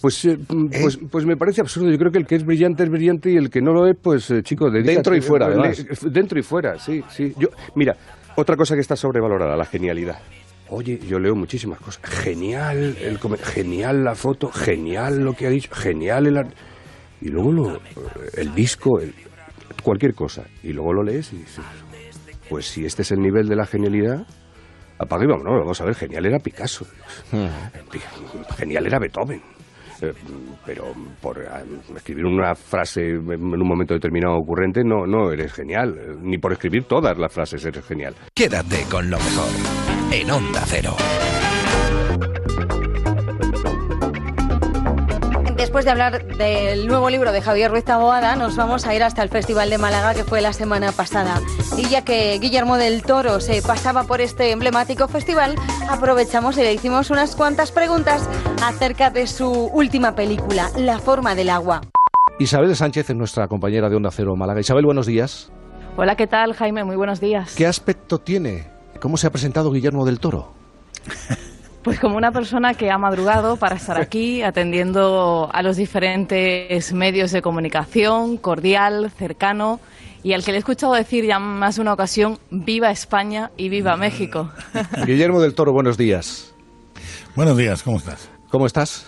Pues, 0.00 0.24
eh, 0.24 0.38
pues, 0.48 0.98
pues 1.10 1.24
me 1.24 1.36
parece 1.36 1.60
absurdo. 1.60 1.90
Yo 1.90 1.98
creo 1.98 2.12
que 2.12 2.18
el 2.18 2.26
que 2.26 2.36
es 2.36 2.44
brillante 2.44 2.82
es 2.82 2.90
brillante 2.90 3.30
y 3.30 3.36
el 3.36 3.50
que 3.50 3.60
no 3.60 3.72
lo 3.72 3.86
es, 3.86 3.96
pues 4.00 4.30
eh, 4.30 4.42
chico, 4.42 4.70
dedícate. 4.70 4.94
Dentro 4.94 5.16
y 5.16 5.20
fuera, 5.20 5.46
además. 5.46 5.86
Dentro 6.10 6.38
y 6.38 6.42
fuera, 6.42 6.78
sí, 6.78 7.02
sí. 7.08 7.32
Yo, 7.38 7.48
mira, 7.74 7.96
otra 8.36 8.56
cosa 8.56 8.74
que 8.74 8.80
está 8.80 8.96
sobrevalorada, 8.96 9.56
la 9.56 9.64
genialidad. 9.64 10.18
Oye, 10.70 10.98
yo 10.98 11.18
leo 11.18 11.34
muchísimas 11.34 11.78
cosas. 11.78 12.02
Genial, 12.04 12.96
el 13.00 13.18
genial 13.38 14.02
la 14.04 14.14
foto, 14.14 14.50
genial 14.50 15.18
lo 15.22 15.34
que 15.34 15.46
ha 15.46 15.50
dicho, 15.50 15.70
genial 15.74 16.26
el... 16.26 16.46
Y 17.20 17.28
luego 17.28 17.52
lo, 17.52 17.80
el 18.36 18.54
disco, 18.54 18.98
el- 19.00 19.14
cualquier 19.82 20.14
cosa. 20.14 20.44
Y 20.62 20.72
luego 20.72 20.92
lo 20.92 21.02
lees 21.02 21.32
y 21.32 21.36
dices, 21.38 21.64
pues 22.48 22.66
si 22.66 22.84
este 22.84 23.02
es 23.02 23.12
el 23.12 23.20
nivel 23.20 23.46
de 23.48 23.56
la 23.56 23.66
genialidad, 23.66 24.26
apaga 24.98 25.24
y 25.24 25.26
vámonos, 25.26 25.60
vamos 25.60 25.80
a 25.80 25.84
ver, 25.84 25.94
genial 25.94 26.26
era 26.26 26.38
Picasso. 26.38 26.86
Genial 28.56 28.86
era 28.86 28.98
Beethoven. 28.98 29.42
Eh, 30.02 30.12
pero 30.66 30.92
por 31.20 31.38
eh, 31.38 31.46
escribir 31.94 32.24
una 32.26 32.54
frase 32.54 33.10
en 33.10 33.30
un 33.44 33.66
momento 33.68 33.94
determinado 33.94 34.34
ocurrente 34.36 34.82
no, 34.84 35.06
no 35.06 35.30
eres 35.30 35.52
genial. 35.52 36.18
Ni 36.20 36.38
por 36.38 36.52
escribir 36.52 36.84
todas 36.84 37.16
las 37.16 37.32
frases 37.32 37.64
eres 37.64 37.84
genial. 37.84 38.14
Quédate 38.34 38.82
con 38.90 39.08
lo 39.08 39.18
mejor 39.18 39.93
en 40.14 40.30
Onda 40.30 40.62
Cero. 40.64 40.94
Después 45.56 45.84
de 45.84 45.90
hablar 45.90 46.24
del 46.36 46.86
nuevo 46.86 47.10
libro 47.10 47.32
de 47.32 47.42
Javier 47.42 47.72
Ruiz 47.72 47.84
Taboada, 47.84 48.36
nos 48.36 48.54
vamos 48.54 48.86
a 48.86 48.94
ir 48.94 49.02
hasta 49.02 49.24
el 49.24 49.28
Festival 49.28 49.70
de 49.70 49.78
Málaga 49.78 50.14
que 50.14 50.22
fue 50.22 50.40
la 50.40 50.52
semana 50.52 50.92
pasada. 50.92 51.40
Y 51.76 51.88
ya 51.88 52.04
que 52.04 52.38
Guillermo 52.38 52.76
del 52.76 53.02
Toro 53.02 53.40
se 53.40 53.60
pasaba 53.60 54.04
por 54.04 54.20
este 54.20 54.52
emblemático 54.52 55.08
festival, 55.08 55.56
aprovechamos 55.90 56.56
y 56.58 56.60
le 56.60 56.72
hicimos 56.72 57.10
unas 57.10 57.34
cuantas 57.34 57.72
preguntas 57.72 58.28
acerca 58.62 59.10
de 59.10 59.26
su 59.26 59.50
última 59.50 60.14
película, 60.14 60.70
La 60.76 61.00
forma 61.00 61.34
del 61.34 61.50
agua. 61.50 61.80
Isabel 62.38 62.76
Sánchez 62.76 63.10
es 63.10 63.16
nuestra 63.16 63.48
compañera 63.48 63.90
de 63.90 63.96
Onda 63.96 64.12
Cero 64.12 64.36
Málaga. 64.36 64.60
Isabel, 64.60 64.84
buenos 64.84 65.06
días. 65.06 65.50
Hola, 65.96 66.14
¿qué 66.14 66.28
tal, 66.28 66.54
Jaime? 66.54 66.84
Muy 66.84 66.94
buenos 66.94 67.18
días. 67.18 67.56
¿Qué 67.56 67.66
aspecto 67.66 68.20
tiene? 68.20 68.73
¿Cómo 69.04 69.18
se 69.18 69.26
ha 69.26 69.30
presentado 69.30 69.70
Guillermo 69.70 70.06
del 70.06 70.18
Toro? 70.18 70.50
Pues 71.82 72.00
como 72.00 72.16
una 72.16 72.32
persona 72.32 72.72
que 72.72 72.90
ha 72.90 72.96
madrugado 72.96 73.58
para 73.58 73.76
estar 73.76 74.00
aquí 74.00 74.40
atendiendo 74.40 75.50
a 75.52 75.62
los 75.62 75.76
diferentes 75.76 76.90
medios 76.94 77.30
de 77.30 77.42
comunicación, 77.42 78.38
cordial, 78.38 79.10
cercano, 79.10 79.78
y 80.22 80.32
al 80.32 80.42
que 80.42 80.52
le 80.52 80.56
he 80.56 80.60
escuchado 80.60 80.94
decir 80.94 81.26
ya 81.26 81.38
más 81.38 81.76
de 81.76 81.82
una 81.82 81.92
ocasión, 81.92 82.38
viva 82.50 82.90
España 82.90 83.50
y 83.58 83.68
viva 83.68 83.94
México. 83.98 84.50
Guillermo 85.06 85.42
del 85.42 85.52
Toro, 85.52 85.74
buenos 85.74 85.98
días. 85.98 86.54
Buenos 87.36 87.58
días, 87.58 87.82
¿cómo 87.82 87.98
estás? 87.98 88.30
¿Cómo 88.48 88.64
estás? 88.64 89.04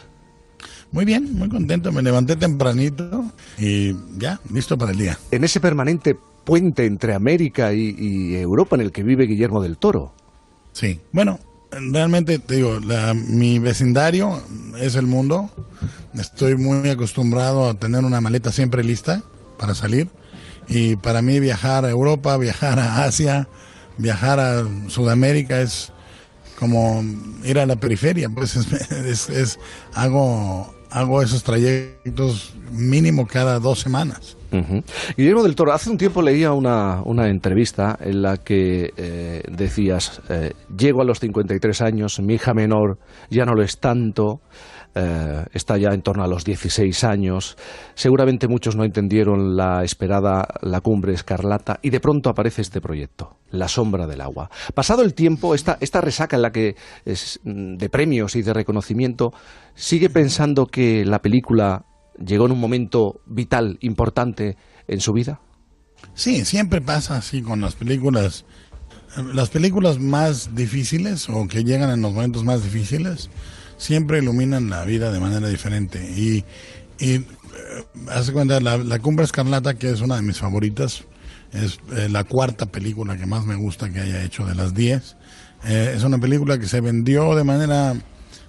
Muy 0.92 1.06
bien, 1.06 1.32
muy 1.32 1.48
contento. 1.48 1.90
Me 1.90 2.02
levanté 2.02 2.36
tempranito 2.36 3.24
y 3.56 3.94
ya, 4.18 4.40
listo 4.52 4.76
para 4.76 4.92
el 4.92 4.98
día. 4.98 5.18
En 5.30 5.42
ese 5.44 5.58
permanente 5.58 6.18
puente 6.46 6.86
entre 6.86 7.12
América 7.12 7.74
y, 7.74 7.94
y 7.98 8.36
Europa 8.36 8.76
en 8.76 8.82
el 8.82 8.92
que 8.92 9.02
vive 9.02 9.26
Guillermo 9.26 9.60
del 9.62 9.76
Toro. 9.76 10.14
Sí, 10.72 11.00
bueno, 11.12 11.40
realmente 11.70 12.38
te 12.38 12.54
digo, 12.54 12.78
la- 12.80 13.12
mi 13.14 13.58
vecindario 13.58 14.40
es 14.78 14.94
el 14.94 15.06
mundo. 15.06 15.50
Estoy 16.14 16.56
muy 16.56 16.88
acostumbrado 16.88 17.68
a 17.68 17.74
tener 17.74 18.04
una 18.04 18.20
maleta 18.20 18.52
siempre 18.52 18.84
lista 18.84 19.22
para 19.58 19.74
salir. 19.74 20.08
Y 20.68 20.96
para 20.96 21.20
mí 21.20 21.40
viajar 21.40 21.84
a 21.84 21.90
Europa, 21.90 22.36
viajar 22.38 22.78
a 22.78 23.04
Asia, 23.04 23.48
viajar 23.98 24.38
a 24.40 24.64
Sudamérica 24.88 25.60
es 25.60 25.92
como 26.58 27.04
ir 27.44 27.58
a 27.58 27.66
la 27.66 27.76
periferia. 27.76 28.28
Pues 28.28 28.54
es, 28.56 28.72
es- 28.92 29.28
es- 29.30 29.58
hago, 29.94 30.72
hago 30.90 31.22
esos 31.22 31.42
trayectos 31.42 32.54
mínimo 32.70 33.26
cada 33.26 33.58
dos 33.58 33.80
semanas. 33.80 34.36
Ujú. 34.52 34.82
Guillermo 35.16 35.42
del 35.42 35.54
Toro, 35.54 35.72
hace 35.72 35.90
un 35.90 35.98
tiempo 35.98 36.22
leía 36.22 36.52
una, 36.52 37.02
una 37.04 37.28
entrevista 37.28 37.98
en 38.00 38.22
la 38.22 38.36
que 38.36 38.92
eh, 38.96 39.42
decías, 39.50 40.20
eh, 40.28 40.52
llego 40.76 41.02
a 41.02 41.04
los 41.04 41.20
53 41.20 41.82
años, 41.82 42.20
mi 42.20 42.34
hija 42.34 42.54
menor 42.54 42.98
ya 43.28 43.44
no 43.44 43.54
lo 43.54 43.62
es 43.62 43.78
tanto, 43.78 44.40
eh, 44.98 45.44
está 45.52 45.76
ya 45.76 45.90
en 45.90 46.00
torno 46.00 46.24
a 46.24 46.26
los 46.26 46.42
16 46.42 47.04
años, 47.04 47.58
seguramente 47.94 48.48
muchos 48.48 48.76
no 48.76 48.84
entendieron 48.84 49.54
la 49.54 49.84
esperada 49.84 50.48
La 50.62 50.80
Cumbre 50.80 51.12
Escarlata 51.12 51.78
y 51.82 51.90
de 51.90 52.00
pronto 52.00 52.30
aparece 52.30 52.62
este 52.62 52.80
proyecto, 52.80 53.36
La 53.50 53.68
Sombra 53.68 54.06
del 54.06 54.22
Agua. 54.22 54.48
Pasado 54.74 55.02
el 55.02 55.12
tiempo, 55.12 55.54
esta, 55.54 55.76
esta 55.82 56.00
resaca 56.00 56.36
en 56.36 56.42
la 56.42 56.50
que 56.50 56.76
es 57.04 57.40
mm, 57.44 57.76
de 57.76 57.90
premios 57.90 58.36
y 58.36 58.42
de 58.42 58.54
reconocimiento, 58.54 59.34
¿sigue 59.74 60.08
pensando 60.08 60.64
que 60.64 61.04
la 61.04 61.20
película 61.20 61.84
llegó 62.18 62.46
en 62.46 62.52
un 62.52 62.60
momento 62.60 63.20
vital, 63.26 63.76
importante 63.82 64.56
en 64.88 65.00
su 65.00 65.12
vida? 65.12 65.42
Sí, 66.14 66.46
siempre 66.46 66.80
pasa 66.80 67.18
así 67.18 67.42
con 67.42 67.60
las 67.60 67.74
películas. 67.74 68.46
Las 69.34 69.50
películas 69.50 69.98
más 69.98 70.54
difíciles 70.54 71.28
o 71.28 71.46
que 71.48 71.64
llegan 71.64 71.90
en 71.90 72.00
los 72.00 72.14
momentos 72.14 72.44
más 72.44 72.62
difíciles 72.62 73.28
siempre 73.76 74.18
iluminan 74.18 74.70
la 74.70 74.84
vida 74.84 75.10
de 75.12 75.20
manera 75.20 75.48
diferente. 75.48 75.98
Y, 76.16 76.44
y 76.98 77.14
eh, 77.14 77.24
haz 78.08 78.26
de 78.26 78.32
cuenta, 78.32 78.60
la, 78.60 78.78
la 78.78 78.98
Cumbre 78.98 79.24
Escarlata, 79.24 79.74
que 79.74 79.90
es 79.90 80.00
una 80.00 80.16
de 80.16 80.22
mis 80.22 80.38
favoritas, 80.38 81.04
es 81.52 81.78
eh, 81.92 82.08
la 82.08 82.24
cuarta 82.24 82.66
película 82.66 83.16
que 83.16 83.26
más 83.26 83.44
me 83.44 83.56
gusta 83.56 83.90
que 83.90 84.00
haya 84.00 84.22
hecho 84.22 84.44
de 84.44 84.54
las 84.54 84.74
10. 84.74 85.16
Eh, 85.64 85.94
es 85.96 86.04
una 86.04 86.18
película 86.18 86.58
que 86.58 86.66
se 86.66 86.80
vendió 86.80 87.34
de 87.34 87.44
manera 87.44 87.94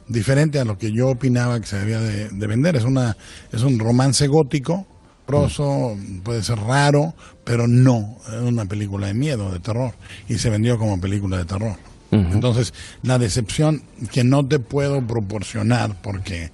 diferente 0.08 0.60
a 0.60 0.66
lo 0.66 0.78
que 0.78 0.92
yo 0.92 1.10
opinaba 1.10 1.60
que 1.60 1.68
se 1.68 1.78
debía 1.78 2.00
de, 2.00 2.30
de 2.30 2.48
vender. 2.48 2.76
Es 2.76 2.84
una 2.84 3.18
es 3.52 3.64
un 3.64 3.80
romance 3.80 4.28
gótico, 4.28 4.86
proso, 5.26 5.96
puede 6.24 6.42
ser 6.42 6.58
raro, 6.58 7.14
pero 7.44 7.68
no 7.68 8.18
es 8.28 8.42
una 8.42 8.66
película 8.66 9.08
de 9.08 9.14
miedo, 9.14 9.52
de 9.52 9.60
terror, 9.60 9.94
y 10.28 10.36
se 10.36 10.50
vendió 10.50 10.80
como 10.80 11.00
película 11.00 11.38
de 11.38 11.46
terror. 11.46 11.76
Entonces, 12.12 12.74
la 13.04 13.18
decepción 13.18 13.84
que 14.12 14.24
no 14.24 14.46
te 14.46 14.60
puedo 14.60 15.02
proporcionar, 15.06 15.96
porque 16.02 16.52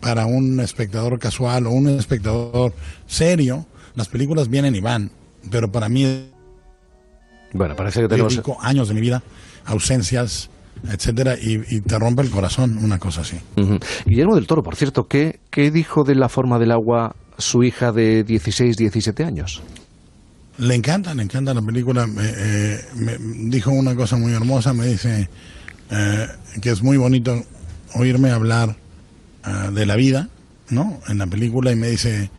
para 0.00 0.26
un 0.26 0.60
espectador 0.60 1.18
casual 1.18 1.66
o 1.66 1.70
un 1.70 1.88
espectador 1.88 2.72
serio, 3.06 3.66
Las 3.94 4.08
películas 4.08 4.48
vienen 4.48 4.74
y 4.76 4.80
van, 4.80 5.10
pero 5.50 5.70
para 5.70 5.88
mí 5.88 6.30
Bueno, 7.52 7.74
parece 7.74 8.02
que 8.02 8.08
tenemos... 8.08 8.40
años 8.60 8.88
de 8.88 8.94
mi 8.94 9.00
vida, 9.00 9.22
ausencias, 9.64 10.50
etcétera, 10.88 11.34
y, 11.40 11.60
y 11.68 11.80
te 11.80 11.98
rompe 11.98 12.22
el 12.22 12.30
corazón 12.30 12.78
una 12.78 12.98
cosa 12.98 13.22
así. 13.22 13.36
Ujú. 13.56 13.78
Guillermo 14.06 14.36
del 14.36 14.46
Toro, 14.46 14.62
por 14.62 14.76
cierto, 14.76 15.04
¿qué, 15.08 15.40
¿qué 15.50 15.70
dijo 15.70 16.04
de 16.04 16.14
la 16.14 16.28
forma 16.28 16.58
del 16.58 16.70
agua 16.70 17.16
su 17.38 17.64
hija 17.64 17.90
de 17.90 18.22
16, 18.22 18.76
17 18.76 19.24
años? 19.24 19.62
Le 20.58 20.74
encanta, 20.74 21.14
le 21.14 21.22
encanta 21.22 21.54
la 21.54 21.62
película. 21.62 22.06
Me, 22.06 22.22
eh, 22.24 22.80
me 22.96 23.16
dijo 23.50 23.70
una 23.70 23.94
cosa 23.94 24.16
muy 24.16 24.32
hermosa, 24.32 24.72
me 24.72 24.86
dice 24.86 25.28
eh, 25.90 26.26
que 26.60 26.70
es 26.70 26.82
muy 26.82 26.96
bonito 26.96 27.44
oírme 27.94 28.30
hablar 28.30 28.76
ah, 29.44 29.70
de 29.72 29.86
la 29.86 29.96
vida, 29.96 30.28
¿no? 30.70 31.00
En 31.08 31.18
la 31.18 31.26
película 31.26 31.70
y 31.72 31.76
me 31.76 31.88
dice, 31.88 32.30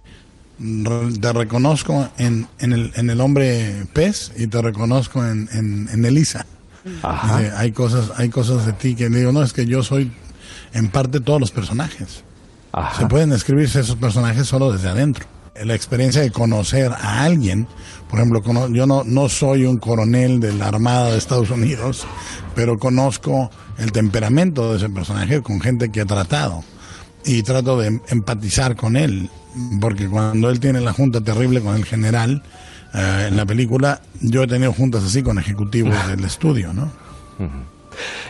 "Re- 0.59 1.13
te 1.19 1.33
reconozco 1.33 2.09
en, 2.17 2.47
en, 2.59 2.73
el, 2.73 2.91
en 2.95 3.09
el 3.09 3.21
hombre 3.21 3.85
pez 3.93 4.31
y 4.37 4.47
te 4.47 4.61
reconozco 4.61 5.25
en, 5.25 5.49
en, 5.53 5.89
en 5.91 6.05
Elisa. 6.05 6.45
Dice, 6.83 7.51
hay 7.55 7.71
cosas, 7.71 8.11
hay 8.17 8.29
cosas 8.29 8.65
de 8.65 8.73
ti 8.73 8.95
que 8.95 9.09
digo, 9.09 9.31
no, 9.31 9.43
es 9.43 9.53
que 9.53 9.65
yo 9.65 9.81
soy 9.83 10.11
en 10.73 10.89
parte 10.89 11.19
todos 11.19 11.39
los 11.39 11.51
personajes. 11.51 12.23
Se 12.97 13.05
pueden 13.07 13.31
escribirse 13.31 13.79
esos 13.79 13.95
personajes 13.95 14.45
solo 14.47 14.71
desde 14.71 14.89
adentro. 14.89 15.25
La 15.65 15.75
experiencia 15.75 16.21
de 16.21 16.31
conocer 16.31 16.91
a 16.91 17.23
alguien, 17.23 17.67
por 18.09 18.19
ejemplo, 18.19 18.41
yo 18.73 18.85
no, 18.85 19.03
no 19.03 19.27
soy 19.29 19.65
un 19.65 19.77
coronel 19.77 20.39
de 20.39 20.53
la 20.53 20.67
Armada 20.67 21.11
de 21.11 21.17
Estados 21.17 21.49
Unidos, 21.49 22.05
pero 22.55 22.77
conozco 22.77 23.49
el 23.77 23.91
temperamento 23.91 24.71
de 24.71 24.77
ese 24.77 24.89
personaje 24.89 25.41
con 25.41 25.59
gente 25.59 25.89
que 25.89 26.01
he 26.01 26.05
tratado 26.05 26.63
y 27.25 27.43
trato 27.43 27.77
de 27.77 27.99
empatizar 28.09 28.75
con 28.75 28.95
él, 28.95 29.29
porque 29.81 30.07
cuando 30.07 30.49
él 30.49 30.59
tiene 30.59 30.79
la 30.79 30.93
junta 30.93 31.19
terrible 31.21 31.61
con 31.61 31.75
el 31.75 31.83
general 31.85 32.41
eh, 32.93 33.25
en 33.29 33.35
la 33.35 33.45
película, 33.45 34.01
yo 34.21 34.43
he 34.43 34.47
tenido 34.47 34.71
juntas 34.71 35.03
así 35.03 35.21
con 35.21 35.37
ejecutivos 35.37 35.93
del 36.07 36.23
estudio, 36.23 36.71
¿no? 36.73 36.89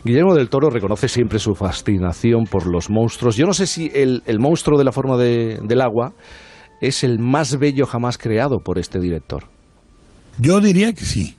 Guillermo 0.04 0.34
del 0.34 0.50
Toro 0.50 0.70
reconoce 0.70 1.08
siempre 1.08 1.38
su 1.38 1.54
fascinación 1.54 2.46
por 2.46 2.66
los 2.66 2.90
monstruos. 2.90 3.36
Yo 3.36 3.46
no 3.46 3.54
sé 3.54 3.68
si 3.68 3.92
el, 3.94 4.24
el 4.26 4.40
monstruo 4.40 4.78
de 4.80 4.84
la 4.86 4.92
forma 4.92 5.16
de- 5.18 5.60
del 5.64 5.82
agua 5.82 6.14
es 6.82 7.04
el 7.04 7.20
más 7.20 7.58
bello 7.60 7.86
jamás 7.86 8.18
creado 8.18 8.62
por 8.62 8.78
este 8.78 9.00
director. 9.00 9.46
Yo 10.38 10.62
diría 10.62 10.94
que 10.94 11.06
sí. 11.06 11.36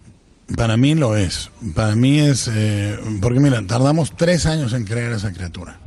Para 0.56 0.76
mí 0.76 0.94
lo 0.94 1.16
es. 1.16 1.50
Para 1.74 1.94
mí 1.94 2.18
es. 2.18 2.50
eh, 2.52 2.98
porque 3.20 3.40
mira, 3.40 3.62
tardamos 3.66 4.16
tres 4.16 4.46
años 4.46 4.72
en 4.72 4.84
crear 4.84 5.12
esa 5.12 5.32
criatura. 5.32 5.78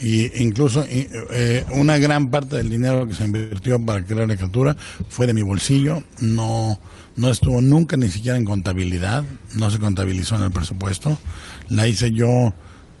Y 0.00 0.42
incluso 0.42 0.84
eh, 0.88 1.64
una 1.72 1.98
gran 1.98 2.30
parte 2.30 2.56
del 2.56 2.68
dinero 2.68 3.06
que 3.06 3.14
se 3.14 3.24
invirtió 3.24 3.80
para 3.84 4.04
crear 4.04 4.26
la 4.26 4.36
criatura 4.36 4.76
fue 5.08 5.26
de 5.28 5.34
mi 5.34 5.42
bolsillo. 5.42 6.02
No, 6.20 6.80
no 7.14 7.30
estuvo 7.30 7.60
nunca 7.60 7.96
ni 7.96 8.08
siquiera 8.08 8.36
en 8.36 8.44
contabilidad. 8.44 9.24
No 9.54 9.70
se 9.70 9.78
contabilizó 9.78 10.36
en 10.36 10.42
el 10.42 10.50
presupuesto. 10.50 11.18
La 11.68 11.86
hice 11.86 12.10
yo. 12.10 12.52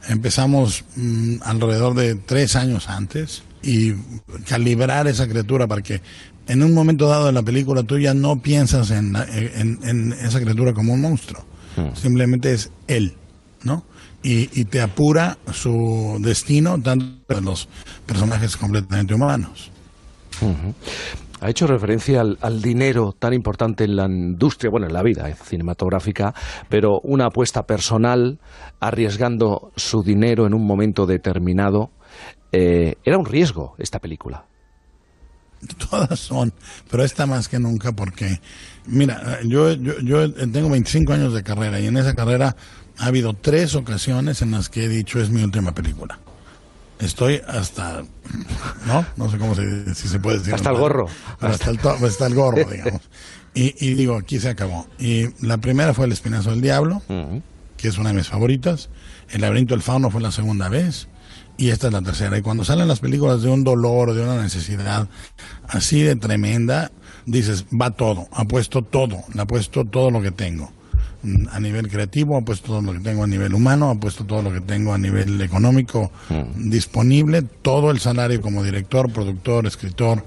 Empezamos 0.08 0.84
mm, 0.94 1.36
alrededor 1.42 1.94
de 1.94 2.14
tres 2.14 2.54
años 2.54 2.88
antes 2.88 3.42
y 3.62 3.94
calibrar 4.48 5.06
esa 5.06 5.28
criatura 5.28 5.66
para 5.66 5.82
que 5.82 6.00
en 6.48 6.62
un 6.62 6.74
momento 6.74 7.06
dado 7.08 7.26
de 7.26 7.32
la 7.32 7.42
película 7.42 7.82
tú 7.82 7.98
ya 7.98 8.14
no 8.14 8.40
piensas 8.40 8.90
en, 8.90 9.12
la- 9.12 9.24
en- 9.24 9.78
en 9.84 10.12
esa 10.12 10.40
criatura 10.40 10.72
como 10.72 10.92
un 10.94 11.00
monstruo. 11.00 11.44
Simplemente 11.94 12.52
es 12.52 12.70
él, 12.86 13.14
¿no? 13.64 13.84
Y, 14.22 14.50
y 14.60 14.66
te 14.66 14.80
apura 14.80 15.38
su 15.52 16.18
destino, 16.20 16.78
tanto 16.80 17.34
de 17.34 17.40
los 17.40 17.68
personajes 18.06 18.56
completamente 18.56 19.14
humanos. 19.14 19.70
Ujú. 20.40 20.74
Ha 21.40 21.50
hecho 21.50 21.66
referencia 21.66 22.20
al, 22.20 22.38
al 22.40 22.62
dinero 22.62 23.14
tan 23.18 23.32
importante 23.32 23.82
en 23.84 23.96
la 23.96 24.06
industria, 24.06 24.70
bueno, 24.70 24.86
en 24.86 24.92
la 24.92 25.02
vida 25.02 25.28
eh, 25.28 25.34
cinematográfica, 25.44 26.34
pero 26.68 27.00
una 27.02 27.26
apuesta 27.26 27.62
personal, 27.64 28.38
arriesgando 28.78 29.72
su 29.76 30.02
dinero 30.02 30.46
en 30.46 30.54
un 30.54 30.64
momento 30.66 31.06
determinado. 31.06 31.90
Eh, 32.52 32.96
era 33.04 33.18
un 33.18 33.26
riesgo 33.26 33.74
esta 33.78 33.98
película. 33.98 34.44
Todas 35.90 36.18
son, 36.18 36.52
pero 36.90 37.04
esta 37.04 37.24
más 37.26 37.48
que 37.48 37.58
nunca 37.58 37.92
porque, 37.92 38.40
mira, 38.86 39.40
yo, 39.44 39.72
yo, 39.72 40.00
yo 40.00 40.32
tengo 40.50 40.68
25 40.68 41.12
años 41.12 41.34
de 41.34 41.42
carrera 41.42 41.78
y 41.80 41.86
en 41.86 41.96
esa 41.96 42.14
carrera 42.14 42.56
ha 42.98 43.06
habido 43.06 43.32
tres 43.34 43.74
ocasiones 43.76 44.42
en 44.42 44.50
las 44.50 44.68
que 44.68 44.84
he 44.84 44.88
dicho 44.88 45.20
es 45.20 45.30
mi 45.30 45.42
última 45.42 45.72
película. 45.72 46.18
Estoy 46.98 47.40
hasta, 47.48 48.02
¿no? 48.86 49.04
No 49.16 49.30
sé 49.30 49.38
cómo 49.38 49.54
se, 49.54 49.94
si 49.94 50.08
se 50.08 50.18
puede 50.20 50.38
decir. 50.38 50.54
Hasta 50.54 50.70
el 50.70 50.76
gorro. 50.76 51.06
Hasta 51.40 51.70
el, 51.70 51.78
to- 51.78 51.90
hasta 52.04 52.26
el 52.26 52.34
gorro, 52.34 52.64
digamos. 52.70 53.00
Y, 53.54 53.74
y 53.86 53.94
digo, 53.94 54.16
aquí 54.16 54.38
se 54.40 54.48
acabó. 54.48 54.86
Y 54.98 55.26
la 55.46 55.58
primera 55.58 55.94
fue 55.94 56.06
El 56.06 56.12
Espinazo 56.12 56.50
del 56.50 56.60
Diablo, 56.60 57.02
que 57.76 57.88
es 57.88 57.98
una 57.98 58.10
de 58.10 58.16
mis 58.16 58.28
favoritas. 58.28 58.88
El 59.30 59.40
Laberinto 59.42 59.74
del 59.74 59.82
Fauno 59.82 60.10
fue 60.10 60.20
la 60.20 60.30
segunda 60.32 60.68
vez. 60.68 61.08
Y 61.62 61.70
esta 61.70 61.86
es 61.86 61.92
la 61.92 62.02
tercera. 62.02 62.36
Y 62.36 62.42
cuando 62.42 62.64
salen 62.64 62.88
las 62.88 62.98
películas 62.98 63.40
de 63.42 63.48
un 63.48 63.62
dolor 63.62 64.08
o 64.10 64.14
de 64.14 64.22
una 64.24 64.42
necesidad 64.42 65.06
así 65.68 66.02
de 66.02 66.16
tremenda, 66.16 66.90
dices, 67.24 67.66
va 67.80 67.90
todo, 67.92 68.26
apuesto 68.32 68.82
todo, 68.82 69.18
le 69.32 69.42
apuesto 69.42 69.84
todo 69.84 70.10
lo 70.10 70.20
que 70.20 70.32
tengo. 70.32 70.72
Mm, 71.22 71.46
A 71.52 71.60
nivel 71.60 71.86
creativo, 71.88 72.36
apuesto 72.36 72.66
todo 72.66 72.82
lo 72.82 72.92
que 72.94 72.98
tengo 72.98 73.22
a 73.22 73.28
nivel 73.28 73.54
humano, 73.54 73.90
apuesto 73.90 74.24
todo 74.24 74.42
lo 74.42 74.50
que 74.52 74.60
tengo 74.60 74.92
a 74.92 74.98
nivel 74.98 75.40
económico 75.40 76.10
disponible, 76.56 77.42
todo 77.42 77.92
el 77.92 78.00
salario 78.00 78.40
como 78.40 78.64
director, 78.64 79.12
productor, 79.12 79.64
escritor, 79.68 80.24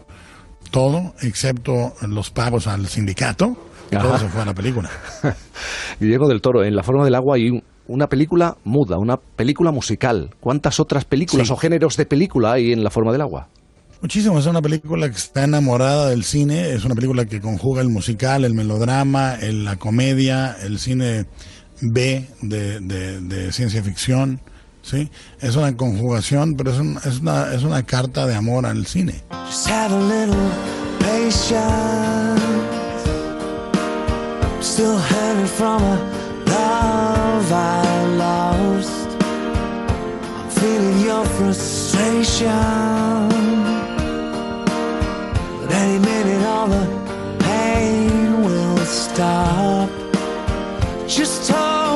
todo, 0.72 1.16
excepto 1.22 1.95
los 2.07 2.30
pagos 2.30 2.66
al 2.68 2.88
sindicato, 2.88 3.57
todo 3.91 4.18
se 4.20 4.30
fue 4.30 4.41
a 4.41 4.45
la 4.45 4.53
película. 4.53 4.90
Guillermo 5.99 6.30
del 6.30 6.40
Toro, 6.41 6.64
en 6.64 6.78
La 6.78 6.84
forma 6.84 7.03
del 7.03 7.16
agua 7.16 7.36
hay 7.36 7.49
un- 7.49 7.64
una 7.88 8.07
película 8.10 8.57
muda, 8.64 8.98
una 8.98 9.18
película 9.18 9.72
musical. 9.72 10.32
¿Cuántas 10.40 10.80
otras 10.80 11.06
películas 11.06 11.48
Sí. 11.48 11.53
o 11.53 11.57
géneros 11.57 11.98
de 11.98 12.06
película 12.06 12.53
hay 12.53 12.72
en 12.74 12.84
La 12.84 12.90
forma 12.90 13.12
del 13.12 13.22
agua? 13.22 13.48
Muchísimo, 14.02 14.38
es 14.38 14.45
una 14.45 14.62
película 14.62 15.10
que 15.10 15.16
está 15.16 15.45
enamorada 15.45 16.10
del 16.10 16.24
cine, 16.24 16.72
es 16.72 16.84
una 16.86 16.95
película 16.95 17.26
que 17.26 17.40
conjuga 17.41 17.82
el 17.82 17.90
musical, 17.90 18.44
el 18.45 18.53
melodrama, 18.53 19.36
el- 19.36 19.64
la 19.66 19.78
comedia, 19.78 20.56
el 20.62 20.78
cine 20.80 21.26
B 21.82 22.28
de, 22.41 22.80
de- 22.82 23.20
de 23.22 23.52
ciencia 23.52 23.82
ficción, 23.82 24.41
¿sí? 24.82 25.10
Es 25.41 25.56
una 25.56 25.76
conjugación, 25.76 26.56
pero 26.56 26.72
es, 26.72 26.80
un- 26.80 26.99
es 27.06 27.20
una, 27.22 27.53
es 27.53 27.64
una 27.64 27.84
carta 27.84 28.28
de 28.28 28.36
amor 28.36 28.66
al 28.66 28.86
cine. 28.86 29.24
Just 29.48 29.68
have 29.70 29.94
a 29.95 29.99
little 29.99 30.36
patience. 30.99 32.41
Still 34.62 34.99
from 35.57 35.82
a 35.84 35.98
love 36.48 37.15
I 37.52 38.06
lost. 38.16 39.10
I'm 39.22 40.49
feeling 40.49 40.99
your 41.02 41.26
frustration. 41.26 42.49
But 45.60 45.72
any 45.72 45.99
minute, 45.99 46.45
all 46.45 46.68
the 46.68 46.86
pain 47.40 48.44
will 48.45 48.78
stop. 48.86 49.90
Just 51.07 51.52
hold 51.52 51.94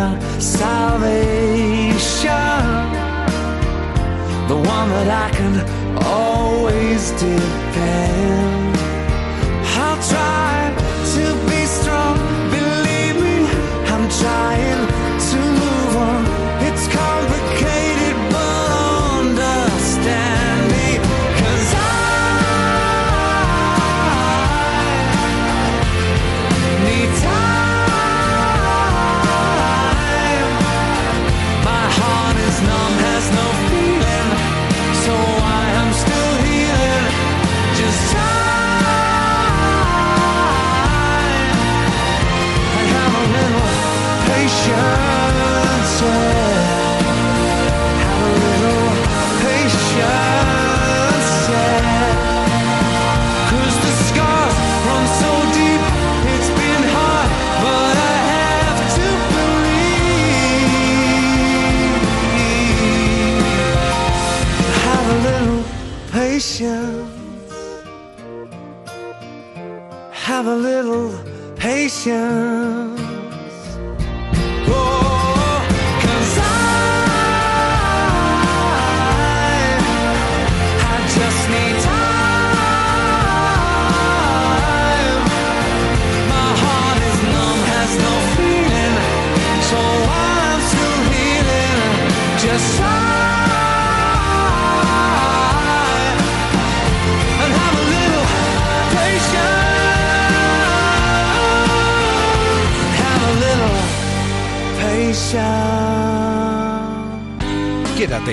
my 0.00 0.18
salvation, 0.38 1.90
the 4.48 4.56
one 4.56 4.88
that 4.94 5.08
I 5.24 5.30
can 5.36 5.54
always 6.04 7.10
depend. 7.12 8.49
have 70.42 70.46
a 70.46 70.56
little 70.56 71.12
patience. 71.56 72.89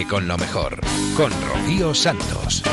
Con 0.10 0.28
lo 0.28 0.40
mejor, 0.40 0.80
con 1.16 1.32
Rocío 1.48 1.94
Santos. 1.94 2.64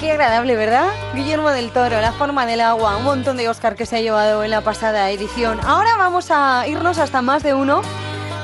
Qué 0.00 0.12
agradable, 0.12 0.56
¿verdad? 0.56 0.88
Guillermo 1.14 1.50
del 1.50 1.72
Toro, 1.72 2.00
La 2.00 2.12
forma 2.12 2.46
del 2.46 2.62
agua, 2.62 2.96
un 2.96 3.04
montón 3.04 3.36
de 3.36 3.50
Oscar 3.50 3.76
que 3.76 3.84
se 3.84 3.96
ha 3.96 4.00
llevado 4.00 4.44
en 4.44 4.50
la 4.50 4.62
pasada 4.62 5.10
edición. 5.10 5.60
Ahora 5.62 5.96
vamos 5.98 6.30
a 6.30 6.66
irnos 6.68 6.98
hasta 6.98 7.20
más 7.20 7.42
de 7.42 7.52
uno. 7.52 7.82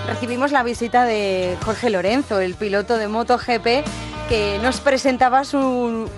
Recibimos 0.07 0.53
la 0.53 0.63
visita 0.63 1.07
de 1.07 1.57
Jorge 1.65 1.89
Lorenzo, 1.89 2.39
el 2.39 2.57
piloto 2.57 2.99
de 2.99 3.09
MotoGP, 3.09 3.87
que 4.29 4.61
nos 4.63 4.81
presentaba 4.81 5.45
su 5.45 6.11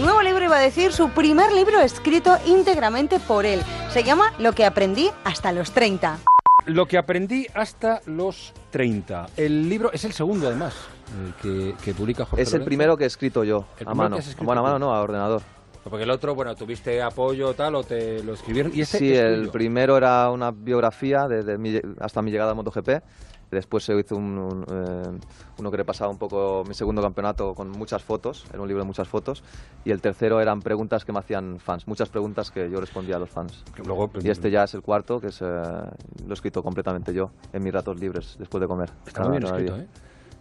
nuevo 0.00 0.22
libro, 0.22 0.44
iba 0.46 0.56
a 0.56 0.60
decir, 0.60 0.94
su 0.94 1.10
primer 1.10 1.52
libro 1.52 1.80
escrito 1.80 2.38
íntegramente 2.46 3.20
por 3.20 3.44
él. 3.44 3.62
Se 3.92 4.02
llama 4.02 4.32
Lo 4.38 4.54
que 4.54 4.64
aprendí 4.64 5.10
hasta 5.24 5.52
los 5.52 5.72
30. 5.72 6.20
Lo 6.66 6.86
que 6.86 6.96
aprendí 6.96 7.46
hasta 7.54 8.00
los 8.06 8.52
30. 8.70 9.26
El 9.36 9.68
libro 9.68 9.92
es 9.92 10.04
el 10.04 10.12
segundo, 10.12 10.46
además, 10.48 10.74
eh, 10.74 11.32
que, 11.42 11.74
que 11.84 11.92
publica 11.94 12.24
Jorge 12.24 12.42
Es 12.42 12.48
el 12.48 12.60
Lorenzo. 12.60 12.66
primero 12.68 12.96
que 12.96 13.04
he 13.04 13.06
escrito 13.06 13.44
yo, 13.44 13.66
El 13.78 13.88
a 13.88 13.94
mano. 13.94 14.16
escrito 14.16 14.44
Bueno, 14.44 14.60
a 14.60 14.64
mano 14.64 14.78
no, 14.78 14.94
a 14.94 15.02
ordenador. 15.02 15.42
Porque 15.84 16.04
el 16.04 16.10
otro, 16.10 16.34
bueno, 16.34 16.54
tuviste 16.54 17.02
apoyo 17.02 17.52
tal 17.52 17.74
o 17.74 17.84
te 17.84 18.22
lo 18.22 18.32
escribieron. 18.32 18.72
Y 18.74 18.80
ese 18.80 18.96
Sí, 18.98 19.12
es 19.12 19.18
el 19.18 19.34
el 19.42 19.48
primero 19.50 19.98
era 19.98 20.30
una 20.30 20.50
biografía 20.50 21.28
desde 21.28 21.58
mi- 21.58 21.78
hasta 22.00 22.22
mi 22.22 22.30
llegada 22.30 22.52
a 22.52 22.54
MotoGP. 22.54 23.02
Después 23.54 23.84
se 23.84 23.94
hizo 23.98 24.16
un, 24.16 24.38
un, 24.38 24.62
eh, 24.70 25.18
uno 25.58 25.70
que 25.70 25.76
repasaba 25.76 26.10
un 26.10 26.18
poco 26.18 26.62
mi 26.66 26.74
segundo 26.74 27.00
campeonato 27.00 27.54
con 27.54 27.70
muchas 27.70 28.02
fotos, 28.02 28.44
era 28.52 28.60
un 28.60 28.68
libro 28.68 28.82
de 28.82 28.86
muchas 28.86 29.08
fotos. 29.08 29.42
Y 29.84 29.90
el 29.90 30.00
tercero 30.00 30.40
eran 30.40 30.60
preguntas 30.60 31.04
que 31.04 31.12
me 31.12 31.20
hacían 31.20 31.58
fans, 31.58 31.86
muchas 31.88 32.08
preguntas 32.10 32.50
que 32.50 32.68
yo 32.70 32.80
respondía 32.80 33.16
a 33.16 33.18
los 33.20 33.30
fans. 33.30 33.64
Luego, 33.86 34.10
y 34.22 34.28
este 34.30 34.50
ya 34.50 34.64
es 34.64 34.74
el 34.74 34.82
cuarto, 34.82 35.18
que 35.20 35.28
es, 35.28 35.40
eh, 35.40 35.46
lo 35.46 36.30
he 36.30 36.32
escrito 36.34 36.62
completamente 36.62 37.14
yo, 37.14 37.24
en 37.52 37.62
mis 37.62 37.72
ratos 37.72 37.98
libres, 37.98 38.36
después 38.38 38.60
de 38.60 38.66
comer. 38.66 38.90
Está 39.06 39.22
muy 39.22 39.38
bien 39.38 39.42
cada 39.44 39.56
escrito. 39.58 39.76
¿eh? 39.76 39.86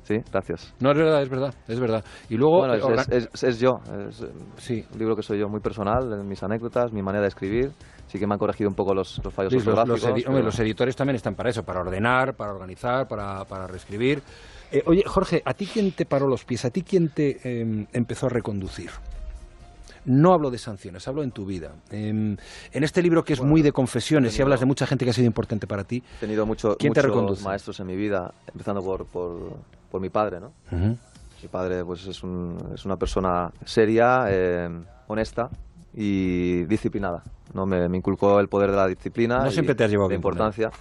Sí, 0.04 0.16
gracias. 0.34 0.74
No, 0.82 0.92
es 0.92 0.98
verdad, 0.98 1.22
es 1.22 1.30
verdad, 1.30 1.54
es 1.66 1.80
verdad. 1.80 2.04
Y 2.28 2.36
luego... 2.36 2.58
Bueno, 2.58 2.74
es, 2.74 3.08
es- 3.08 3.30
es- 3.34 3.44
es 3.44 3.60
yo. 3.60 3.76
Es, 4.10 4.22
Sí. 4.58 4.84
Un 4.92 5.00
libro 5.00 5.16
que 5.16 5.22
soy 5.22 5.40
yo 5.40 5.48
muy 5.48 5.62
personal, 5.62 6.26
mis 6.26 6.44
anécdotas, 6.44 6.92
mi 6.92 7.02
manera 7.02 7.22
de 7.22 7.30
escribir. 7.30 7.72
Sí 8.14 8.20
que 8.20 8.28
me 8.28 8.36
han 8.36 8.40
corregido 8.40 8.70
un 8.70 8.76
poco 8.76 8.94
los, 8.94 9.20
los 9.24 9.34
fallos 9.34 9.52
Sí, 9.52 9.58
los, 9.68 9.88
los 9.88 10.06
edi- 10.06 10.24
pero- 10.24 10.40
los 10.44 10.60
editores 10.60 10.96
también 10.96 11.16
están 11.16 11.34
para 11.34 11.50
eso, 11.50 11.64
para 11.64 11.80
ordenar, 11.80 12.36
para 12.36 12.54
organizar, 12.54 13.08
para, 13.08 13.44
para 13.46 13.66
reescribir. 13.66 14.22
Eh, 14.72 14.84
oye, 14.86 15.04
Jorge, 15.04 15.42
¿a 15.44 15.56
ti 15.56 15.66
quién 15.66 15.92
te 15.94 16.06
paró 16.06 16.28
los 16.28 16.46
pies? 16.46 16.64
¿A 16.64 16.70
ti 16.70 16.84
quién 16.84 17.10
te 17.10 17.40
eh, 17.44 17.88
empezó 17.92 18.28
a 18.28 18.30
reconducir? 18.30 18.92
No 20.06 20.32
hablo 20.34 20.52
de 20.52 20.60
sanciones, 20.60 21.08
hablo 21.08 21.24
en 21.24 21.32
tu 21.32 21.44
vida. 21.48 21.72
Em, 21.90 22.38
en 22.72 22.84
este 22.84 23.02
libro 23.02 23.24
que 23.24 23.34
es 23.34 23.42
muy 23.42 23.64
de 23.64 23.72
confesiones 23.72 24.38
y 24.38 24.42
hablas 24.44 24.60
de 24.60 24.68
mucha 24.68 24.86
gente 24.86 25.06
que 25.06 25.12
ha 25.12 25.14
sido 25.14 25.26
importante 25.26 25.66
para 25.66 25.84
ti, 25.84 26.04
He 26.18 26.20
tenido 26.20 26.46
mucho, 26.46 26.76
¿quién 26.78 26.94
te 26.94 27.00
muchos 27.02 27.12
reconduce? 27.16 27.44
maestros 27.44 27.80
en 27.80 27.88
mi 27.88 27.96
vida, 27.96 28.32
empezando 28.48 28.84
por, 28.84 29.08
por, 29.08 29.54
por 29.90 30.02
mi 30.02 30.10
padre, 30.10 30.40
¿no? 30.40 30.54
Ujú. 30.72 30.98
Mi 31.42 31.48
padre 31.50 31.84
pues, 31.84 32.06
es, 32.06 32.22
un- 32.22 32.74
es 32.76 32.86
una 32.86 32.96
persona 32.98 33.52
seria, 33.66 34.26
eh, 34.30 34.70
honesta 35.08 35.50
y 35.96 36.64
disciplinada. 36.66 37.24
¿no? 37.54 37.66
Me, 37.66 37.88
me 37.90 37.98
inculcó 37.98 38.40
el 38.40 38.48
poder 38.48 38.72
de 38.72 38.78
la 38.78 38.88
disciplina 38.88 39.40
No 39.44 39.48
y 39.50 39.52
siempre 39.52 39.76
te 39.76 39.84
has 39.84 39.92
llevado 39.92 40.10
él. 40.10 40.16
importancia. 40.16 40.72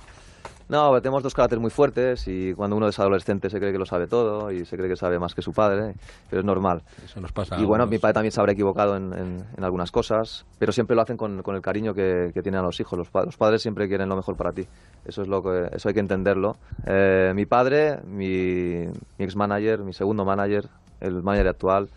No, 0.68 0.98
tenemos 1.02 1.22
dos 1.22 1.34
caracteres 1.34 1.60
muy 1.60 1.70
fuertes 1.70 2.26
y 2.28 2.54
cuando 2.54 2.76
uno 2.76 2.88
es 2.88 2.98
adolescente 2.98 3.50
se 3.50 3.58
cree 3.58 3.72
que 3.72 3.78
lo 3.78 3.84
sabe 3.84 4.06
todo 4.06 4.50
y 4.50 4.64
se 4.64 4.76
cree 4.78 4.88
que 4.88 4.96
sabe 4.96 5.18
más 5.18 5.34
que 5.34 5.42
su 5.42 5.52
padre, 5.52 5.94
pero 6.30 6.40
es 6.40 6.46
normal. 6.46 6.80
Eso 7.04 7.20
nos 7.20 7.30
pasa. 7.30 7.58
Y 7.60 7.64
bueno, 7.66 7.86
mi 7.86 7.98
padre 7.98 8.14
también 8.14 8.32
se 8.32 8.40
habrá 8.40 8.52
equivocado 8.52 8.96
en, 8.96 9.12
en- 9.12 9.44
en 9.54 9.64
algunas 9.64 9.90
cosas, 9.90 10.46
pero 10.58 10.72
siempre 10.72 10.96
lo 10.96 11.02
hacen 11.02 11.18
con, 11.18 11.42
con 11.42 11.56
el 11.56 11.60
cariño 11.60 11.92
que, 11.92 12.30
que 12.32 12.40
tienen 12.42 12.60
a 12.60 12.62
los 12.62 12.80
hijos. 12.80 12.98
Los, 12.98 13.10
pa- 13.10 13.24
los 13.24 13.36
padres 13.36 13.60
siempre 13.60 13.86
quieren 13.86 14.08
lo 14.08 14.16
mejor 14.16 14.34
para 14.36 14.52
ti. 14.52 14.66
Eso 15.04 15.20
es 15.20 15.28
lo 15.28 15.42
que, 15.42 15.68
eso 15.74 15.88
hay 15.88 15.94
que 15.94 16.00
entenderlo. 16.00 16.56
Eh, 16.86 17.32
mi 17.34 17.44
padre, 17.44 17.98
mi, 18.06 18.86
mi 19.18 19.24
ex 19.26 19.36
manager, 19.36 19.80
mi 19.80 19.92
segundo 19.92 20.24
manager, 20.24 20.68
el 21.00 21.22
manager 21.22 21.48
actual, 21.48 21.88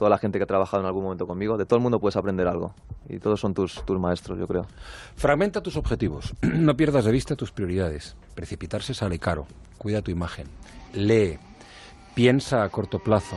toda 0.00 0.08
la 0.08 0.16
gente 0.16 0.38
que 0.38 0.44
ha 0.44 0.46
trabajado 0.46 0.80
en 0.82 0.86
algún 0.86 1.02
momento 1.04 1.26
conmigo, 1.26 1.58
de 1.58 1.66
todo 1.66 1.76
el 1.76 1.82
mundo 1.82 2.00
puedes 2.00 2.16
aprender 2.16 2.48
algo. 2.48 2.74
Y 3.06 3.18
todos 3.18 3.38
son 3.38 3.52
tus, 3.52 3.84
tus 3.84 4.00
maestros, 4.00 4.38
yo 4.38 4.46
creo. 4.48 4.64
Fragmenta 5.14 5.62
tus 5.62 5.76
objetivos. 5.76 6.32
no 6.40 6.74
pierdas 6.74 7.04
de 7.04 7.12
vista 7.12 7.36
tus 7.36 7.52
prioridades. 7.52 8.16
Precipitarse 8.34 8.94
sale 8.94 9.18
caro. 9.18 9.46
Cuida 9.76 10.00
tu 10.00 10.10
imagen. 10.10 10.46
Lee. 10.94 11.38
Piensa 12.14 12.62
a 12.62 12.68
corto 12.70 12.98
plazo. 12.98 13.36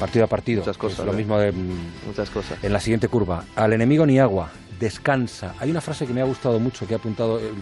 Partido 0.00 0.24
a 0.24 0.28
partido. 0.28 0.62
Muchas 0.62 0.78
cosas, 0.78 0.98
Es 0.98 1.06
lo 1.06 1.12
¿eh? 1.12 1.16
mismo 1.16 1.38
de, 1.38 1.52
Muchas 1.52 2.28
cosas. 2.30 2.58
en 2.64 2.72
la 2.72 2.80
siguiente 2.80 3.06
curva. 3.06 3.44
Al 3.54 3.72
enemigo 3.72 4.04
ni 4.04 4.18
agua. 4.18 4.50
Descansa. 4.80 5.54
Hay 5.60 5.70
una 5.70 5.80
frase 5.80 6.08
que 6.08 6.12
me 6.12 6.22
ha 6.22 6.24
gustado 6.24 6.58
mucho, 6.58 6.88
que 6.88 6.94
he 6.94 6.96
apuntado. 6.96 7.38
eh, 7.38 7.52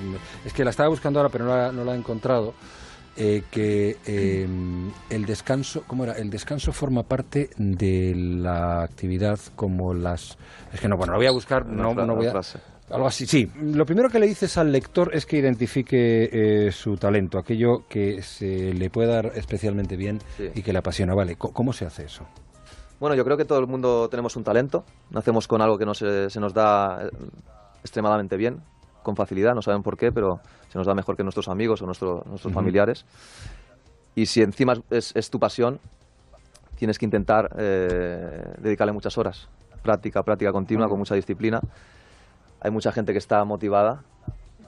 Es 0.47 0.55
que 0.55 0.65
la 0.65 0.71
estaba 0.71 0.89
buscando 0.89 1.19
ahora, 1.21 1.29
pero 1.31 1.45
no 1.45 1.55
la, 1.55 1.71
no 1.71 1.85
la 1.85 1.93
he 1.95 1.99
encontrado. 1.99 2.55
Eh, 3.17 3.43
que 3.51 3.97
eh, 4.07 4.49
el 5.11 5.27
descanso, 5.27 5.85
¿cómo 5.87 6.05
era? 6.05 6.15
El 6.15 6.31
descanso 6.31 6.73
forma 6.73 7.03
parte 7.03 7.51
de 7.57 8.15
la 8.17 8.83
actividad 8.83 9.39
como 9.57 9.93
las... 9.95 10.39
Es 10.73 10.81
que 10.81 10.89
no, 10.89 10.97
bueno, 10.97 11.13
lo 11.13 11.19
voy 11.19 11.27
a 11.27 11.33
buscar, 11.33 11.67
no, 11.67 11.95
no 11.95 12.15
voy 12.15 12.27
a... 12.27 12.33
Algo 12.91 13.07
así, 13.07 13.25
sí. 13.25 13.49
Lo 13.61 13.87
primero 13.87 14.09
que 14.09 14.19
le 14.19 14.27
dices 14.27 14.59
al 14.59 14.73
lector 14.73 15.11
es 15.15 15.25
que 15.25 15.37
identifique 15.39 16.29
eh, 16.33 16.73
su 16.73 16.97
talento, 16.97 17.39
aquello 17.39 17.87
que 17.89 18.21
se 18.23 18.75
le 18.75 18.91
puede 18.91 19.09
dar 19.09 19.33
especialmente 19.37 19.97
bien 19.97 20.19
Sí. 20.37 20.51
y 20.57 20.63
que 20.63 20.73
le 20.73 20.81
apasiona. 20.81 21.15
Vale, 21.15 21.37
¿cómo 21.37 21.73
se 21.73 21.87
hace 21.87 22.05
eso? 22.07 22.27
Bueno, 22.99 23.15
yo 23.15 23.25
creo 23.25 23.37
que 23.37 23.45
todo 23.45 23.61
el 23.61 23.67
mundo 23.69 24.09
tenemos 24.09 24.35
un 24.37 24.43
talento. 24.43 24.85
Nacemos 25.11 25.47
con 25.47 25.63
algo 25.63 25.79
que 25.79 25.87
no 25.87 25.95
se, 25.95 26.31
se 26.31 26.41
nos 26.41 26.53
da 26.53 27.05
eh, 27.05 27.11
extremadamente 27.83 28.37
bien, 28.37 28.61
con 29.05 29.15
facilidad, 29.15 29.55
no 29.55 29.63
saben 29.63 29.83
por 29.83 29.97
qué, 29.97 30.11
pero 30.11 30.41
se 30.71 30.79
nos 30.79 30.87
da 30.87 30.95
mejor 30.95 31.17
que 31.17 31.23
nuestros 31.23 31.49
amigos 31.49 31.83
o 31.83 31.87
nuestro- 31.87 32.23
nuestros 32.27 32.53
Ujú. 32.53 32.55
familiares. 32.55 33.05
Y 34.15 34.27
si 34.27 34.43
encima 34.43 34.75
es, 34.91 35.15
es 35.15 35.31
tu 35.31 35.39
pasión, 35.39 35.79
tienes 36.77 36.99
que 36.99 37.05
intentar 37.05 37.51
eh, 37.59 38.55
dedicarle 38.59 38.93
muchas 38.93 39.17
horas. 39.19 39.49
Práctica, 39.83 40.23
práctica 40.23 40.53
continua, 40.53 40.89
con 40.89 40.99
mucha 40.99 41.15
disciplina. 41.15 41.61
Hay 42.61 42.71
mucha 42.71 42.93
gente 42.93 43.13
que 43.13 43.19
está 43.19 43.45
motivada, 43.45 44.03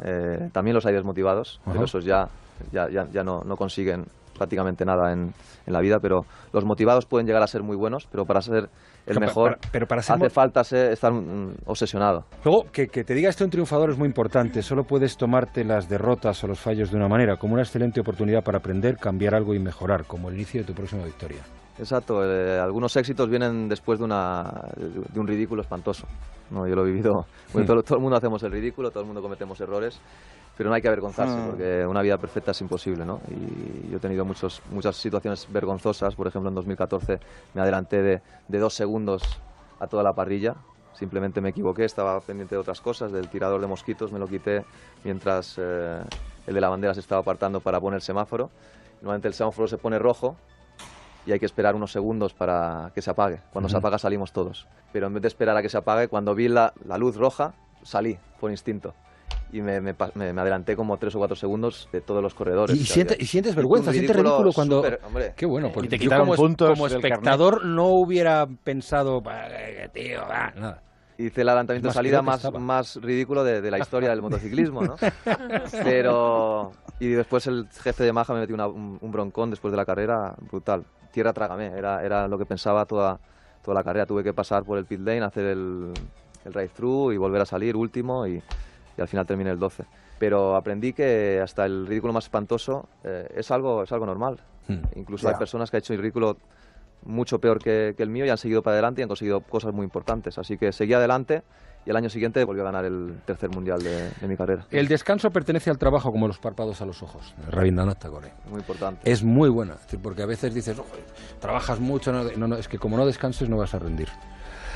eh, 0.03 0.49
también 0.53 0.75
los 0.75 0.87
hay 0.87 0.95
desmotivados, 0.95 1.61
Ajá. 1.63 1.73
pero 1.73 1.85
esos 1.85 2.05
ya, 2.05 2.29
ya, 2.73 2.89
ya, 2.89 3.07
ya 3.13 3.23
no, 3.23 3.43
no 3.45 3.57
consiguen 3.57 4.07
prácticamente 4.37 4.85
nada 4.85 5.13
en, 5.13 5.35
en 5.67 5.73
la 5.73 5.81
vida, 5.81 6.01
pero 6.01 6.25
los 6.53 6.65
motivados 6.65 7.05
pueden 7.07 7.27
llegar 7.27 7.43
a 7.43 7.47
ser 7.47 7.63
muy 7.63 7.77
buenos, 7.77 8.09
pero 8.11 8.25
para 8.25 8.41
ser 8.41 8.71
el 9.07 9.19
mejor 9.21 9.59
para- 9.59 9.71
pero 9.73 9.87
para 9.87 10.03
ser 10.03 10.17
hace 10.17 10.31
falta 10.31 10.63
ser- 10.65 10.93
estar 10.93 11.13
mm, 11.13 11.55
obsesionado. 11.67 12.25
Luego, 12.45 12.67
que, 12.71 12.89
que 12.89 13.05
te 13.05 13.15
diga 13.15 13.29
esto 13.31 13.45
un 13.45 13.51
triunfador 13.51 13.91
es 13.91 13.99
muy 13.99 14.07
importante. 14.07 14.63
Solo 14.63 14.85
puedes 14.85 15.17
tomarte 15.17 15.65
las 15.65 15.89
derrotas 15.89 16.43
o 16.45 16.47
los 16.47 16.59
fallos 16.61 16.91
de 16.91 16.97
una 16.97 17.09
manera, 17.09 17.37
como 17.37 17.55
una 17.55 17.63
excelente 17.63 18.01
oportunidad 18.01 18.43
para 18.45 18.59
aprender, 18.59 18.97
cambiar 18.97 19.35
algo 19.35 19.55
y 19.55 19.59
mejorar, 19.59 20.05
como 20.05 20.29
el 20.29 20.35
inicio 20.37 20.61
de 20.61 20.67
tu 20.67 20.75
próxima 20.75 21.05
victoria. 21.05 21.43
Exacto, 21.79 22.23
eh, 22.25 22.61
algunos 22.61 22.95
éxitos 22.97 23.29
vienen 23.31 23.69
después 23.69 23.99
de, 23.99 24.05
una, 24.05 24.45
de 24.77 25.19
un 25.19 25.27
ridículo 25.27 25.63
espantoso. 25.63 26.07
No, 26.51 26.67
yo 26.69 26.75
lo 26.77 26.83
he 26.87 26.91
vivido. 26.91 27.27
Bueno, 27.53 27.65
Hmm. 27.65 27.67
todo, 27.67 27.83
todo 27.83 27.97
el 27.97 28.03
mundo 28.03 28.17
hacemos 28.17 28.43
el 28.45 28.53
ridículo, 28.53 28.91
todo 28.91 29.01
el 29.01 29.07
mundo 29.07 29.21
cometemos 29.23 29.61
errores, 29.61 29.99
pero 30.57 30.69
no 30.69 30.75
hay 30.75 30.83
que 30.83 30.89
avergonzarse 30.89 31.35
Hmm. 31.35 31.47
porque 31.49 31.87
una 31.87 32.03
vida 32.03 32.19
perfecta 32.19 32.51
es 32.51 32.61
imposible. 32.61 33.05
¿no? 33.05 33.21
Y 33.29 33.91
yo 33.91 33.97
he 33.97 34.01
tenido 34.01 34.25
muchos, 34.25 34.63
muchas 34.71 34.97
situaciones 34.97 35.47
vergonzosas. 35.51 36.15
Por 36.15 36.27
ejemplo, 36.27 36.49
en 36.49 36.55
2014 36.55 37.21
me 37.55 37.63
adelanté 37.63 38.03
de, 38.03 38.23
de 38.49 38.59
dos 38.59 38.75
segundos 38.75 39.23
a 39.81 39.87
toda 39.87 40.03
la 40.03 40.13
parrilla. 40.13 40.55
Simplemente 40.95 41.41
me 41.41 41.49
equivoqué, 41.49 41.85
estaba 41.85 42.21
pendiente 42.21 42.55
de 42.55 42.61
otras 42.61 42.81
cosas, 42.81 43.11
del 43.13 43.29
tirador 43.29 43.61
de 43.61 43.67
mosquitos, 43.67 44.13
me 44.13 44.19
lo 44.19 44.29
quité 44.29 44.65
mientras 45.05 45.57
eh, 45.59 46.01
el 46.47 46.55
de 46.55 46.61
la 46.61 46.69
bandera 46.69 46.93
se 46.95 47.01
estaba 47.01 47.23
apartando 47.23 47.61
para 47.61 47.81
poner 47.81 48.03
semáforo. 48.03 48.51
Normalmente 49.01 49.27
el 49.29 49.35
semáforo 49.35 49.67
se 49.67 49.79
pone 49.79 49.99
rojo 49.99 50.37
y 51.27 51.33
hay 51.33 51.41
que 51.41 51.47
esperar 51.47 51.75
unos 51.75 51.91
segundos 51.93 52.35
para 52.35 52.93
que 52.95 53.01
se 53.03 53.11
apague. 53.11 53.41
Cuando 53.53 53.69
se 53.69 53.77
apaga 53.77 53.99
salimos 53.99 54.33
todos. 54.33 54.69
Pero 54.93 55.07
en 55.07 55.15
vez 55.15 55.23
de 55.23 55.29
esperar 55.29 55.57
a 55.57 55.63
que 55.63 55.69
se 55.71 55.79
apague, 55.79 56.09
cuando 56.09 56.35
vi 56.35 56.49
la, 56.49 56.73
la 56.85 56.99
luz 56.99 57.17
roja, 57.17 57.55
salí 57.83 58.19
por 58.39 58.51
instinto. 58.51 58.95
Y 59.53 59.61
me, 59.61 59.81
me 59.83 59.93
pa- 59.93 60.11
me- 60.15 60.31
adelanté 60.31 60.75
como 60.77 60.97
tres 60.97 61.15
o 61.15 61.19
cuatro 61.19 61.37
segundos 61.37 61.89
de 61.93 62.01
todos 62.01 62.23
los 62.23 62.33
corredores. 62.35 62.75
Y, 62.75 62.85
siente- 62.87 63.23
sientes 63.27 63.55
vergüenza, 63.55 63.93
sientes 63.93 64.17
ridículo 64.17 64.51
cuando... 64.53 64.83
Qué 65.37 65.45
bueno, 65.45 65.71
porque 65.73 65.87
Y 65.87 65.91
te 65.91 65.99
yo 65.99 66.03
quitaron 66.05 66.27
como, 66.27 66.37
puntos 66.37 66.71
como 66.71 66.87
espectador 66.87 67.65
no 67.65 67.89
hubiera 67.89 68.47
pensado, 68.65 69.21
"Bah, 69.21 69.49
eh, 69.51 69.91
tío, 69.93 70.21
bah", 70.27 70.53
nada. 70.57 70.83
Hice 71.19 71.43
el 71.43 71.49
adelantamiento 71.51 71.87
de 71.87 71.91
más, 71.91 71.95
salida 71.95 72.23
más, 72.23 72.37
estaba. 72.37 72.59
más 72.59 72.97
ridículo 72.97 73.45
de, 73.45 73.61
de 73.61 73.71
la 73.71 73.79
historia 73.79 74.09
del 74.09 74.23
motociclismo, 74.23 74.83
¿no? 74.83 74.97
Pero... 75.85 76.73
Y 76.99 77.09
después 77.09 77.47
el 77.47 77.69
jefe 77.83 78.05
de 78.05 78.13
Maja 78.13 78.33
me 78.33 78.41
metió 78.41 78.55
una- 78.55 78.69
un, 78.69 78.99
un 79.01 79.13
broncón 79.13 79.51
después 79.51 79.71
de 79.71 79.77
la 79.77 79.85
carrera 79.85 80.35
brutal. 80.51 80.85
Tierra 81.11 81.33
trágame, 81.33 81.67
era, 81.77 82.03
era 82.05 82.27
lo 82.29 82.39
que 82.39 82.47
pensaba 82.47 82.87
toda, 82.87 83.19
toda 83.63 83.75
la 83.75 83.85
carrera. 83.85 84.07
Tuve 84.07 84.23
que 84.25 84.33
pasar 84.33 84.65
por 84.65 84.79
el 84.79 84.87
pit 84.87 85.01
lane, 85.01 85.21
hacer 85.23 85.45
el, 85.47 85.93
el 86.45 86.53
drive-thru 86.53 87.13
y 87.13 87.17
volver 87.19 87.43
a 87.43 87.47
salir 87.47 87.77
último 87.77 88.27
y 88.27 88.43
y 88.97 89.01
al 89.01 89.09
final 89.09 89.27
terminé 89.27 89.51
el 89.51 89.59
12. 89.59 89.85
Pero 90.19 90.57
aprendí 90.57 90.93
que 90.93 91.41
hasta 91.43 91.65
el 91.67 91.87
ridículo 91.87 92.13
más 92.13 92.25
espantoso 92.25 92.89
eh, 93.05 93.29
es, 93.37 93.51
algo, 93.51 93.83
es 93.83 93.93
algo 93.93 94.07
normal. 94.07 94.41
Incluso 94.95 95.29
hay 95.29 95.35
Ya. 95.35 95.39
personas 95.39 95.71
que 95.71 95.77
han 95.77 95.81
hecho 95.81 95.93
el 95.95 96.01
ridículo 96.01 96.37
mucho 97.05 97.41
peor 97.41 97.59
que, 97.59 97.95
que 97.97 98.03
el 98.05 98.09
mío 98.11 98.25
y 98.25 98.31
han 98.31 98.39
seguido 98.39 98.63
para 98.63 98.75
adelante 98.75 99.01
y 99.01 99.03
han 99.03 99.09
conseguido 99.09 99.41
cosas 99.41 99.75
muy 99.75 99.85
importantes. 99.85 100.39
Así 100.39 100.57
que 100.57 100.73
seguí 100.73 100.95
adelante 100.95 101.43
y 101.85 101.91
el 101.91 101.97
año 101.97 102.09
siguiente 102.09 102.45
volvió 102.45 102.63
a 102.63 102.67
ganar 102.67 102.85
el 102.85 103.19
tercer 103.27 103.51
mundial 103.51 103.83
de, 103.83 104.09
de 104.21 104.29
mi 104.29 104.37
carrera. 104.37 104.67
El 104.71 104.87
descanso 104.87 105.33
pertenece 105.33 105.69
al 105.69 105.79
trabajo 105.79 106.13
como 106.13 106.29
los 106.29 106.39
párpados 106.39 106.81
a 106.81 106.87
los 106.87 107.03
ojos. 107.03 107.35
Rabindranath 107.51 107.99
Tagore. 107.99 108.33
Muy 108.49 108.61
importante. 108.61 109.11
Es 109.11 109.25
muy 109.25 109.49
buena, 109.49 109.75
porque 110.01 110.23
a 110.23 110.27
veces 110.27 110.55
dices, 110.55 110.79
"Ojo, 110.79 110.89
trabajas 111.41 111.81
mucho, 111.81 112.13
no, 112.13 112.23
no, 112.37 112.47
no, 112.47 112.57
es 112.57 112.69
que 112.69 112.79
como 112.79 112.97
no 112.97 113.05
descanses 113.05 113.49
no 113.49 113.57
vas 113.57 113.75
a 113.75 113.81
rendir. 113.81 114.09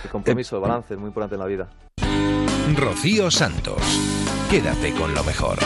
El 0.03 0.11
compromiso, 0.11 0.57
el 0.57 0.63
balance 0.63 0.95
es 0.95 0.99
muy 1.01 1.07
importante 1.09 1.37
en 1.37 1.41
la 1.41 1.47
vida. 1.47 1.69
Rocío 2.75 3.31
Santos. 3.31 3.81
Quédate 4.51 4.93
con 4.93 5.15
lo 5.15 5.23
mejor. 5.23 5.57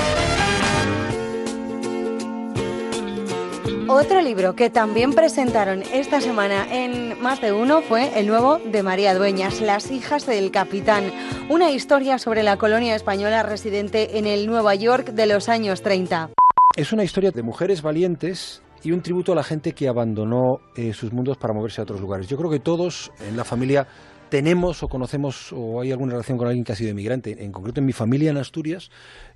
Otro 3.88 4.20
libro 4.20 4.54
que 4.54 4.68
también 4.68 5.14
presentaron 5.14 5.82
esta 5.94 6.20
semana 6.20 6.66
en 6.70 7.20
más 7.22 7.40
de 7.40 7.52
uno 7.52 7.80
fue 7.80 8.18
el 8.20 8.26
nuevo 8.26 8.58
de 8.58 8.82
María 8.82 9.14
Dueñas, 9.14 9.62
Las 9.62 9.90
hijas 9.90 10.26
del 10.26 10.50
capitán, 10.50 11.10
una 11.48 11.70
historia 11.70 12.18
sobre 12.18 12.42
la 12.42 12.58
colonia 12.58 12.94
española 12.94 13.42
residente 13.42 14.18
en 14.18 14.26
el 14.26 14.46
Nueva 14.46 14.74
York 14.74 15.12
de 15.12 15.26
los 15.26 15.48
años 15.48 15.80
30. 15.80 16.30
Es 16.76 16.92
una 16.92 17.02
historia 17.02 17.30
de 17.30 17.42
mujeres 17.42 17.80
valientes 17.80 18.62
y 18.82 18.92
un 18.92 19.00
tributo 19.00 19.32
a 19.32 19.36
la 19.36 19.42
gente 19.42 19.72
que 19.72 19.88
abandonó 19.88 20.60
eh, 20.76 20.92
sus 20.92 21.12
mundos 21.12 21.38
para 21.38 21.54
moverse 21.54 21.80
a 21.80 21.84
otros 21.84 22.00
lugares. 22.00 22.28
Yo 22.28 22.36
creo 22.36 22.50
que 22.50 22.60
todos 22.60 23.10
en 23.26 23.36
la 23.36 23.44
familia 23.44 23.86
tenemos 24.30 24.82
o 24.82 24.88
conocemos 24.88 25.52
o 25.52 25.80
hay 25.80 25.92
alguna 25.92 26.12
relación 26.12 26.38
con 26.38 26.46
alguien 26.46 26.64
que 26.64 26.72
ha 26.72 26.76
sido 26.76 26.90
emigrante. 26.90 27.44
En 27.44 27.52
concreto, 27.52 27.80
en 27.80 27.86
mi 27.86 27.92
familia 27.92 28.30
en 28.30 28.38
Asturias, 28.38 28.90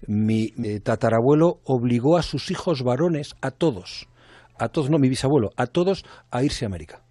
mi 0.06 0.52
tatarabuelo 0.82 1.60
obligó 1.64 2.16
a 2.16 2.22
sus 2.22 2.50
hijos 2.50 2.82
varones, 2.82 3.34
a 3.42 3.50
todos, 3.50 4.08
a 4.58 4.68
todos, 4.68 4.90
no, 4.90 4.98
mi 4.98 5.08
bisabuelo, 5.08 5.50
a 5.56 5.66
todos 5.66 6.04
a 6.30 6.42
irse 6.42 6.64
a 6.64 6.68
América. 6.68 7.02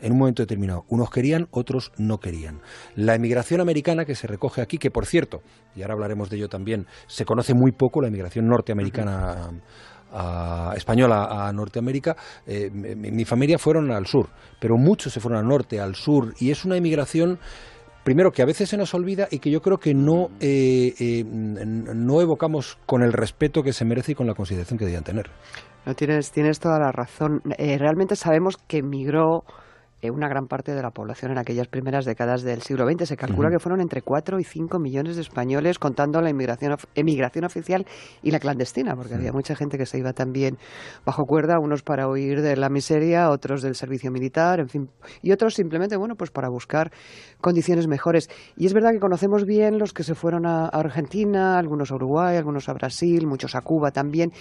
En 0.00 0.12
un 0.12 0.18
momento 0.18 0.42
determinado. 0.42 0.84
Unos 0.88 1.10
querían, 1.10 1.48
otros 1.50 1.90
no 1.98 2.18
querían. 2.18 2.60
La 2.94 3.16
emigración 3.16 3.60
americana 3.60 4.04
que 4.04 4.14
se 4.14 4.28
recoge 4.28 4.62
aquí, 4.62 4.78
que 4.78 4.92
por 4.92 5.06
cierto, 5.06 5.42
y 5.74 5.82
ahora 5.82 5.94
hablaremos 5.94 6.30
de 6.30 6.36
ello 6.36 6.48
también, 6.48 6.86
se 7.08 7.24
conoce 7.24 7.52
muy 7.52 7.72
poco, 7.72 8.00
la 8.00 8.06
emigración 8.08 8.46
norteamericana 8.46 9.50
a- 10.12 10.72
española 10.76 11.46
a 11.48 11.52
Norteamérica, 11.52 12.16
eh, 12.46 12.70
mi, 12.70 13.10
mi 13.10 13.24
familia 13.24 13.58
fueron 13.58 13.90
al 13.90 14.06
sur, 14.06 14.28
pero 14.60 14.76
muchos 14.76 15.12
se 15.12 15.20
fueron 15.20 15.40
al 15.40 15.46
norte, 15.48 15.80
al 15.80 15.94
sur, 15.94 16.34
y 16.40 16.50
es 16.50 16.64
una 16.64 16.76
emigración 16.76 17.38
primero 18.04 18.30
que 18.30 18.40
a 18.40 18.46
veces 18.46 18.70
se 18.70 18.76
nos 18.78 18.94
olvida 18.94 19.28
y 19.30 19.38
que 19.38 19.50
yo 19.50 19.60
creo 19.60 19.76
que 19.76 19.92
no 19.92 20.28
eh, 20.40 20.94
eh, 20.98 21.24
no 21.26 22.20
evocamos 22.22 22.78
con 22.86 23.02
el 23.02 23.12
respeto 23.12 23.62
que 23.62 23.72
se 23.74 23.84
merece 23.84 24.12
y 24.12 24.14
con 24.14 24.26
la 24.26 24.34
consideración 24.34 24.78
que 24.78 24.86
debían 24.86 25.04
tener. 25.04 25.26
No, 25.84 25.94
tienes, 25.94 26.30
tienes 26.32 26.58
toda 26.58 26.78
la 26.78 26.90
razón. 26.90 27.42
Eh, 27.58 27.76
realmente 27.78 28.16
sabemos 28.16 28.56
que 28.66 28.82
migró 28.82 29.44
eh, 30.00 30.10
una 30.10 30.28
gran 30.28 30.46
parte 30.46 30.74
de 30.74 30.82
la 30.82 30.90
población 30.90 31.32
en 31.32 31.38
aquellas 31.38 31.66
primeras 31.66 32.04
décadas 32.04 32.42
del 32.42 32.62
siglo 32.62 32.88
XX. 32.88 33.08
Se 33.08 33.16
calcula 33.16 33.50
que 33.50 33.58
fueron 33.58 33.80
entre 33.80 34.02
4 34.02 34.38
y 34.38 34.44
5 34.44 34.78
millones 34.78 35.16
de 35.16 35.22
españoles, 35.22 35.78
contando 35.78 36.20
la 36.20 36.30
inmigración, 36.30 36.76
emigración 36.94 37.44
oficial 37.44 37.86
y 38.22 38.30
la 38.30 38.38
clandestina, 38.38 38.94
porque 38.94 39.14
había 39.14 39.32
mucha 39.32 39.56
gente 39.56 39.76
que 39.76 39.86
se 39.86 39.98
iba 39.98 40.12
también 40.12 40.56
bajo 41.04 41.26
cuerda, 41.26 41.58
unos 41.58 41.82
para 41.82 42.08
huir 42.08 42.42
de 42.42 42.56
la 42.56 42.68
miseria, 42.68 43.30
otros 43.30 43.60
del 43.62 43.74
servicio 43.74 44.12
militar, 44.12 44.60
en 44.60 44.68
fin, 44.68 44.90
y 45.20 45.32
otros 45.32 45.54
simplemente, 45.54 45.96
bueno, 45.96 46.14
pues 46.14 46.30
para 46.30 46.48
buscar 46.48 46.92
condiciones 47.40 47.88
mejores. 47.88 48.30
Y 48.56 48.66
es 48.66 48.74
verdad 48.74 48.92
que 48.92 49.00
conocemos 49.00 49.44
bien 49.44 49.78
los 49.78 49.92
que 49.92 50.04
se 50.04 50.14
fueron 50.14 50.46
a, 50.46 50.66
a 50.66 50.68
Argentina, 50.68 51.58
algunos 51.58 51.90
a 51.90 51.96
Uruguay, 51.96 52.36
algunos 52.36 52.68
a 52.68 52.72
Brasil, 52.72 53.26
muchos 53.26 53.56
a 53.56 53.62
Cuba 53.62 53.90
también, 53.90 54.32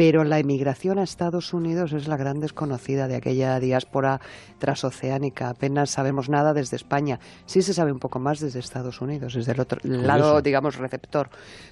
pero 0.00 0.24
la 0.24 0.38
emigración 0.38 0.98
a 0.98 1.02
Estados 1.02 1.52
Unidos 1.52 1.92
es 1.92 2.08
la 2.08 2.16
gran 2.16 2.40
desconocida 2.40 3.06
de 3.06 3.16
aquella 3.16 3.60
diáspora 3.60 4.18
transoceánica. 4.58 5.50
Apenas 5.50 5.90
sabemos 5.90 6.30
nada 6.30 6.54
desde 6.54 6.76
España. 6.76 7.18
Sí 7.44 7.60
se 7.60 7.74
sabe 7.74 7.92
un 7.92 7.98
poco 7.98 8.18
más 8.18 8.40
desde 8.40 8.60
Estados 8.60 9.02
Unidos, 9.02 9.34
desde 9.34 9.52
el 9.52 9.60
otro 9.60 9.78
lado, 9.84 10.40
digamos, 10.40 10.78
receptor, 10.78 11.28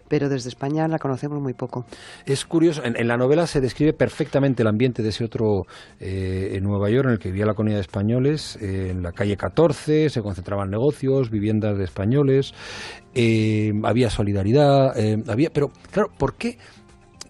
pero 0.08 0.28
desde 0.28 0.50
España 0.50 0.86
la 0.88 0.98
conocemos 0.98 1.40
muy 1.40 1.54
poco. 1.54 1.86
Es 2.26 2.44
curioso, 2.44 2.84
en, 2.84 3.00
en 3.00 3.08
la 3.08 3.16
novela 3.16 3.46
se 3.46 3.62
describe 3.62 3.94
perfectamente 3.94 4.60
el 4.60 4.68
ambiente 4.68 5.02
de 5.02 5.08
ese 5.08 5.24
otro 5.24 5.62
eh, 5.98 6.50
en 6.52 6.64
Nueva 6.64 6.90
York 6.90 7.06
en 7.06 7.12
el 7.12 7.18
que 7.18 7.30
vivía 7.30 7.46
la 7.46 7.54
comunidad 7.54 7.78
de 7.78 7.82
españoles, 7.84 8.58
eh, 8.60 8.90
en 8.90 9.02
la 9.02 9.12
calle 9.12 9.38
14, 9.38 10.10
se 10.10 10.20
concentraban 10.20 10.68
negocios, 10.68 11.30
viviendas 11.30 11.78
de 11.78 11.84
españoles, 11.84 12.52
eh, 13.14 13.72
había 13.84 14.10
solidaridad, 14.10 14.92
había, 15.28 15.48
pero 15.48 15.70
claro, 15.90 16.10
¿por 16.18 16.34
qué? 16.34 16.58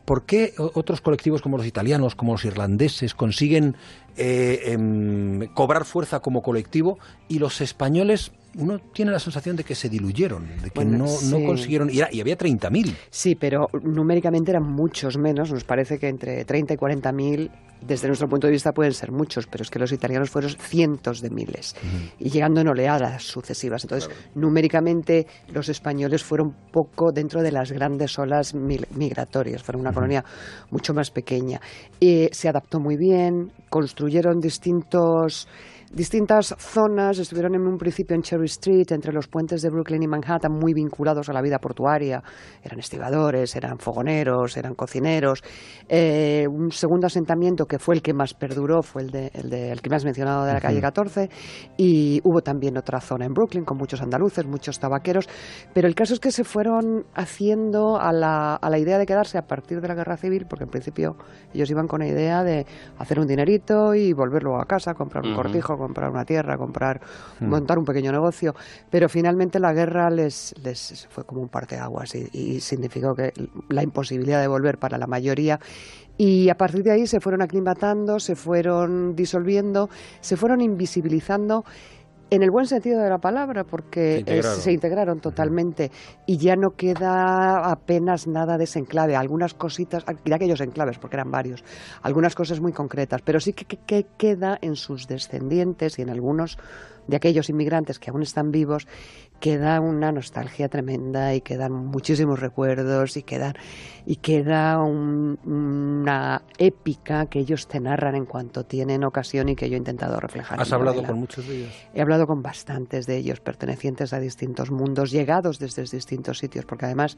¿Por 0.09 0.23
qué 0.23 0.55
otros 0.57 1.03
colectivos 1.03 1.43
como 1.43 1.59
los 1.59 1.67
italianos, 1.67 2.15
como 2.15 2.33
los 2.33 2.47
irlandeses, 2.47 3.13
consiguen 3.13 3.77
eh, 4.17 4.73
em, 4.73 5.49
cobrar 5.53 5.85
fuerza 5.85 6.21
como 6.21 6.41
colectivo 6.41 6.99
y 7.29 7.41
los 7.41 7.61
españoles, 7.61 8.33
uno 8.59 8.79
tiene 8.93 9.11
la 9.13 9.19
sensación 9.19 9.57
de 9.57 9.65
que 9.65 9.75
se 9.75 9.89
diluyeron, 9.89 10.47
de 10.63 10.71
que 10.71 10.75
Bueno, 10.75 10.99
no, 10.99 11.07
sí. 11.07 11.31
no 11.31 11.45
consiguieron, 11.47 11.89
y, 11.91 11.99
era- 11.99 12.09
y 12.13 12.21
había 12.21 12.37
30.000. 12.37 12.95
Sí, 13.11 13.35
pero 13.35 13.69
numéricamente 13.83 14.51
eran 14.51 14.65
muchos 14.65 15.17
menos. 15.17 15.51
Nos 15.53 15.65
parece 15.65 15.99
que 15.99 16.09
entre 16.09 16.45
30 16.45 16.75
y 16.75 16.77
40 16.77 17.13
mil, 17.13 17.51
desde 17.81 18.09
nuestro 18.09 18.29
punto 18.29 18.49
de 18.49 18.53
vista, 18.53 18.73
pueden 18.73 18.93
ser 18.93 19.13
muchos, 19.13 19.47
pero 19.47 19.63
es 19.63 19.71
que 19.71 19.79
los 19.79 19.93
italianos 19.93 20.31
fueron 20.31 20.51
cientos 20.51 21.21
de 21.21 21.31
miles 21.31 21.77
y 22.19 22.29
llegando 22.29 22.61
en 22.61 22.67
oleadas 22.69 23.23
sucesivas. 23.23 23.85
Entonces, 23.85 24.11
numéricamente, 24.35 25.27
los 25.53 25.69
españoles 25.69 26.25
fueron 26.25 26.53
poco 26.73 27.13
dentro 27.13 27.43
de 27.43 27.53
las 27.53 27.71
grandes 27.71 28.19
olas 28.19 28.55
migratorias. 28.55 29.63
Fueron 29.63 29.83
una 29.83 29.93
colonia 29.93 30.25
mucho 30.71 30.93
más 30.93 31.11
pequeña. 31.13 31.61
Eh, 32.01 32.29
se 32.33 32.49
adaptó 32.49 32.81
muy 32.81 32.97
bien, 32.97 33.53
construyeron 33.71 34.41
distintos 34.41 35.47
distintas 35.93 36.55
zonas, 36.59 37.19
estuvieron 37.19 37.55
en 37.55 37.67
un 37.67 37.79
principio 37.79 38.15
en 38.17 38.23
Cherry 38.23 38.47
Street, 38.47 38.87
entre 38.91 39.13
los 39.13 39.29
puentes 39.29 39.63
de 39.63 39.71
Brooklyn 39.71 40.03
y 40.03 40.07
Manhattan, 40.07 40.53
muy 40.53 40.75
vinculados 40.75 41.29
a 41.29 41.33
la 41.33 41.41
vida 41.43 41.59
portuaria. 41.59 42.23
Eran 42.63 42.79
estibadores, 42.79 43.55
eran 43.57 43.79
fogoneros, 43.79 44.57
eran 44.57 44.75
cocineros. 44.75 45.43
Eh, 45.89 46.47
un 46.49 46.71
segundo 46.71 47.07
asentamiento 47.07 47.67
que 47.67 47.79
fue 47.79 47.95
el 47.95 48.03
que 48.03 48.13
más 48.13 48.35
perduró 48.35 48.83
fue 48.83 49.03
el, 49.03 49.11
de, 49.11 49.31
el, 49.35 49.51
de- 49.51 49.71
el 49.71 49.81
que 49.81 49.91
me 49.91 49.97
has 49.97 50.05
mencionado 50.05 50.45
de 50.45 50.53
la 50.53 50.61
calle 50.61 50.77
Ujú. 50.79 50.83
14 50.83 51.31
y 51.77 52.21
hubo 52.25 52.41
también 52.43 52.77
otra 52.77 53.01
zona 53.01 53.25
en 53.25 53.33
Brooklyn 53.33 53.65
con 53.65 53.79
muchos 53.79 54.03
andaluces, 54.03 54.47
muchos 54.47 54.79
tabaqueros, 54.79 55.29
pero 55.73 55.89
el 55.89 55.95
caso 55.95 56.15
es 56.15 56.21
que 56.21 56.31
se 56.31 56.45
fueron 56.45 57.05
haciendo 57.15 57.99
a 58.01 58.13
la, 58.13 58.55
a 58.57 58.71
la 58.71 58.79
idea 58.79 58.99
de 58.99 59.07
quedarse 59.07 59.39
a 59.39 59.43
partir 59.43 59.81
de 59.81 59.89
la 59.89 59.95
guerra 59.95 60.17
civil, 60.17 60.47
porque 60.49 60.65
en 60.65 60.71
principio 60.71 61.17
ellos 61.55 61.71
iban 61.71 61.87
con 61.87 62.01
la 62.01 62.09
idea 62.09 62.43
de 62.43 62.67
hacer 62.99 63.19
un 63.21 63.27
dinerito 63.27 63.95
y 63.95 64.13
volverlo 64.13 64.61
a 64.61 64.65
casa, 64.67 64.95
comprar 64.95 65.25
un 65.25 65.35
cortijo, 65.35 65.77
comprar 65.79 66.11
una 66.11 66.25
tierra, 66.25 66.57
comprar, 66.59 67.01
Mm. 67.41 67.47
montar 67.47 67.79
un 67.79 67.85
pequeño 67.85 68.11
negocio, 68.13 68.55
pero 68.91 69.09
finalmente 69.09 69.61
la 69.61 69.73
guerra 69.73 70.11
les, 70.11 70.55
les 70.63 71.07
fue 71.11 71.25
como 71.25 71.41
un 71.41 71.49
parteaguas 71.49 72.15
y, 72.15 72.29
y 72.33 72.61
significó 72.61 73.15
que 73.15 73.33
la 73.69 73.83
imposibilidad 73.83 74.41
de 74.41 74.49
volver 74.49 74.79
para 74.79 74.99
la 74.99 75.07
mayoría 75.07 75.61
y 76.17 76.49
a 76.49 76.57
partir 76.57 76.83
de 76.83 76.91
ahí 76.91 77.07
se 77.07 77.21
fueron 77.21 77.43
aclimatando, 77.43 78.19
se 78.19 78.35
fueron 78.35 79.15
disolviendo, 79.15 79.89
se 80.21 80.37
fueron 80.37 80.61
invisibilizando 80.61 81.65
en 82.31 82.43
el 82.43 82.51
buen 82.51 82.67
sentido 82.67 83.01
de 83.03 83.09
la 83.09 83.19
palabra, 83.19 83.65
porque 83.65 84.13
Se 84.15 84.19
integraron. 84.21 84.61
se 84.61 84.73
integraron 84.73 85.21
totalmente 85.21 85.91
y 86.27 86.37
ya 86.37 86.57
no 86.57 86.71
queda 86.77 87.71
apenas 87.71 88.27
nada 88.27 88.59
de 88.59 88.65
ese 88.65 88.79
enclave. 88.81 89.17
Algunas 89.17 89.55
cositas, 89.55 90.05
de 90.25 90.35
aquellos 90.35 90.61
enclaves, 90.61 90.99
porque 90.99 91.17
eran 91.17 91.31
varios, 91.31 91.65
algunas 92.03 92.35
cosas 92.35 92.61
muy 92.61 92.73
concretas, 92.73 93.23
pero 93.23 93.41
sí 93.41 93.53
que, 93.53 93.65
que- 93.65 93.79
que 93.87 94.07
queda 94.19 94.59
en 94.61 94.77
sus 94.77 95.07
descendientes 95.09 95.99
y 95.99 96.03
en 96.03 96.11
algunos 96.11 96.59
de 97.09 97.17
aquellos 97.17 97.49
inmigrantes 97.51 97.99
que 97.99 98.11
aún 98.11 98.23
están 98.23 98.53
vivos, 98.53 98.87
queda 99.41 99.81
una 99.81 100.13
nostalgia 100.13 100.69
tremenda 100.69 101.35
y 101.35 101.41
quedan 101.41 101.73
muchísimos 101.73 102.39
recuerdos 102.41 103.17
y 103.17 103.23
quedan 103.23 103.55
y 104.07 104.17
queda 104.17 104.83
un- 104.83 105.39
una 105.45 106.43
épica 106.59 107.27
que 107.27 107.41
ellos 107.41 107.67
te 107.69 107.81
narran 107.81 108.15
en 108.15 108.25
cuanto 108.27 108.65
tienen 108.65 109.05
ocasión 109.05 109.49
y 109.49 109.57
que 109.57 109.69
yo 109.69 109.75
he 109.75 109.79
intentado 109.79 110.19
reflejar. 110.21 110.61
¿Has 110.61 110.73
hablado 110.73 110.97
novela. 110.97 111.09
con 111.09 111.19
muchos 111.21 111.47
de 111.49 111.57
ellos? 111.59 111.73
He 111.95 112.01
hablado 112.01 112.27
con 112.27 112.43
bastantes 112.43 113.07
de 113.07 113.17
ellos, 113.17 113.41
pertenecientes 113.41 114.13
a 114.13 114.21
distintos 114.21 114.71
mundos, 114.71 115.11
llegados 115.11 115.59
desde 115.59 115.83
distintos 115.85 116.39
sitios, 116.39 116.65
porque 116.67 116.87
además 116.87 117.17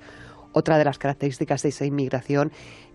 otra 0.53 0.79
de 0.79 0.85
las 0.85 0.99
características 0.99 1.63
de 1.63 1.69
esa 1.71 1.85
inmigración 1.85 2.53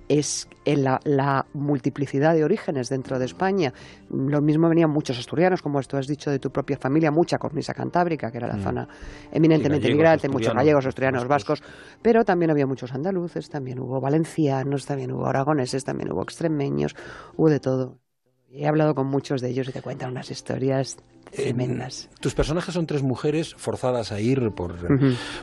es 0.08 0.48
en 0.66 0.84
la, 0.84 1.00
la 1.04 1.46
multiplicidad 1.54 2.34
de 2.34 2.44
orígenes 2.44 2.90
dentro 2.90 3.20
de 3.20 3.26
España. 3.26 3.74
Lo 4.10 4.42
mismo 4.42 4.70
venían 4.70 4.90
muchos 4.90 5.18
asturianos, 5.20 5.62
como 5.62 5.82
tú 5.84 5.98
has 5.98 6.08
dicho, 6.08 6.32
de 6.32 6.40
tu 6.40 6.52
propia 6.52 6.78
familia, 6.78 7.12
mucha 7.12 7.38
cornisa 7.38 7.74
cantábrica, 7.74 8.32
que 8.32 8.38
era 8.38 8.48
la 8.48 8.58
Mm. 8.58 8.64
zona 8.64 8.88
eminentemente 9.32 9.88
inmigrante, 9.88 10.30
muchos 10.30 10.54
gallegos, 10.54 10.86
asturianos, 10.86 11.28
vascos, 11.28 11.64
pero 12.02 12.24
también 12.24 12.52
había 12.52 12.66
muchos 12.68 12.94
andaluces, 12.94 13.50
también 13.50 13.80
hubo 13.80 14.00
valencianos, 14.00 14.86
también 14.86 15.12
hubo 15.12 15.26
aragoneses, 15.28 15.84
también 15.84 16.12
hubo 16.12 16.24
extremeños, 16.24 16.96
hubo 17.36 17.50
de 17.50 17.60
todo. 17.60 18.00
He 18.56 18.68
hablado 18.68 18.96
con 18.96 19.08
muchos 19.08 19.42
de 19.42 19.50
ellos 19.50 19.68
y 19.68 19.72
te 19.72 19.82
cuentan 19.82 20.12
unas 20.12 20.32
historias 20.32 20.98
tremendas. 21.32 22.10
Tus 22.22 22.34
personajes 22.34 22.74
son 22.74 22.86
tres 22.88 23.04
mujeres 23.04 23.54
forzadas 23.56 24.12
a 24.12 24.20
ir 24.22 24.52
por 24.52 24.76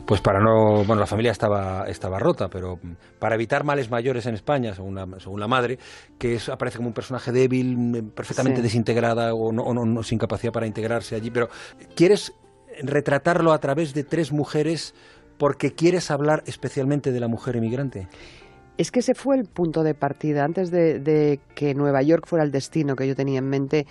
pues 0.05 0.21
para 0.21 0.39
no 0.39 0.83
bueno 0.85 0.95
la 0.95 1.05
familia 1.05 1.31
estaba 1.31 1.85
estaba 1.87 2.17
rota 2.19 2.49
pero 2.49 2.79
para 3.19 3.35
evitar 3.35 3.63
males 3.63 3.91
mayores 3.91 4.25
en 4.25 4.33
España 4.33 4.73
según 4.73 4.95
la, 4.95 5.07
según 5.19 5.39
la 5.39 5.47
madre 5.47 5.77
que 6.17 6.35
es, 6.35 6.49
aparece 6.49 6.77
como 6.77 6.87
un 6.87 6.93
personaje 6.93 7.31
débil 7.31 8.11
perfectamente 8.15 8.59
Sí. 8.61 8.63
desintegrada 8.63 9.33
o, 9.35 9.51
no, 9.51 9.63
o 9.63 9.73
no- 9.73 9.85
no- 9.85 10.01
sin 10.03 10.17
capacidad 10.17 10.51
para 10.53 10.65
integrarse 10.65 11.15
allí 11.15 11.29
pero 11.29 11.49
quieres 11.95 12.33
retratarlo 12.81 13.51
a 13.51 13.59
través 13.59 13.93
de 13.93 14.03
tres 14.03 14.31
mujeres 14.31 14.95
porque 15.37 15.73
quieres 15.73 16.09
hablar 16.11 16.43
especialmente 16.47 17.11
de 17.11 17.19
la 17.19 17.27
mujer 17.27 17.57
emigrante 17.57 18.07
Es 18.77 18.91
que 18.91 18.99
ese 18.99 19.13
fue 19.13 19.37
el 19.37 19.45
punto 19.45 19.83
de 19.83 19.93
partida. 19.93 20.43
Antes 20.43 20.71
de, 20.71 21.39
que 21.55 21.75
Nueva 21.75 22.01
York 22.01 22.25
fuera 22.27 22.43
el 22.43 22.51
destino 22.51 22.95
que 22.95 23.07
yo 23.07 23.15
tenía 23.15 23.39
en 23.39 23.47
mente, 23.47 23.85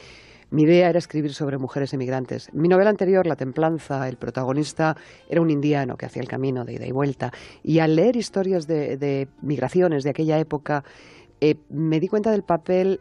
mi 0.50 0.64
idea 0.64 0.90
era 0.90 0.98
escribir 0.98 1.32
sobre 1.32 1.56
mujeres 1.56 1.94
emigrantes. 1.94 2.48
Mi 2.52 2.68
novela 2.68 2.90
anterior, 2.90 3.26
La 3.26 3.36
Templanza, 3.36 4.08
el 4.08 4.16
protagonista 4.16 4.96
era 5.28 5.40
un 5.40 5.50
indiano 5.50 5.96
que 5.96 6.06
hacía 6.06 6.20
el 6.20 6.28
camino 6.28 6.64
de 6.64 6.74
ida 6.74 6.86
y 6.86 6.92
vuelta. 6.92 7.32
Y 7.62 7.78
al 7.78 7.94
leer 7.94 8.16
historias 8.16 8.66
de, 8.66 8.96
de 8.96 9.28
migraciones 9.40 10.02
de 10.02 10.10
aquella 10.10 10.38
época, 10.38 10.84
eh, 11.40 11.56
me 11.70 12.00
di 12.00 12.08
cuenta 12.08 12.30
del 12.32 12.42
papel 12.42 13.00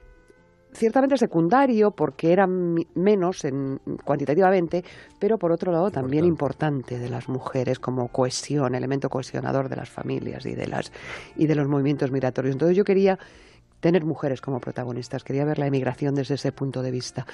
ciertamente 0.74 1.18
secundario 1.18 1.92
porque 1.92 2.32
eran 2.32 2.74
mi- 2.74 2.88
menos 2.96 3.44
en, 3.46 3.80
cuantitativamente, 4.04 4.84
pero 5.20 5.38
por 5.38 5.52
otro 5.52 5.72
lado 5.72 5.92
también 5.92 6.26
importante 6.26 6.98
de 7.00 7.10
las 7.10 7.28
mujeres 7.30 7.80
como 7.80 8.08
cohesión, 8.08 8.76
elemento 8.76 9.10
cohesionador 9.10 9.70
de 9.70 9.76
las 9.76 9.90
familias 9.90 10.46
y 10.46 10.56
de 10.56 10.68
las 10.68 10.92
y 11.36 11.48
de 11.48 11.56
los 11.56 11.68
movimientos 11.68 12.12
migratorios. 12.12 12.54
Entonces 12.54 12.78
yo 12.78 12.84
quería 12.84 13.20
tener 13.82 14.06
mujeres 14.06 14.40
como 14.40 14.62
protagonistas, 14.62 15.24
quería 15.26 15.44
ver 15.44 15.60
la 15.60 15.68
emigración 15.68 16.16
desde 16.16 16.36
ese 16.36 16.52
punto 16.54 16.82
de 16.82 16.92
vista. 16.92 17.26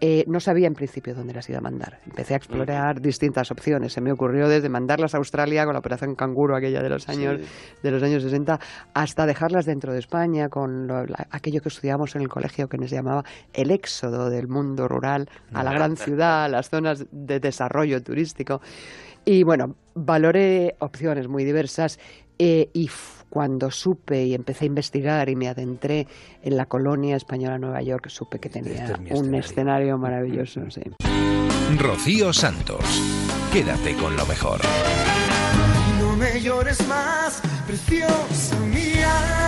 Eh, 0.00 0.24
no 0.28 0.38
sabía 0.38 0.66
en 0.66 0.74
principio 0.74 1.14
dónde 1.14 1.32
las 1.34 1.48
iba 1.48 1.58
a 1.58 1.60
mandar. 1.62 1.98
Empecé 2.06 2.34
a 2.34 2.36
explorar 2.36 3.00
distintas 3.00 3.50
opciones. 3.50 3.92
Se 3.94 4.00
me 4.00 4.12
ocurrió 4.12 4.48
desde 4.48 4.68
mandarlas 4.68 5.14
a 5.14 5.18
Australia 5.18 5.64
con 5.64 5.72
la 5.72 5.78
operación 5.78 6.14
Canguro 6.14 6.54
aquella 6.56 6.82
de 6.82 6.88
los 6.90 7.08
años 7.08 7.40
de 7.82 7.90
los 7.90 8.02
años 8.02 8.22
60 8.22 8.60
hasta 8.92 9.24
dejarlas 9.26 9.64
dentro 9.66 9.92
de 9.92 9.98
España 10.00 10.48
con 10.48 10.86
lo- 10.86 11.06
la- 11.06 11.26
aquello 11.30 11.60
que 11.62 11.68
estudiamos 11.70 12.14
en 12.16 12.22
el 12.22 12.28
colegio 12.28 12.68
que 12.68 12.76
nos 12.76 12.90
llamaba 12.90 13.24
el 13.52 13.70
éxodo 13.70 14.28
del 14.30 14.46
mundo 14.48 14.88
rural 14.88 15.28
a 15.54 15.62
la 15.64 15.72
gran 15.72 15.96
ciudad, 15.96 16.44
a 16.44 16.48
las 16.48 16.68
zonas 16.68 17.06
de 17.10 17.40
desarrollo 17.40 18.02
turístico. 18.02 18.60
Y 19.24 19.42
bueno, 19.42 19.74
valoré 19.94 20.74
opciones 20.80 21.28
muy 21.28 21.44
diversas 21.44 21.98
eh, 22.38 22.68
y 22.74 22.90
cuando 23.34 23.72
supe 23.72 24.26
y 24.26 24.32
empecé 24.32 24.64
a 24.64 24.68
investigar 24.68 25.28
y 25.28 25.34
me 25.34 25.48
adentré 25.48 26.06
en 26.40 26.56
la 26.56 26.66
colonia 26.66 27.16
española 27.16 27.58
Nueva 27.58 27.82
York, 27.82 28.08
supe 28.08 28.38
que 28.38 28.48
tenía 28.48 28.84
Este 28.84 29.12
es 29.12 29.20
un 29.20 29.34
escenario 29.34 29.98
maravilloso. 30.06 30.60
Sí. 30.70 30.82
Rocío 31.76 32.32
Santos. 32.32 32.84
Quédate 33.52 33.96
con 33.96 34.16
lo 34.16 34.24
mejor. 34.26 34.60
No 35.98 36.16
me 36.16 36.40
llores 36.40 36.86
más, 36.86 37.42
preciosa 37.66 38.56
mía. 38.72 39.43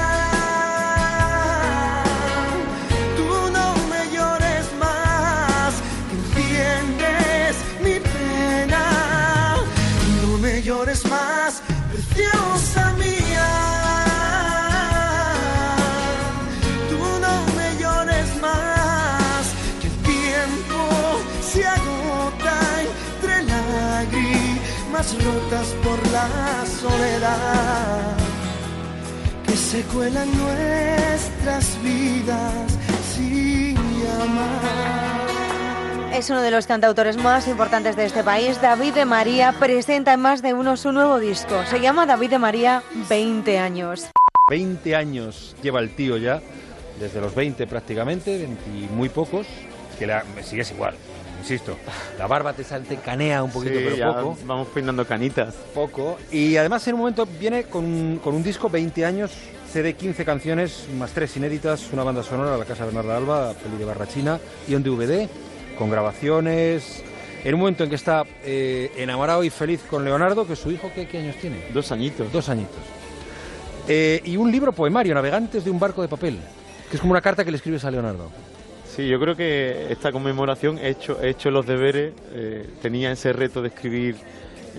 La 26.16 26.64
soledad 26.66 28.16
que 29.46 29.56
se 29.56 29.82
cuelan 29.82 30.28
nuestras 30.38 31.82
vidas 31.82 32.78
sin 33.14 33.76
amar. 34.22 35.26
Es 36.14 36.30
uno 36.30 36.40
de 36.40 36.50
los 36.50 36.66
cantautores 36.66 37.18
más 37.18 37.46
importantes 37.48 37.96
de 37.96 38.06
este 38.06 38.22
país. 38.24 38.60
David 38.62 38.94
de 38.94 39.04
María 39.04 39.52
presenta 39.58 40.14
en 40.14 40.20
más 40.20 40.40
de 40.40 40.54
uno 40.54 40.78
su 40.78 40.90
nuevo 40.92 41.18
disco. 41.18 41.62
Se 41.68 41.80
llama 41.80 42.06
David 42.06 42.30
de 42.30 42.38
María 42.38 42.82
20 43.10 43.58
años. 43.58 44.06
20 44.48 44.96
años 44.96 45.54
lleva 45.62 45.80
el 45.80 45.94
tío 45.94 46.16
ya, 46.16 46.40
desde 46.98 47.20
los 47.20 47.34
20 47.34 47.66
prácticamente, 47.66 48.38
20 48.38 48.70
y 48.70 48.88
muy 48.94 49.10
pocos, 49.10 49.46
que 49.98 50.06
la, 50.06 50.24
me 50.34 50.42
sigues 50.42 50.70
igual, 50.70 50.94
insisto. 51.46 51.76
La 52.18 52.26
barba 52.26 52.52
te 52.52 52.64
salte 52.64 52.96
canea 52.96 53.42
un 53.42 53.50
poquito, 53.50 53.74
Sí, 53.74 53.80
pero 53.84 53.96
ya 53.96 54.12
poco. 54.12 54.36
Vamos 54.44 54.68
peinando 54.74 55.06
canitas. 55.06 55.54
Poco. 55.74 56.18
Y 56.32 56.56
además 56.56 56.86
en 56.88 56.94
un 56.94 57.00
momento 57.00 57.26
viene 57.38 57.64
con, 57.64 58.18
con 58.22 58.34
un 58.34 58.42
disco 58.42 58.68
20 58.68 59.04
años, 59.04 59.30
CD 59.72 59.94
15 59.94 60.24
canciones, 60.24 60.86
más 60.98 61.12
tres 61.12 61.36
inéditas, 61.36 61.92
una 61.92 62.02
banda 62.02 62.22
sonora, 62.24 62.56
La 62.56 62.64
Casa 62.64 62.84
Bernarda 62.84 63.16
Alba, 63.16 63.52
peli 63.54 63.76
de 63.76 63.84
Barrachina, 63.84 64.40
y 64.66 64.74
un 64.74 64.82
DVD, 64.82 65.28
con 65.78 65.88
grabaciones. 65.88 67.04
En 67.44 67.54
un 67.54 67.60
momento 67.60 67.84
en 67.84 67.90
que 67.90 67.96
está 67.96 68.24
eh, 68.42 68.90
enamorado 68.96 69.44
y 69.44 69.50
feliz 69.50 69.80
con 69.88 70.04
Leonardo, 70.04 70.48
que 70.48 70.54
es 70.54 70.58
su 70.58 70.72
hijo, 70.72 70.90
¿qué, 70.92 71.06
qué 71.06 71.18
años 71.18 71.36
tiene? 71.36 71.68
Dos 71.72 71.92
añitos. 71.92 72.32
Dos 72.32 72.48
añitos. 72.48 72.80
Eh, 73.86 74.20
y 74.24 74.36
un 74.36 74.50
libro 74.50 74.72
poemario, 74.72 75.14
Navegantes 75.14 75.64
de 75.64 75.70
un 75.70 75.78
barco 75.78 76.02
de 76.02 76.08
papel, 76.08 76.40
que 76.90 76.96
es 76.96 77.00
como 77.00 77.12
una 77.12 77.20
carta 77.20 77.44
que 77.44 77.52
le 77.52 77.58
escribes 77.58 77.84
a 77.84 77.90
Leonardo. 77.92 78.32
Sí, 78.96 79.06
yo 79.06 79.20
creo 79.20 79.36
que 79.36 79.92
esta 79.92 80.10
conmemoración 80.10 80.78
he 80.78 80.88
hecho, 80.88 81.20
he 81.22 81.28
hecho 81.30 81.50
los 81.50 81.66
deberes, 81.66 82.14
eh, 82.32 82.66
tenía 82.80 83.12
ese 83.12 83.32
reto 83.32 83.60
de 83.60 83.68
escribir 83.68 84.16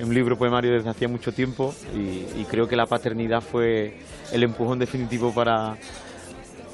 un 0.02 0.14
libro 0.14 0.36
poemario 0.38 0.72
desde 0.74 0.90
hacía 0.90 1.08
mucho 1.08 1.32
tiempo 1.32 1.74
y, 1.96 2.42
y 2.42 2.46
creo 2.50 2.68
que 2.68 2.76
la 2.76 2.86
paternidad 2.88 3.42
fue 3.42 3.94
el 4.32 4.44
empujón 4.44 4.80
definitivo 4.80 5.34
para, 5.34 5.76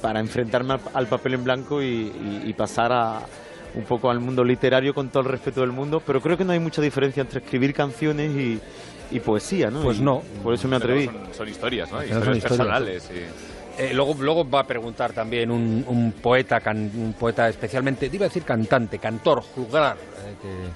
para 0.00 0.20
enfrentarme 0.20 0.74
al, 0.74 0.80
al 0.94 1.06
papel 1.06 1.34
en 1.34 1.44
blanco 1.44 1.82
y, 1.82 1.86
y- 1.86 2.42
y 2.46 2.52
pasar 2.54 2.92
a 2.92 3.20
un 3.74 3.82
poco 3.84 4.08
al 4.10 4.20
mundo 4.20 4.44
literario 4.44 4.94
con 4.94 5.08
todo 5.10 5.22
el 5.24 5.28
respeto 5.30 5.60
del 5.60 5.72
mundo, 5.72 6.00
pero 6.06 6.20
creo 6.20 6.36
que 6.38 6.44
no 6.44 6.52
hay 6.52 6.60
mucha 6.60 6.80
diferencia 6.80 7.20
entre 7.22 7.40
escribir 7.40 7.74
canciones 7.74 8.30
y, 8.30 8.60
y 9.10 9.20
poesía, 9.20 9.68
¿no? 9.70 9.82
Pues 9.82 9.98
Y 9.98 10.02
no. 10.02 10.22
Por 10.42 10.54
eso 10.54 10.68
me 10.68 10.76
atreví. 10.76 11.06
Son, 11.06 11.16
son 11.34 11.48
historias, 11.48 11.90
¿no? 11.90 12.02
Historias, 12.02 12.24
son 12.24 12.36
historias. 12.36 12.58
personales. 12.58 13.10
y- 13.12 13.53
Eh, 13.76 13.92
luego, 13.92 14.14
luego 14.20 14.48
va 14.48 14.60
a 14.60 14.66
preguntar 14.66 15.12
también 15.12 15.50
un, 15.50 15.84
un 15.88 16.12
poeta, 16.12 16.60
can- 16.60 16.90
un 16.94 17.12
poeta 17.18 17.48
especialmente, 17.48 18.08
iba 18.12 18.26
a 18.26 18.28
decir 18.28 18.44
cantante, 18.44 19.00
cantor, 19.00 19.42
juglar, 19.42 19.96
eh, 19.96 20.34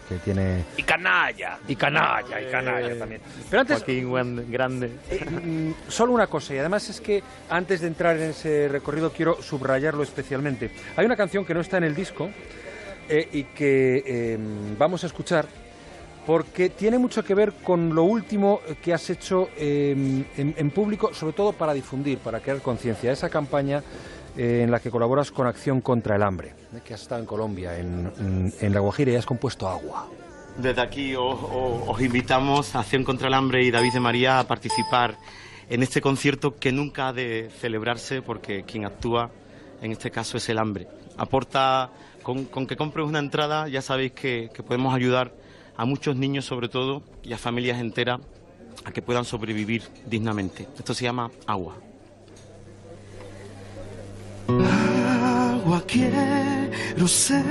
que, 0.09 0.15
que 0.15 0.21
tiene... 0.21 0.65
Y 0.77 0.83
canalla. 0.83 1.59
Y 1.69 1.77
canalla, 1.77 2.41
y 2.41 2.51
canalla 2.51 2.99
también. 2.99 3.21
Pero 3.49 3.61
antes... 3.61 3.77
Joaquín 3.79 4.51
Grande. 4.51 4.91
Eh, 5.11 5.25
mm, 5.31 5.89
solo 5.89 6.13
una 6.13 6.27
cosa, 6.27 6.55
y 6.55 6.59
además 6.59 6.89
es 6.91 7.01
que 7.01 7.23
antes 7.49 7.83
de 7.83 7.87
entrar 7.87 8.17
en 8.17 8.31
ese 8.31 8.67
recorrido 8.69 9.13
quiero 9.13 9.41
subrayarlo 9.43 10.03
especialmente. 10.03 10.71
Hay 10.97 11.07
una 11.07 11.17
canción 11.17 11.45
que 11.45 11.55
no 11.55 11.61
está 11.61 11.77
en 11.77 11.85
el 11.85 11.95
disco 11.95 12.29
eh, 13.09 13.29
y 13.33 13.45
que 13.45 14.03
eh, 14.05 14.39
vamos 14.77 15.05
a 15.05 15.07
escuchar 15.07 15.47
porque 16.29 16.69
tiene 16.69 16.99
mucho 16.99 17.25
que 17.25 17.35
ver 17.35 17.55
con 17.65 17.95
lo 17.95 18.03
último 18.03 18.61
que 18.83 18.93
has 18.93 19.09
hecho 19.09 19.49
eh, 19.57 20.25
en, 20.37 20.71
público, 20.71 21.15
sobre 21.15 21.33
todo 21.33 21.55
para 21.55 21.73
difundir, 21.73 22.19
para 22.19 22.41
crear 22.41 22.61
conciencia. 22.61 23.11
Esa 23.11 23.31
campaña 23.31 23.83
eh, 24.37 24.61
en 24.63 24.71
la 24.71 24.79
que 24.79 24.91
colaboras 24.91 25.31
con 25.31 25.47
Acción 25.47 25.81
contra 25.81 26.17
el 26.17 26.23
Hambre, 26.23 26.49
eh, 26.75 26.81
que 26.85 26.93
has 26.93 27.01
estado 27.01 27.23
en 27.23 27.27
Colombia, 27.27 27.79
en, 27.79 28.53
La 28.61 28.81
Guajira, 28.81 29.11
y 29.13 29.15
has 29.17 29.25
compuesto 29.25 29.67
agua. 29.67 30.07
Desde 30.59 30.83
aquí 30.83 31.15
os, 31.17 31.39
os- 31.43 31.89
os 31.89 32.01
invitamos 32.03 32.75
a 32.77 32.81
Acción 32.81 33.05
contra 33.05 33.29
el 33.29 33.33
Hambre 33.33 33.65
y 33.65 33.71
David 33.71 33.95
de 33.95 34.01
María 34.01 34.39
a 34.39 34.47
participar 34.47 35.17
en 35.71 35.83
este 35.83 36.03
concierto 36.03 36.57
que 36.59 36.73
nunca 36.73 37.09
ha 37.09 37.13
de 37.15 37.49
celebrarse 37.59 38.21
porque 38.21 38.65
quien 38.65 38.85
actúa 38.85 39.31
en 39.81 39.93
este 39.93 40.11
caso 40.11 40.37
es 40.37 40.47
el 40.51 40.59
hambre. 40.59 40.89
Aporta, 41.17 41.89
con, 42.23 42.45
que 42.67 42.77
compres 42.77 43.07
una 43.07 43.19
entrada, 43.19 43.67
ya 43.69 43.81
sabéis 43.81 44.13
que 44.13 44.51
podemos 44.67 44.95
ayudar 44.95 45.33
a 45.79 45.85
muchos 45.85 46.17
niños 46.17 46.45
sobre 46.45 46.69
todo 46.69 47.03
y 47.23 47.33
a 47.33 47.39
familias 47.39 47.81
enteras 47.81 48.21
a 48.85 48.93
que 48.93 49.01
puedan 49.01 49.25
sobrevivir 49.25 49.85
dignamente. 50.07 50.67
Esto 50.77 50.93
se 50.93 51.05
llama 51.05 51.31
agua. 51.47 51.77
Agua 54.49 55.83
quiero 55.87 57.07
ser 57.07 57.45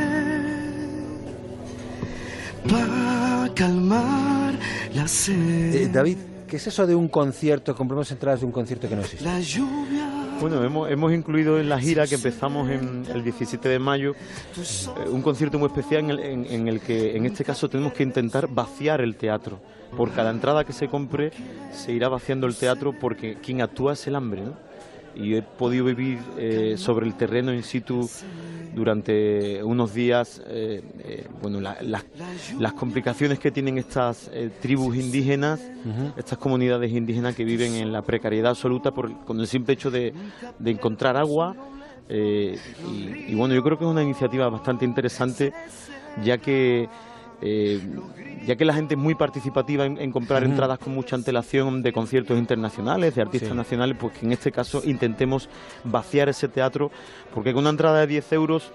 para 2.69 3.53
calmar 3.55 4.53
la 4.93 5.07
sed. 5.07 5.75
Eh, 5.75 5.87
David, 5.87 6.17
¿qué 6.47 6.55
es 6.57 6.67
eso 6.67 6.87
de 6.87 6.95
un 6.95 7.07
concierto? 7.07 7.75
Compramos 7.75 8.09
entradas 8.11 8.39
de 8.39 8.45
un 8.45 8.51
concierto 8.51 8.87
que 8.89 8.95
no 8.95 9.01
existe. 9.01 9.25
La 9.25 9.39
lluvia. 9.39 10.09
Bueno, 10.39 10.63
hemos, 10.63 10.89
hemos 10.91 11.11
incluido 11.13 11.59
en 11.59 11.67
la 11.67 11.79
gira 11.79 12.05
que 12.05 12.15
empezamos 12.15 12.69
en 12.69 13.05
el 13.11 13.23
17 13.23 13.67
de 13.69 13.79
mayo 13.79 14.13
eh, 14.57 15.09
un 15.09 15.21
concierto 15.23 15.57
muy 15.57 15.67
especial 15.67 16.03
en 16.03 16.09
el, 16.11 16.19
en- 16.19 16.45
en 16.45 16.67
el 16.67 16.79
que 16.79 17.17
en 17.17 17.25
este 17.25 17.43
caso 17.43 17.67
tenemos 17.69 17.93
que 17.93 18.03
intentar 18.03 18.47
vaciar 18.47 19.01
el 19.01 19.15
teatro. 19.15 19.59
Por 19.95 20.11
cada 20.11 20.29
entrada 20.31 20.63
que 20.63 20.73
se 20.73 20.87
compre 20.89 21.31
se 21.71 21.91
irá 21.93 22.07
vaciando 22.09 22.45
el 22.45 22.55
teatro 22.55 22.93
porque 22.99 23.37
quien 23.41 23.61
actúa 23.61 23.93
es 23.93 24.05
el 24.07 24.15
hambre. 24.15 24.41
¿no? 24.41 24.66
Y 25.19 25.35
he 25.35 25.41
podido 25.41 25.85
vivir 25.85 26.19
eh, 26.38 26.76
sobre 26.77 27.06
el 27.07 27.15
terreno 27.15 27.53
in 27.53 27.64
situ 27.64 28.07
durante 28.76 29.64
unos 29.64 29.94
días 29.94 30.41
eh, 30.48 30.81
eh, 30.99 31.26
bueno, 31.41 31.60
la- 31.60 31.77
la- 31.81 32.03
las 32.60 32.73
complicaciones 32.73 33.39
que 33.39 33.49
tienen 33.52 33.77
estas 33.77 34.30
eh, 34.34 34.49
tribus 34.61 34.95
indígenas, 34.95 35.60
estas 36.15 36.38
comunidades 36.38 36.91
indígenas 36.91 37.35
que 37.35 37.44
viven 37.45 37.73
en 37.76 37.91
la 37.91 38.02
precariedad 38.02 38.52
absoluta 38.52 38.91
por, 38.91 39.11
con 39.26 39.39
el 39.39 39.48
simple 39.48 39.73
hecho 39.73 39.89
de, 39.89 40.14
de 40.60 40.72
encontrar 40.72 41.18
agua. 41.18 41.56
y, 42.10 43.31
y 43.31 43.35
bueno, 43.35 43.53
yo 43.56 43.61
creo 43.64 43.77
que 43.77 43.84
es 43.85 43.89
una 43.91 44.03
iniciativa 44.03 44.48
bastante 44.49 44.85
interesante, 44.85 45.52
ya 46.23 46.38
que 46.38 46.88
eh, 47.41 47.80
ya 48.45 48.55
que 48.55 48.65
la 48.65 48.73
gente 48.73 48.95
es 48.95 48.99
muy 48.99 49.14
participativa 49.15 49.85
en, 49.85 49.97
en 49.99 50.11
comprar 50.11 50.43
entradas 50.43 50.80
con 50.80 50.93
mucha 50.93 51.15
antelación 51.15 51.84
de 51.84 51.93
conciertos 51.93 52.38
internacionales, 52.38 53.15
de 53.15 53.22
artistas 53.22 53.49
Sí. 53.51 53.55
nacionales, 53.55 53.97
pues 53.99 54.14
que 54.18 54.26
en 54.26 54.31
este 54.31 54.51
caso 54.51 54.81
intentemos 54.85 55.49
vaciar 55.84 56.30
ese 56.30 56.47
teatro, 56.47 56.89
porque 57.34 57.53
con 57.53 57.61
una 57.64 57.69
entrada 57.72 57.99
de 58.01 58.07
10 58.07 58.31
euros 58.34 58.72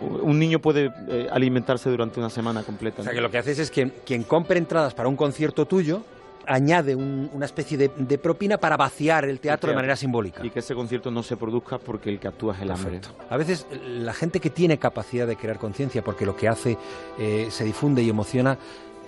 un 0.00 0.36
niño 0.40 0.58
puede 0.58 0.90
eh, 1.08 1.28
alimentarse 1.30 1.88
durante 1.88 2.18
una 2.18 2.28
semana 2.28 2.64
completa. 2.64 3.02
O 3.02 3.04
sea, 3.04 3.12
que 3.12 3.20
lo 3.20 3.30
que 3.30 3.38
haces 3.38 3.60
es 3.60 3.70
que 3.70 3.88
quien 4.04 4.24
compre 4.24 4.58
entradas 4.58 4.94
para 4.94 5.08
un 5.08 5.14
concierto 5.14 5.64
tuyo 5.66 6.02
añade 6.46 6.94
un- 6.94 7.30
una 7.32 7.46
especie 7.46 7.76
de, 7.78 7.90
de 7.96 8.18
propina 8.18 8.58
para 8.58 8.76
vaciar 8.76 9.24
el 9.24 9.40
teatro 9.40 9.70
de 9.70 9.76
manera 9.76 9.96
simbólica. 9.96 10.44
Y 10.44 10.50
que 10.50 10.58
ese 10.60 10.74
concierto 10.74 11.10
no 11.10 11.22
se 11.22 11.36
produzca 11.36 11.78
porque 11.78 12.10
el 12.10 12.18
que 12.18 12.28
actúa 12.28 12.54
es 12.54 12.62
el 12.62 12.70
hambre. 12.70 13.00
A 13.30 13.36
veces 13.36 13.66
eh, 13.70 13.80
la 14.00 14.12
gente 14.14 14.40
que 14.40 14.50
tiene 14.50 14.78
capacidad 14.78 15.26
de 15.26 15.36
crear 15.36 15.58
conciencia, 15.58 16.02
porque 16.02 16.26
lo 16.26 16.36
que 16.36 16.48
hace 16.48 16.76
eh, 17.18 17.48
se 17.50 17.64
difunde 17.64 18.02
y 18.02 18.08
emociona, 18.10 18.58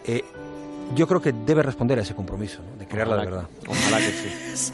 eh, 0.04 0.22
yo 0.94 1.06
creo 1.08 1.20
que 1.22 1.32
debe 1.32 1.62
responder 1.62 1.98
a 1.98 2.02
ese 2.02 2.14
compromiso, 2.14 2.60
¿no? 2.62 2.76
de 2.78 2.86
crearla 2.86 3.16
de 3.16 3.22
Ojalá- 3.22 3.36
verdad. 3.36 3.50
Ojalá 3.68 3.98
que 3.98 4.10
sí. 4.12 4.72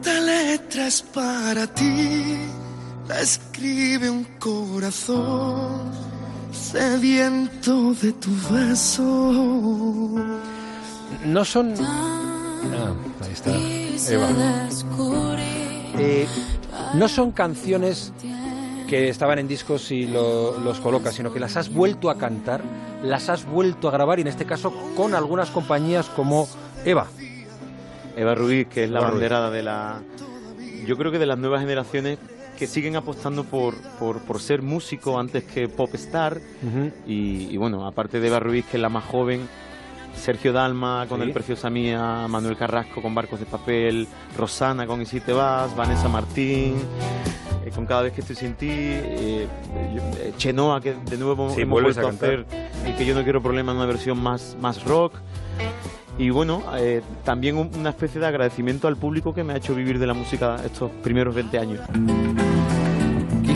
Esta 0.00 0.20
letra 0.20 0.86
es 0.88 1.02
para 1.02 1.66
ti, 1.68 2.36
la 3.08 3.20
escribe 3.20 4.10
un 4.10 4.24
corazón 4.40 5.92
sediento 6.52 7.94
de 7.94 8.12
tu 8.12 8.30
beso. 8.50 10.12
No 11.26 11.44
son... 11.44 11.74
Ah, 11.80 12.92
ahí 13.22 13.32
está. 13.32 13.50
Eva. 14.12 14.28
Eh, 15.98 16.26
no 16.94 17.08
son 17.08 17.32
canciones 17.32 18.12
que 18.88 19.08
estaban 19.08 19.38
en 19.38 19.48
discos 19.48 19.90
y 19.90 20.06
lo- 20.06 20.58
los 20.60 20.80
colocas, 20.80 21.14
sino 21.14 21.32
que 21.32 21.40
las 21.40 21.56
has 21.56 21.72
vuelto 21.72 22.10
a 22.10 22.18
cantar, 22.18 22.62
las 23.02 23.28
has 23.28 23.44
vuelto 23.46 23.88
a 23.88 23.90
grabar 23.92 24.18
y 24.18 24.22
en 24.22 24.28
este 24.28 24.44
caso 24.44 24.72
con 24.96 25.14
algunas 25.14 25.50
compañías 25.50 26.06
como 26.08 26.48
Eva. 26.84 27.06
Eva 28.16 28.34
Ruiz, 28.34 28.66
que 28.68 28.84
es 28.84 28.90
la 28.90 28.98
Eva 28.98 29.08
Ruiz. 29.08 29.20
banderada 29.20 29.50
de 29.50 29.62
la. 29.62 30.00
Yo 30.86 30.96
creo 30.98 31.10
que 31.12 31.18
de 31.18 31.26
las 31.26 31.38
nuevas 31.38 31.60
generaciones 31.60 32.18
que 32.58 32.66
siguen 32.66 32.96
apostando 32.96 33.44
por, 33.44 33.74
por, 33.98 34.18
por 34.20 34.40
ser 34.40 34.60
músico 34.62 35.18
antes 35.18 35.44
que 35.44 35.68
pop 35.68 35.94
star. 35.94 36.40
y, 37.06 37.48
y 37.50 37.56
bueno, 37.56 37.86
aparte 37.86 38.20
de 38.20 38.28
Eva 38.28 38.40
Ruiz, 38.40 38.66
que 38.66 38.76
es 38.76 38.80
la 38.82 38.88
más 38.90 39.04
joven, 39.04 39.48
Sergio 40.16 40.52
Dalma 40.52 41.06
con 41.08 41.20
Sí. 41.20 41.26
El 41.26 41.32
Preciosa 41.32 41.70
Mía, 41.70 42.26
Manuel 42.28 42.56
Carrasco 42.56 43.00
con 43.02 43.14
Barcos 43.14 43.40
de 43.40 43.46
Papel, 43.46 44.06
Rosana 44.36 44.86
con 44.86 45.00
Y 45.02 45.06
si 45.06 45.20
te 45.20 45.32
vas, 45.32 45.74
Vanessa 45.76 46.08
Martín. 46.08 46.76
eh, 47.64 47.70
con 47.74 47.86
cada 47.86 48.02
vez 48.02 48.12
que 48.12 48.20
estoy 48.22 48.36
sin 48.36 48.54
ti, 48.54 48.68
eh, 48.70 49.46
eh, 49.74 50.32
Chenoa 50.36 50.80
que 50.80 50.94
de 50.94 51.16
nuevo 51.16 51.50
Sí, 51.50 51.62
hemos 51.62 51.72
vuelves 51.80 51.98
a 51.98 52.02
vuelto 52.02 52.24
a, 52.24 52.26
hacer 52.28 52.44
cantar. 52.46 52.86
el 52.86 52.96
que 52.96 53.06
yo 53.06 53.14
no 53.14 53.22
quiero 53.22 53.40
problema 53.42 53.72
en 53.72 53.78
una 53.78 53.86
versión 53.86 54.20
más, 54.22 54.56
más 54.60 54.82
rock 54.84 55.14
y 56.18 56.28
bueno, 56.30 56.62
eh, 56.76 57.00
también 57.24 57.56
un- 57.56 57.70
una 57.78 57.90
especie 57.90 58.20
de 58.20 58.26
agradecimiento 58.26 58.86
al 58.88 58.96
público 58.96 59.32
que 59.32 59.44
me 59.44 59.54
ha 59.54 59.56
hecho 59.56 59.74
vivir 59.74 59.98
de 59.98 60.06
la 60.06 60.14
música 60.14 60.56
estos 60.64 60.90
primeros 61.02 61.34
20 61.34 61.58
años. 61.58 61.80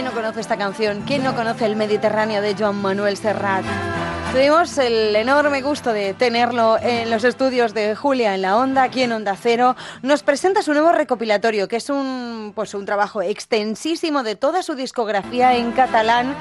¿Quién 0.00 0.08
no 0.08 0.16
conoce 0.16 0.40
esta 0.40 0.56
canción? 0.56 1.02
¿Quién 1.06 1.22
no 1.22 1.34
conoce 1.34 1.66
el 1.66 1.76
Mediterráneo 1.76 2.40
de 2.40 2.54
Joan 2.58 2.76
Manuel 2.76 3.18
Serrat? 3.18 3.66
Tuvimos 4.32 4.78
el 4.78 5.14
enorme 5.14 5.60
gusto 5.60 5.92
de 5.92 6.14
tenerlo 6.14 6.78
en 6.80 7.10
los 7.10 7.22
estudios 7.22 7.74
de 7.74 7.94
Julia 7.94 8.34
en 8.34 8.40
la 8.40 8.56
Onda, 8.56 8.84
aquí 8.84 9.02
en 9.02 9.12
Onda 9.12 9.36
Cero. 9.36 9.76
Nos 10.00 10.22
presenta 10.22 10.62
su 10.62 10.72
nuevo 10.72 10.90
recopilatorio, 10.92 11.68
que 11.68 11.76
es 11.76 11.90
un, 11.90 12.52
pues 12.54 12.72
un 12.72 12.86
trabajo 12.86 13.20
extensísimo 13.20 14.22
de 14.22 14.36
toda 14.36 14.62
su 14.62 14.74
discografía 14.74 15.54
en 15.54 15.70
catalán 15.72 16.34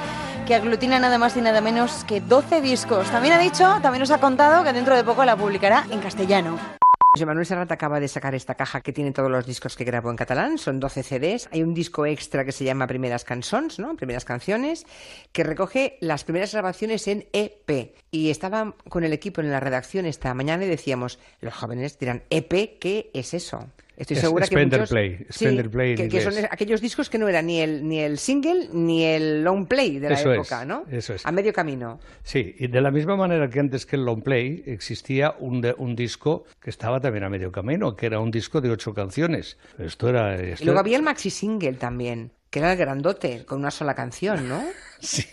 que 0.47 0.55
aglutina 0.55 0.97
nada 0.97 1.17
más 1.17 1.35
y 1.35 1.41
nada 1.41 1.59
menos 1.59 2.05
que 2.05 2.21
12 2.21 2.61
discos. 2.61 3.09
También 3.09 3.33
ha 3.33 3.39
dicho, 3.39 3.77
también 3.81 3.99
nos 3.99 4.11
ha 4.11 4.21
contado 4.21 4.63
que 4.63 4.71
dentro 4.71 4.95
de 4.95 5.03
poco 5.03 5.25
la 5.25 5.35
publicará 5.35 5.85
en 5.91 5.99
castellano. 5.99 6.78
José 7.11 7.25
Manuel 7.25 7.47
Serrat 7.47 7.71
acaba 7.71 7.99
de 7.99 8.07
sacar 8.07 8.35
esta 8.35 8.53
caja 8.53 8.81
que 8.81 8.93
tiene 8.93 9.11
todos 9.11 9.31
los 9.31 9.47
discos 9.47 9.75
que 9.75 9.83
grabó 9.83 10.11
en 10.11 10.15
catalán, 10.15 10.59
son 10.59 10.79
12 10.79 11.01
CDs. 11.01 11.49
Hay 11.51 11.63
un 11.63 11.73
disco 11.73 12.05
extra 12.05 12.45
que 12.45 12.51
se 12.51 12.63
llama 12.63 12.85
Primeras 12.85 13.23
Cançons, 13.23 13.79
¿no? 13.79 13.95
Primeras 13.95 14.25
Canciones, 14.25 14.85
que 15.31 15.43
recoge 15.43 15.97
las 16.01 16.23
primeras 16.23 16.53
grabaciones 16.53 17.07
en 17.07 17.27
EP. 17.33 17.95
Y 18.11 18.29
estaba 18.29 18.75
con 18.89 19.03
el 19.03 19.11
equipo 19.11 19.41
en 19.41 19.49
la 19.49 19.59
redacción 19.59 20.05
esta 20.05 20.35
mañana 20.35 20.65
y 20.65 20.69
decíamos, 20.69 21.17
los 21.41 21.55
jóvenes 21.55 21.97
dirán, 21.97 22.21
EP, 22.29 22.77
¿qué 22.79 23.09
es 23.15 23.33
eso? 23.33 23.67
Estoy 23.99 24.15
Es- 24.15 24.21
segura 24.21 24.47
que 24.47 24.55
muchos- 24.65 24.89
Play, 24.89 25.25
Sí, 25.29 25.45
Play 25.69 25.95
que, 25.95 26.07
que 26.07 26.21
son 26.21 26.33
aquellos 26.49 26.79
discos 26.81 27.09
que 27.09 27.17
no 27.17 27.27
eran 27.27 27.45
ni 27.45 27.59
el, 27.59 27.87
ni 27.87 27.99
el 27.99 28.17
single 28.17 28.69
ni 28.71 29.03
el 29.03 29.43
long 29.43 29.67
play 29.67 29.99
de 29.99 30.09
la 30.09 30.15
Eso 30.15 30.31
es, 30.31 30.37
época, 30.39 30.63
¿no? 30.65 30.85
eso 30.89 31.13
es. 31.13 31.25
A 31.25 31.31
medio 31.33 31.51
camino. 31.51 31.99
Sí, 32.23 32.55
y 32.57 32.67
de 32.67 32.79
la 32.81 32.91
misma 32.91 33.17
manera 33.17 33.49
que 33.49 33.59
antes 33.59 33.85
que 33.85 33.97
el 33.97 34.05
long 34.05 34.23
play 34.23 34.63
existía 34.65 35.35
un, 35.39 35.59
de- 35.61 35.75
un 35.77 35.95
disco 35.95 36.45
que 36.61 36.69
estaba 36.69 36.99
también 37.01 37.25
a 37.25 37.29
medio 37.29 37.51
camino, 37.51 37.95
que 37.97 38.05
era 38.05 38.19
un 38.21 38.31
disco 38.31 38.61
de 38.61 38.71
ocho 38.71 38.93
canciones. 38.93 39.57
Esto 39.77 40.07
era... 40.09 40.35
esto 40.35 40.63
Y 40.63 40.65
luego 40.65 40.79
era- 40.79 40.79
había 40.79 40.97
el 40.97 41.03
maxi 41.03 41.29
single 41.29 41.73
también, 41.73 42.31
que 42.49 42.59
era 42.59 42.71
el 42.71 42.77
grandote, 42.77 43.45
con 43.45 43.59
una 43.59 43.71
sola 43.71 43.93
canción, 43.95 44.47
¿no? 44.49 44.63
Sí, 45.01 45.23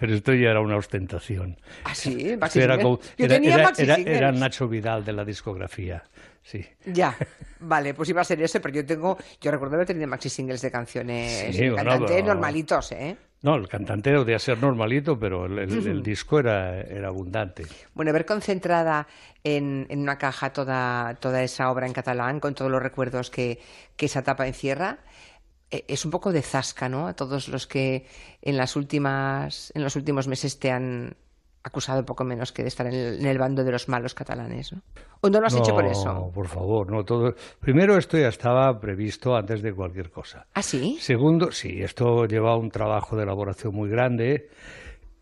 pero 0.00 0.14
esto 0.14 0.32
ya 0.32 0.48
era 0.52 0.60
una 0.60 0.76
ostentación. 0.78 1.58
Ah, 1.84 1.94
sí, 1.94 2.34
maxi 2.40 2.60
era, 2.60 2.78
como- 2.78 2.98
Yo 3.18 3.26
era- 3.26 3.34
tenía 3.34 3.54
era- 3.56 3.64
maxi 3.64 3.82
era- 3.82 3.96
era 3.96 4.32
Nacho 4.32 4.68
Vidal 4.68 5.04
de 5.04 5.12
la 5.12 5.22
discografía, 5.22 6.02
sí. 6.42 6.64
Ya, 6.86 7.14
vale, 7.60 7.92
pues 7.92 8.08
iba 8.08 8.22
a 8.22 8.24
ser 8.24 8.40
ese, 8.40 8.58
pero 8.60 8.72
yo 8.74 8.86
tengo, 8.86 9.18
yo 9.38 9.50
recuerdo 9.50 9.74
haber 9.74 9.86
tenido 9.86 10.06
maxi 10.08 10.30
singles 10.30 10.62
de 10.62 10.70
canciones 10.70 11.54
Sí, 11.54 11.64
de 11.64 11.70
bueno, 11.72 11.90
cantante 11.90 12.14
pero- 12.14 12.26
normalitos, 12.28 12.92
¿eh? 12.92 13.16
No, 13.42 13.54
el 13.56 13.68
cantante 13.68 14.10
debía 14.10 14.38
ser 14.38 14.58
normalito, 14.58 15.18
pero 15.18 15.44
el, 15.44 15.58
el- 15.58 15.70
el 15.86 15.92
Ujú. 15.96 16.02
disco 16.02 16.38
era, 16.38 16.80
era 16.80 17.08
abundante. 17.08 17.64
Bueno, 17.92 18.14
ver 18.14 18.24
concentrada 18.24 19.06
en, 19.44 19.86
en 19.90 20.00
una 20.00 20.16
caja 20.16 20.54
toda, 20.54 21.16
toda 21.20 21.42
esa 21.42 21.70
obra 21.70 21.86
en 21.86 21.92
catalán, 21.92 22.40
con 22.40 22.54
todos 22.54 22.70
los 22.70 22.82
recuerdos 22.82 23.28
que, 23.30 23.60
que 23.94 24.06
esa 24.06 24.20
etapa 24.20 24.46
encierra, 24.46 25.00
es 25.70 26.04
un 26.04 26.10
poco 26.10 26.32
de 26.32 26.42
zasca, 26.42 26.88
¿no? 26.88 27.06
A 27.06 27.14
todos 27.14 27.48
los 27.48 27.66
que 27.66 28.06
en 28.42 28.56
las 28.56 28.76
últimas, 28.76 29.72
en 29.74 29.82
los 29.82 29.96
últimos 29.96 30.28
meses 30.28 30.58
te 30.58 30.70
han 30.70 31.16
acusado 31.62 32.04
poco 32.04 32.22
menos 32.22 32.52
que 32.52 32.62
de 32.62 32.68
estar 32.68 32.86
en 32.86 32.94
el, 32.94 33.20
en 33.20 33.26
el 33.26 33.38
bando 33.38 33.64
de 33.64 33.72
los 33.72 33.88
malos 33.88 34.14
catalanes, 34.14 34.72
¿no? 34.72 34.82
¿O 35.20 35.28
no 35.28 35.40
lo 35.40 35.46
has 35.46 35.56
hecho 35.56 35.74
por 35.74 35.84
eso? 35.84 36.12
No, 36.12 36.30
por 36.30 36.46
favor, 36.46 36.90
no 36.90 37.04
todo. 37.04 37.34
Primero, 37.58 37.96
esto 37.96 38.16
ya 38.16 38.28
estaba 38.28 38.78
previsto 38.78 39.34
antes 39.34 39.62
de 39.62 39.72
cualquier 39.72 40.10
cosa. 40.10 40.46
¿Ah, 40.54 40.62
sí? 40.62 40.98
Segundo, 41.00 41.50
sí, 41.50 41.82
esto 41.82 42.26
lleva 42.26 42.56
un 42.56 42.70
trabajo 42.70 43.16
de 43.16 43.24
elaboración 43.24 43.74
muy 43.74 43.90
grande 43.90 44.50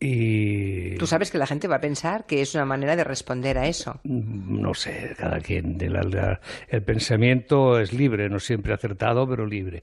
y 0.06 0.96
Tú 0.98 1.06
sabes 1.06 1.30
que 1.30 1.38
la 1.38 1.46
gente 1.46 1.66
va 1.66 1.76
a 1.76 1.80
pensar 1.80 2.26
que 2.26 2.42
es 2.42 2.54
una 2.54 2.64
manera 2.64 2.94
de 2.96 3.04
responder 3.04 3.56
a 3.58 3.66
eso. 3.66 4.00
no 4.04 4.74
sé, 4.74 5.14
cada 5.18 5.40
quien. 5.40 5.78
de 5.78 5.88
la- 5.88 6.02
la- 6.02 6.40
el 6.68 6.82
pensamiento 6.82 7.80
es 7.80 7.92
libre, 7.92 8.28
no 8.28 8.38
siempre 8.38 8.74
acertado, 8.74 9.26
pero 9.28 9.46
libre. 9.46 9.82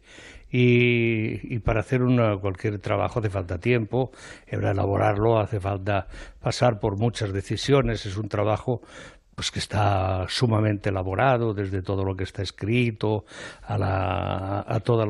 Y, 0.52 1.54
y 1.56 1.60
para 1.60 1.80
hacer 1.80 2.02
una- 2.04 2.38
cualquier 2.38 2.78
trabajo 2.80 3.20
hace 3.20 3.30
falta 3.30 3.58
tiempo, 3.60 4.12
para 4.50 4.72
elaborarlo 4.72 5.40
hace 5.40 5.60
falta 5.60 6.08
pasar 6.40 6.80
por 6.80 6.98
muchas 6.98 7.32
decisiones, 7.34 8.06
es 8.06 8.18
un 8.18 8.28
trabajo 8.30 8.82
pues 9.42 9.50
que 9.50 9.58
está 9.58 10.28
sumamente 10.30 10.90
elaborado 10.90 11.56
desde 11.56 11.82
todo 11.82 12.06
lo 12.06 12.16
que 12.16 12.26
está 12.26 12.44
escrito 12.44 13.26
a, 13.64 13.76
la, 13.76 14.64
a 14.68 14.80
todo 14.82 15.02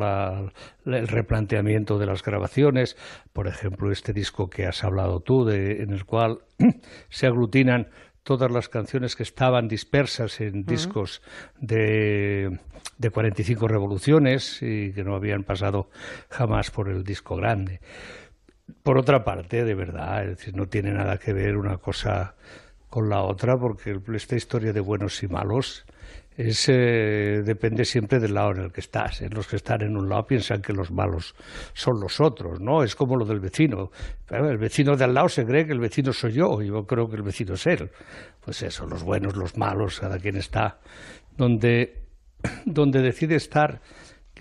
el 0.85 1.07
replanteamiento 1.09 1.99
de 1.99 2.05
las 2.05 2.23
grabaciones 2.23 2.95
por 3.33 3.49
ejemplo 3.49 3.91
este 3.91 4.13
disco 4.13 4.49
que 4.49 4.65
has 4.65 4.85
hablado 4.85 5.19
tú 5.19 5.43
de, 5.43 5.83
en 5.83 5.91
el 5.91 6.05
cual 6.05 6.39
se 7.09 7.27
aglutinan 7.27 7.89
todas 8.23 8.49
las 8.49 8.69
canciones 8.69 9.17
que 9.17 9.23
estaban 9.23 9.67
dispersas 9.67 10.39
en 10.39 10.63
discos 10.63 11.21
de, 11.59 12.57
de 12.97 13.09
45 13.09 13.67
revoluciones 13.67 14.61
y 14.61 14.93
que 14.93 15.03
no 15.03 15.13
habían 15.13 15.43
pasado 15.43 15.89
jamás 16.29 16.71
por 16.71 16.87
el 16.87 17.03
disco 17.03 17.35
grande. 17.35 17.81
Por 18.81 18.97
otra 18.97 19.25
parte, 19.25 19.65
de 19.65 19.75
verdad, 19.75 20.23
es 20.23 20.37
decir, 20.37 20.55
no 20.55 20.67
tiene 20.67 20.93
nada 20.93 21.17
que 21.17 21.33
ver 21.33 21.57
una 21.57 21.79
cosa 21.79 22.35
con 22.91 23.09
la 23.09 23.23
otra, 23.23 23.55
porque 23.57 23.97
esta 24.15 24.35
historia 24.35 24.73
de 24.73 24.81
buenos 24.81 25.23
y 25.23 25.27
malos 25.27 25.85
es, 26.35 26.67
eh, 26.67 27.41
depende 27.41 27.85
siempre 27.85 28.19
del 28.19 28.33
lado 28.33 28.51
en 28.51 28.63
el 28.63 28.71
que 28.71 28.81
estás. 28.81 29.21
¿eh? 29.21 29.29
Los 29.31 29.47
que 29.47 29.55
están 29.55 29.81
en 29.81 29.95
un 29.95 30.09
lado 30.09 30.27
piensan 30.27 30.61
que 30.61 30.73
los 30.73 30.91
malos 30.91 31.33
son 31.73 32.01
los 32.01 32.19
otros, 32.19 32.59
¿no? 32.59 32.83
Es 32.83 32.93
como 32.93 33.15
lo 33.15 33.23
del 33.25 33.39
vecino. 33.39 33.91
Claro, 34.25 34.49
el 34.49 34.57
vecino 34.57 34.97
de 34.97 35.05
al 35.05 35.13
lado 35.13 35.29
se 35.29 35.45
cree 35.45 35.65
que 35.65 35.71
el 35.71 35.79
vecino 35.79 36.11
soy 36.11 36.33
yo, 36.33 36.61
y 36.61 36.67
yo 36.67 36.85
creo 36.85 37.07
que 37.07 37.15
el 37.15 37.23
vecino 37.23 37.53
es 37.53 37.65
él. 37.65 37.89
Pues 38.43 38.61
eso, 38.61 38.85
los 38.85 39.03
buenos, 39.03 39.37
los 39.37 39.57
malos, 39.57 40.01
cada 40.01 40.19
quien 40.19 40.35
está 40.35 40.77
donde, 41.37 42.03
donde 42.65 43.01
decide 43.01 43.35
estar. 43.35 43.79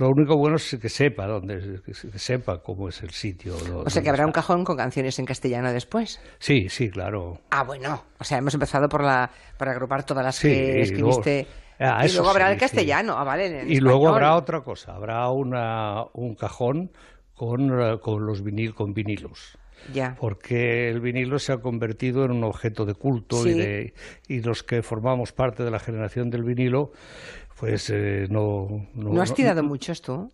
Lo 0.00 0.08
único 0.08 0.34
bueno 0.34 0.56
es 0.56 0.78
que 0.80 0.88
sepa 0.88 1.26
dónde, 1.26 1.82
que 1.84 1.92
sepa 1.92 2.62
cómo 2.62 2.88
es 2.88 3.02
el 3.02 3.10
sitio. 3.10 3.54
O 3.84 3.90
sea 3.90 4.02
que 4.02 4.08
habrá 4.08 4.24
un 4.24 4.32
cajón 4.32 4.64
con 4.64 4.78
canciones 4.78 5.18
en 5.18 5.26
castellano 5.26 5.70
después. 5.74 6.18
Sí, 6.38 6.70
sí, 6.70 6.88
claro. 6.88 7.40
Ah, 7.50 7.64
bueno. 7.64 8.02
O 8.18 8.24
sea, 8.24 8.38
hemos 8.38 8.54
empezado 8.54 8.88
por 8.88 9.04
la 9.04 9.30
por 9.58 9.68
agrupar 9.68 10.04
todas 10.04 10.24
las 10.24 10.36
Sí, 10.36 10.48
que 10.48 10.80
escribiste. 10.80 11.46
Ah, 11.78 12.06
y 12.06 12.12
luego 12.12 12.30
habrá 12.30 12.46
sí, 12.46 12.52
el 12.52 12.58
sí. 12.58 12.60
castellano. 12.60 13.14
Ah, 13.18 13.24
vale. 13.24 13.60
en 13.60 13.70
Y 13.70 13.76
luego 13.76 14.08
habrá 14.08 14.36
otra 14.36 14.62
cosa, 14.62 14.94
habrá 14.94 15.28
una, 15.28 16.04
un 16.14 16.34
cajón 16.34 16.92
con, 17.34 17.70
eh, 17.70 17.98
con 18.00 18.24
los 18.24 18.42
vinil, 18.42 18.74
con 18.74 18.94
vinilos. 18.94 19.58
Ya. 19.92 20.16
Porque 20.18 20.88
el 20.88 21.00
vinilo 21.00 21.38
se 21.38 21.52
ha 21.52 21.58
convertido 21.58 22.24
en 22.24 22.32
un 22.32 22.44
objeto 22.44 22.84
de 22.84 22.94
culto 22.94 23.46
y, 23.46 23.54
de, 23.54 23.94
y 24.28 24.40
los 24.40 24.62
que 24.62 24.82
formamos 24.82 25.32
parte 25.32 25.62
de 25.62 25.70
la 25.70 25.78
generación 25.78 26.30
del 26.30 26.42
vinilo, 26.42 26.90
pues 27.60 27.90
eh, 27.90 28.26
no, 28.30 28.66
no. 28.94 29.10
¿No 29.12 29.22
has 29.22 29.34
tirado 29.34 29.62
muchos 29.62 30.00
tú? 30.02 30.32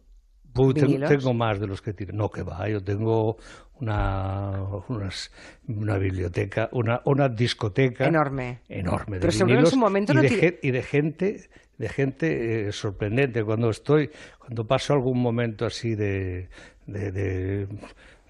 Tengo 1.08 1.34
más 1.34 1.60
de 1.60 1.66
los 1.66 1.82
que 1.82 1.92
tiro. 1.92 2.14
No, 2.14 2.30
que 2.30 2.42
va, 2.42 2.66
yo 2.68 2.82
tengo 2.82 3.36
una, 3.78 4.52
unas- 4.88 5.30
una 5.68 5.98
biblioteca, 5.98 6.70
una, 6.72 7.02
una 7.04 7.28
discoteca 7.28 8.06
Enorme. 8.06 8.60
enorme 8.68 9.16
de 9.16 9.20
Pero 9.20 9.32
seguro 9.32 9.58
en 9.58 9.66
su 9.66 9.76
momento 9.76 10.12
y, 10.12 10.16
no 10.16 10.22
de, 10.22 10.58
y 10.62 10.70
de 10.70 10.82
gente 10.82 11.50
de 11.76 11.88
gente 11.90 12.68
eh, 12.68 12.72
sorprendente 12.72 13.44
cuando 13.44 13.68
estoy 13.68 14.10
cuando 14.38 14.66
paso 14.66 14.94
algún 14.94 15.20
momento 15.20 15.66
así 15.66 15.94
de 15.94 16.48
de, 16.86 17.12
de, 17.12 17.66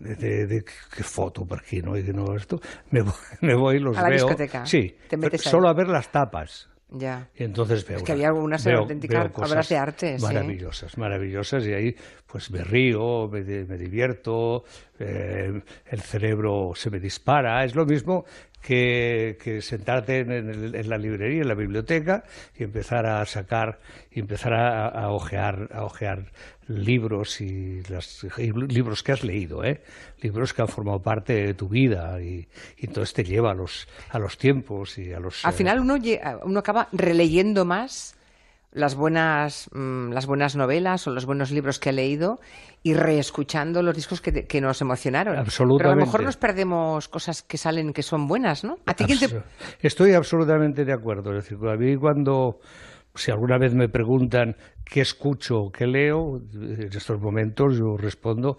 de- 0.00 0.16
de- 0.16 0.46
de- 0.48 0.64
qué 0.64 1.02
foto 1.04 1.44
por 1.46 1.60
aquí 1.60 1.80
no 1.80 1.96
y 1.96 2.02
no 2.02 2.34
esto 2.34 2.60
me 2.90 3.02
voy, 3.02 3.12
me 3.42 3.54
voy 3.54 3.76
y 3.76 3.78
los 3.78 3.96
A 3.96 4.02
la 4.02 4.08
veo 4.08 4.26
discoteca. 4.26 4.66
sí 4.66 4.96
Te 5.08 5.16
metes 5.16 5.46
ahí. 5.46 5.50
solo 5.52 5.68
a 5.68 5.74
ver 5.74 5.86
las 5.86 6.10
tapas 6.10 6.68
Ya. 6.88 7.28
y 7.36 7.42
entonces 7.42 7.84
veo 7.86 7.96
Es 7.98 8.02
que 8.04 8.12
había 8.12 8.28
algunas 8.28 8.64
veo- 8.64 8.78
auténticas 8.80 9.24
veo 9.24 9.32
cosas 9.32 9.50
obras 9.50 9.68
de 9.68 9.76
arte, 9.76 10.18
sí. 10.18 10.24
maravillosas 10.24 10.96
maravillosas 10.96 11.64
y 11.66 11.72
ahí 11.72 11.96
pues 12.26 12.48
me 12.52 12.62
río 12.62 13.28
me, 13.28 13.42
me 13.42 13.76
divierto 13.76 14.62
eh, 15.00 15.62
el 15.86 16.00
cerebro 16.00 16.72
se 16.76 16.90
me 16.90 17.00
dispara 17.00 17.64
es 17.64 17.74
lo 17.74 17.86
mismo 17.86 18.24
que, 18.66 19.38
que 19.42 19.62
sentarte 19.62 20.18
en, 20.20 20.30
el- 20.32 20.74
en 20.74 20.88
la 20.88 20.98
librería 20.98 21.42
en 21.42 21.48
la 21.48 21.54
biblioteca 21.54 22.24
y 22.58 22.64
empezar 22.64 23.06
a 23.06 23.24
sacar 23.26 23.78
y 24.10 24.18
empezar 24.20 24.52
a, 24.54 24.88
a 24.88 25.10
ojear 25.10 25.68
a 25.72 25.84
ojear 25.84 26.32
libros 26.68 27.40
y, 27.40 27.82
las, 27.88 28.26
y 28.38 28.50
libros 28.52 29.02
que 29.04 29.12
has 29.12 29.22
leído 29.22 29.62
¿eh? 29.62 29.82
libros 30.20 30.52
que 30.52 30.62
han 30.62 30.68
formado 30.68 31.00
parte 31.00 31.32
de 31.46 31.54
tu 31.54 31.68
vida 31.68 32.20
y, 32.20 32.48
y 32.78 32.86
entonces 32.86 33.14
te 33.14 33.22
lleva 33.22 33.52
a 33.52 33.54
los 33.54 33.86
a 34.10 34.18
los 34.18 34.36
tiempos 34.36 34.98
y 34.98 35.12
a 35.12 35.20
los 35.20 35.44
Al 35.44 35.54
eh, 35.54 35.56
final 35.56 35.78
uno, 35.80 35.96
lle- 35.96 36.40
uno 36.42 36.58
acaba 36.58 36.88
releyendo 36.92 37.64
más 37.64 38.16
las 38.76 38.94
buenas, 38.94 39.70
mm, 39.72 40.10
las 40.12 40.26
buenas 40.26 40.54
novelas 40.54 41.06
o 41.06 41.10
los 41.10 41.24
buenos 41.24 41.50
libros 41.50 41.78
que 41.78 41.88
ha 41.88 41.92
leído 41.92 42.38
y 42.82 42.92
reescuchando 42.92 43.82
los 43.82 43.96
discos 43.96 44.20
que, 44.20 44.32
te- 44.32 44.46
que 44.46 44.60
nos 44.60 44.80
emocionaron. 44.82 45.32
Pero 45.32 45.40
a 45.40 45.44
lo 45.44 45.46
Absolutamente. 45.46 46.04
mejor 46.04 46.22
nos 46.24 46.36
perdemos 46.36 47.08
cosas 47.08 47.42
que 47.42 47.56
salen 47.56 47.92
que 47.94 48.02
son 48.02 48.28
buenas, 48.28 48.64
¿no? 48.64 48.76
¿A 48.84 48.92
ti 48.94 49.06
quién 49.06 49.18
te... 49.18 49.26
Abs- 49.26 49.44
Estoy 49.80 50.12
absolutamente 50.12 50.84
de 50.84 50.92
acuerdo. 50.92 51.30
Es 51.36 51.44
decir, 51.48 51.58
a 51.66 51.76
mí 51.76 51.96
cuando, 51.96 52.58
si 53.14 53.30
alguna 53.30 53.56
vez 53.58 53.74
me 53.74 53.88
preguntan 53.88 54.56
qué 54.84 55.00
escucho 55.00 55.56
o 55.56 55.70
qué 55.72 55.86
leo, 55.86 56.36
en 56.54 56.88
estos 56.92 57.18
momentos 57.18 57.78
yo 57.78 57.96
respondo 57.96 58.58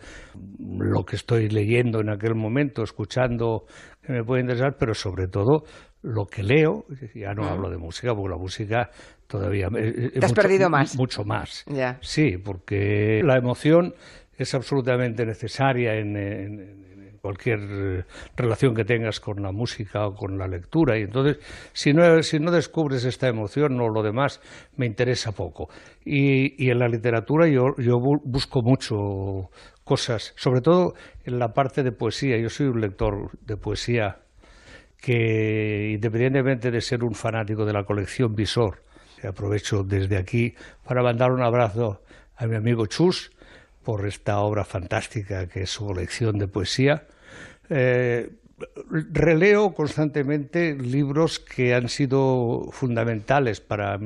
lo 0.67 1.03
que 1.05 1.15
estoy 1.15 1.47
leyendo 1.49 2.01
en 2.01 2.09
aquel 2.09 2.33
momento, 2.33 2.81
escuchando 2.81 3.65
que 4.01 4.13
me 4.13 4.23
puede 4.23 4.41
interesar, 4.41 4.77
pero 4.79 4.93
sobre 4.95 5.27
todo 5.27 5.63
lo 6.01 6.25
que 6.25 6.41
leo, 6.43 6.85
ya 7.15 7.33
no 7.33 7.45
hablo 7.47 7.69
de 7.69 7.77
música, 7.77 8.13
porque 8.15 8.29
la 8.29 8.37
música 8.37 8.89
todavía... 9.27 9.69
me- 9.69 9.87
eh, 9.87 10.11
Te 10.19 10.25
has 10.25 10.33
perdido 10.33 10.69
más. 10.69 10.95
Mucho 10.95 11.23
más. 11.23 11.65
Sí, 12.01 12.37
porque 12.37 13.21
la 13.23 13.37
emoción 13.37 13.93
es 14.37 14.53
absolutamente 14.53 15.25
necesaria 15.25 15.95
en, 15.95 16.15
en- 16.17 16.59
en 16.59 17.17
cualquier 17.21 17.59
eh, 17.69 18.03
relación 18.37 18.73
que 18.75 18.85
tengas 18.85 19.19
con 19.19 19.41
la 19.41 19.51
música 19.51 20.07
o 20.07 20.15
con 20.15 20.37
la 20.37 20.47
lectura. 20.47 20.97
Y 20.97 21.01
entonces, 21.01 21.37
si 21.73 21.91
no, 21.93 22.21
si 22.23 22.39
no 22.39 22.51
descubres 22.51 23.03
esta 23.05 23.27
emoción, 23.27 23.75
no 23.75 23.89
lo 23.89 24.01
demás 24.03 24.39
me 24.77 24.85
interesa 24.85 25.31
poco. 25.33 25.69
Y, 26.05 26.63
y 26.63 26.69
en 26.69 26.79
la 26.79 26.87
literatura 26.87 27.47
yo, 27.47 27.75
yo 27.77 27.99
bu- 27.99 28.21
busco 28.23 28.61
mucho 28.61 29.49
cosas, 29.83 30.33
sobre 30.37 30.61
todo 30.61 30.93
en 31.25 31.39
la 31.39 31.53
parte 31.53 31.81
de 31.83 31.91
poesía. 31.91 32.37
Yo 32.37 32.49
soy 32.49 32.67
un 32.67 32.79
lector 32.81 33.31
de 33.41 33.57
poesía 33.57 34.19
que, 35.01 35.91
independientemente 35.93 36.71
de 36.71 36.81
ser 36.81 37.03
un 37.03 37.13
fanático 37.13 37.65
de 37.65 37.73
la 37.73 37.83
colección 37.83 38.35
Visor, 38.35 38.83
aprovecho 39.25 39.83
desde 39.83 40.17
aquí 40.17 40.53
para 40.85 41.01
mandar 41.01 41.31
un 41.31 41.41
abrazo 41.41 42.01
a 42.35 42.45
mi 42.45 42.55
amigo 42.55 42.85
Chus 42.87 43.31
por 43.83 44.05
esta 44.05 44.39
obra 44.39 44.65
fantástica 44.65 45.47
que 45.47 45.61
es 45.63 45.69
su 45.69 45.85
colección 45.85 46.37
de 46.37 46.47
poesía. 46.47 47.07
Eh, 47.69 48.29
releo 48.89 49.73
constantemente 49.73 50.75
libros 50.75 51.39
que 51.39 51.73
han 51.73 51.89
sido 51.89 52.69
fundamentales 52.71 53.61
para 53.61 53.97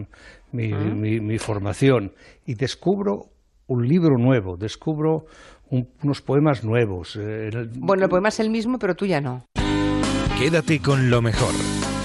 mi, 0.52 1.38
formación 1.40 2.14
y 2.46 2.56
descubro 2.56 3.30
un 3.68 3.88
libro 3.88 4.18
nuevo, 4.18 4.58
descubro 4.58 5.26
unos 5.70 6.22
poemas 6.22 6.64
nuevos. 6.64 7.18
Eh, 7.20 7.50
bueno, 7.80 8.04
el 8.04 8.10
poema 8.10 8.28
es 8.30 8.40
el 8.40 8.50
mismo, 8.50 8.78
pero 8.78 8.94
tú 8.96 9.06
ya 9.06 9.22
no. 9.22 9.46
Quédate 10.38 10.80
con 10.80 11.10
lo 11.10 11.22
mejor 11.22 11.54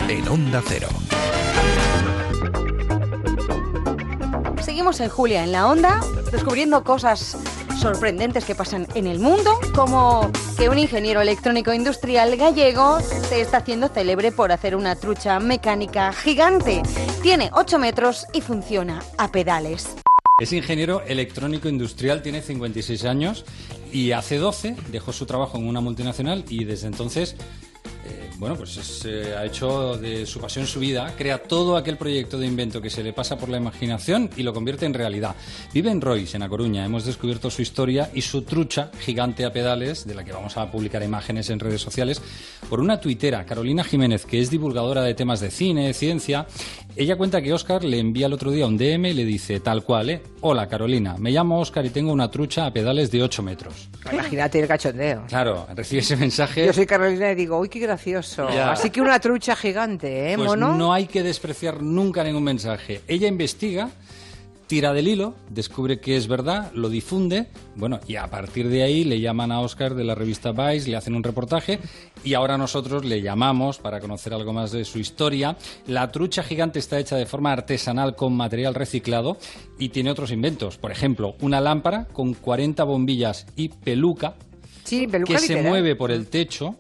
en 0.08 0.28
Onda 0.28 0.62
Cero. 0.64 0.88
Seguimos 4.76 5.00
en 5.00 5.08
Julia 5.08 5.42
en 5.42 5.52
la 5.52 5.68
Onda, 5.68 6.02
descubriendo 6.30 6.84
cosas 6.84 7.38
sorprendentes 7.80 8.44
que 8.44 8.54
pasan 8.54 8.86
en 8.94 9.06
el 9.06 9.20
mundo, 9.20 9.58
como 9.74 10.30
que 10.58 10.68
un 10.68 10.78
ingeniero 10.78 11.22
electrónico 11.22 11.72
industrial 11.72 12.36
gallego 12.36 13.00
se 13.00 13.40
está 13.40 13.56
haciendo 13.56 13.88
célebre 13.88 14.32
por 14.32 14.52
hacer 14.52 14.76
una 14.76 14.94
trucha 14.94 15.40
mecánica 15.40 16.12
gigante. 16.12 16.82
Tiene 17.22 17.48
8 17.54 17.78
metros 17.78 18.26
y 18.34 18.42
funciona 18.42 19.02
a 19.16 19.32
pedales. 19.32 19.96
Es 20.38 20.52
ingeniero 20.52 21.00
electrónico 21.06 21.70
industrial, 21.70 22.20
tiene 22.20 22.42
56 22.42 23.06
años 23.06 23.46
y 23.90 24.12
hace 24.12 24.36
12 24.36 24.76
dejó 24.88 25.14
su 25.14 25.24
trabajo 25.24 25.56
en 25.56 25.66
una 25.66 25.80
multinacional 25.80 26.44
y 26.50 26.64
desde 26.64 26.88
entonces 26.88 27.34
bueno, 28.38 28.54
pues 28.56 29.04
eh, 29.06 29.34
ha 29.36 29.44
hecho 29.44 29.96
de 29.96 30.26
su 30.26 30.40
pasión 30.40 30.66
su 30.66 30.78
vida, 30.78 31.14
crea 31.16 31.38
todo 31.38 31.76
aquel 31.76 31.96
proyecto 31.96 32.38
de 32.38 32.46
invento 32.46 32.82
que 32.82 32.90
se 32.90 33.02
le 33.02 33.12
pasa 33.12 33.38
por 33.38 33.48
la 33.48 33.56
imaginación 33.56 34.28
y 34.36 34.42
lo 34.42 34.52
convierte 34.52 34.84
en 34.84 34.94
realidad. 34.94 35.34
Vive 35.72 35.90
en 35.90 36.00
Royce, 36.00 36.36
en 36.36 36.42
A 36.42 36.48
Coruña. 36.48 36.84
Hemos 36.84 37.04
descubierto 37.04 37.50
su 37.50 37.62
historia 37.62 38.10
y 38.12 38.22
su 38.22 38.42
trucha 38.42 38.90
gigante 39.00 39.44
a 39.44 39.52
pedales, 39.52 40.06
de 40.06 40.14
la 40.14 40.24
que 40.24 40.32
vamos 40.32 40.56
a 40.56 40.70
publicar 40.70 41.02
imágenes 41.02 41.48
en 41.50 41.60
redes 41.60 41.80
sociales, 41.80 42.20
por 42.68 42.80
una 42.80 43.00
tuitera, 43.00 43.46
Carolina 43.46 43.84
Jiménez, 43.84 44.26
que 44.26 44.40
es 44.40 44.50
divulgadora 44.50 45.02
de 45.02 45.14
temas 45.14 45.40
de 45.40 45.50
cine, 45.50 45.94
ciencia. 45.94 46.46
Ella 46.94 47.16
cuenta 47.16 47.40
que 47.40 47.52
Oscar 47.52 47.84
le 47.84 47.98
envía 47.98 48.26
el 48.26 48.32
otro 48.32 48.50
día 48.50 48.66
un 48.66 48.76
DM 48.76 49.06
y 49.06 49.14
le 49.14 49.24
dice, 49.24 49.60
tal 49.60 49.82
cual, 49.82 50.10
¿eh? 50.10 50.22
Hola 50.40 50.68
Carolina, 50.68 51.16
me 51.18 51.30
llamo 51.30 51.60
Oscar 51.60 51.84
y 51.84 51.90
tengo 51.90 52.12
una 52.12 52.30
trucha 52.30 52.66
a 52.66 52.72
pedales 52.72 53.10
de 53.10 53.22
8 53.22 53.42
metros. 53.42 53.88
Imagínate 54.12 54.60
el 54.60 54.68
cachondeo. 54.68 55.24
Claro, 55.28 55.66
recibe 55.74 56.00
ese 56.00 56.16
mensaje. 56.16 56.66
Yo 56.66 56.72
soy 56.72 56.86
Carolina 56.86 57.32
y 57.32 57.34
digo, 57.34 57.58
uy, 57.58 57.68
qué 57.68 57.78
gracioso. 57.78 58.25
Así 58.38 58.90
que 58.90 59.00
una 59.00 59.18
trucha 59.20 59.56
gigante, 59.56 60.32
¿eh, 60.32 60.36
pues 60.36 60.56
No 60.56 60.92
hay 60.92 61.06
que 61.06 61.22
despreciar 61.22 61.82
nunca 61.82 62.24
ningún 62.24 62.44
mensaje. 62.44 63.02
Ella 63.08 63.28
investiga, 63.28 63.90
tira 64.66 64.92
del 64.92 65.08
hilo, 65.08 65.34
descubre 65.48 66.00
que 66.00 66.16
es 66.16 66.26
verdad, 66.26 66.72
lo 66.72 66.88
difunde, 66.88 67.46
bueno, 67.76 68.00
y 68.06 68.16
a 68.16 68.26
partir 68.26 68.68
de 68.68 68.82
ahí 68.82 69.04
le 69.04 69.20
llaman 69.20 69.52
a 69.52 69.60
Oscar 69.60 69.94
de 69.94 70.04
la 70.04 70.14
revista 70.14 70.52
Vice, 70.52 70.90
le 70.90 70.96
hacen 70.96 71.14
un 71.14 71.22
reportaje 71.22 71.78
y 72.24 72.34
ahora 72.34 72.58
nosotros 72.58 73.04
le 73.04 73.22
llamamos 73.22 73.78
para 73.78 74.00
conocer 74.00 74.34
algo 74.34 74.52
más 74.52 74.72
de 74.72 74.84
su 74.84 74.98
historia. 74.98 75.56
La 75.86 76.10
trucha 76.10 76.42
gigante 76.42 76.78
está 76.78 76.98
hecha 76.98 77.16
de 77.16 77.26
forma 77.26 77.52
artesanal 77.52 78.16
con 78.16 78.36
material 78.36 78.74
reciclado 78.74 79.36
y 79.78 79.90
tiene 79.90 80.10
otros 80.10 80.32
inventos. 80.32 80.78
Por 80.78 80.90
ejemplo, 80.90 81.36
una 81.40 81.60
lámpara 81.60 82.06
con 82.06 82.34
40 82.34 82.82
bombillas 82.84 83.46
y 83.54 83.68
peluca, 83.68 84.34
que 84.84 85.38
se 85.38 85.62
mueve 85.62 85.96
por 85.96 86.10
el 86.10 86.28
techo 86.28 86.76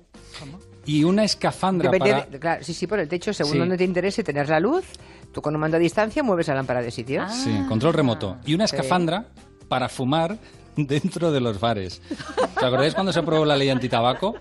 y 0.86 1.04
una 1.04 1.24
escafandra 1.24 1.90
para... 1.90 2.62
sí, 2.62 2.72
sí, 2.72 2.86
por 2.86 3.00
el 3.00 3.08
techo, 3.08 3.32
según 3.34 3.58
donde 3.58 3.76
te 3.76 3.84
interese 3.84 4.22
tener 4.22 4.48
la 4.48 4.60
luz, 4.60 4.84
tú 5.32 5.42
con 5.42 5.54
un 5.54 5.60
mando 5.60 5.76
a 5.76 5.80
distancia 5.80 6.22
mueves 6.22 6.48
la 6.48 6.54
lámpara 6.54 6.80
de 6.80 6.90
sitio. 6.90 7.22
Ah. 7.22 7.28
Sí, 7.28 7.52
control 7.68 7.92
remoto. 7.92 8.36
Y 8.46 8.54
una 8.54 8.64
escafandra 8.64 9.26
para 9.68 9.88
fumar 9.88 10.38
dentro 10.76 11.32
de 11.32 11.40
los 11.40 11.58
bares. 11.58 12.00
¿Os 12.56 12.62
acordáis 12.62 12.94
cuando 12.94 13.12
se 13.12 13.18
aprobó 13.18 13.44
la 13.44 13.56
ley 13.56 13.68
antitabaco? 13.68 14.36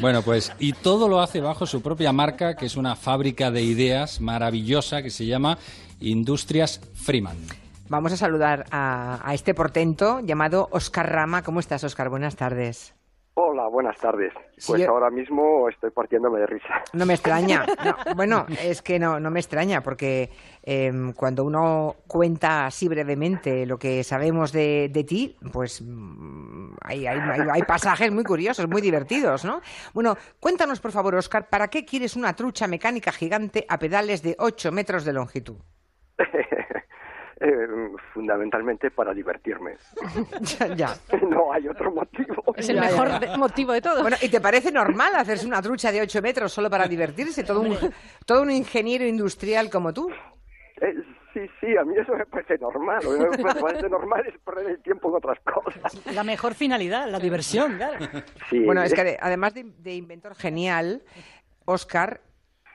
Bueno, 0.00 0.22
pues, 0.22 0.52
y 0.58 0.72
todo 0.72 1.08
lo 1.08 1.20
hace 1.20 1.40
bajo 1.40 1.66
su 1.66 1.82
propia 1.82 2.12
marca, 2.12 2.56
que 2.56 2.66
es 2.66 2.76
una 2.76 2.96
fábrica 2.96 3.50
de 3.50 3.62
ideas 3.62 4.20
maravillosa 4.20 5.02
que 5.02 5.10
se 5.10 5.26
llama 5.26 5.58
Industrias 6.00 6.80
Freeman. 6.94 7.36
Vamos 7.88 8.12
a 8.12 8.16
saludar 8.16 8.64
a, 8.70 9.20
a 9.22 9.34
este 9.34 9.52
portento 9.52 10.20
llamado 10.20 10.68
Oscar 10.72 11.12
Rama. 11.12 11.42
¿Cómo 11.42 11.60
estás, 11.60 11.84
Oscar? 11.84 12.08
Buenas 12.08 12.36
tardes. 12.36 12.94
Hola, 13.36 13.66
buenas 13.66 13.98
tardes. 13.98 14.32
Pues 14.64 14.86
ahora 14.86 15.10
mismo 15.10 15.68
estoy 15.68 15.90
partiéndome 15.90 16.38
de 16.38 16.46
risa. 16.46 16.82
No 16.92 17.04
me 17.04 17.14
extraña. 17.14 17.66
bueno, 18.16 18.46
es 18.62 18.80
que 18.80 19.00
no, 19.00 19.18
no 19.18 19.28
me 19.32 19.40
extraña, 19.40 19.80
porque 19.80 20.30
em, 20.62 21.12
cuando 21.12 21.42
uno 21.42 21.96
cuenta 22.06 22.66
así 22.66 22.86
brevemente 22.86 23.66
lo 23.66 23.76
que 23.76 24.04
sabemos 24.04 24.52
de, 24.52 24.88
de 24.88 25.02
ti, 25.02 25.36
pues 25.52 25.82
mm, 25.84 26.76
hay, 26.82 27.08
hay, 27.08 27.18
hay, 27.52 27.62
pasajes 27.62 28.12
muy 28.12 28.22
curiosos, 28.22 28.68
muy 28.68 28.80
divertidos, 28.80 29.44
¿no? 29.44 29.60
Bueno, 29.92 30.16
cuéntanos, 30.38 30.78
por 30.78 30.92
favor, 30.92 31.16
Oscar, 31.16 31.48
¿para 31.48 31.66
qué 31.66 31.84
quieres 31.84 32.14
una 32.14 32.36
trucha 32.36 32.68
mecánica 32.68 33.10
gigante 33.10 33.66
a 33.68 33.80
pedales 33.80 34.22
de 34.22 34.36
8 34.38 34.70
metros 34.70 35.04
de 35.04 35.12
longitud? 35.12 35.56
Eh, 37.40 37.66
fundamentalmente 38.12 38.90
para 38.90 39.12
divertirme. 39.12 39.76
ya, 40.76 40.94
No 41.28 41.52
hay 41.52 41.66
otro 41.66 41.92
motivo. 41.92 42.54
Es 42.56 42.68
el 42.68 42.78
mejor 42.78 43.08
motivo 43.36 43.72
de 43.72 43.80
todo. 43.80 44.02
Bueno, 44.02 44.16
¿y 44.22 44.28
te 44.28 44.40
parece 44.40 44.70
normal 44.70 45.14
hacerse 45.16 45.46
una 45.46 45.60
trucha 45.60 45.90
de 45.90 46.00
8 46.00 46.22
metros 46.22 46.52
solo 46.52 46.70
para 46.70 46.86
divertirse? 46.86 47.42
Todo 47.42 47.62
un, 47.62 47.76
todo 48.24 48.42
un 48.42 48.50
ingeniero 48.50 49.04
industrial 49.04 49.68
como 49.68 49.92
tú. 49.92 50.08
Eh, 50.80 50.94
sí, 51.32 51.40
sí, 51.60 51.76
a 51.76 51.84
mí 51.84 51.94
eso 51.98 52.14
me 52.14 52.24
parece 52.24 52.56
normal. 52.58 53.02
Me 53.36 53.54
parece 53.60 53.88
normal 53.88 54.24
es 54.28 54.38
perder 54.38 54.70
el 54.70 54.82
tiempo 54.82 55.08
en 55.08 55.16
otras 55.16 55.38
cosas. 55.40 56.14
La 56.14 56.22
mejor 56.22 56.54
finalidad, 56.54 57.10
la 57.10 57.18
diversión, 57.18 57.76
claro. 57.76 57.98
bueno, 58.64 58.82
es 58.84 58.94
que 58.94 59.16
además 59.20 59.54
de, 59.54 59.64
de 59.78 59.94
inventor 59.94 60.36
genial, 60.36 61.02
Oscar 61.64 62.20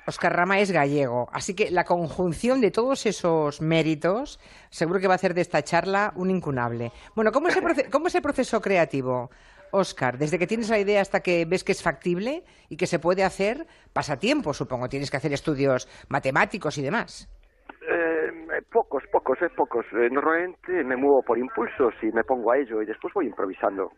Oscar 0.10 0.36
Rama 0.36 0.60
es 0.60 0.72
gallego, 0.72 1.30
así 1.32 1.56
que 1.56 1.72
la 1.72 1.84
conjunción 1.84 2.62
de 2.62 2.72
todos 2.72 3.06
esos 3.06 3.62
méritos 3.62 4.40
seguro 4.70 5.00
que 5.00 5.08
va 5.08 5.14
a 5.14 5.16
hacer 5.16 5.34
de 5.34 5.42
esta 5.42 5.62
charla 5.64 6.12
un 6.16 6.30
incunable. 6.30 6.92
Bueno, 7.16 7.32
¿cómo 7.32 7.48
es 7.48 7.58
el, 7.58 7.90
cómo 7.90 8.08
es 8.08 8.16
el 8.16 8.22
proceso 8.22 8.60
creativo? 8.60 9.30
Oscar, 9.72 10.18
desde 10.18 10.40
que 10.40 10.48
tienes 10.48 10.70
la 10.70 10.80
idea 10.80 11.02
hasta 11.02 11.20
que 11.20 11.46
ves 11.46 11.64
que 11.64 11.74
es 11.74 11.84
factible 11.84 12.44
y 12.70 12.78
que 12.78 12.88
se 12.88 12.98
puede 13.00 13.24
hacer, 13.24 13.68
pasa 13.94 14.18
tiempo, 14.18 14.54
supongo. 14.54 14.90
Tienes 14.90 15.12
que 15.12 15.18
hacer 15.18 15.32
estudios 15.32 15.88
matemáticos 16.10 16.78
y 16.80 16.82
demás. 16.82 17.30
Eh, 17.88 18.62
pocos, 18.72 19.04
pocos, 19.12 19.38
es 19.42 19.52
pocos. 19.56 19.86
Eh, 19.94 20.10
normalmente 20.12 20.84
me 20.84 20.96
muevo 20.96 21.22
por 21.22 21.38
impulsos 21.38 21.94
y 22.02 22.08
me 22.08 22.24
pongo 22.24 22.52
a 22.52 22.58
ello 22.58 22.82
y 22.82 22.86
después 22.86 23.14
voy 23.14 23.28
improvisando. 23.28 23.92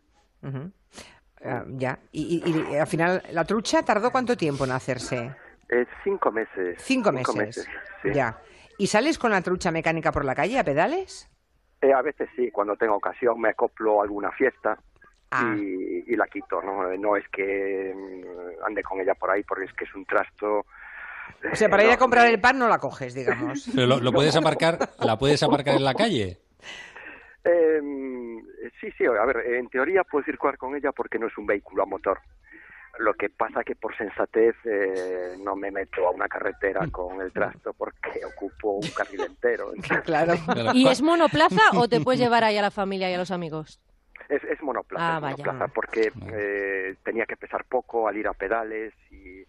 Ah, 1.43 1.63
ya. 1.69 1.97
Y, 2.11 2.43
y, 2.45 2.75
al 2.75 2.87
final, 2.87 3.21
¿la 3.31 3.45
trucha 3.45 3.81
tardó 3.83 4.11
cuánto 4.11 4.35
tiempo 4.35 4.65
en 4.65 4.71
hacerse? 4.71 5.31
Eh, 5.71 5.85
cinco 6.03 6.31
meses. 6.31 6.77
Cinco, 6.79 7.11
meses. 7.13 7.67
Ya. 8.13 8.37
¿Y 8.77 8.87
sales 8.87 9.17
con 9.17 9.31
la 9.31 9.41
trucha 9.41 9.71
mecánica 9.71 10.11
por 10.11 10.25
la 10.25 10.35
calle 10.35 10.59
a 10.59 10.65
pedales? 10.65 11.29
Eh, 11.81 11.93
a 11.93 12.01
veces 12.01 12.29
sí, 12.35 12.51
cuando 12.51 12.75
tengo 12.75 12.95
ocasión 12.95 13.39
me 13.39 13.49
acoplo 13.49 14.01
a 14.01 14.03
alguna 14.03 14.31
fiesta 14.31 14.77
ah. 15.31 15.55
y, 15.55 16.13
la 16.15 16.27
quito. 16.27 16.61
¿no? 16.61 16.95
no 16.97 17.15
es 17.15 17.27
que 17.29 17.93
mm, 17.95 18.65
ande 18.65 18.83
con 18.83 18.99
ella 18.99 19.15
por 19.15 19.31
ahí 19.31 19.43
porque 19.43 19.65
es 19.65 19.73
que 19.73 19.85
es 19.85 19.95
un 19.95 20.05
trasto. 20.05 20.65
O 21.49 21.55
sea, 21.55 21.69
para 21.69 21.85
ir 21.85 21.91
a 21.91 21.97
comprar 21.97 22.27
el 22.27 22.41
pan 22.41 22.59
no 22.59 22.67
la 22.67 22.77
coges, 22.77 23.13
digamos. 23.13 23.69
Pero 23.73 23.99
lo, 23.99 24.11
puedes 24.11 24.35
aparcar, 24.35 24.77
¿la 24.99 25.17
puedes 25.17 25.41
aparcar 25.41 25.75
en 25.75 25.85
la 25.85 25.93
calle? 25.93 26.37
Em, 27.45 28.41
sí, 28.79 28.91
sí, 28.97 29.05
a 29.05 29.25
ver, 29.25 29.37
en 29.55 29.69
teoría 29.69 30.03
puedo 30.03 30.25
circular 30.25 30.57
con 30.57 30.75
ella 30.75 30.91
porque 30.91 31.17
no 31.17 31.27
es 31.27 31.37
un 31.37 31.45
vehículo 31.45 31.83
a 31.83 31.85
motor. 31.85 32.19
Lo 33.01 33.15
que 33.15 33.29
pasa 33.29 33.63
que 33.63 33.75
por 33.75 33.97
sensatez 33.97 34.55
eh, 34.63 35.35
no 35.43 35.55
me 35.55 35.71
meto 35.71 36.07
a 36.07 36.11
una 36.11 36.27
carretera 36.27 36.87
con 36.91 37.19
el 37.19 37.31
trasto 37.31 37.73
porque 37.73 38.21
ocupo 38.25 38.73
un 38.73 38.89
carril 38.89 39.21
entero. 39.21 39.71
Claro. 40.05 40.33
¿Y 40.73 40.87
es 40.87 41.01
monoplaza 41.01 41.61
o 41.75 41.87
te 41.87 41.99
puedes 41.99 42.19
llevar 42.21 42.43
ahí 42.43 42.57
a 42.57 42.61
la 42.61 42.71
familia 42.71 43.09
y 43.09 43.13
a 43.13 43.17
los 43.17 43.31
amigos? 43.31 43.81
Es, 44.29 44.43
es 44.43 44.61
monoplaza, 44.61 45.17
ah, 45.17 45.19
monoplaza 45.19 45.67
porque 45.67 46.11
eh, 46.31 46.95
tenía 47.03 47.25
que 47.25 47.35
pesar 47.35 47.65
poco 47.65 48.07
al 48.07 48.17
ir 48.17 48.27
a 48.27 48.33
pedales 48.33 48.93
y 49.11 49.43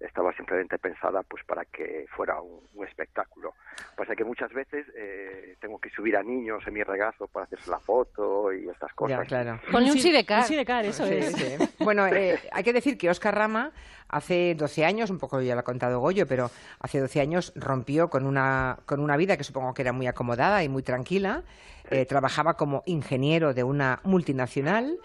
estaba 0.00 0.32
simplemente 0.34 0.78
pensada 0.78 1.22
pues 1.22 1.42
para 1.44 1.64
que 1.64 2.06
fuera 2.14 2.40
un, 2.40 2.66
espectáculo. 2.86 3.54
Pasa 3.96 4.14
que 4.14 4.24
muchas 4.24 4.52
veces 4.52 4.86
eh, 4.96 5.56
tengo 5.60 5.78
que 5.78 5.90
subir 5.90 6.16
a 6.16 6.22
niños 6.22 6.62
en 6.66 6.74
mi 6.74 6.82
regazo 6.82 7.26
para 7.26 7.46
hacerse 7.46 7.68
la 7.70 7.80
foto 7.80 8.52
y 8.52 8.68
estas 8.68 8.92
cosas. 8.94 9.26
claro. 9.26 9.60
Con 9.72 9.82
un 9.82 9.98
sidecar. 9.98 10.40
Un 10.42 10.46
sidecar, 10.46 10.84
eso 10.84 11.04
es. 11.04 11.34
Bueno, 11.80 12.06
eh, 12.06 12.38
hay 12.52 12.62
que 12.62 12.72
decir 12.72 12.96
que 12.96 13.10
Oscar 13.10 13.34
Rama 13.34 13.72
hace 14.08 14.54
12 14.54 14.84
años, 14.84 15.10
un 15.10 15.18
poco 15.18 15.40
ya 15.40 15.54
lo 15.54 15.60
ha 15.60 15.64
contado 15.64 16.00
Goyo, 16.00 16.26
pero 16.26 16.50
hace 16.80 17.00
12 17.00 17.20
años 17.20 17.52
rompió 17.56 18.08
con 18.08 18.26
una, 18.26 18.78
con 18.86 19.00
una 19.00 19.16
vida 19.16 19.36
que 19.36 19.44
supongo 19.44 19.74
que 19.74 19.82
era 19.82 19.92
muy 19.92 20.06
acomodada 20.06 20.62
y 20.62 20.68
muy 20.68 20.82
tranquila 20.82 21.42
eh, 21.90 22.04
trabajaba 22.04 22.54
como 22.54 22.82
ingeniero 22.86 23.54
de 23.54 23.62
una 23.62 24.00
multinacional 24.02 24.98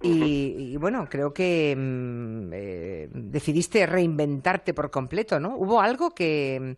y, 0.00 0.76
bueno, 0.76 1.08
creo 1.10 1.32
que 1.34 1.74
mm, 1.76 2.50
eh, 2.52 3.08
decidiste 3.10 3.84
reinventarte 3.86 4.72
por 4.74 4.90
completo, 4.90 5.40
¿no? 5.40 5.56
¿Hubo 5.56 5.80
algo 5.80 6.14
que, 6.14 6.76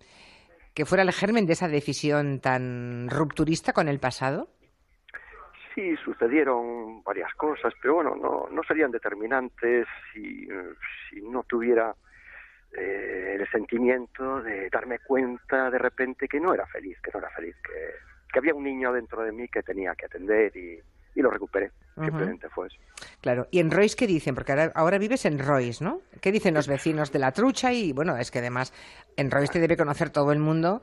que 0.75 0.87
fuera 0.87 1.03
el 1.03 1.13
germen 1.13 1.47
de 1.47 1.53
esa 1.53 1.69
decisión 1.69 2.41
tan 2.41 3.09
rupturista 3.11 3.73
con 3.73 3.89
el 3.89 4.01
pasado? 4.01 4.49
Sí, 5.75 5.97
sucedieron 6.05 7.03
varias 7.05 7.33
cosas, 7.35 7.75
pero 7.81 7.97
bueno, 7.97 8.17
no, 8.17 8.49
no 8.51 8.63
serían 8.65 8.91
determinantes 8.91 9.87
si, 10.13 10.49
si 11.09 11.21
no 11.23 11.45
tuviera 11.45 11.95
eh, 12.77 13.37
el 13.39 13.49
sentimiento 13.51 14.43
de 14.43 14.69
darme 14.71 14.99
cuenta 14.99 15.71
de 15.71 15.79
repente 15.79 16.27
que 16.27 16.41
no 16.41 16.55
era 16.55 16.67
feliz, 16.67 16.99
que 17.01 17.11
no 17.13 17.21
era 17.21 17.31
feliz, 17.31 17.55
que, 17.63 18.33
que 18.33 18.39
había 18.39 18.55
un 18.55 18.65
niño 18.65 18.93
dentro 18.93 19.23
de 19.23 19.33
mí 19.33 19.49
que 19.49 19.63
tenía 19.63 19.95
que 19.95 20.07
atender 20.07 20.57
y, 20.57 20.81
y 21.15 21.23
lo 21.23 21.31
recuperé. 21.31 21.71
Simplemente 21.95 22.49
fue 22.49 22.69
eso. 22.69 22.77
Claro. 23.21 23.47
¿Y 23.51 23.59
en 23.61 23.71
Royce 23.71 23.97
qué 23.97 24.07
dicen? 24.07 24.35
Porque 24.35 24.53
ahora, 24.53 24.73
ahora, 24.75 24.99
vives 24.99 25.25
en 25.27 25.39
Royce, 25.39 25.85
¿no? 25.85 26.01
¿Qué 26.23 26.33
dicen 26.33 26.55
los 26.55 26.67
vecinos 26.69 27.13
de 27.13 27.19
la 27.19 27.33
trucha? 27.33 27.73
Y 27.73 27.93
bueno, 27.93 28.17
es 28.17 28.31
que 28.31 28.39
además 28.39 28.73
en 29.17 29.31
Royce 29.31 29.53
te 29.53 29.61
debe 29.61 29.77
conocer 29.77 30.11
todo 30.11 30.33
el 30.33 30.39
mundo. 30.39 30.83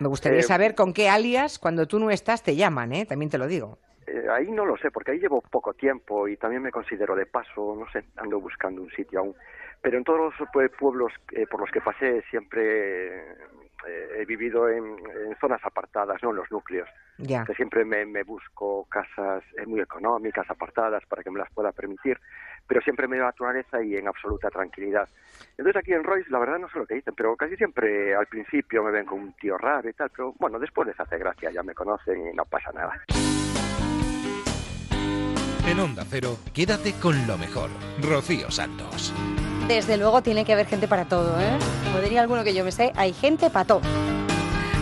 Me 0.00 0.08
gustaría 0.08 0.40
Eh, 0.40 0.42
saber 0.42 0.74
con 0.74 0.92
qué 0.92 1.08
alias, 1.08 1.58
cuando 1.58 1.86
tú 1.86 1.98
no 1.98 2.10
estás, 2.10 2.42
te 2.42 2.56
llaman, 2.56 2.92
¿eh? 2.92 3.06
También 3.06 3.30
te 3.30 3.38
lo 3.38 3.46
digo. 3.46 3.78
Eh, 4.06 4.26
ahí 4.30 4.50
no 4.50 4.64
lo 4.64 4.76
sé, 4.76 4.90
porque 4.90 5.12
ahí 5.12 5.18
llevo 5.18 5.40
poco 5.40 5.72
tiempo 5.74 6.28
y 6.28 6.36
también 6.36 6.62
me 6.62 6.70
considero 6.70 7.14
de 7.16 7.26
paso, 7.26 7.76
no 7.78 7.90
sé, 7.92 8.04
ando 8.16 8.40
buscando 8.40 8.82
un 8.82 8.90
sitio 8.90 9.20
aún. 9.20 9.34
Pero 9.82 9.98
en 9.98 10.04
todos 10.04 10.18
los 10.18 10.48
pue- 10.50 10.70
pueblos 10.76 11.12
eh, 11.32 11.46
por 11.46 11.60
los 11.60 11.70
que 11.70 11.80
pasé 11.80 12.22
siempre 12.30 13.22
eh, 13.86 14.20
he 14.20 14.24
vivido 14.24 14.68
en, 14.68 14.84
en 14.84 15.36
zonas 15.40 15.60
apartadas, 15.64 16.22
no 16.22 16.30
en 16.30 16.36
los 16.36 16.50
núcleos. 16.50 16.88
Ya. 17.18 17.44
Que 17.44 17.54
siempre 17.54 17.84
me, 17.84 18.04
me 18.04 18.22
busco 18.22 18.86
casas 18.90 19.42
eh, 19.56 19.66
muy 19.66 19.80
económicas, 19.80 20.48
apartadas, 20.50 21.04
para 21.06 21.22
que 21.22 21.30
me 21.30 21.38
las 21.38 21.50
pueda 21.52 21.72
permitir, 21.72 22.20
pero 22.66 22.80
siempre 22.82 23.04
en 23.04 23.10
medio 23.10 23.22
de 23.22 23.26
la 23.26 23.32
naturaleza 23.32 23.82
y 23.82 23.96
en 23.96 24.08
absoluta 24.08 24.50
tranquilidad. 24.50 25.08
Entonces 25.56 25.76
aquí 25.76 25.92
en 25.92 26.04
Royce, 26.04 26.30
la 26.30 26.38
verdad 26.38 26.58
no 26.58 26.68
sé 26.68 26.78
lo 26.78 26.86
que 26.86 26.94
dicen, 26.96 27.14
pero 27.14 27.36
casi 27.36 27.56
siempre 27.56 28.14
al 28.14 28.26
principio 28.26 28.82
me 28.82 28.90
ven 28.90 29.06
como 29.06 29.22
un 29.22 29.32
tío 29.34 29.56
raro 29.56 29.88
y 29.88 29.92
tal, 29.92 30.10
pero 30.10 30.34
bueno, 30.38 30.58
después 30.58 30.88
les 30.88 30.98
hace 31.00 31.18
gracia, 31.18 31.50
ya 31.50 31.62
me 31.62 31.74
conocen 31.74 32.28
y 32.28 32.32
no 32.34 32.44
pasa 32.44 32.72
nada. 32.72 33.02
En 35.66 35.80
Onda 35.80 36.04
Cero, 36.08 36.36
quédate 36.54 36.92
con 37.00 37.26
lo 37.26 37.36
mejor. 37.36 37.70
Rocío 38.00 38.50
Santos. 38.50 39.12
Desde 39.68 39.96
luego 39.96 40.22
tiene 40.22 40.44
que 40.44 40.52
haber 40.52 40.66
gente 40.66 40.86
para 40.86 41.06
todo, 41.06 41.40
¿eh? 41.40 41.58
Como 41.84 41.98
diría 41.98 42.20
alguno 42.20 42.44
que 42.44 42.54
yo 42.54 42.64
me 42.64 42.70
sé, 42.70 42.92
hay 42.94 43.12
gente 43.12 43.50
para 43.50 43.64
todo. 43.64 43.80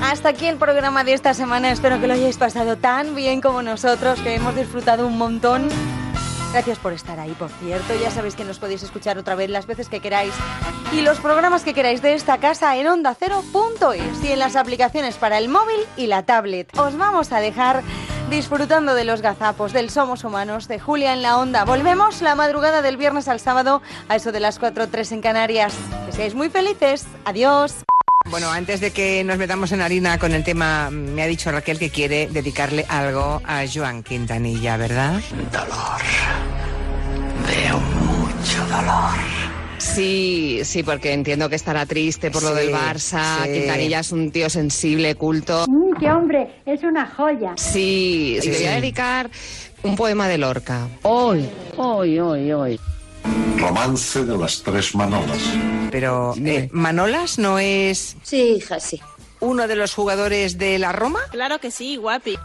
Hasta 0.02 0.28
aquí 0.28 0.46
el 0.46 0.56
programa 0.56 1.04
de 1.04 1.14
esta 1.14 1.32
semana. 1.32 1.70
Espero 1.70 1.98
que 2.00 2.06
lo 2.06 2.12
hayáis 2.12 2.36
pasado 2.36 2.76
tan 2.76 3.14
bien 3.14 3.40
como 3.40 3.62
nosotros, 3.62 4.20
que 4.20 4.34
hemos 4.34 4.54
disfrutado 4.54 5.06
un 5.06 5.16
montón. 5.16 5.68
Gracias 6.54 6.78
por 6.78 6.92
estar 6.92 7.18
ahí, 7.18 7.32
por 7.32 7.50
cierto. 7.50 7.94
Ya 8.00 8.12
sabéis 8.12 8.36
que 8.36 8.44
nos 8.44 8.60
podéis 8.60 8.84
escuchar 8.84 9.18
otra 9.18 9.34
vez 9.34 9.50
las 9.50 9.66
veces 9.66 9.88
que 9.88 9.98
queráis 9.98 10.32
y 10.92 11.00
los 11.00 11.18
programas 11.18 11.64
que 11.64 11.74
queráis 11.74 12.00
de 12.00 12.14
esta 12.14 12.38
casa 12.38 12.76
en 12.76 12.86
ondacero.es 12.86 14.22
y 14.22 14.30
en 14.30 14.38
las 14.38 14.54
aplicaciones 14.54 15.16
para 15.16 15.38
el 15.38 15.48
móvil 15.48 15.80
y 15.96 16.06
la 16.06 16.22
tablet. 16.22 16.70
Os 16.78 16.96
vamos 16.96 17.32
a 17.32 17.40
dejar 17.40 17.82
disfrutando 18.30 18.94
de 18.94 19.02
los 19.02 19.20
gazapos 19.20 19.72
del 19.72 19.90
Somos 19.90 20.22
Humanos 20.22 20.68
de 20.68 20.78
Julia 20.78 21.12
en 21.12 21.22
la 21.22 21.38
Onda. 21.38 21.64
Volvemos 21.64 22.22
la 22.22 22.36
madrugada 22.36 22.82
del 22.82 22.98
viernes 22.98 23.26
al 23.26 23.40
sábado 23.40 23.82
a 24.08 24.14
eso 24.14 24.30
de 24.30 24.38
las 24.38 24.60
4.03 24.60 25.10
en 25.10 25.22
Canarias. 25.22 25.74
Que 26.06 26.12
seáis 26.12 26.36
muy 26.36 26.50
felices. 26.50 27.04
Adiós. 27.24 27.84
Bueno, 28.30 28.50
antes 28.50 28.80
de 28.80 28.90
que 28.90 29.22
nos 29.22 29.38
metamos 29.38 29.70
en 29.72 29.80
harina 29.80 30.18
con 30.18 30.32
el 30.32 30.42
tema, 30.42 30.90
me 30.90 31.22
ha 31.22 31.26
dicho 31.26 31.52
Raquel 31.52 31.78
que 31.78 31.90
quiere 31.90 32.26
dedicarle 32.30 32.84
algo 32.88 33.40
a 33.44 33.62
Joan 33.72 34.02
Quintanilla, 34.02 34.76
¿verdad? 34.76 35.20
Dolor. 35.52 36.00
Veo 37.46 37.78
mucho 37.80 38.66
dolor. 38.66 39.10
Sí, 39.78 40.60
sí, 40.64 40.82
porque 40.82 41.12
entiendo 41.12 41.48
que 41.50 41.56
estará 41.56 41.84
triste 41.84 42.30
por 42.30 42.42
lo 42.42 42.54
del 42.54 42.72
Barça. 42.72 43.44
sí. 43.44 43.52
Quintanilla 43.52 44.00
es 44.00 44.10
un 44.10 44.30
tío 44.32 44.48
sensible, 44.48 45.14
culto. 45.14 45.66
Mm, 45.68 46.00
¡Qué 46.00 46.10
hombre! 46.10 46.62
Es 46.64 46.82
una 46.82 47.06
joya. 47.06 47.52
Sí, 47.56 48.38
Sí, 48.40 48.48
y 48.48 48.52
voy 48.52 48.64
a 48.66 48.74
dedicar 48.76 49.30
un 49.82 49.94
poema 49.94 50.26
de 50.28 50.38
Lorca. 50.38 50.88
Hoy, 51.02 51.46
hoy, 51.76 52.18
hoy, 52.18 52.52
hoy. 52.52 52.80
Romance 53.58 54.24
de 54.24 54.36
las 54.36 54.62
tres 54.62 54.94
Manolas. 54.94 55.40
Pero, 55.94 56.34
eh, 56.44 56.68
¿Manolas 56.72 57.38
no 57.38 57.60
es...? 57.60 58.16
Sí, 58.24 58.56
hija, 58.56 58.80
sí. 58.80 59.00
¿Uno 59.38 59.68
de 59.68 59.76
los 59.76 59.94
jugadores 59.94 60.58
de 60.58 60.76
la 60.80 60.90
Roma? 60.90 61.20
Claro 61.30 61.60
que 61.60 61.70
sí, 61.70 61.94
guapi. 61.98 62.36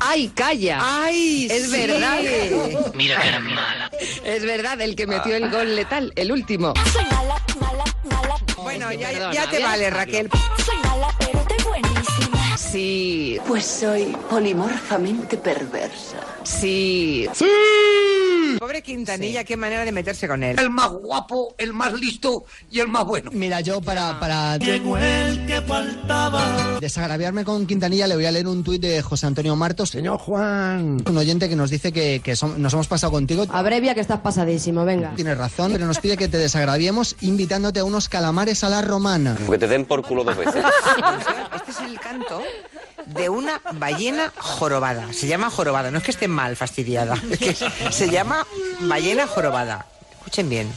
¡Ay, 0.00 0.28
calla! 0.28 0.80
¡Ay, 0.82 1.48
Es 1.50 1.70
sí! 1.70 1.72
verdad. 1.72 2.18
Mira 2.94 3.18
que 3.22 3.28
era 3.28 3.40
mala. 3.40 3.90
Es 4.26 4.42
verdad, 4.44 4.78
el 4.82 4.94
que 4.94 5.06
metió 5.06 5.34
el 5.36 5.48
gol 5.50 5.74
letal, 5.74 6.12
el 6.16 6.30
último. 6.32 6.74
Bueno, 8.58 8.92
ya, 8.92 9.08
Perdona, 9.08 9.32
ya 9.32 9.48
te 9.48 9.64
a 9.64 9.66
vale. 9.68 9.88
Raquel. 9.88 10.28
Soy 10.66 10.76
mala, 10.84 11.08
pero 11.18 11.40
te 11.46 11.62
buenísima. 11.64 12.58
Sí, 12.58 13.38
Pues 13.48 13.64
soy 13.64 14.14
polimorfamente 14.28 15.38
perversa. 15.38 16.18
sí. 16.44 17.26
Pobre 18.58 18.82
Quintanilla, 18.82 19.44
qué 19.44 19.56
manera 19.56 19.84
de 19.84 19.92
meterse 19.92 20.26
con 20.28 20.42
él. 20.42 20.58
El 20.58 20.70
más 20.70 20.90
guapo, 20.90 21.54
el 21.58 21.72
más 21.72 21.92
listo 21.92 22.44
y 22.70 22.80
el 22.80 22.88
más 22.88 23.04
bueno. 23.04 23.30
Mira, 23.32 23.60
yo 23.60 23.80
para, 23.80 24.18
para 24.18 24.56
Llegó 24.58 24.96
el 24.98 25.46
que 25.46 25.60
faltaba. 25.62 26.78
desagraviarme 26.80 27.44
con 27.44 27.66
Quintanilla 27.66 28.06
le 28.06 28.14
voy 28.16 28.26
a 28.26 28.30
leer 28.32 28.46
un 28.46 28.64
tuit 28.64 28.80
de 28.80 29.02
José 29.02 29.26
Antonio 29.26 29.54
Martos. 29.56 29.90
Señor 29.90 30.18
Juan. 30.18 31.02
Un 31.06 31.18
oyente 31.18 31.48
que 31.48 31.56
nos 31.56 31.70
dice 31.70 31.92
que, 31.92 32.20
que 32.22 32.34
nos 32.56 32.72
hemos 32.72 32.86
pasado 32.88 33.12
contigo. 33.12 33.44
Abrevia 33.50 33.94
que 33.94 34.00
estás 34.00 34.20
pasadísimo, 34.20 34.84
venga. 34.84 35.12
Tienes 35.16 35.36
razón, 35.36 35.72
pero 35.72 35.86
nos 35.86 35.98
pide 35.98 36.16
que 36.16 36.28
te 36.28 36.38
desagraviemos 36.38 37.16
invitándote 37.20 37.80
a 37.80 37.84
unos 37.84 38.08
calamares 38.08 38.64
a 38.64 38.68
la 38.68 38.82
romana. 38.82 39.36
Que 39.48 39.58
te 39.58 39.68
den 39.68 39.84
por 39.84 40.02
culo 40.02 40.24
dos 40.24 40.36
veces. 40.36 40.64
Este 41.56 41.70
es 41.70 41.90
el 41.90 41.98
canto 41.98 42.40
de 43.06 43.28
una 43.28 43.60
ballena 43.72 44.32
jorobada. 44.38 45.12
Se 45.12 45.26
llama 45.26 45.50
jorobada, 45.50 45.90
no 45.90 45.98
es 45.98 46.04
que 46.04 46.10
esté 46.10 46.28
mal 46.28 46.56
fastidiada, 46.56 47.14
es 47.30 47.38
que 47.38 47.54
se 47.92 48.10
llama 48.10 48.46
ballena 48.80 49.26
jorobada. 49.26 49.86
Escuchen 50.18 50.48
bien. 50.48 50.72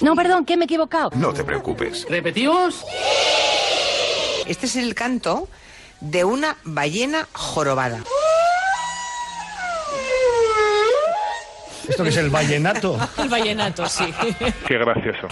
No, 0.00 0.16
perdón, 0.16 0.44
que 0.44 0.56
me 0.56 0.64
he 0.64 0.66
equivocado. 0.66 1.10
No 1.14 1.32
te 1.32 1.44
preocupes. 1.44 2.06
¿Repetimos? 2.08 2.84
Este 4.46 4.66
es 4.66 4.74
el 4.74 4.96
canto 4.96 5.48
de 6.00 6.24
una 6.24 6.56
ballena 6.64 7.28
jorobada. 7.32 8.02
¿Esto 11.88 12.02
que 12.02 12.10
es 12.10 12.16
el 12.16 12.30
vallenato? 12.30 12.98
El 13.18 13.28
vallenato, 13.28 13.86
sí. 13.88 14.04
Qué 14.66 14.78
gracioso. 14.78 15.28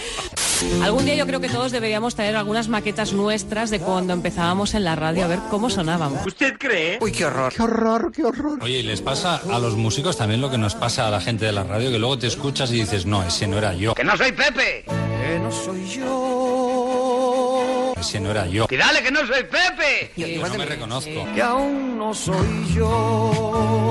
Algún 0.83 1.05
día 1.05 1.15
yo 1.15 1.25
creo 1.25 1.39
que 1.39 1.49
todos 1.49 1.71
deberíamos 1.71 2.15
traer 2.15 2.35
algunas 2.35 2.67
maquetas 2.67 3.13
nuestras 3.13 3.69
de 3.71 3.79
cuando 3.79 4.13
empezábamos 4.13 4.73
en 4.73 4.83
la 4.83 4.95
radio 4.95 5.25
a 5.25 5.27
ver 5.27 5.39
cómo 5.49 5.69
sonábamos. 5.69 6.25
¿Usted 6.25 6.57
cree? 6.57 6.97
Uy, 7.01 7.11
qué 7.11 7.25
horror. 7.25 7.53
Qué 7.53 7.63
horror, 7.63 8.11
qué 8.11 8.23
horror. 8.23 8.59
Oye, 8.61 8.79
¿y 8.79 8.83
les 8.83 9.01
pasa 9.01 9.41
a 9.51 9.59
los 9.59 9.75
músicos 9.75 10.17
también 10.17 10.41
lo 10.41 10.51
que 10.51 10.57
nos 10.57 10.75
pasa 10.75 11.07
a 11.07 11.11
la 11.11 11.21
gente 11.21 11.45
de 11.45 11.51
la 11.51 11.63
radio? 11.63 11.91
Que 11.91 11.99
luego 11.99 12.17
te 12.19 12.27
escuchas 12.27 12.71
y 12.71 12.75
dices, 12.75 13.05
no, 13.05 13.23
ese 13.23 13.47
no 13.47 13.57
era 13.57 13.73
yo. 13.73 13.95
¡Que 13.95 14.03
no 14.03 14.15
soy 14.17 14.31
Pepe! 14.31 14.83
Que 14.85 15.39
no 15.39 15.51
soy 15.51 15.87
yo. 15.87 17.93
Ese 17.99 18.19
no 18.19 18.31
era 18.31 18.47
yo. 18.47 18.67
¡Que 18.67 18.77
dale, 18.77 19.01
que 19.01 19.11
no 19.11 19.25
soy 19.25 19.43
Pepe! 19.43 20.11
Que 20.15 20.37
no 20.37 20.53
me 20.55 20.65
reconozco. 20.65 21.27
Que 21.33 21.41
aún 21.41 21.97
no 21.97 22.13
soy 22.13 22.73
yo. 22.73 23.90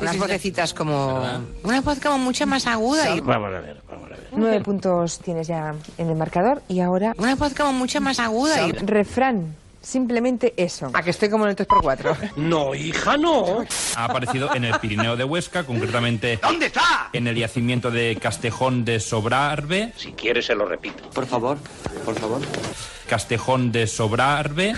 Unas 0.00 0.18
vocecitas 0.18 0.74
como... 0.74 1.22
Una 1.62 1.80
voz 1.80 1.98
como 2.00 2.18
mucho 2.18 2.46
más 2.46 2.66
aguda. 2.66 3.14
y- 3.14 3.20
Vamos 3.20 3.48
a 3.54 3.60
ver, 3.60 3.80
vamos 3.88 4.06
a 4.06 4.08
ver. 4.10 4.28
Nueve 4.32 4.60
puntos 4.60 5.18
tienes 5.20 5.46
ya 5.46 5.74
en 5.98 6.10
el 6.10 6.16
marcador 6.16 6.62
y 6.68 6.80
ahora 6.80 7.14
Una 7.18 7.34
voz 7.36 7.54
como 7.54 7.72
mucho 7.72 8.00
más 8.00 8.18
aguda. 8.20 8.66
y- 8.68 8.72
refrán. 8.72 9.54
Simplemente 9.82 10.52
eso. 10.56 10.90
A 10.94 11.00
que 11.04 11.10
estoy 11.10 11.28
como 11.30 11.44
en 11.44 11.50
el 11.50 11.56
3x4. 11.56 12.32
No, 12.36 12.74
hija, 12.74 13.16
no. 13.16 13.64
Ha 13.94 14.04
aparecido 14.04 14.52
en 14.52 14.64
el 14.64 14.74
Pirineo 14.80 15.14
de 15.16 15.22
Huesca, 15.22 15.62
concretamente 15.62 16.40
¿Dónde 16.42 16.66
está? 16.66 17.08
en 17.12 17.28
el 17.28 17.36
yacimiento 17.36 17.92
de 17.92 18.18
Castejón 18.20 18.84
de 18.84 18.98
Sobrarbe. 18.98 19.92
Si 19.96 20.10
quieres 20.12 20.46
se 20.46 20.56
lo 20.56 20.66
repito. 20.66 21.08
Por 21.10 21.26
favor, 21.26 21.56
por 22.04 22.16
favor. 22.18 22.40
Castejón 23.08 23.70
de 23.70 23.86
Sobrarbe. 23.86 24.74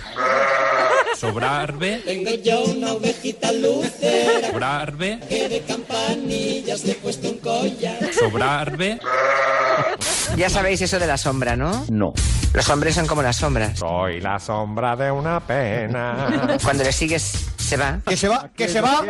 Sobrarbe. 1.16 2.00
Tengo 2.04 2.30
yo 2.42 2.64
una 2.64 2.92
ovejita 2.92 3.52
lucera 3.52 4.48
Sobrarbe. 4.50 5.20
que 5.28 5.48
de 5.48 5.60
campanillas 5.62 6.84
le 6.84 6.92
he 6.92 6.94
puesto 6.96 7.28
un 7.30 7.38
collar. 7.38 7.98
Sobrarbe. 8.12 8.98
Ya 10.36 10.48
sabéis 10.50 10.80
eso 10.82 10.98
de 10.98 11.06
la 11.06 11.16
sombra, 11.18 11.56
¿no? 11.56 11.84
No. 11.90 12.12
Los 12.52 12.68
hombres 12.70 12.94
son 12.94 13.06
como 13.06 13.22
las 13.22 13.36
sombras. 13.36 13.78
Soy 13.78 14.20
la 14.20 14.38
sombra 14.38 14.96
de 14.96 15.10
una 15.10 15.40
pena. 15.40 16.58
Cuando 16.62 16.84
le 16.84 16.92
sigues, 16.92 17.46
se 17.56 17.76
va. 17.76 17.98
¿Que 18.06 18.16
se 18.16 18.28
va? 18.28 18.48
¿Que 18.56 18.68
se 18.68 18.80
va? 18.80 19.02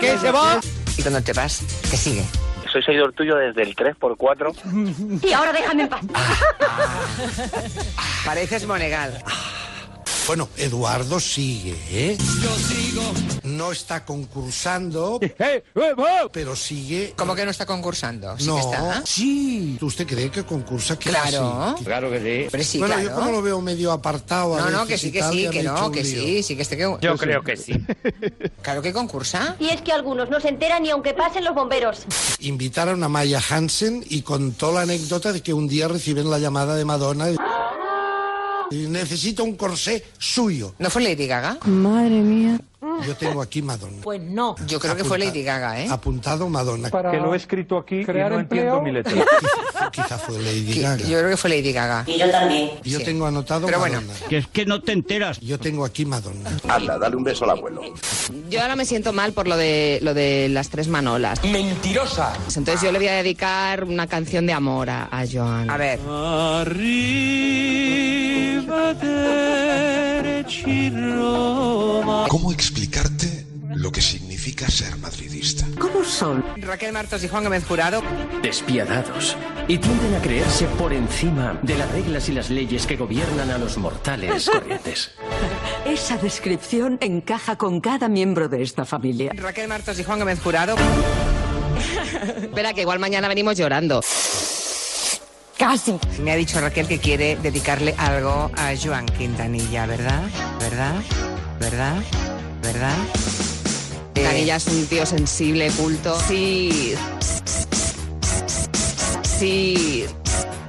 ¿Que 0.00 0.18
se 0.18 0.30
va? 0.30 0.60
Y 0.96 1.02
cuando 1.02 1.22
te 1.22 1.32
vas, 1.32 1.60
te 1.90 1.96
sigue. 1.96 2.24
soy 2.72 2.82
seguidor 2.82 3.12
tuyo 3.12 3.36
desde 3.36 3.62
el 3.62 3.74
3x4. 3.74 5.20
Y 5.22 5.32
ahora 5.32 5.52
déjame 5.52 5.82
en 5.84 5.88
paz. 5.88 6.00
Pareces 8.24 8.66
Monegal. 8.66 9.22
Bueno, 10.30 10.48
Eduardo 10.56 11.18
sigue, 11.18 11.76
¿eh? 11.90 12.16
Yo 12.40 12.54
sigo. 12.54 13.02
No 13.42 13.72
está 13.72 14.04
concursando, 14.04 15.18
pero 16.32 16.54
sigue. 16.54 17.14
¿Cómo 17.16 17.34
que 17.34 17.44
no 17.44 17.50
está 17.50 17.66
concursando? 17.66 18.38
Sí 18.38 18.46
no, 18.46 18.54
que 18.54 18.60
está. 18.60 19.02
sí. 19.04 19.76
¿Usted 19.80 20.06
cree 20.06 20.30
que 20.30 20.44
concursa? 20.44 20.96
Que 20.96 21.10
Claro. 21.10 21.74
sí. 21.76 21.84
Claro 21.84 22.12
que 22.12 22.18
sí. 22.20 22.48
Pero 22.48 22.62
sí, 22.62 22.78
bueno, 22.78 22.94
claro. 22.94 23.08
yo 23.10 23.14
como 23.16 23.32
lo 23.32 23.42
veo 23.42 23.60
medio 23.60 23.90
apartado. 23.90 24.54
a 24.54 24.60
No, 24.60 24.70
no, 24.70 24.86
que 24.86 24.96
sí, 24.96 25.10
que 25.10 25.20
sí, 25.20 25.48
que 25.50 25.64
no, 25.64 25.90
que 25.90 26.04
sí, 26.04 26.44
sí 26.44 26.54
que 26.54 26.62
esté 26.62 26.76
que... 26.76 26.96
Yo 27.00 27.16
creo 27.16 27.42
que 27.42 27.56
sí. 27.56 27.72
Claro 28.62 28.82
que 28.82 28.92
concursa. 28.92 29.56
Y 29.58 29.70
es 29.70 29.82
que 29.82 29.90
algunos 29.90 30.30
no 30.30 30.38
se 30.38 30.50
enteran 30.50 30.84
ni 30.84 30.90
aunque 30.90 31.12
pasen 31.12 31.42
los 31.44 31.56
bomberos. 31.56 32.04
Invitaron 32.38 33.02
a 33.02 33.08
Maya 33.08 33.42
Hansen 33.50 34.04
y 34.08 34.22
contó 34.22 34.70
la 34.70 34.82
anécdota 34.82 35.32
de 35.32 35.42
que 35.42 35.52
un 35.52 35.66
día 35.66 35.88
reciben 35.88 36.30
la 36.30 36.38
llamada 36.38 36.76
de 36.76 36.84
Madonna 36.84 37.28
y 37.30 37.36
necesito 38.70 39.44
un 39.44 39.56
corsé 39.56 40.04
suyo. 40.18 40.74
¿No 40.78 40.90
fue 40.90 41.02
Lady 41.02 41.26
Gaga? 41.26 41.58
Madre 41.66 42.20
mía. 42.20 42.58
Yo 43.06 43.14
tengo 43.14 43.42
aquí 43.42 43.60
Madonna. 43.62 43.98
Pues 44.02 44.20
no. 44.22 44.56
Yo 44.66 44.80
creo 44.80 44.96
que 44.96 45.04
fue 45.04 45.18
Lady 45.18 45.42
Gaga, 45.42 45.80
¿eh? 45.82 45.88
Apuntado 45.90 46.48
Madonna. 46.48 46.88
Para 46.88 47.10
Que 47.10 47.18
lo 47.18 47.34
he 47.34 47.36
escrito 47.36 47.76
aquí 47.78 48.04
crear 48.04 48.30
y 48.32 48.34
no 48.34 48.40
empleo. 48.40 48.62
entiendo 48.80 48.82
mi 48.82 48.92
letra. 48.92 49.12
Quizá, 49.12 49.90
quizá 49.90 50.18
fue 50.18 50.38
Lady 50.38 50.80
Gaga. 50.80 50.96
Yo 51.04 51.18
creo 51.18 51.30
que 51.30 51.36
fue 51.36 51.50
Lady 51.50 51.72
Gaga. 51.72 52.04
Y 52.06 52.18
yo 52.18 52.30
también. 52.30 52.70
Yo 52.84 52.98
Sí. 52.98 53.04
tengo 53.04 53.26
anotado 53.26 53.66
Pero 53.66 53.78
bueno. 53.80 54.00
Madonna. 54.00 54.18
Que 54.28 54.38
es 54.38 54.46
que 54.48 54.64
no 54.64 54.80
te 54.82 54.92
enteras. 54.92 55.38
Yo 55.40 55.58
tengo 55.58 55.84
aquí 55.84 56.04
Madonna. 56.06 56.50
Anda, 56.68 56.98
dale 56.98 57.16
un 57.16 57.24
beso 57.24 57.44
al 57.44 57.50
abuelo. 57.50 57.82
Yo 58.48 58.60
ahora 58.62 58.76
me 58.76 58.84
siento 58.86 59.12
mal 59.12 59.32
por 59.34 59.46
lo 59.46 59.56
de 59.58 59.98
lo 60.02 60.14
de 60.14 60.48
las 60.48 60.70
tres 60.70 60.88
manolas. 60.88 61.42
¡Mentirosa! 61.44 62.32
Entonces 62.56 62.80
yo 62.82 62.92
le 62.92 62.98
voy 62.98 63.08
a 63.08 63.14
dedicar 63.14 63.84
una 63.84 64.06
canción 64.06 64.46
de 64.46 64.52
amor 64.54 64.88
a, 64.90 65.08
a 65.10 65.24
Joan. 65.30 65.68
A 65.70 65.76
ver. 65.76 65.98
¿Cómo 72.28 72.52
explicarte 72.52 73.46
lo 73.74 73.90
que 73.92 74.00
significa 74.00 74.68
ser 74.68 74.96
madridista? 74.98 75.66
¿Cómo 75.78 76.04
son? 76.04 76.44
Raquel 76.56 76.92
Martos 76.92 77.22
y 77.24 77.28
Juan 77.28 77.44
Gómez 77.44 77.64
Jurado. 77.64 78.02
Despiadados. 78.42 79.36
Y 79.68 79.78
tienden 79.78 80.14
a 80.14 80.22
creerse 80.22 80.66
por 80.78 80.92
encima 80.92 81.58
de 81.62 81.76
las 81.76 81.90
reglas 81.92 82.28
y 82.28 82.32
las 82.32 82.50
leyes 82.50 82.86
que 82.86 82.96
gobiernan 82.96 83.50
a 83.50 83.58
los 83.58 83.78
mortales 83.78 84.50
corrientes. 84.52 85.10
Esa 85.86 86.16
descripción 86.16 86.98
encaja 87.00 87.56
con 87.56 87.80
cada 87.80 88.08
miembro 88.08 88.48
de 88.48 88.62
esta 88.62 88.84
familia. 88.84 89.32
Raquel 89.34 89.68
Martos 89.68 89.98
y 89.98 90.04
Juan 90.04 90.18
Gómez 90.18 90.40
Jurado. 90.40 90.76
Espera, 92.42 92.72
que 92.74 92.82
igual 92.82 92.98
mañana 92.98 93.28
venimos 93.28 93.56
llorando. 93.56 94.02
Casi. 95.60 95.98
Me 96.22 96.32
ha 96.32 96.36
dicho 96.36 96.58
Raquel 96.58 96.88
que 96.88 96.98
quiere 96.98 97.36
dedicarle 97.36 97.94
algo 97.98 98.50
a 98.56 98.72
Joan 98.82 99.04
Quintanilla, 99.04 99.84
¿verdad? 99.84 100.22
¿Verdad? 100.58 100.94
¿Verdad? 101.60 101.96
¿Verdad? 102.62 102.96
Eh, 104.14 104.14
Quintanilla 104.14 104.56
es 104.56 104.66
un 104.68 104.86
tío 104.86 105.04
sensible, 105.04 105.70
culto. 105.72 106.18
Sí. 106.26 106.94
Sí. 109.38 110.06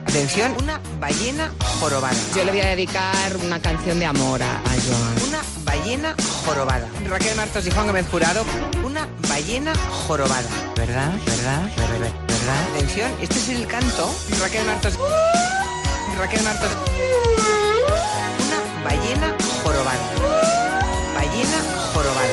Atención, 0.06 0.58
una 0.62 0.82
ballena 1.00 1.54
jorobada. 1.80 2.18
Yo 2.36 2.44
le 2.44 2.52
voy 2.52 2.60
a 2.60 2.68
dedicar 2.72 3.38
una 3.46 3.62
canción 3.62 3.98
de 3.98 4.08
amor 4.08 4.44
a, 4.44 4.58
a 4.58 4.72
Joan. 4.72 5.30
Una 5.30 5.42
ballena 5.64 6.16
jorobada. 6.44 6.86
Raquel 7.08 7.38
Martos 7.38 7.66
y 7.66 7.72
Juan 7.72 7.88
Gómez 7.88 8.08
Jurado. 8.12 8.44
Una 8.84 9.08
ballena 9.30 9.74
jorobada. 10.06 10.50
¿Verdad? 10.76 11.14
¿Verdad? 11.26 11.62
¿Verdad? 11.78 12.31
¿Verdad? 12.42 12.76
Atención, 12.76 13.12
este 13.22 13.36
es 13.36 13.50
el 13.50 13.68
canto. 13.68 14.10
Raquel 14.40 14.66
Martos. 14.66 14.98
Raquel 16.18 16.44
Martos. 16.44 16.72
Una 18.48 18.84
ballena 18.84 19.36
jorobada. 19.64 20.00
Ballena 21.14 21.58
jorobada. 21.94 22.28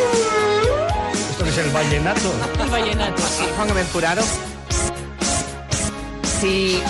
Esto 1.31 1.45
es 1.45 1.59
el 1.59 1.71
vallenato. 1.71 2.33
El 2.59 2.71
vallenato. 2.71 3.23
Sí, 3.23 3.45
Juan 3.55 3.69
Gómez 3.69 3.87
Jurado. 3.93 4.23
Sí. 6.41 6.83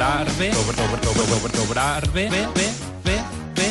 Sobrarbe, 0.00 0.50
ve, 2.30 2.30
ve, 2.30 2.30
ve, 2.30 2.48
ve, 3.04 3.20
ve, 3.54 3.68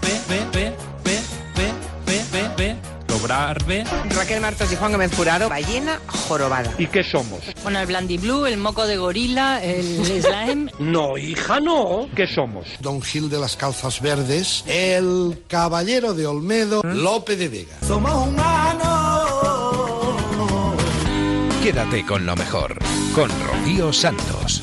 ve, 0.00 0.14
ve, 0.30 0.40
ve, 0.54 0.72
ve, 1.04 1.20
ve, 1.54 1.72
ve, 2.06 2.22
ve, 2.32 2.48
ve, 2.56 2.76
sobrarbe. 3.06 3.84
Raquel 4.16 4.40
Martos 4.40 4.72
y 4.72 4.76
Juan 4.76 4.92
Gómez 4.92 5.14
Jurado. 5.14 5.50
Ballena 5.50 6.00
jorobada. 6.06 6.72
¿Y 6.78 6.86
qué 6.86 7.04
somos? 7.04 7.40
Bueno, 7.62 7.78
el 7.78 7.86
Blandy 7.86 8.16
Blue, 8.16 8.46
el 8.46 8.56
moco 8.56 8.86
de 8.86 8.96
gorila, 8.96 9.62
el 9.62 10.22
slime. 10.22 10.72
No, 10.78 11.18
hija, 11.18 11.60
no. 11.60 12.08
¿Qué 12.16 12.26
somos? 12.26 12.66
Don 12.80 13.02
Gil 13.02 13.28
de 13.28 13.38
las 13.38 13.54
Calzas 13.54 14.00
Verdes, 14.00 14.64
el 14.66 15.44
Caballero 15.46 16.14
de 16.14 16.26
Olmedo, 16.26 16.80
Lope 16.84 17.36
de 17.36 17.48
Vega. 17.50 17.76
Somos 17.86 18.28
humanos. 18.28 18.94
Quédate 21.62 22.06
con 22.06 22.24
lo 22.24 22.34
mejor, 22.34 22.78
con 23.14 23.30
Rocío 23.46 23.92
Santos. 23.92 24.62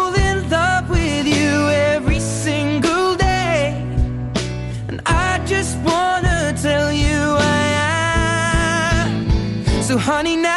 honey, 10.01 10.35
now 10.35 10.50